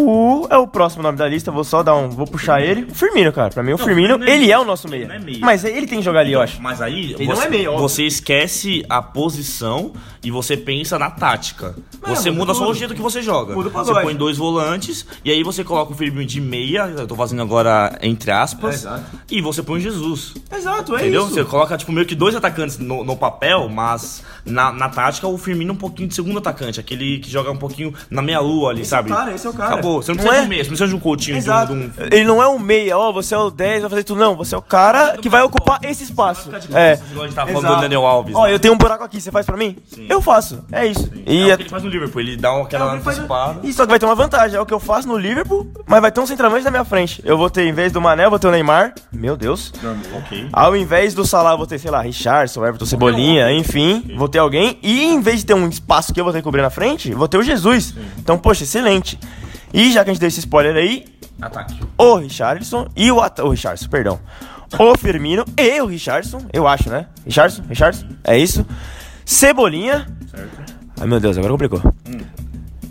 o 0.00 0.46
é 0.50 0.56
o 0.56 0.66
próximo 0.66 1.02
nome 1.02 1.18
da 1.18 1.26
lista, 1.28 1.50
vou 1.50 1.64
só 1.64 1.82
dar 1.82 1.94
um, 1.96 2.08
vou 2.08 2.26
puxar 2.26 2.60
ele. 2.62 2.84
O 2.90 2.94
Firmino, 2.94 3.32
cara. 3.32 3.50
Pra 3.50 3.62
mim 3.62 3.72
o 3.72 3.78
Firmino, 3.78 4.14
é 4.24 4.30
ele 4.30 4.38
meia. 4.46 4.54
é 4.54 4.58
o 4.58 4.64
nosso 4.64 4.88
meia. 4.88 5.08
Não 5.08 5.14
é 5.14 5.18
meia. 5.18 5.38
Mas 5.40 5.64
ele 5.64 5.86
tem 5.86 5.98
que 5.98 6.04
jogar 6.04 6.20
ali, 6.20 6.32
eu 6.32 6.40
acho. 6.40 6.60
Mas 6.62 6.80
aí 6.80 7.12
Ele 7.12 7.26
você, 7.26 7.34
não 7.34 7.42
é 7.42 7.48
meio, 7.48 7.70
óbvio. 7.72 7.88
você 7.88 8.04
esquece 8.04 8.84
a 8.88 9.02
posição 9.02 9.92
e 10.22 10.30
você 10.30 10.56
pensa 10.56 10.98
na 10.98 11.10
tática. 11.10 11.74
você 12.06 12.30
muda 12.30 12.38
muda 12.48 12.54
só 12.54 12.70
o 12.70 12.74
jeito 12.74 12.94
que 12.94 13.02
você 13.02 13.20
joga. 13.22 13.54
Muda 13.54 13.68
você 13.70 13.92
põe 14.00 14.14
dois 14.14 14.36
volantes 14.36 15.04
e 15.24 15.30
aí 15.30 15.42
você 15.42 15.62
coloca 15.64 15.92
o 15.92 15.94
Firmino 15.94 16.24
de 16.24 16.40
meia, 16.40 16.92
eu 16.96 17.06
tô 17.06 17.14
fazendo 17.14 17.42
agora 17.42 17.98
entre 18.02 18.30
aspas, 18.30 18.84
É, 18.86 19.00
e 19.30 19.40
você 19.42 19.62
põe 19.62 19.78
o 19.78 19.82
Jesus. 19.82 20.34
Exato, 20.52 20.96
é 20.96 21.00
Entendeu? 21.00 21.22
isso. 21.24 21.34
Você 21.34 21.44
coloca, 21.44 21.76
tipo, 21.76 21.92
meio 21.92 22.06
que 22.06 22.14
dois 22.14 22.34
atacantes 22.34 22.78
no, 22.78 23.04
no 23.04 23.16
papel, 23.16 23.68
mas 23.68 24.22
na, 24.44 24.72
na 24.72 24.88
tática 24.88 25.26
o 25.26 25.36
Firmino 25.38 25.70
é 25.70 25.74
um 25.74 25.76
pouquinho 25.76 26.08
de 26.08 26.14
segundo 26.14 26.38
atacante, 26.38 26.80
aquele 26.80 27.18
que 27.18 27.30
joga 27.30 27.50
um 27.50 27.56
pouquinho 27.56 27.92
na 28.10 28.22
meia-lua 28.22 28.70
ali, 28.70 28.84
sabe? 28.84 29.10
é 29.10 29.12
o 29.12 29.16
cara, 29.16 29.34
esse 29.34 29.46
é 29.46 29.50
o 29.50 29.52
cara. 29.52 29.72
Acabou. 29.74 29.87
Você 29.96 30.10
não 30.12 30.16
precisa 30.16 30.34
é? 30.36 30.40
de 30.40 30.46
um 30.46 30.48
meia, 30.48 30.62
você 30.64 30.70
não 30.70 30.76
precisa 30.76 30.88
de 30.88 30.94
um 30.94 31.00
coutinho, 31.00 31.40
de 31.42 31.50
um- 31.50 31.66
de 31.66 31.72
um, 31.72 31.92
Ele 32.10 32.24
não 32.24 32.42
é 32.42 32.48
um 32.48 32.58
meia, 32.58 32.96
ó, 32.96 33.12
você 33.12 33.34
é 33.34 33.38
o 33.38 33.50
10, 33.50 33.80
vai 33.82 33.90
fazer 33.90 34.04
tudo. 34.04 34.18
Não, 34.20 34.36
você 34.36 34.54
é 34.54 34.58
o 34.58 34.62
cara 34.62 35.16
que 35.18 35.28
vai 35.28 35.42
ocupar 35.42 35.78
esse 35.82 36.04
espaço. 36.04 36.50
É. 36.74 36.92
A 36.92 36.96
gente 37.24 37.34
tava 37.34 37.52
falando 37.52 37.74
do 37.76 37.80
Daniel 37.80 38.06
Alves. 38.06 38.34
Ó, 38.34 38.44
né? 38.46 38.54
eu 38.54 38.58
tenho 38.58 38.74
um 38.74 38.78
buraco 38.78 39.02
aqui, 39.04 39.20
você 39.20 39.30
faz 39.30 39.44
pra 39.46 39.56
mim? 39.56 39.76
Eu 40.08 40.20
faço. 40.22 40.64
É 40.70 40.86
isso. 40.86 41.10
É 41.26 41.32
E 41.32 41.44
o 41.44 41.50
é- 41.52 41.56
que 41.56 41.62
ele 41.62 41.68
faz 41.68 41.82
no 41.82 41.88
Liverpool, 41.90 42.20
ele 42.20 42.36
dá 42.36 42.50
aquela 42.60 42.92
Ele 42.94 43.02
faz- 43.02 43.16
antecipada. 43.18 43.60
E 43.62 43.72
só 43.72 43.84
que 43.84 43.90
vai 43.90 43.98
ter 43.98 44.06
uma 44.06 44.14
vantagem, 44.14 44.56
é 44.56 44.60
o 44.60 44.66
que 44.66 44.74
eu 44.74 44.80
faço 44.80 45.08
no 45.08 45.16
Liverpool, 45.16 45.66
mas 45.86 46.00
vai 46.00 46.10
ter 46.12 46.20
um 46.20 46.26
centroavante 46.26 46.64
na 46.64 46.70
minha 46.70 46.84
frente. 46.84 47.20
Eu 47.24 47.36
vou 47.38 47.48
ter, 47.50 47.66
em 47.66 47.72
vez 47.72 47.92
do 47.92 48.00
Mané, 48.00 48.24
eu 48.26 48.30
vou 48.30 48.38
ter 48.38 48.48
o 48.48 48.50
Neymar. 48.50 48.94
Meu 49.12 49.36
Deus. 49.36 49.72
Ok. 50.16 50.48
Ao 50.52 50.76
invés 50.76 51.14
do 51.14 51.24
Salah, 51.26 51.52
eu 51.52 51.58
vou 51.58 51.66
ter, 51.66 51.78
sei 51.78 51.90
lá, 51.90 52.00
Richardson, 52.02 52.64
Everton 52.64 52.86
Cebolinha, 52.86 53.50
enfim, 53.52 54.04
vez 54.16 54.28
ter 54.28 54.38
alguém. 54.38 54.78
E 54.82 55.04
em 55.04 55.20
vez 55.20 55.38
de 55.40 55.46
ter 55.46 55.54
um 55.54 55.68
espaço 55.68 56.12
que 56.12 56.20
eu 56.20 56.24
vou 56.24 56.32
ter 56.32 56.38
que 56.40 56.44
cobrir 56.44 56.62
na 56.62 56.70
frente, 56.70 57.12
vou 57.14 57.28
ter 57.28 57.38
o 57.38 57.42
Jesus. 57.42 57.94
Então, 58.18 58.38
poxa, 58.38 58.64
excelente. 58.64 59.18
E 59.72 59.92
já 59.92 60.04
que 60.04 60.10
a 60.10 60.12
gente 60.12 60.20
deu 60.20 60.28
esse 60.28 60.40
spoiler 60.40 60.76
aí, 60.76 61.04
Ataque. 61.40 61.80
o 61.96 62.16
Richardson 62.16 62.88
e 62.96 63.10
o... 63.12 63.20
At 63.20 63.38
o 63.40 63.50
Richardson, 63.50 63.88
perdão. 63.88 64.18
O 64.78 64.96
Firmino 64.98 65.44
e 65.56 65.80
o 65.80 65.86
Richardson, 65.86 66.42
eu 66.52 66.66
acho, 66.66 66.90
né? 66.90 67.06
Richardson, 67.24 67.62
Richardson, 67.68 68.06
é 68.24 68.38
isso. 68.38 68.66
Cebolinha. 69.24 70.06
Certo. 70.30 70.74
Ai, 71.00 71.06
meu 71.06 71.20
Deus, 71.20 71.36
agora 71.38 71.52
complicou. 71.52 71.82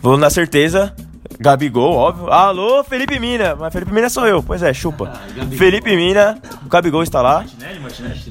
Vou 0.02 0.18
na 0.18 0.30
certeza. 0.30 0.94
Gabigol, 1.40 1.94
óbvio. 1.94 2.32
Alô, 2.32 2.84
Felipe 2.84 3.20
Mina. 3.20 3.56
Mas 3.56 3.72
Felipe 3.72 3.94
Mina 3.94 4.10
sou 4.10 4.26
eu. 4.26 4.42
Pois 4.42 4.64
é, 4.64 4.74
chupa. 4.74 5.14
Felipe 5.56 5.96
Mina, 5.96 6.40
o 6.66 6.70
Gabigol 6.70 7.04
está 7.04 7.22
lá. 7.22 7.46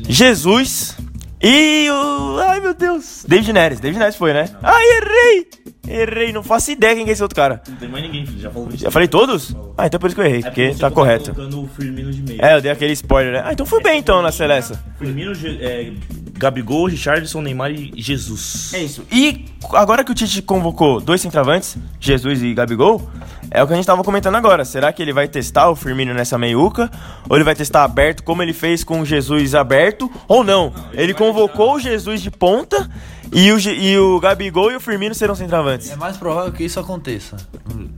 Jesus. 0.09 0.97
E 1.43 1.89
o. 1.91 2.39
Ai 2.41 2.61
meu 2.61 2.75
Deus. 2.75 3.25
David 3.29 3.53
Neres. 3.53 3.81
David 3.81 3.99
Neres 3.99 4.17
foi, 4.17 4.33
né? 4.33 4.49
Ai, 4.63 4.83
errei! 4.97 5.47
Errei, 5.89 6.33
não 6.33 6.43
faço 6.43 6.71
ideia 6.73 6.95
quem 6.97 7.05
que 7.05 7.11
é 7.11 7.13
esse 7.13 7.23
outro 7.23 7.37
cara. 7.37 7.63
Não 7.69 7.77
tem 7.77 7.89
mais 7.89 8.03
ninguém, 8.05 8.27
filho. 8.27 8.41
Já 8.41 8.51
falou 8.51 8.69
Já 8.73 8.91
falei 8.91 9.07
todos? 9.07 9.55
Ah, 9.79 9.87
então 9.87 10.01
por 10.01 10.07
isso 10.07 10.17
que 10.17 10.21
eu 10.23 10.27
errei, 10.27 10.43
porque 10.43 10.75
tá 10.75 10.91
correto. 10.91 11.33
colocando 11.33 11.63
o 11.63 11.69
Firmino 11.69 12.11
de 12.11 12.23
meio. 12.23 12.45
É, 12.45 12.55
eu 12.57 12.61
dei 12.61 12.73
aquele 12.73 12.93
spoiler, 12.93 13.35
né? 13.35 13.43
Ah, 13.45 13.53
então 13.53 13.65
fui 13.65 13.81
bem 13.81 13.99
então 14.01 14.21
na 14.21 14.33
Celeste. 14.33 14.75
Firmino, 14.99 15.33
é, 15.61 15.93
Gabigol, 16.37 16.87
Richardson, 16.87 17.41
Neymar 17.41 17.71
e 17.71 17.93
Jesus. 17.97 18.73
É 18.75 18.83
isso. 18.83 19.03
E 19.11 19.45
agora 19.73 20.05
que 20.05 20.13
o 20.13 20.15
Tite 20.15 20.43
convocou 20.43 21.01
dois 21.01 21.21
centroavantes, 21.21 21.77
Jesus 22.01 22.43
e 22.43 22.53
Gabigol, 22.55 23.09
é 23.51 23.63
o 23.63 23.67
que 23.67 23.73
a 23.73 23.77
gente 23.77 23.87
tava 23.87 24.03
comentando 24.05 24.35
agora. 24.35 24.65
Será 24.65 24.93
que 24.93 25.01
ele 25.03 25.13
vai 25.13 25.29
testar 25.29 25.71
o 25.71 25.77
Firmino 25.77 26.13
nessa 26.13 26.37
meiuca? 26.37 26.91
Ou 27.29 27.37
ele 27.37 27.45
vai 27.45 27.55
testar 27.55 27.85
aberto, 27.85 28.23
como 28.23 28.43
ele 28.43 28.53
fez 28.53 28.83
com 28.85 29.01
o 29.01 29.07
Jesus 29.07 29.55
aberto? 29.55 30.11
Ou 30.29 30.43
não? 30.45 30.73
Ele 30.93 31.15
convocou 31.15 31.75
o 31.77 31.81
Jesus 31.81 32.21
de 32.21 32.31
ponta 32.31 32.91
e 33.33 33.51
o, 33.53 33.59
e 33.59 33.99
o 33.99 34.21
Gabigol 34.21 34.71
e 34.73 34.77
o 34.77 34.81
Firmino 34.81 35.15
serão 35.15 35.35
centroavantes. 35.35 35.91
É 35.91 35.97
mais 35.97 36.17
provável 36.17 36.53
que 36.53 36.65
isso 36.65 36.79
aconteça. 36.79 37.37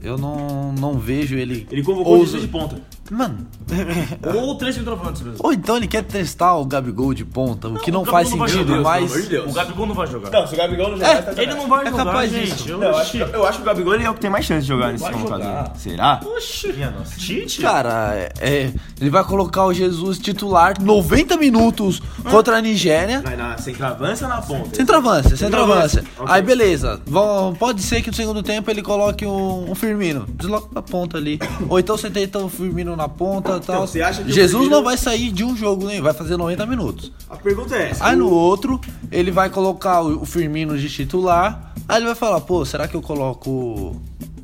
Eu 0.01 0.17
não, 0.17 0.71
não 0.73 0.97
vejo 0.97 1.35
ele. 1.35 1.67
Ele 1.71 1.83
convocou 1.83 2.13
o 2.13 2.19
ousa- 2.19 2.31
Jesus 2.37 2.43
de 2.43 2.47
ponta. 2.47 2.81
Mano. 3.11 3.47
Ou 4.35 4.55
três 4.55 4.75
centroavantes 4.75 5.21
mesmo. 5.21 5.37
Ou 5.43 5.53
então 5.53 5.77
ele 5.77 5.87
quer 5.87 6.03
testar 6.03 6.55
o 6.57 6.65
Gabigol 6.65 7.13
de 7.13 7.25
ponta, 7.25 7.67
o 7.67 7.79
que 7.79 7.91
não, 7.91 8.01
o 8.01 8.05
faz 8.05 8.29
não 8.31 8.47
sentido, 8.47 8.75
jogar, 8.75 9.01
mas. 9.01 9.11
O 9.47 9.51
Gabigol 9.53 9.87
não 9.87 9.95
vai 9.95 10.07
jogar. 10.07 10.47
se 10.47 10.53
o 10.53 10.57
Gabigol 10.57 10.97
não 10.97 11.05
É, 11.05 11.33
Ele 11.37 11.53
não 11.55 11.67
vai 11.67 11.87
É 11.87 11.89
jogar, 11.91 12.05
capaz 12.05 12.31
gente. 12.31 12.51
disso. 12.55 12.69
Eu, 12.69 12.83
eu, 12.83 12.97
acho, 12.97 13.17
eu 13.17 13.45
acho 13.45 13.57
que 13.57 13.61
o 13.63 13.65
Gabigol 13.65 13.95
ele 13.95 14.03
é 14.05 14.09
o 14.09 14.13
que 14.13 14.19
tem 14.21 14.29
mais 14.29 14.45
chance 14.45 14.61
de 14.61 14.67
jogar 14.67 14.91
nesse 14.91 15.05
jogar. 15.11 15.73
Será? 15.77 16.19
Oxi. 16.23 16.73
Tite? 17.17 17.61
Cara, 17.61 18.13
é- 18.15 18.31
é, 18.39 18.73
ele 18.99 19.09
vai 19.09 19.23
colocar 19.23 19.65
o 19.65 19.73
Jesus 19.73 20.17
titular 20.19 20.75
90 20.81 21.37
minutos 21.37 22.01
contra 22.29 22.57
a 22.57 22.61
Nigéria. 22.61 23.21
Vai 23.21 23.35
na 23.35 23.57
centroavância 23.57 24.27
ou 24.27 24.33
na 24.33 24.41
ponta? 24.41 24.75
Centroavância, 24.75 25.37
centroavância. 25.37 26.03
Ok. 26.17 26.33
Aí 26.33 26.41
beleza. 26.41 27.01
Vão- 27.05 27.53
pode 27.55 27.81
ser 27.81 28.01
que 28.01 28.09
no 28.09 28.15
segundo 28.15 28.41
tempo 28.43 28.69
ele 28.69 28.81
coloque 28.81 29.25
um, 29.25 29.71
um 29.71 29.75
Firmino. 29.75 30.25
Desloca 30.29 30.67
pra 30.67 30.81
ponta 30.81 31.17
ali. 31.17 31.39
Ou 31.67 31.79
então 31.79 31.97
você 31.97 32.09
tenta 32.09 32.39
o 32.39 32.49
Firmino 32.49 32.95
na 32.99 33.07
ponta 33.07 33.55
e 33.55 33.59
tal. 33.61 33.87
você 33.87 34.01
acha 34.01 34.21
que 34.23 34.29
o 34.29 34.33
Jesus 34.33 34.69
não 34.69 34.83
vai 34.83 34.97
sair 34.97 35.31
de 35.31 35.43
um 35.43 35.55
jogo, 35.55 35.85
nem 35.85 36.01
vai 36.01 36.13
fazer 36.13 36.35
90 36.35 36.65
minutos. 36.65 37.11
A 37.29 37.37
pergunta 37.37 37.75
é 37.75 37.91
essa. 37.91 38.05
Aí 38.05 38.15
no 38.15 38.29
outro, 38.29 38.79
ele 39.09 39.31
vai 39.31 39.49
colocar 39.49 40.01
o, 40.01 40.21
o 40.21 40.25
Firmino 40.25 40.77
de 40.77 40.89
titular. 40.89 41.73
Aí 41.87 41.97
ele 41.97 42.05
vai 42.05 42.15
falar, 42.15 42.41
pô, 42.41 42.65
será 42.65 42.87
que 42.87 42.95
eu 42.95 43.01
coloco 43.01 43.95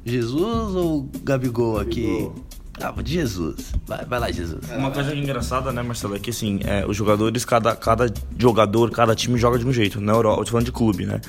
Jesus 0.06 0.76
ou 0.76 1.10
Gabigol 1.24 1.80
aqui? 1.80 2.30
Ah, 2.82 2.94
de 3.02 3.14
Jesus. 3.14 3.74
Vai, 3.88 4.04
vai 4.06 4.20
lá, 4.20 4.32
Jesus. 4.32 4.60
Uma 4.76 4.92
coisa 4.92 5.16
engraçada, 5.16 5.72
né, 5.72 5.82
Marcelo, 5.82 6.16
é 6.16 6.20
que 6.20 6.30
assim, 6.30 6.60
é, 6.66 6.86
os 6.86 6.96
jogadores, 6.96 7.46
cada, 7.46 7.74
cada 7.76 8.12
jogador, 8.38 8.92
cada 8.92 9.16
time 9.16 9.40
joga 9.40 9.58
de 9.58 9.66
um 9.66 9.72
jeito. 9.72 10.02
Na 10.02 10.12
Europa, 10.12 10.42
eu 10.42 10.46
tô 10.46 10.52
falando 10.52 10.66
de 10.66 10.72
clube, 10.72 11.06
né? 11.06 11.22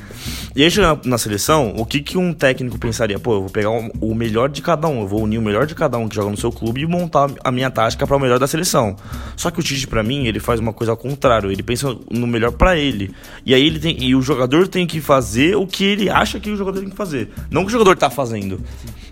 E 0.56 0.64
aí 0.64 0.70
chega 0.70 0.98
na, 1.04 1.18
seleção, 1.18 1.74
o 1.76 1.86
que, 1.86 2.00
que 2.00 2.18
um 2.18 2.32
técnico 2.32 2.78
pensaria? 2.78 3.18
Pô, 3.18 3.34
eu 3.34 3.40
vou 3.42 3.50
pegar 3.50 3.70
o, 3.70 4.14
melhor 4.14 4.48
de 4.48 4.60
cada 4.60 4.88
um, 4.88 5.02
eu 5.02 5.06
vou 5.06 5.22
unir 5.22 5.38
o 5.38 5.42
melhor 5.42 5.66
de 5.66 5.74
cada 5.74 5.96
um 5.98 6.08
que 6.08 6.16
joga 6.16 6.30
no 6.30 6.36
seu 6.36 6.50
clube 6.50 6.80
e 6.80 6.86
montar 6.86 7.30
a 7.44 7.52
minha 7.52 7.70
tática 7.70 8.06
para 8.06 8.16
o 8.16 8.20
melhor 8.20 8.40
da 8.40 8.46
seleção. 8.46 8.96
Só 9.36 9.50
que 9.50 9.60
o 9.60 9.62
Tite, 9.62 9.86
pra 9.86 10.02
mim, 10.02 10.26
ele 10.26 10.40
faz 10.40 10.58
uma 10.58 10.72
coisa 10.72 10.92
ao 10.92 10.96
contrário, 10.96 11.52
ele 11.52 11.62
pensa 11.62 11.96
no 12.10 12.26
melhor 12.26 12.52
pra 12.52 12.76
ele. 12.76 13.14
E 13.44 13.54
aí 13.54 13.64
ele 13.64 13.78
tem. 13.78 14.02
E 14.02 14.14
o 14.16 14.22
jogador 14.22 14.66
tem 14.66 14.86
que 14.86 15.00
fazer 15.00 15.54
o 15.56 15.66
que 15.66 15.84
ele 15.84 16.10
acha 16.10 16.40
que 16.40 16.50
o 16.50 16.56
jogador 16.56 16.80
tem 16.80 16.90
que 16.90 16.96
fazer. 16.96 17.30
Não 17.50 17.62
o 17.62 17.64
que 17.64 17.70
o 17.70 17.72
jogador 17.72 17.96
tá 17.96 18.10
fazendo. 18.10 18.60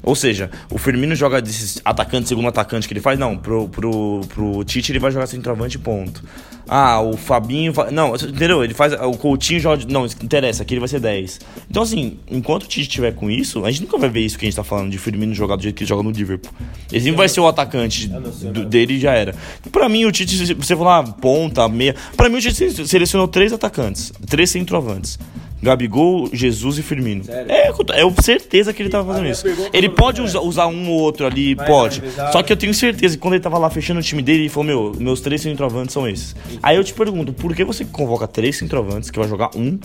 Ou 0.05 0.15
seja, 0.15 0.51
o 0.71 0.77
Firmino 0.79 1.15
joga 1.17 1.41
desses 1.41 1.81
atacantes, 1.85 2.29
segundo 2.29 2.47
atacante 2.47 2.87
que 2.87 2.93
ele 2.93 3.01
faz, 3.01 3.19
não, 3.19 3.37
pro, 3.37 3.69
pro, 3.69 4.21
pro 4.29 4.63
Tite 4.65 4.93
ele 4.93 4.99
vai 4.99 5.11
jogar 5.11 5.27
centroavante 5.27 5.79
ponto. 5.79 6.23
Ah, 6.69 7.01
o 7.01 7.17
Fabinho 7.17 7.73
vai. 7.73 7.91
Não, 7.91 8.15
entendeu? 8.15 8.65
Ele 8.65 8.73
faz. 8.73 8.93
O 8.95 9.13
Coutinho 9.19 9.61
joga. 9.61 9.85
Não, 9.89 10.07
interessa, 10.07 10.63
aqui 10.63 10.73
ele 10.75 10.81
vai 10.81 10.89
ser 10.89 10.99
10. 11.01 11.41
Então, 11.71 11.83
assim, 11.83 12.19
enquanto 12.31 12.63
o 12.65 12.67
Tite 12.67 12.83
estiver 12.89 13.13
com 13.15 13.31
isso, 13.31 13.65
a 13.67 13.71
gente 13.71 13.83
nunca 13.83 13.99
vai 13.99 14.09
ver 14.09 14.21
isso 14.21 14.39
que 14.39 14.47
a 14.47 14.49
gente 14.49 14.57
tá 14.57 14.65
falando 14.65 14.91
de 14.91 14.97
Firmino 14.97 15.35
jogar 15.35 15.57
do 15.57 15.63
jeito 15.63 15.75
que 15.77 15.83
ele 15.85 15.89
joga 15.89 16.03
no 16.03 16.11
Liverpool. 16.11 16.51
Ele 16.91 17.01
sempre 17.03 17.17
vai 17.19 17.29
ser 17.29 17.41
o 17.41 17.49
atacante 17.49 18.09
do- 18.09 18.65
dele 18.65 18.95
e 18.95 19.01
já 19.01 19.13
era. 19.13 19.35
Pra 19.71 19.89
mim, 19.91 20.07
o 20.07 20.13
Tite, 20.13 20.55
você 20.55 20.75
falar 20.75 21.03
ponta, 21.15 21.69
meia. 21.69 21.95
Pra 22.17 22.31
mim, 22.31 22.37
o 22.37 22.41
Tite 22.41 22.71
se- 22.73 22.89
selecionou 22.89 23.29
três 23.29 23.53
atacantes, 23.53 24.11
três 24.27 24.49
centroavantes. 24.49 25.19
Gabigol, 25.65 26.29
Jesus 26.33 26.79
e 26.79 26.83
Firmino. 26.83 27.25
É, 27.29 27.71
eu 27.71 27.85
tenho 27.85 28.23
certeza 28.23 28.73
que 28.73 28.83
ele 28.83 28.91
tava 28.91 29.13
fazendo 29.13 29.29
isso. 29.29 29.45
Ele 29.73 29.89
pode 29.89 30.21
usar, 30.21 30.41
usar 30.41 30.67
um 30.67 30.91
ou 30.91 31.01
outro 31.01 31.27
ali, 31.27 31.57
pode. 31.57 32.03
Só 32.31 32.43
que 32.43 32.53
eu 32.53 32.57
tenho 32.57 32.73
certeza 32.73 33.17
que 33.17 33.21
quando 33.21 33.35
ele 33.35 33.43
tava 33.43 33.59
lá 33.59 33.69
fechando 33.71 34.01
o 34.01 34.03
time 34.03 34.23
dele, 34.23 34.43
ele 34.43 34.49
falou: 34.49 34.65
Meu, 34.65 34.93
meus 34.99 35.21
três 35.21 35.41
centroavantes 35.41 35.93
são 35.93 36.07
esses. 36.07 36.37
Aí 36.63 36.77
eu 36.77 36.85
te 36.85 36.95
pergunto, 36.95 37.33
por 37.33 37.55
que 37.55 37.65
você 37.65 37.85
convoca 37.85 38.29
três 38.29 38.57
centroavantes, 38.57 39.11
que 39.11 39.19
vai 39.19 39.29
jogar 39.29 39.51
um, 39.57 39.79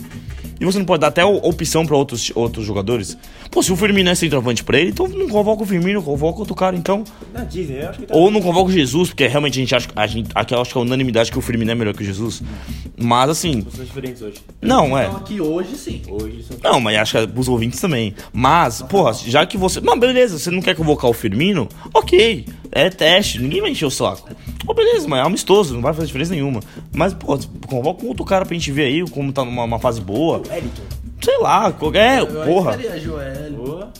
e 0.60 0.64
você 0.64 0.78
não 0.78 0.84
pode 0.84 1.00
dar 1.00 1.06
até 1.06 1.24
opção 1.24 1.86
pra 1.86 1.96
outros, 1.96 2.30
outros 2.34 2.66
jogadores? 2.66 3.16
Pô, 3.50 3.62
se 3.62 3.72
o 3.72 3.76
Firmino 3.76 4.10
é 4.10 4.14
centroavante 4.14 4.62
pra 4.62 4.78
ele, 4.78 4.90
então 4.90 5.08
não 5.08 5.28
convoca 5.28 5.62
o 5.62 5.66
Firmino, 5.66 6.02
convoca 6.02 6.40
outro 6.40 6.54
cara, 6.54 6.76
então. 6.76 7.02
Na 7.32 7.42
Disney, 7.44 7.82
eu 7.82 7.88
acho 7.88 7.98
que 8.00 8.06
tá. 8.06 8.14
Ou 8.14 8.30
não 8.30 8.40
convoca 8.42 8.68
o 8.68 8.72
Jesus, 8.72 9.08
porque 9.08 9.26
realmente 9.26 9.54
a 9.58 9.60
gente 9.62 9.74
acha, 9.74 9.88
a 9.96 10.06
gente, 10.06 10.30
aqui 10.34 10.54
eu 10.54 10.60
acho 10.60 10.72
que 10.72 10.78
é 10.78 10.80
unanimidade 10.82 11.32
que 11.32 11.38
o 11.38 11.40
Firmino 11.40 11.70
é 11.70 11.74
melhor 11.74 11.94
que 11.94 12.02
o 12.02 12.06
Jesus. 12.06 12.42
Mas 12.96 13.30
assim, 13.30 13.66
São 13.74 13.84
diferentes 13.84 14.20
hoje. 14.20 14.36
não, 14.60 14.96
é. 14.96 15.06
aqui 15.06 15.40
hoje 15.40 15.76
sim. 15.76 16.02
Hoje 16.08 16.44
são. 16.44 16.58
Não, 16.62 16.80
mas 16.80 16.98
acho 16.98 17.26
que 17.26 17.38
os 17.40 17.48
ouvintes 17.48 17.80
também. 17.80 18.14
Mas, 18.32 18.82
porra, 18.82 19.14
já 19.14 19.46
que 19.46 19.56
você. 19.56 19.80
Não, 19.80 19.98
beleza, 19.98 20.38
você 20.38 20.50
não 20.50 20.60
quer 20.60 20.74
convocar 20.76 21.10
o 21.10 21.14
Firmino? 21.14 21.68
Ok, 21.94 22.44
é 22.72 22.88
teste, 22.90 23.40
ninguém 23.40 23.60
vai 23.60 23.70
encher 23.70 23.86
o 23.86 23.90
saco. 23.90 24.28
Pô, 24.64 24.74
beleza, 24.74 25.08
mas 25.08 25.20
é 25.20 25.22
amistoso, 25.26 25.74
não 25.74 25.82
vai 25.82 25.92
fazer 25.92 26.06
diferença 26.06 26.32
nenhuma. 26.32 26.60
Mas, 26.94 27.12
pô, 27.12 27.38
convoca 27.66 28.04
um 28.04 28.08
outro 28.08 28.24
cara 28.24 28.44
pra 28.44 28.54
gente 28.54 28.70
ver 28.70 28.84
aí 28.84 29.08
como 29.08 29.32
tá 29.32 29.44
numa 29.44 29.64
uma 29.64 29.78
fase 29.78 30.00
boa. 30.00 30.42
Sei 31.22 31.38
lá, 31.38 31.70
qualquer. 31.72 32.24
Porra, 32.26 32.78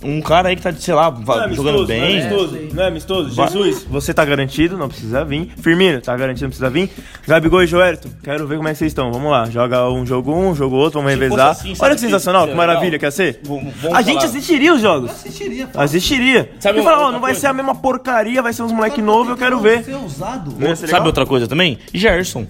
um 0.03 0.21
cara 0.23 0.49
aí 0.49 0.57
que 0.57 0.62
tá, 0.62 0.73
sei 0.73 0.95
lá, 0.95 1.11
va- 1.11 1.49
jogando 1.49 1.87
bem. 1.87 2.01
Não 2.01 2.07
é 2.07 2.12
amistoso, 2.23 2.59
não 2.75 2.83
é 2.83 2.87
amistoso? 2.87 3.31
Jesus, 3.35 3.87
você 3.91 4.14
tá 4.14 4.25
garantido, 4.25 4.79
não 4.79 4.89
precisa 4.89 5.25
vir. 5.25 5.51
Firmino, 5.61 6.01
tá 6.01 6.16
garantido, 6.16 6.45
não 6.45 6.51
precisa 6.51 6.71
vir. 6.71 6.91
Gabigol 7.27 7.62
e 7.62 7.66
Joelito, 7.66 8.09
quero 8.23 8.47
ver 8.47 8.57
como 8.57 8.68
é 8.68 8.73
que 8.73 8.79
vocês 8.79 8.91
estão. 8.91 9.12
Vamos 9.12 9.31
lá, 9.31 9.49
joga 9.51 9.89
um 9.91 10.07
jogo 10.07 10.35
um, 10.35 10.55
jogo 10.55 10.77
outro, 10.77 11.01
vamos 11.01 11.12
revezar. 11.12 11.51
assim, 11.51 11.75
Olha 11.79 11.95
que 11.95 12.01
sensacional, 12.01 12.49
que 12.49 12.55
maravilha 12.55 12.93
legal? 12.93 12.99
que 13.01 13.07
ia 13.07 13.11
ser. 13.11 13.41
Vamos- 13.45 13.75
vamos 13.83 13.99
A 13.99 14.03
gente 14.03 14.14
falar. 14.14 14.27
assistiria 14.29 14.75
os 14.75 14.81
jogos. 14.81 15.11
Assistiria, 15.11 15.68
Assistiria. 15.75 16.51
Sabe 16.59 16.81
e 16.81 16.83
falar, 16.83 17.01
ó, 17.09 17.12
não 17.12 17.21
vai 17.21 17.33
coisa? 17.33 17.41
ser 17.41 17.47
a 17.49 17.53
mesma 17.53 17.75
porcaria, 17.75 18.41
vai 18.43 18.53
ser 18.53 18.62
uns 18.62 18.73
moleque 18.73 19.03
novo, 19.03 19.33
eu 19.33 19.37
quero 19.37 19.59
ver. 19.61 19.85
Ser 19.85 19.97
usado. 19.97 20.55
Não 20.59 20.75
Sabe 20.75 21.07
outra 21.07 21.27
coisa 21.27 21.47
também? 21.47 21.79
Gerson. 21.93 22.47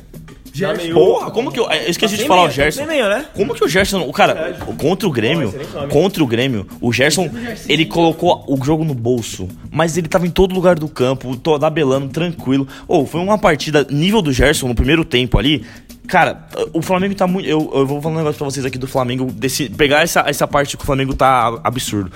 Gerson. 0.61 0.95
Porra, 0.95 1.31
como 1.31 1.51
que 1.51 1.59
eu. 1.59 1.71
Eu 1.71 1.91
esqueci 1.91 2.17
de 2.17 2.25
falar 2.25 2.45
o 2.45 2.51
Gerson. 2.51 2.85
Né? 2.85 3.27
Como 3.35 3.55
que 3.55 3.65
o 3.65 3.69
Gerson, 3.69 4.03
o 4.03 4.13
cara, 4.13 4.57
contra 4.79 5.09
o 5.09 5.11
Grêmio, 5.11 5.53
contra 5.91 6.23
o 6.23 6.27
Grêmio, 6.27 6.67
o 6.81 6.93
Gerson, 6.93 7.31
ele 7.69 7.87
colocou 7.87 8.45
o 8.47 8.63
jogo 8.63 8.85
no 8.85 8.95
bolso, 8.95 9.49
mas 9.71 9.97
ele 9.97 10.09
tava 10.09 10.27
em 10.27 10.31
todo 10.31 10.55
lugar 10.55 10.79
do 10.79 10.89
campo, 10.89 11.35
tabelando, 11.37 12.09
tranquilo. 12.09 12.69
Ou 12.87 13.07
foi 13.07 13.21
uma 13.21 13.39
partida 13.39 13.87
nível 13.91 14.21
do 14.21 14.33
Gerson 14.33 14.69
no 14.69 14.75
primeiro 14.75 15.05
tempo 15.05 15.39
ali. 15.39 15.65
Cara, 16.09 16.47
o 16.73 16.83
Flamengo 16.83 17.15
tá 17.15 17.27
muito. 17.27 17.49
Eu, 17.49 17.71
eu 17.75 17.87
vou 17.87 18.01
falar 18.01 18.15
um 18.15 18.19
negócio 18.19 18.39
pra 18.39 18.45
vocês 18.47 18.65
aqui 18.67 18.79
do 18.79 18.87
Flamengo. 18.87 19.31
Desse, 19.33 19.69
pegar 19.69 20.03
essa, 20.03 20.25
essa 20.27 20.47
parte 20.47 20.77
que 20.77 20.83
o 20.83 20.87
Flamengo 20.87 21.15
tá 21.15 21.61
absurdo. 21.63 22.11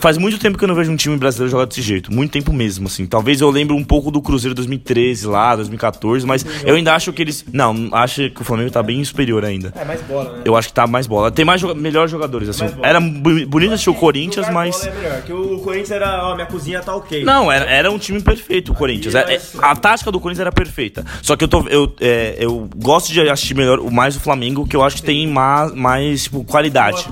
Faz 0.00 0.16
muito 0.16 0.38
tempo 0.38 0.56
que 0.56 0.64
eu 0.64 0.68
não 0.68 0.74
vejo 0.74 0.90
um 0.90 0.96
time 0.96 1.16
brasileiro 1.16 1.50
jogar 1.50 1.66
desse 1.66 1.82
jeito. 1.82 2.12
Muito 2.12 2.32
tempo 2.32 2.52
mesmo, 2.52 2.86
assim. 2.86 3.06
Talvez 3.06 3.40
eu 3.40 3.50
lembre 3.50 3.74
um 3.74 3.84
pouco 3.84 4.10
do 4.10 4.22
Cruzeiro 4.22 4.54
2013 4.54 5.26
lá, 5.26 5.54
2014, 5.56 6.26
mas 6.26 6.44
eu 6.64 6.74
ainda 6.74 6.94
acho 6.94 7.12
que 7.12 7.22
eles. 7.22 7.44
Não, 7.52 7.88
acho 7.92 8.30
que 8.30 8.40
o 8.40 8.44
Flamengo 8.44 8.70
tá 8.70 8.82
bem 8.82 9.02
superior 9.04 9.44
ainda. 9.44 9.72
É 9.76 9.84
mais 9.84 10.00
bola, 10.02 10.32
né? 10.36 10.42
Eu 10.44 10.56
acho 10.56 10.68
que 10.68 10.74
tá 10.74 10.86
mais 10.86 11.06
bola. 11.06 11.30
Tem 11.30 11.44
mais 11.44 11.60
joga 11.60 11.74
melhores 11.74 12.10
jogadores, 12.10 12.48
assim. 12.48 12.66
Era 12.82 13.00
bonito 13.00 13.72
assistir 13.72 13.90
o 13.90 13.94
Corinthians, 13.94 14.48
mas. 14.50 14.86
é 14.86 14.90
melhor, 14.92 15.22
que 15.22 15.32
o 15.32 15.58
Corinthians 15.58 15.90
era, 15.90 16.24
ó, 16.28 16.34
minha 16.34 16.46
cozinha 16.46 16.80
tá 16.80 16.94
ok. 16.94 17.24
Não, 17.24 17.50
era, 17.50 17.64
era 17.66 17.90
um 17.90 17.98
time 17.98 18.20
perfeito 18.22 18.72
o 18.72 18.74
Corinthians. 18.74 19.14
É- 19.14 19.34
é- 19.34 19.40
a 19.60 19.74
tática 19.76 20.10
do 20.10 20.20
Corinthians 20.20 20.40
era 20.40 20.52
perfeita. 20.52 21.04
Só 21.22 21.36
que 21.36 21.44
eu 21.44 21.48
tô. 21.48 21.66
Eu, 21.68 21.92
é, 22.00 22.36
eu 22.38 22.68
gosto 22.76 23.07
de 23.12 23.28
assistir 23.28 23.54
melhor, 23.54 23.78
o 23.80 23.90
mais 23.90 24.16
o 24.16 24.20
Flamengo, 24.20 24.66
que 24.66 24.76
eu 24.76 24.82
acho 24.82 24.96
que 24.96 25.02
tem 25.02 25.26
mais, 25.26 25.72
mais 25.74 26.24
tipo, 26.24 26.44
qualidade. 26.44 27.06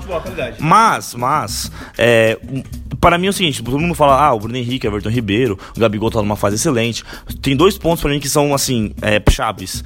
Mas, 0.59 1.13
mas, 1.15 1.71
é, 1.97 2.37
para 2.99 3.17
mim 3.17 3.27
é 3.27 3.29
o 3.29 3.33
seguinte, 3.33 3.63
todo 3.63 3.79
mundo 3.79 3.93
fala, 3.93 4.19
ah, 4.21 4.33
o 4.33 4.39
Bruno 4.39 4.57
Henrique, 4.57 4.87
Everton 4.87 5.09
Ribeiro, 5.09 5.57
o 5.75 5.79
Gabigol 5.79 6.09
tá 6.09 6.21
numa 6.21 6.35
fase 6.35 6.55
excelente. 6.55 7.03
Tem 7.41 7.55
dois 7.55 7.77
pontos 7.77 8.01
pra 8.01 8.11
mim 8.11 8.19
que 8.19 8.29
são, 8.29 8.53
assim, 8.53 8.93
é, 9.01 9.21
chaves. 9.29 9.83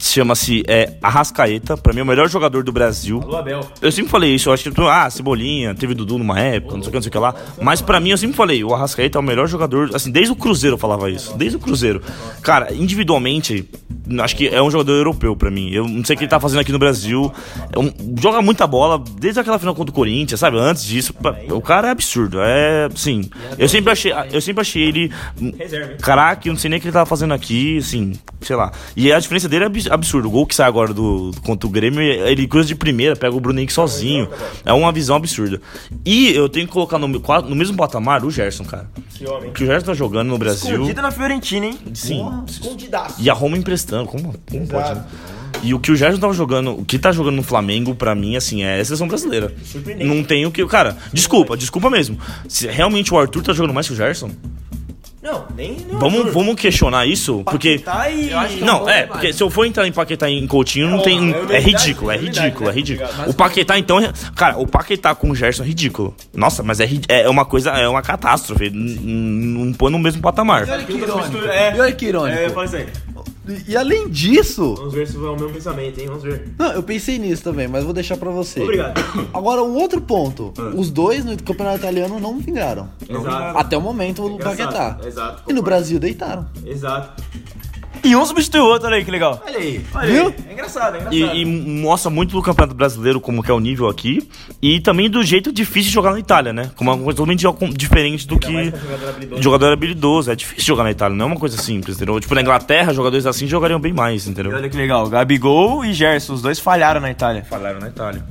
Chama-se 0.00 0.62
é, 0.66 0.94
Arrascaeta, 1.02 1.76
pra 1.76 1.92
mim 1.92 2.00
é 2.00 2.02
o 2.02 2.06
melhor 2.06 2.28
jogador 2.28 2.62
do 2.64 2.72
Brasil. 2.72 3.20
Alô, 3.22 3.36
Abel. 3.36 3.60
Eu 3.80 3.92
sempre 3.92 4.10
falei 4.10 4.34
isso, 4.34 4.48
eu 4.48 4.52
acho 4.52 4.70
que, 4.70 4.80
ah, 4.82 5.08
Cebolinha, 5.10 5.74
teve 5.74 5.94
Dudu 5.94 6.18
numa 6.18 6.38
época, 6.40 6.74
não 6.74 6.82
sei 6.82 6.88
o 6.88 6.90
que, 6.90 6.96
não 6.96 7.02
sei 7.02 7.08
o 7.08 7.12
que 7.12 7.18
lá. 7.18 7.34
Mas 7.60 7.80
pra 7.80 8.00
mim, 8.00 8.10
eu 8.10 8.16
sempre 8.18 8.36
falei, 8.36 8.62
o 8.64 8.74
Arrascaeta 8.74 9.18
é 9.18 9.20
o 9.20 9.22
melhor 9.22 9.46
jogador, 9.46 9.90
assim, 9.94 10.10
desde 10.10 10.32
o 10.32 10.36
Cruzeiro 10.36 10.74
eu 10.74 10.78
falava 10.78 11.10
isso, 11.10 11.36
desde 11.36 11.56
o 11.56 11.60
Cruzeiro. 11.60 12.02
Cara, 12.42 12.72
individualmente, 12.74 13.68
acho 14.20 14.36
que 14.36 14.48
é 14.48 14.60
um 14.62 14.70
jogador 14.70 14.92
europeu 14.92 15.36
pra 15.36 15.50
mim. 15.50 15.70
Eu 15.70 15.86
não 15.86 16.04
sei 16.04 16.14
o 16.14 16.18
que 16.18 16.24
ele 16.24 16.30
tá 16.30 16.40
fazendo 16.40 16.60
aqui 16.60 16.72
no 16.72 16.78
Brasil. 16.78 17.32
É 17.72 17.78
um- 17.78 17.92
joga 18.20 18.42
muita 18.42 18.66
bola, 18.66 19.02
desde 19.18 19.40
aquela 19.40 19.58
final 19.58 19.74
contra 19.74 19.90
o 19.90 19.94
Corinthians, 19.94 20.40
sabe? 20.40 20.58
Antes 20.58 20.84
disso, 20.84 21.14
o 21.50 21.60
cara 21.60 21.88
é 21.88 21.90
absurdo. 21.90 22.38
É, 22.40 22.88
sim. 22.94 23.28
Eu 23.58 23.68
sempre 23.68 23.92
achei, 23.92 24.12
eu 24.32 24.40
sempre 24.40 24.60
achei 24.60 24.82
ele 24.82 25.10
eu 26.44 26.52
não 26.52 26.56
sei 26.56 26.68
nem 26.68 26.78
o 26.78 26.80
que 26.80 26.86
ele 26.88 26.92
tava 26.92 27.06
fazendo 27.06 27.32
aqui, 27.34 27.78
assim, 27.78 28.12
sei 28.40 28.56
lá. 28.56 28.72
E 28.96 29.12
a 29.12 29.18
diferença 29.18 29.48
dele 29.48 29.64
é 29.64 29.68
abs- 29.72 29.90
absurda. 29.90 30.28
O 30.28 30.30
gol 30.30 30.46
que 30.46 30.54
sai 30.54 30.68
agora 30.68 30.92
do, 30.94 31.30
do- 31.32 31.40
contra 31.42 31.66
o 31.66 31.70
Grêmio, 31.70 32.00
ele 32.00 32.46
cruza 32.46 32.68
de 32.68 32.74
primeira, 32.74 33.16
pega 33.16 33.34
o 33.34 33.40
Bruno 33.40 33.58
Henrique 33.58 33.72
sozinho. 33.72 34.28
É 34.64 34.72
uma 34.72 34.92
visão 34.92 35.16
absurda. 35.16 35.60
E 36.04 36.30
eu 36.32 36.48
tenho 36.48 36.66
que 36.66 36.72
colocar 36.72 36.98
no, 36.98 37.08
no 37.08 37.56
mesmo 37.56 37.76
patamar 37.76 38.24
o 38.24 38.30
Gerson, 38.30 38.64
cara. 38.64 38.88
Que 39.14 39.26
homem. 39.26 39.50
O 39.50 39.52
que 39.52 39.62
o 39.64 39.66
Gerson 39.66 39.86
tá 39.86 39.94
jogando 39.94 40.28
no 40.28 40.38
Brasil. 40.38 40.72
Escondida 40.72 41.02
na 41.02 41.10
Fiorentina, 41.10 41.66
hein? 41.66 41.78
Sim. 41.94 42.24
Escondidaço. 42.48 43.16
E 43.20 43.28
a 43.28 43.32
Roma 43.34 43.56
emprestando, 43.58 44.06
como, 44.06 44.34
como 44.50 44.66
pode, 44.68 44.94
né? 44.94 45.04
E 45.62 45.72
o 45.74 45.78
que 45.78 45.92
o 45.92 45.96
Gerson 45.96 46.18
tava 46.18 46.32
jogando, 46.32 46.72
o 46.72 46.84
que 46.84 46.98
tá 46.98 47.12
jogando 47.12 47.36
no 47.36 47.42
Flamengo, 47.42 47.94
pra 47.94 48.14
mim, 48.16 48.34
assim, 48.36 48.62
é 48.64 48.80
a 48.80 48.84
seleção 48.84 49.06
brasileira. 49.06 49.54
Não 50.04 50.24
tem 50.24 50.44
o 50.44 50.50
que. 50.50 50.66
Cara, 50.66 50.96
desculpa, 51.12 51.56
desculpa 51.56 51.88
mesmo. 51.88 52.18
Se 52.48 52.66
realmente 52.66 53.12
o 53.14 53.18
Arthur 53.18 53.42
tá 53.42 53.52
jogando 53.52 53.72
mais 53.74 53.86
que 53.86 53.92
o 53.92 53.96
Gerson, 53.96 54.30
Não, 55.22 55.46
nem... 55.56 55.70
nem 55.76 55.98
vamos, 55.98 56.18
Arthur. 56.18 56.32
vamos 56.32 56.54
questionar 56.56 57.06
isso, 57.06 57.42
porque. 57.44 57.78
Tá 57.78 58.00
aí. 58.02 58.30
Não, 58.60 58.88
é, 58.88 59.06
porque 59.06 59.32
se 59.32 59.40
eu 59.40 59.48
for 59.48 59.64
entrar 59.64 59.86
em 59.86 59.92
Paquetá 59.92 60.28
e 60.28 60.36
em 60.36 60.46
Coutinho, 60.48 60.88
não 60.90 60.98
tem. 61.00 61.28
é 61.28 61.30
É 61.30 61.32
verdade, 61.60 61.64
ridículo, 61.64 62.10
é 62.10 62.14
é 62.16 62.18
ridículo, 62.18 62.68
é 62.68 62.72
é. 62.72 62.74
ridículo. 62.74 63.08
O 63.28 63.34
Paquetá, 63.34 63.78
então. 63.78 64.00
é- 64.00 64.12
Cara, 64.34 64.58
o 64.58 64.66
Paquetá 64.66 65.14
com 65.14 65.30
o 65.30 65.34
Gerson 65.34 65.62
é 65.62 65.66
ridículo. 65.66 66.12
Nossa, 66.34 66.62
mas 66.64 66.80
é, 66.80 66.84
ri- 66.86 67.02
é 67.08 67.28
uma 67.28 67.44
coisa, 67.44 67.70
é 67.70 67.88
uma 67.88 68.02
catástrofe. 68.02 68.68
Não 68.70 69.72
põe 69.72 69.92
no 69.92 69.98
mesmo 69.98 70.20
patamar. 70.20 70.68
Olha 70.68 70.84
que 70.84 70.92
irônico. 70.92 71.38
É. 71.46 71.76
E 71.76 71.80
olha 71.80 71.92
que 71.92 72.06
irônico. 72.06 72.38
É. 72.40 72.46
E, 73.48 73.72
e 73.72 73.76
além 73.76 74.08
disso... 74.08 74.74
Vamos 74.76 74.94
ver 74.94 75.08
se 75.08 75.16
é 75.16 75.18
o 75.18 75.32
mesmo 75.32 75.50
pensamento, 75.50 76.00
hein? 76.00 76.06
Vamos 76.06 76.22
ver. 76.22 76.52
Não, 76.58 76.72
eu 76.72 76.82
pensei 76.82 77.18
nisso 77.18 77.42
também, 77.42 77.66
mas 77.66 77.84
vou 77.84 77.92
deixar 77.92 78.16
pra 78.16 78.30
você. 78.30 78.62
Obrigado. 78.62 79.00
Agora, 79.32 79.62
um 79.62 79.74
outro 79.74 80.00
ponto. 80.00 80.52
Os 80.76 80.90
dois 80.90 81.24
no 81.24 81.36
campeonato 81.42 81.78
italiano 81.78 82.20
não 82.20 82.38
vingaram. 82.38 82.88
Exato. 83.08 83.58
Até 83.58 83.76
o 83.76 83.80
momento, 83.80 84.24
o. 84.24 84.38
Paquetá. 84.38 84.98
Exato, 85.04 85.42
E 85.48 85.52
no. 85.52 85.62
Brasil, 85.62 85.98
deitaram. 85.98 86.46
Exato. 86.66 87.22
E 88.04 88.16
um 88.16 88.26
substituiu 88.26 88.64
o 88.64 88.66
outro, 88.66 88.88
olha 88.88 88.96
aí 88.96 89.04
que 89.04 89.10
legal. 89.10 89.40
Olha 89.46 89.58
aí. 89.58 89.80
Olha 89.94 90.06
Viu? 90.12 90.26
aí. 90.26 90.34
É 90.48 90.52
engraçado, 90.52 90.96
é 90.96 91.00
engraçado. 91.00 91.36
E, 91.36 91.42
e 91.42 91.44
mostra 91.44 92.10
muito 92.10 92.32
do 92.32 92.42
Campeonato 92.42 92.74
Brasileiro 92.74 93.20
como 93.20 93.42
que 93.42 93.50
é 93.50 93.54
o 93.54 93.60
nível 93.60 93.88
aqui. 93.88 94.28
E 94.60 94.80
também 94.80 95.08
do 95.08 95.22
jeito 95.22 95.52
difícil 95.52 95.88
de 95.88 95.94
jogar 95.94 96.10
na 96.12 96.18
Itália, 96.18 96.52
né? 96.52 96.70
Como 96.76 96.90
é 96.90 96.94
uma 96.94 97.04
coisa 97.04 97.16
totalmente 97.16 97.46
diferente 97.76 98.26
do 98.26 98.38
que. 98.38 98.72
Jogador 99.40 99.72
habilidoso. 99.72 100.30
É 100.32 100.34
difícil 100.34 100.64
jogar 100.64 100.82
na 100.84 100.90
Itália, 100.90 101.16
não 101.16 101.26
é 101.26 101.28
uma 101.28 101.38
coisa 101.38 101.56
simples, 101.56 101.96
entendeu? 101.96 102.18
Tipo, 102.18 102.34
na 102.34 102.40
Inglaterra, 102.42 102.92
jogadores 102.92 103.24
assim 103.24 103.46
jogariam 103.46 103.78
bem 103.78 103.92
mais, 103.92 104.26
E 104.26 104.30
entendeu? 104.30 104.52
olha 104.52 104.68
que 104.68 104.76
legal. 104.76 105.08
Gabigol 105.08 105.84
e 105.84 105.92
Gerson, 105.92 106.34
os 106.34 106.42
dois 106.42 106.58
falharam 106.58 107.00
na 107.00 107.10
Itália. 107.10 107.44
Falaram 107.48 107.78
na 107.78 107.88
Itália. 107.88 108.24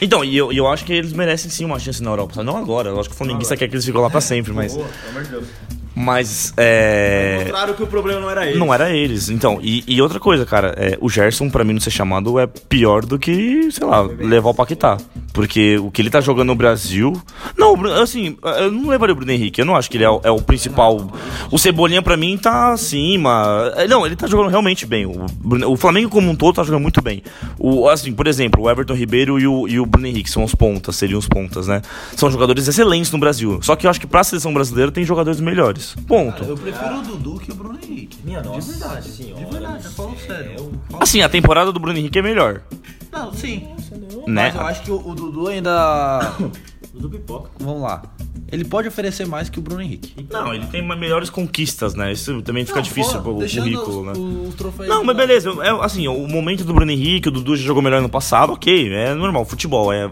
Então, 0.00 0.24
e 0.24 0.36
eu, 0.36 0.52
e 0.52 0.56
eu 0.56 0.68
acho 0.68 0.84
que 0.84 0.92
eles 0.92 1.12
merecem 1.12 1.50
sim 1.50 1.64
uma 1.64 1.78
chance 1.80 2.00
na 2.00 2.10
Europa. 2.10 2.44
Não 2.44 2.56
agora, 2.56 2.88
eu 2.90 3.00
acho 3.00 3.08
que 3.08 3.14
o 3.16 3.18
Flamenguista 3.18 3.56
quer 3.56 3.66
que 3.66 3.74
eles 3.74 3.84
fiquem 3.84 4.00
lá 4.00 4.08
pra 4.08 4.20
sempre, 4.20 4.52
mas. 4.52 4.72
pelo 4.72 4.86
amor 5.10 5.22
de 5.24 5.30
Deus. 5.30 5.44
Mas, 6.00 6.54
é. 6.56 7.46
Claro 7.50 7.74
que 7.74 7.82
o 7.82 7.86
problema 7.88 8.20
não 8.20 8.30
era 8.30 8.46
ele. 8.46 8.56
Não 8.56 8.72
era 8.72 8.88
eles. 8.88 9.28
Então, 9.30 9.58
e, 9.60 9.82
e 9.84 10.00
outra 10.00 10.20
coisa, 10.20 10.46
cara, 10.46 10.72
é, 10.76 10.96
o 11.00 11.10
Gerson, 11.10 11.50
pra 11.50 11.64
mim, 11.64 11.72
não 11.72 11.80
ser 11.80 11.90
chamado 11.90 12.38
é 12.38 12.46
pior 12.46 13.04
do 13.04 13.18
que, 13.18 13.68
sei 13.72 13.84
lá, 13.84 14.02
levar 14.02 14.50
o 14.50 14.54
Paquetá. 14.54 14.96
Porque 15.32 15.76
o 15.78 15.90
que 15.90 16.00
ele 16.00 16.08
tá 16.08 16.20
jogando 16.20 16.48
no 16.48 16.54
Brasil. 16.54 17.20
Não, 17.56 17.74
assim, 18.00 18.36
eu 18.60 18.70
não 18.70 18.90
levaria 18.90 19.12
o 19.12 19.16
Bruno 19.16 19.32
Henrique. 19.32 19.60
Eu 19.60 19.64
não 19.64 19.74
acho 19.74 19.90
que 19.90 19.96
ele 19.96 20.04
é 20.04 20.10
o, 20.10 20.20
é 20.22 20.30
o 20.30 20.40
principal. 20.40 21.12
O 21.50 21.58
Cebolinha, 21.58 22.00
pra 22.00 22.16
mim, 22.16 22.38
tá 22.38 22.72
acima. 22.72 23.72
É, 23.76 23.88
Não, 23.88 24.06
ele 24.06 24.14
tá 24.14 24.28
jogando 24.28 24.50
realmente 24.50 24.86
bem. 24.86 25.04
O, 25.04 25.26
o 25.66 25.76
Flamengo, 25.76 26.10
como 26.10 26.30
um 26.30 26.36
todo, 26.36 26.54
tá 26.54 26.62
jogando 26.62 26.82
muito 26.82 27.02
bem. 27.02 27.24
O, 27.58 27.88
assim, 27.88 28.12
por 28.12 28.28
exemplo, 28.28 28.62
o 28.62 28.70
Everton 28.70 28.94
Ribeiro 28.94 29.38
e 29.38 29.46
o, 29.48 29.66
e 29.66 29.80
o 29.80 29.86
Bruno 29.86 30.06
Henrique 30.06 30.30
são 30.30 30.44
os 30.44 30.54
pontas, 30.54 30.94
seriam 30.94 31.18
os 31.18 31.26
pontas, 31.26 31.66
né? 31.66 31.82
São 32.14 32.30
jogadores 32.30 32.68
excelentes 32.68 33.10
no 33.10 33.18
Brasil. 33.18 33.58
Só 33.62 33.74
que 33.74 33.86
eu 33.86 33.90
acho 33.90 34.00
que 34.00 34.06
pra 34.06 34.22
seleção 34.22 34.54
brasileira 34.54 34.92
tem 34.92 35.04
jogadores 35.04 35.40
melhores. 35.40 35.87
Ponto. 36.06 36.44
Eu 36.44 36.56
prefiro 36.56 36.98
o 36.98 37.02
Dudu 37.02 37.38
que 37.40 37.52
o 37.52 37.54
Bruno 37.54 37.78
Henrique. 37.82 38.18
Minha 38.24 38.42
nossa 38.42 38.72
De 38.72 38.78
verdade. 38.78 39.08
senhora. 39.08 39.44
De 39.44 39.50
verdade, 39.52 39.84
eu 39.84 39.90
falo 39.92 40.18
sério. 40.18 40.80
Assim, 41.00 41.22
a 41.22 41.28
temporada 41.28 41.72
do 41.72 41.78
Bruno 41.80 41.98
Henrique 41.98 42.18
é 42.18 42.22
melhor. 42.22 42.62
Não, 43.12 43.32
sim. 43.32 43.68
Né? 44.26 44.46
Mas 44.52 44.54
eu 44.54 44.60
acho 44.62 44.82
que 44.82 44.90
o, 44.90 45.08
o 45.08 45.14
Dudu 45.14 45.48
ainda. 45.48 46.20
Do 46.94 47.08
pipoca. 47.08 47.50
Vamos 47.60 47.82
lá. 47.82 48.02
Ele 48.50 48.64
pode 48.64 48.88
oferecer 48.88 49.26
mais 49.26 49.48
que 49.48 49.58
o 49.58 49.62
Bruno 49.62 49.82
Henrique. 49.82 50.14
Não, 50.30 50.54
ele 50.54 50.66
tem 50.66 50.82
melhores 50.82 51.28
conquistas, 51.30 51.94
né? 51.94 52.12
Isso 52.12 52.40
também 52.42 52.64
fica 52.64 52.76
Não, 52.78 52.82
difícil 52.82 53.20
pro 53.20 53.34
deixando 53.34 53.64
currículo, 53.64 54.04
né? 54.04 54.12
troféus 54.56 54.88
Não, 54.88 55.04
mas 55.04 55.16
beleza. 55.16 55.50
É, 55.62 55.84
assim, 55.84 56.08
o 56.08 56.26
momento 56.26 56.64
do 56.64 56.72
Bruno 56.72 56.90
Henrique, 56.90 57.28
o 57.28 57.30
Dudu 57.30 57.56
já 57.56 57.64
jogou 57.64 57.82
melhor 57.82 58.00
no 58.00 58.08
passado, 58.08 58.54
ok. 58.54 58.92
É 58.92 59.14
normal, 59.14 59.44
futebol. 59.44 59.92
É, 59.92 60.08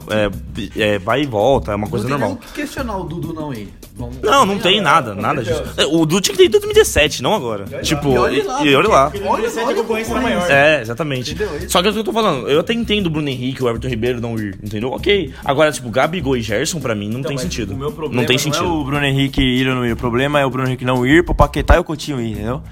é, 0.77 0.95
é 0.95 0.99
vai 0.99 1.23
e 1.23 1.27
volta, 1.27 1.73
é 1.73 1.75
uma 1.75 1.89
coisa 1.89 2.09
não 2.09 2.19
tem 2.19 2.21
normal. 2.29 2.39
nem 2.41 2.49
o 2.49 2.53
que 2.53 2.61
questionar 2.61 2.99
o 2.99 3.05
Dudu 3.05 3.33
não 3.33 3.53
ir. 3.55 3.69
Vamos- 3.97 4.19
Não, 4.21 4.45
não 4.45 4.59
tem 4.59 4.79
nada, 4.83 5.15
nada 5.15 5.43
disso. 5.43 5.63
É, 5.79 5.87
O 5.87 6.01
Dudu 6.05 6.21
tinha 6.21 6.37
que 6.37 6.43
ter 6.43 6.49
em 6.49 6.51
2017, 6.51 7.23
não 7.23 7.35
agora. 7.35 7.65
Tipo, 7.83 8.11
E 8.11 8.19
olha 8.19 8.37
e 8.37 8.43
lá, 8.43 8.65
e 8.67 8.75
olha 8.75 8.89
lá. 8.89 9.13
Olha 9.25 9.49
a 9.49 9.75
concorrência 9.75 10.13
era 10.13 10.21
maior. 10.21 10.51
É, 10.51 10.83
exatamente. 10.83 11.35
Só 11.69 11.81
que 11.81 11.89
é 11.89 11.91
o 11.91 11.95
que 11.95 12.01
eu 12.01 12.05
tô 12.05 12.13
falando. 12.13 12.47
Eu 12.49 12.61
até 12.61 12.75
entendo 12.75 13.07
o 13.07 13.11
Bruno 13.11 13.29
Henrique, 13.29 13.63
o 13.65 13.69
Everton 13.69 13.89
Ribeiro 13.89 14.21
não 14.21 14.39
ir, 14.39 14.59
entendeu? 14.63 14.93
Ok. 14.93 15.33
Agora, 15.43 15.73
tipo, 15.73 15.89
Gabigol 15.89 16.37
e 16.37 16.43
Gerson, 16.43 16.79
pra 16.79 16.95
mim, 16.95 17.09
não 17.09 17.23
tem 17.23 17.39
sentido. 17.39 17.73
O 17.73 17.77
meu 17.79 17.91
problema 17.91 18.26
não 18.27 18.29
tem 18.29 18.37
é 18.37 18.39
sentido. 18.39 18.67
o 18.67 18.85
Bruno 18.85 19.05
Henrique 19.05 19.41
ir 19.41 19.69
ou 19.69 19.75
não 19.75 19.87
ir. 19.87 19.93
O 19.93 19.97
problema 19.97 20.41
é 20.41 20.45
o 20.45 20.51
Bruno 20.51 20.69
Henrique 20.69 20.85
não 20.85 21.07
ir 21.07 21.25
pro 21.25 21.35
Paquetá 21.35 21.77
e 21.77 21.79
o 21.79 21.85
Coutinho 21.85 22.21
ir, 22.21 22.33
entendeu? 22.33 22.63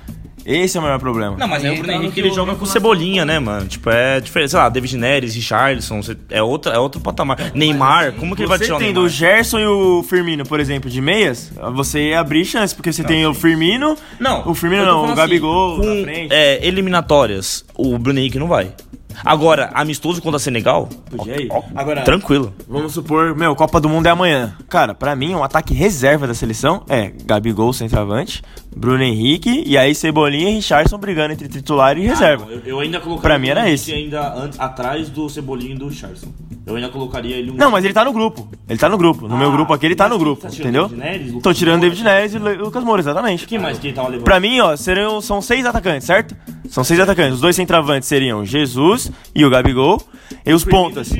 Esse 0.46 0.76
é 0.76 0.80
o 0.80 0.82
maior 0.82 0.98
problema. 0.98 1.36
Não, 1.38 1.48
mas 1.48 1.64
aí 1.64 1.70
o 1.70 1.78
Bruno 1.78 1.90
no 1.90 1.98
Henrique 2.00 2.14
que 2.14 2.20
ele 2.20 2.30
joga 2.30 2.54
com 2.54 2.66
Cebolinha, 2.66 3.24
né, 3.24 3.38
mano? 3.38 3.66
Tipo, 3.66 3.88
é 3.88 4.20
diferente. 4.20 4.50
Sei 4.50 4.58
lá, 4.58 4.68
David 4.68 4.98
Neres, 4.98 5.34
Richardson, 5.34 6.00
é, 6.28 6.42
outra, 6.42 6.74
é 6.74 6.78
outro 6.78 7.00
patamar. 7.00 7.52
Neymar, 7.54 8.12
como 8.12 8.36
que 8.36 8.42
ele 8.42 8.48
vai 8.48 8.58
Você 8.58 8.64
tirar 8.64 8.76
o 8.76 8.78
tendo 8.78 9.00
o 9.00 9.08
Gerson 9.08 9.58
e 9.58 9.66
o 9.66 10.02
Firmino, 10.02 10.44
por 10.44 10.60
exemplo, 10.60 10.90
de 10.90 11.00
meias, 11.00 11.50
você 11.74 12.10
ia 12.10 12.20
abrir 12.20 12.44
chance, 12.44 12.74
porque 12.74 12.92
você 12.92 13.02
tem 13.02 13.26
o 13.26 13.32
Firmino. 13.32 13.96
Não, 14.20 14.46
O 14.46 14.54
Firmino 14.54 14.84
não, 14.84 14.98
o 14.98 15.00
falando 15.02 15.16
Gabigol 15.16 15.80
assim, 15.80 15.88
na 15.88 15.94
com 15.96 16.02
frente. 16.02 16.34
é, 16.34 16.66
eliminatórias, 16.66 17.64
o 17.74 17.98
Bruno 17.98 18.18
Henrique 18.18 18.38
não 18.38 18.48
vai. 18.48 18.70
Agora, 19.24 19.70
amistoso 19.74 20.22
contra 20.22 20.38
Senegal, 20.38 20.88
Podia 21.10 21.40
ir. 21.40 21.48
ó, 21.50 21.62
Agora- 21.74 22.02
tranquilo. 22.02 22.54
Vamos 22.68 22.94
supor, 22.94 23.34
meu, 23.36 23.54
Copa 23.54 23.80
do 23.80 23.88
Mundo 23.88 24.06
é 24.06 24.10
amanhã. 24.10 24.56
Cara, 24.68 24.94
pra 24.94 25.14
mim, 25.14 25.34
um 25.34 25.44
ataque 25.44 25.74
reserva 25.74 26.26
da 26.26 26.34
seleção 26.34 26.82
é 26.88 27.12
Gabigol, 27.24 27.72
centroavante, 27.72 28.42
Bruno 28.76 29.02
Henrique, 29.02 29.62
e 29.66 29.78
aí 29.78 29.94
Cebolinha 29.94 30.50
e 30.50 30.54
Richardson 30.54 30.98
brigando 30.98 31.32
entre 31.32 31.48
titular 31.48 31.96
e 31.96 32.06
reserva. 32.06 32.46
Eu, 32.50 32.60
eu 32.64 32.80
ainda 32.80 32.98
colocaria 33.00 33.22
Pra 33.22 33.38
mim 33.38 33.48
era 33.48 33.70
esse. 33.70 33.92
Ainda 33.92 34.20
an- 34.34 34.50
atrás 34.58 35.08
do 35.08 35.28
Cebolinha 35.28 35.74
e 35.74 35.78
do 35.78 35.88
Richardson. 35.88 36.28
Eu 36.66 36.76
ainda 36.76 36.88
colocaria 36.88 37.36
ele 37.36 37.50
um... 37.50 37.54
Não, 37.54 37.70
mas 37.70 37.84
ele 37.84 37.92
tá 37.92 38.04
no 38.04 38.12
grupo. 38.12 38.48
Ele 38.68 38.78
tá 38.78 38.88
no 38.88 38.96
grupo. 38.96 39.28
No 39.28 39.36
meu 39.36 39.52
grupo 39.52 39.72
aqui, 39.72 39.84
ele 39.86 39.94
tá 39.94 40.08
no 40.08 40.18
grupo, 40.18 40.42
tá 40.42 40.48
entendeu? 40.48 40.88
David 40.88 41.04
Neres, 41.04 41.26
Lucas 41.28 41.42
Tô 41.42 41.52
tirando 41.54 41.74
Moura, 41.82 41.90
David 41.90 42.04
Neres 42.04 42.34
e 42.34 42.38
Lucas 42.38 42.84
Moura, 42.84 43.00
exatamente. 43.02 43.46
Quem 43.46 43.58
mais 43.58 43.78
que 43.78 43.88
ele 43.88 43.94
tava 43.94 44.08
levando? 44.08 44.24
Pra 44.24 44.40
mim, 44.40 44.58
ó, 44.60 44.74
seriam, 44.74 45.20
são 45.20 45.42
seis 45.42 45.66
atacantes, 45.66 46.06
certo? 46.06 46.34
São 46.70 46.82
seis 46.82 46.98
atacantes. 46.98 47.34
Os 47.34 47.40
dois 47.42 47.54
centroavantes 47.54 48.08
seriam 48.08 48.44
Jesus 48.46 49.12
e 49.34 49.44
o 49.44 49.50
Gabigol. 49.50 50.00
E 50.44 50.52
os 50.52 50.64
pontas. 50.64 51.10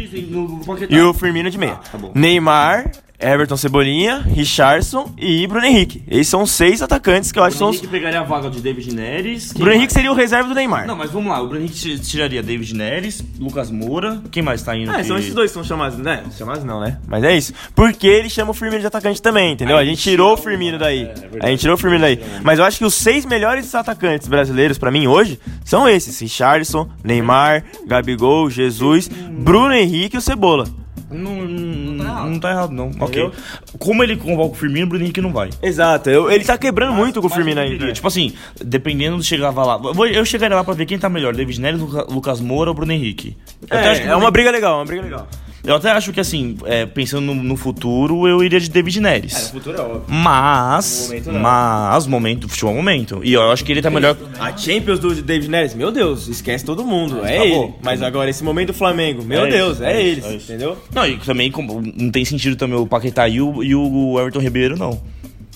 E 0.91 1.01
o 1.01 1.13
Firmino 1.15 1.51
de 1.51 1.59
meia. 1.59 1.75
Ah, 1.75 1.89
tá 1.93 1.99
bom. 1.99 2.11
Neymar, 2.15 2.91
Everton 3.19 3.57
Cebolinha, 3.57 4.19
Richardson 4.19 5.13
e 5.17 5.47
Bruno 5.47 5.65
Henrique. 5.65 6.03
Esses 6.09 6.29
são 6.29 6.45
seis 6.45 6.83
atacantes 6.83 7.31
que 7.33 7.39
eu 7.39 7.45
acho 7.45 7.53
que 7.53 7.59
são 7.59 7.69
Bruno 7.69 7.77
os... 7.79 7.83
Henrique 7.83 7.93
pegaria 7.93 8.21
a 8.21 8.25
vaga 8.25 8.51
de 8.51 8.61
David 8.61 8.93
Neres. 8.95 9.53
Bruno 9.53 9.71
Henrique 9.71 9.85
mais? 9.87 9.93
seria 9.93 10.11
o 10.13 10.15
reserva 10.15 10.49
do 10.49 10.55
Neymar. 10.55 10.87
Não, 10.87 10.97
mas 10.97 11.11
vamos 11.11 11.31
lá. 11.31 11.41
O 11.41 11.47
Bruno 11.49 11.65
Henrique 11.65 11.79
ti- 11.79 11.99
tiraria 12.01 12.43
David 12.43 12.75
Neres, 12.75 13.25
Lucas 13.39 13.71
Moura. 13.71 14.21
Quem 14.31 14.43
mais 14.43 14.63
tá 14.63 14.77
indo? 14.77 14.91
É, 14.93 14.97
que- 14.99 15.05
são 15.05 15.17
esses 15.17 15.33
dois 15.33 15.51
que 15.51 15.55
são 15.55 15.65
chamados, 15.65 15.97
né? 15.99 16.25
Chamados 16.37 16.65
não, 16.65 16.81
né? 16.81 16.99
Mas 17.07 17.23
é 17.25 17.37
isso. 17.37 17.53
Porque 17.75 18.07
ele 18.07 18.29
chama 18.29 18.51
o 18.51 18.55
Firmino 18.55 18.81
de 18.81 18.87
atacante 18.87 19.23
também, 19.23 19.53
entendeu? 19.53 19.77
A 19.79 19.85
gente 19.85 20.03
tirou 20.03 20.35
o 20.35 20.37
Firmino 20.37 20.79
daí. 20.79 21.09
A 21.41 21.47
gente 21.49 21.61
tirou 21.61 21.77
o 21.77 21.79
Firmino 21.79 22.01
daí. 22.03 22.21
Mas 22.43 22.59
eu 22.59 22.65
acho 22.65 22.79
que 22.79 22.85
os 22.85 22.95
seis 22.95 23.25
melhores 23.25 23.75
atacantes 23.75 24.27
brasileiros 24.29 24.77
pra 24.77 24.91
mim 24.91 25.07
hoje 25.07 25.39
são 25.65 25.89
esses: 25.89 26.19
Richardson, 26.21 26.89
Neymar, 27.03 27.65
Gabigol, 27.87 28.51
Jesus, 28.51 29.09
Bruno 29.09 29.73
Henrique 29.73 30.17
e 30.17 30.19
o 30.19 30.23
Cebola. 30.23 30.67
Não, 31.15 31.37
não, 31.43 32.31
não 32.31 32.39
tá 32.41 32.51
errado, 32.51 32.71
não. 32.73 32.91
Ok. 33.01 33.31
Como 33.79 34.03
ele 34.03 34.17
convoca 34.17 34.53
o 34.53 34.55
Firmino, 34.59 34.87
o 34.87 34.89
Bruno 34.89 35.05
Henrique 35.05 35.21
não 35.21 35.33
vai. 35.33 35.51
Exato. 35.63 36.11
eu- 36.11 36.31
ele 36.31 36.45
tá 36.45 36.57
quebrando 36.59 36.93
muito 36.93 37.21
com 37.21 37.27
o 37.27 37.31
Mas 37.31 37.37
Firmino 37.37 37.61
eu 37.61 37.65
ainda. 37.65 37.79
queria, 37.79 37.93
Tipo 37.95 38.09
assim, 38.09 38.33
dependendo 38.63 39.17
de 39.19 39.25
chegava 39.25 39.65
lá. 39.65 39.81
Eu 39.83 39.95
vou- 39.95 40.07
Eu 40.07 40.25
chegaria 40.25 40.57
lá 40.57 40.65
pra 40.65 40.75
ver 40.75 40.87
quem 40.87 40.99
tá 40.99 41.09
melhor, 41.09 41.35
David 41.35 41.61
Neres, 41.61 41.81
Luca- 41.81 42.07
Lucas 42.13 42.41
Moura 42.41 42.71
ou 42.71 42.75
Bruno 42.75 42.93
Henrique. 42.93 43.37
Eu 43.71 43.79
até 43.79 43.89
acho 43.91 44.01
que 44.03 44.07
É, 44.07 44.11
o 44.11 44.15
é 44.15 44.17
uma 44.17 44.31
briga 44.31 44.51
legal, 44.51 44.77
uma 44.79 44.85
briga 44.85 45.03
legal. 45.03 45.29
Eu 45.65 45.77
até 45.77 45.91
acho 45.91 46.13
que, 46.13 46.21
assim, 46.21 46.57
é, 46.67 46.85
pensando 46.85 47.27
no, 47.27 47.35
no 47.35 47.57
futuro, 47.57 48.29
eu 48.29 48.43
iria 48.45 48.61
de 48.61 48.69
David 48.69 49.01
Neres. 49.01 49.51
futuro 49.51 49.77
é 49.77 49.81
óbvio. 49.81 50.05
Mas. 50.09 51.03
No 51.03 51.09
momento, 51.09 51.33
não. 51.33 51.41
mas, 51.41 52.07
momento, 52.07 52.49
futebol 52.49 52.73
é 52.73 52.77
momento. 52.77 53.21
E 53.25 53.33
eu 53.33 53.51
acho 53.51 53.65
que 53.65 53.73
ele 53.73 53.81
tá 53.81 53.91
melhor. 53.91 54.17
A 54.39 54.55
Champions 54.57 54.99
do 54.99 55.15
David 55.15 55.51
Neres, 55.51 55.75
meu 55.75 55.91
Deus, 55.91 56.29
esquece 56.29 56.65
todo 56.65 56.85
mundo. 56.85 57.25
É 57.25 57.39
Acabou. 57.39 57.65
ele. 57.65 57.75
Mas 57.83 58.03
agora, 58.03 58.29
esse 58.29 58.45
momento 58.45 58.69
do 58.69 58.75
Flamengo, 58.75 59.25
meu 59.25 59.47
É 59.47 59.51
Deus, 59.51 59.75
isso, 59.75 59.85
é, 59.85 59.93
é 59.93 60.03
eles, 60.03 60.25
é 60.25 60.35
entendeu? 60.35 60.77
Não, 60.95 61.07
e 61.07 61.17
também 61.19 61.51
não 61.97 62.11
tem 62.11 62.25
sentido 62.25 62.57
também 62.57 62.79
o 62.79 62.87
Paquetá 62.87 63.27
e 63.29 63.41
o, 63.41 63.63
e 63.63 63.75
o 63.75 64.21
Everton 64.21 64.41
Ribeiro, 64.41 64.77
não. 64.77 65.01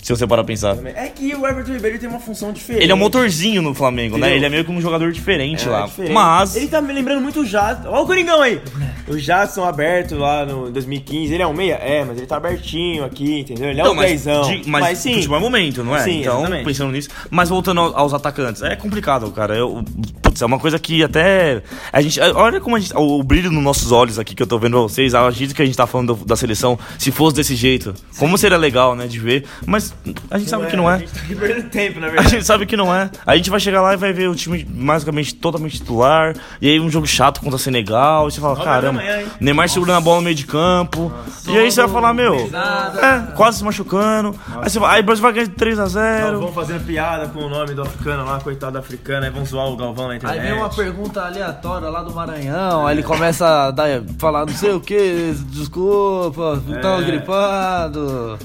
Se 0.03 0.15
você 0.17 0.27
parar 0.27 0.43
pra 0.43 0.49
pensar. 0.53 0.77
É 0.95 1.09
que 1.09 1.35
o 1.35 1.47
Everton 1.47 1.73
Ribeiro 1.73 1.99
tem 1.99 2.09
uma 2.09 2.21
função 2.21 2.53
diferente. 2.53 2.83
Ele 2.85 2.93
é 2.93 2.95
um 2.95 2.99
motorzinho 2.99 3.61
no 3.61 3.75
Flamengo, 3.75 4.17
né? 4.17 4.29
Entendeu? 4.29 4.37
Ele 4.37 4.47
é 4.47 4.49
meio 4.49 4.65
que 4.65 4.71
um 4.71 4.81
jogador 4.81 5.13
diferente 5.13 5.67
É, 5.67 5.71
lá. 5.71 5.87
diferente. 5.87 6.13
Mas. 6.13 6.57
Ele 6.57 6.69
tá 6.69 6.81
me 6.81 6.93
lembrando 6.95 7.21
muito 7.21 7.41
o 7.41 7.45
Jadson. 7.45 7.89
Olha 7.89 8.03
o 8.03 8.07
Coringão 8.07 8.41
aí. 8.41 8.61
O 9.07 9.19
Jadson 9.19 9.65
aberto 9.65 10.15
lá 10.17 10.47
no 10.47 10.71
2015. 10.71 11.35
Ele 11.35 11.43
é 11.43 11.47
um 11.47 11.53
meia? 11.53 11.75
É, 11.75 12.05
mas 12.05 12.17
ele 12.17 12.27
tá 12.27 12.37
abertinho 12.37 13.05
aqui, 13.05 13.41
entendeu? 13.41 13.69
Ele 13.71 13.81
é 13.81 13.85
Não, 13.85 13.93
um 13.93 13.95
mas, 13.97 14.11
dezão. 14.13 14.43
de- 14.43 14.63
mas, 14.69 14.99
sim. 14.99 15.15
futebol 15.15 15.37
é 15.37 15.41
momento, 15.41 15.85
não 15.85 15.95
é? 15.97 16.03
Sim, 16.05 16.21
então, 16.21 16.39
exatamente. 16.41 16.65
pensando 16.65 16.93
nisso. 16.93 17.09
Mas 17.31 17.49
voltando 17.49 17.81
ao- 17.81 17.97
aos 17.99 18.15
atacantes, 18.15 18.63
é 18.63 18.77
complicado, 18.77 19.31
cara. 19.33 19.55
Eu, 19.57 19.85
putz, 20.23 20.41
é 20.41 20.47
uma 20.47 20.59
coisa 20.59 20.79
que 20.79 21.03
até. 21.03 21.63
A 21.93 22.01
gente, 22.01 22.19
olha 22.21 22.61
como 22.61 22.77
a 22.77 22.81
gente, 22.81 22.95
o, 22.97 23.19
o 23.19 23.23
brilho 23.23 23.51
nos 23.51 23.63
nossos 23.63 23.93
olhos 23.93 24.19
aqui 24.19 24.35
que 24.35 24.43
eu 24.43 24.47
tô 24.47 24.59
vendo 24.59 24.81
vocês, 24.83 25.15
a 25.15 25.31
gente 25.31 25.55
que 25.55 25.61
a 25.63 25.67
gente 25.67 25.77
tá 25.77 25.87
falando 25.87 26.15
do- 26.15 26.25
da 26.25 26.37
seleção, 26.37 26.79
se 26.99 27.11
fosse 27.11 27.37
desse 27.37 27.55
jeito, 27.57 27.95
como 28.19 28.39
seria 28.39 28.57
legal, 28.57 28.95
né, 28.95 29.07
de 29.07 29.19
ver. 29.19 29.45
Mas 29.67 29.88
a 30.31 30.39
gente 30.39 30.49
sabe 30.51 30.67
que 30.67 30.77
não 30.77 30.89
A 30.89 30.97
é. 30.97 30.99
gente 31.01 31.13
tá 31.13 31.21
perdendo 31.39 31.69
tempo, 31.71 32.01
na 32.01 32.07
A 32.07 32.11
verdade. 32.11 32.31
gente 32.31 32.45
sabe 32.47 32.67
que 32.67 32.77
não 32.77 32.95
é. 32.95 33.11
A 33.27 33.37
gente 33.37 33.51
vai 33.51 33.61
chegar 33.61 33.81
lá 33.83 33.95
e 33.95 33.97
vai 33.97 34.13
ver 34.13 34.29
o 34.29 34.35
time 34.35 34.65
basicamente 34.65 35.35
totalmente 35.35 35.79
titular. 35.79 36.35
E 36.61 36.69
aí 36.69 36.81
um 36.81 36.91
jogo 36.91 37.07
chato 37.07 37.41
contra 37.41 37.59
Senegal. 37.59 38.29
E 38.29 38.33
você 38.33 38.41
fala, 38.41 38.55
Nove 38.55 38.65
caramba, 38.65 39.01
manhã? 39.01 39.23
Neymar 39.41 39.69
segurando 39.69 39.97
a 39.99 40.01
bola 40.01 40.17
no 40.17 40.23
meio 40.23 40.37
de 40.37 40.47
campo. 40.47 41.13
e 41.47 41.57
aí 41.59 41.71
você 41.71 41.81
vai 41.83 41.91
falar, 41.91 42.15
meu, 42.15 42.35
é, 42.35 43.33
quase 43.35 43.59
se 43.59 43.65
machucando. 43.65 44.35
Aí, 44.61 44.69
você 44.71 44.79
vai, 44.79 44.97
aí 44.97 45.01
o 45.03 45.05
Brasil 45.05 45.23
vai 45.23 45.33
ganhar 45.33 45.47
de 45.47 45.55
3x0. 45.55 46.39
Vão 46.39 46.53
fazendo 46.53 46.85
piada 46.85 47.29
com 47.29 47.41
o 47.41 47.49
nome 47.49 47.75
do 47.75 47.83
africano 47.83 48.25
lá, 48.25 48.41
coitado 48.41 48.73
do 48.73 48.79
africano, 48.79 49.25
aí 49.25 49.31
vão 49.31 49.45
zoar 49.45 49.67
o 49.69 49.77
Galvão 49.77 50.09
na 50.09 50.17
internet. 50.17 50.41
Aí 50.41 50.47
vem 50.51 50.59
uma 50.59 50.69
pergunta 50.69 51.21
aleatória 51.23 51.89
lá 51.89 52.03
do 52.03 52.13
Maranhão, 52.15 52.87
aí 52.87 52.95
ele 52.97 53.03
começa 53.03 53.47
a 53.67 53.71
dar, 53.71 53.89
falar 54.19 54.47
não 54.47 54.55
sei 54.55 54.73
o 54.73 54.81
que, 54.81 55.35
desculpa, 55.51 56.63
tava 56.83 57.03
gripado. 57.03 58.39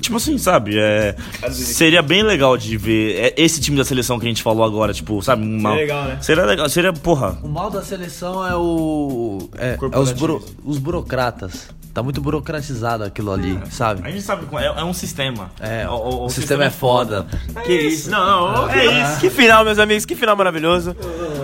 Tipo 0.00 0.16
assim, 0.16 0.38
sabe? 0.38 0.78
É, 0.78 1.14
seria 1.50 2.02
bem 2.02 2.22
legal 2.22 2.56
de 2.56 2.76
ver 2.76 3.16
é, 3.16 3.34
esse 3.36 3.60
time 3.60 3.76
da 3.76 3.84
seleção 3.84 4.18
que 4.18 4.26
a 4.26 4.28
gente 4.28 4.42
falou 4.42 4.64
agora, 4.64 4.92
tipo, 4.92 5.20
sabe? 5.22 5.42
Uma, 5.44 5.70
Seria 5.70 5.80
legal, 5.82 6.04
né? 6.04 6.18
Seria 6.20 6.44
legal, 6.44 6.68
seria, 6.68 6.92
porra. 6.92 7.38
O 7.42 7.48
mal 7.48 7.70
da 7.70 7.82
seleção 7.82 8.46
é 8.46 8.54
o. 8.56 9.48
É, 9.58 9.78
é 9.92 9.98
os, 9.98 10.12
buro- 10.12 10.44
os 10.64 10.78
burocratas. 10.78 11.68
Tá 11.92 12.04
muito 12.04 12.20
burocratizado 12.20 13.02
aquilo 13.02 13.32
ali, 13.32 13.58
sabe? 13.70 14.06
A 14.06 14.10
gente 14.10 14.22
sabe, 14.22 14.46
é, 14.58 14.66
é 14.66 14.84
um 14.84 14.94
sistema. 14.94 15.50
É, 15.58 15.88
o, 15.88 16.24
o, 16.24 16.30
sistema 16.30 16.64
é 16.64 16.70
foda. 16.70 17.26
Que 17.64 17.72
isso? 17.72 18.10
Não, 18.10 18.52
não, 18.52 18.70
é 18.70 19.02
isso. 19.02 19.20
Que 19.20 19.28
final, 19.28 19.64
meus 19.64 19.78
amigos, 19.78 20.04
que 20.04 20.14
final 20.14 20.36
maravilhoso. 20.36 20.94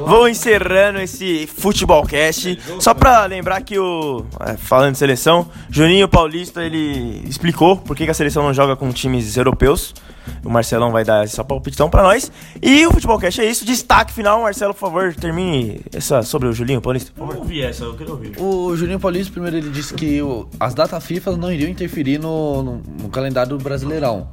Vou 0.07 0.29
encerrando 0.29 1.01
esse 1.01 1.49
futebolcast. 1.49 2.61
Só 2.79 2.95
pra 2.95 3.27
lembrar 3.27 3.61
que 3.63 3.77
o. 3.77 4.25
é, 4.41 4.57
falando 4.57 4.93
de 4.93 4.99
seleção, 4.99 5.49
Juninho 5.69 6.09
Paulista 6.09 6.63
ele 6.63 7.25
explicou 7.27 7.77
por 7.77 7.97
que 7.97 8.05
que 8.05 8.11
a 8.11 8.15
seleção 8.15 8.45
não 8.45 8.55
joga 8.55 8.77
com 8.77 8.93
times 8.93 9.37
europeus. 9.37 9.93
O 10.45 10.51
Marcelão 10.51 10.91
vai 10.93 11.05
dar 11.05 11.25
essa 11.25 11.43
palpitão 11.45 11.89
pra 11.91 12.03
nós. 12.03 12.31
E 12.63 12.87
o 12.87 12.93
futebolcast 12.93 13.41
é 13.41 13.51
isso. 13.51 13.65
Destaque 13.65 14.13
final, 14.13 14.43
Marcelo, 14.43 14.73
por 14.75 14.81
favor, 14.81 15.15
termine 15.15 15.81
essa 15.93 16.23
sobre 16.23 16.49
o 16.49 16.53
Julinho 16.53 16.81
Paulista. 16.81 17.13
por 17.15 17.23
Eu 17.23 17.27
favor. 17.29 17.43
ouvi 17.43 17.63
essa, 17.63 17.85
eu 17.85 17.95
queria 17.95 18.13
ouvir. 18.13 18.33
O 18.41 18.77
Juninho 18.77 19.01
Paulista, 19.01 19.33
primeiro, 19.33 19.57
ele 19.57 19.71
disse 19.71 19.95
que 19.95 20.21
o- 20.23 20.49
as 20.61 20.75
datas 20.75 21.05
FIFA 21.05 21.37
não 21.37 21.53
iriam 21.53 21.69
interferir 21.71 22.19
no, 22.19 22.63
no- 22.63 22.83
no 23.03 23.09
calendário 23.09 23.57
do 23.57 23.63
Brasileirão. 23.63 24.29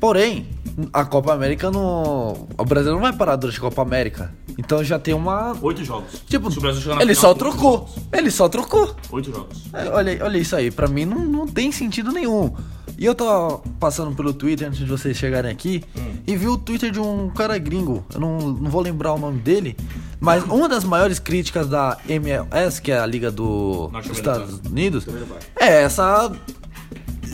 Porém, 0.00 0.46
a 0.92 1.04
Copa 1.04 1.32
América 1.32 1.70
não. 1.70 2.46
O 2.56 2.64
Brasil 2.64 2.92
não 2.92 3.00
vai 3.00 3.12
parar 3.12 3.36
durante 3.36 3.58
a 3.58 3.60
Copa 3.60 3.82
América. 3.82 4.32
Então 4.56 4.82
já 4.82 4.98
tem 4.98 5.12
uma. 5.14 5.56
Oito 5.62 5.84
jogos. 5.84 6.22
Tipo, 6.28 6.50
Se 6.50 6.58
o 6.58 6.60
Brasil 6.60 6.80
chegar 6.82 6.96
na 6.96 7.02
ele 7.02 7.14
final, 7.14 7.30
só 7.32 7.34
trocou. 7.38 7.88
Ele 8.12 8.30
só 8.30 8.48
trocou. 8.48 8.94
Oito 9.10 9.32
jogos. 9.32 9.64
É, 9.72 9.88
olha, 9.88 10.18
olha 10.24 10.38
isso 10.38 10.54
aí, 10.54 10.70
pra 10.70 10.86
mim 10.88 11.04
não, 11.04 11.18
não 11.24 11.46
tem 11.46 11.70
sentido 11.72 12.12
nenhum. 12.12 12.52
E 12.98 13.04
eu 13.04 13.14
tava 13.14 13.58
passando 13.78 14.14
pelo 14.16 14.32
Twitter 14.32 14.66
antes 14.66 14.80
de 14.80 14.84
vocês 14.84 15.16
chegarem 15.16 15.50
aqui 15.50 15.84
e 16.26 16.36
vi 16.36 16.48
o 16.48 16.58
Twitter 16.58 16.90
de 16.90 16.98
um 16.98 17.30
cara 17.30 17.56
gringo. 17.56 18.04
Eu 18.12 18.20
não, 18.20 18.38
não 18.38 18.70
vou 18.70 18.82
lembrar 18.82 19.12
o 19.12 19.18
nome 19.18 19.38
dele, 19.38 19.76
mas 20.18 20.42
uma 20.42 20.68
das 20.68 20.82
maiores 20.82 21.20
críticas 21.20 21.68
da 21.68 21.96
MLS, 22.08 22.82
que 22.82 22.90
é 22.90 22.98
a 22.98 23.06
liga 23.06 23.30
do 23.30 23.86
dos 23.86 24.10
Estados 24.10 24.60
Unidos, 24.66 25.06
é 25.54 25.82
essa 25.82 26.32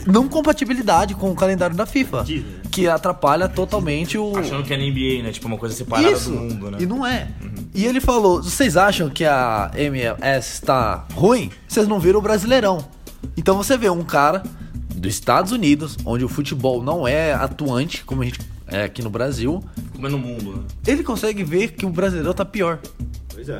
não 0.05 0.27
compatibilidade 0.27 1.15
com 1.15 1.31
o 1.31 1.35
calendário 1.35 1.75
da 1.75 1.87
FIFA, 1.87 2.23
Disney. 2.23 2.45
que 2.71 2.87
atrapalha 2.87 3.49
totalmente 3.49 4.19
o 4.19 4.37
Achando 4.37 4.63
que 4.63 4.71
é 4.71 4.77
na 4.77 4.83
NBA, 4.83 5.23
né? 5.23 5.31
Tipo, 5.31 5.47
uma 5.47 5.57
coisa 5.57 5.73
separada 5.73 6.11
isso. 6.11 6.29
do 6.29 6.37
mundo, 6.37 6.71
né? 6.71 6.77
E 6.79 6.85
não 6.85 7.03
é. 7.03 7.27
E 7.73 7.85
ele 7.85 7.99
falou: 7.99 8.43
vocês 8.43 8.77
acham 8.77 9.09
que 9.09 9.25
a 9.25 9.71
MLS 9.75 10.53
está 10.53 11.07
ruim? 11.15 11.49
Vocês 11.67 11.87
não 11.87 11.99
viram 11.99 12.19
o 12.19 12.21
Brasileirão. 12.21 12.85
Então 13.35 13.57
você 13.57 13.75
vê 13.75 13.89
um 13.89 14.03
cara 14.03 14.43
dos 14.95 15.13
Estados 15.13 15.51
Unidos, 15.51 15.97
onde 16.05 16.23
o 16.23 16.29
futebol 16.29 16.81
não 16.81 17.07
é 17.07 17.33
atuante, 17.33 18.03
como 18.03 18.21
a 18.21 18.25
gente 18.25 18.39
é 18.67 18.83
aqui 18.83 19.01
no 19.03 19.09
Brasil, 19.09 19.63
Como 19.93 20.07
é 20.07 20.09
no 20.09 20.17
mundo, 20.17 20.57
né? 20.57 20.63
ele 20.87 21.03
consegue 21.03 21.43
ver 21.43 21.73
que 21.73 21.85
o 21.85 21.89
Brasileirão 21.89 22.33
tá 22.33 22.43
pior. 22.45 22.79
Pois 23.33 23.47
é. 23.49 23.59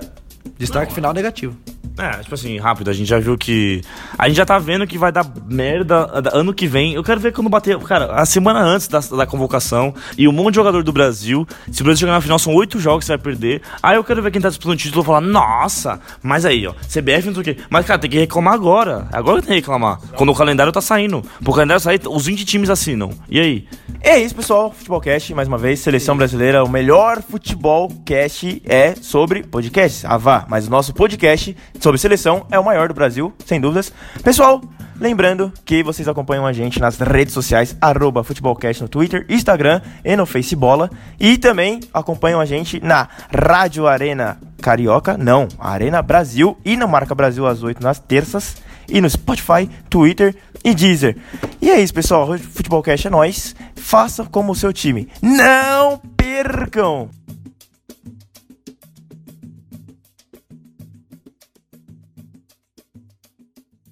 Destaque 0.58 0.94
final 0.94 1.14
negativo. 1.14 1.56
É, 1.98 2.18
tipo 2.22 2.36
assim, 2.36 2.58
rápido, 2.58 2.90
a 2.90 2.94
gente 2.94 3.08
já 3.08 3.20
viu 3.20 3.38
que. 3.38 3.82
A 4.18 4.28
gente 4.28 4.38
já 4.38 4.46
tá 4.46 4.60
vendo 4.60 4.86
que 4.86 4.98
vai 4.98 5.12
dar 5.12 5.26
merda 5.48 6.10
ano 6.34 6.54
que 6.54 6.68
vem. 6.68 6.94
Eu 6.94 7.04
quero 7.04 7.20
ver 7.20 7.32
quando 7.32 7.50
bater. 7.50 7.78
Cara, 7.80 8.14
a 8.14 8.26
semana 8.26 8.60
antes 8.60 8.88
da, 8.88 9.00
da 9.00 9.26
convocação 9.26 9.94
e 10.18 10.28
um 10.28 10.32
monte 10.32 10.52
de 10.52 10.56
jogador 10.56 10.84
do 10.84 10.92
Brasil. 10.92 11.48
Se 11.72 11.82
o 11.82 11.86
Brasil 11.86 12.02
chegar 12.02 12.14
na 12.14 12.22
final, 12.22 12.38
são 12.38 12.54
oito 12.54 12.80
jogos 12.80 13.00
que 13.00 13.06
você 13.06 13.14
vai 13.14 13.24
perder. 13.24 13.62
Aí 13.82 13.96
eu 13.96 14.04
quero 14.04 14.22
ver 14.22 14.32
quem 14.32 14.42
tá 14.42 14.50
disputando 14.50 14.74
o 14.74 14.78
título 14.78 15.04
e 15.04 15.06
falar, 15.06 15.22
nossa, 15.22 16.00
mas 16.22 16.46
aí, 16.46 16.68
ó, 16.68 16.74
CBF 16.74 17.28
não 17.28 17.34
sei 17.34 17.42
o 17.42 17.44
quê. 17.44 17.58
Mas, 17.70 17.86
cara, 17.86 18.00
tem 18.00 18.10
que 18.10 18.18
reclamar 18.18 18.54
agora. 18.54 19.08
Agora 19.14 19.42
tem 19.42 19.50
que 19.50 19.56
reclamar. 19.56 20.00
Quando 20.16 20.32
o 20.32 20.36
calendário 20.36 20.74
tá 20.74 20.82
saindo. 20.82 21.24
Pro 21.44 21.54
calendário 21.54 21.82
sair, 21.82 22.02
os 22.08 22.26
20 22.26 22.44
times 22.44 22.70
assinam. 22.70 23.12
E 23.30 23.40
aí? 23.40 23.68
É 24.02 24.20
isso, 24.20 24.36
pessoal. 24.36 24.72
Futebolcast, 24.72 25.34
mais 25.34 25.48
uma 25.48 25.58
vez, 25.58 25.80
seleção 25.80 26.18
brasileira. 26.18 26.64
O 26.64 26.70
melhor 26.70 27.22
futebolcast 27.22 28.62
é 28.66 28.96
sobre 29.02 29.44
podcasts. 29.44 30.04
Vá. 30.20 30.46
Mas 30.50 30.68
o 30.68 30.70
nosso 30.70 30.94
podcast 30.94 31.56
sobre 31.86 32.00
seleção 32.00 32.48
é 32.50 32.58
o 32.58 32.66
maior 32.66 32.88
do 32.88 32.96
Brasil, 32.96 33.32
sem 33.46 33.62
dúvidas. 33.62 33.94
Pessoal, 34.24 34.60
lembrando 35.00 35.54
que 35.64 35.84
vocês 35.84 36.08
acompanham 36.08 36.44
a 36.44 36.52
gente 36.52 36.80
nas 36.80 36.98
redes 36.98 37.32
sociais, 37.32 37.78
arroba 37.80 38.24
futebolcast 38.24 38.82
no 38.82 38.90
Twitter, 38.90 39.24
Instagram 39.30 39.80
e 40.04 40.16
no 40.16 40.26
Facebola. 40.26 40.90
E 41.20 41.38
também 41.38 41.82
acompanham 41.94 42.42
a 42.42 42.46
gente 42.46 42.84
na 42.84 43.08
Rádio 43.32 43.86
Arena 43.86 44.40
Carioca, 44.60 45.16
não, 45.16 45.48
Arena 45.60 46.02
Brasil 46.02 46.58
e 46.66 46.76
na 46.76 46.88
Marca 46.88 47.14
Brasil 47.14 47.46
às 47.46 47.62
8 47.62 47.84
nas 47.84 48.00
terças. 48.00 48.56
E 48.90 49.00
no 49.00 49.08
Spotify, 49.08 49.70
Twitter 49.88 50.36
e 50.64 50.74
Deezer. 50.74 51.16
E 51.62 51.70
é 51.70 51.80
isso, 51.80 51.94
pessoal. 51.94 52.36
Futebolcast 52.36 53.06
é 53.06 53.12
nóis. 53.12 53.56
Faça 53.76 54.26
como 54.26 54.54
o 54.54 54.56
seu 54.56 54.74
time. 54.74 55.08
Não 55.22 56.02
percam! 56.18 57.12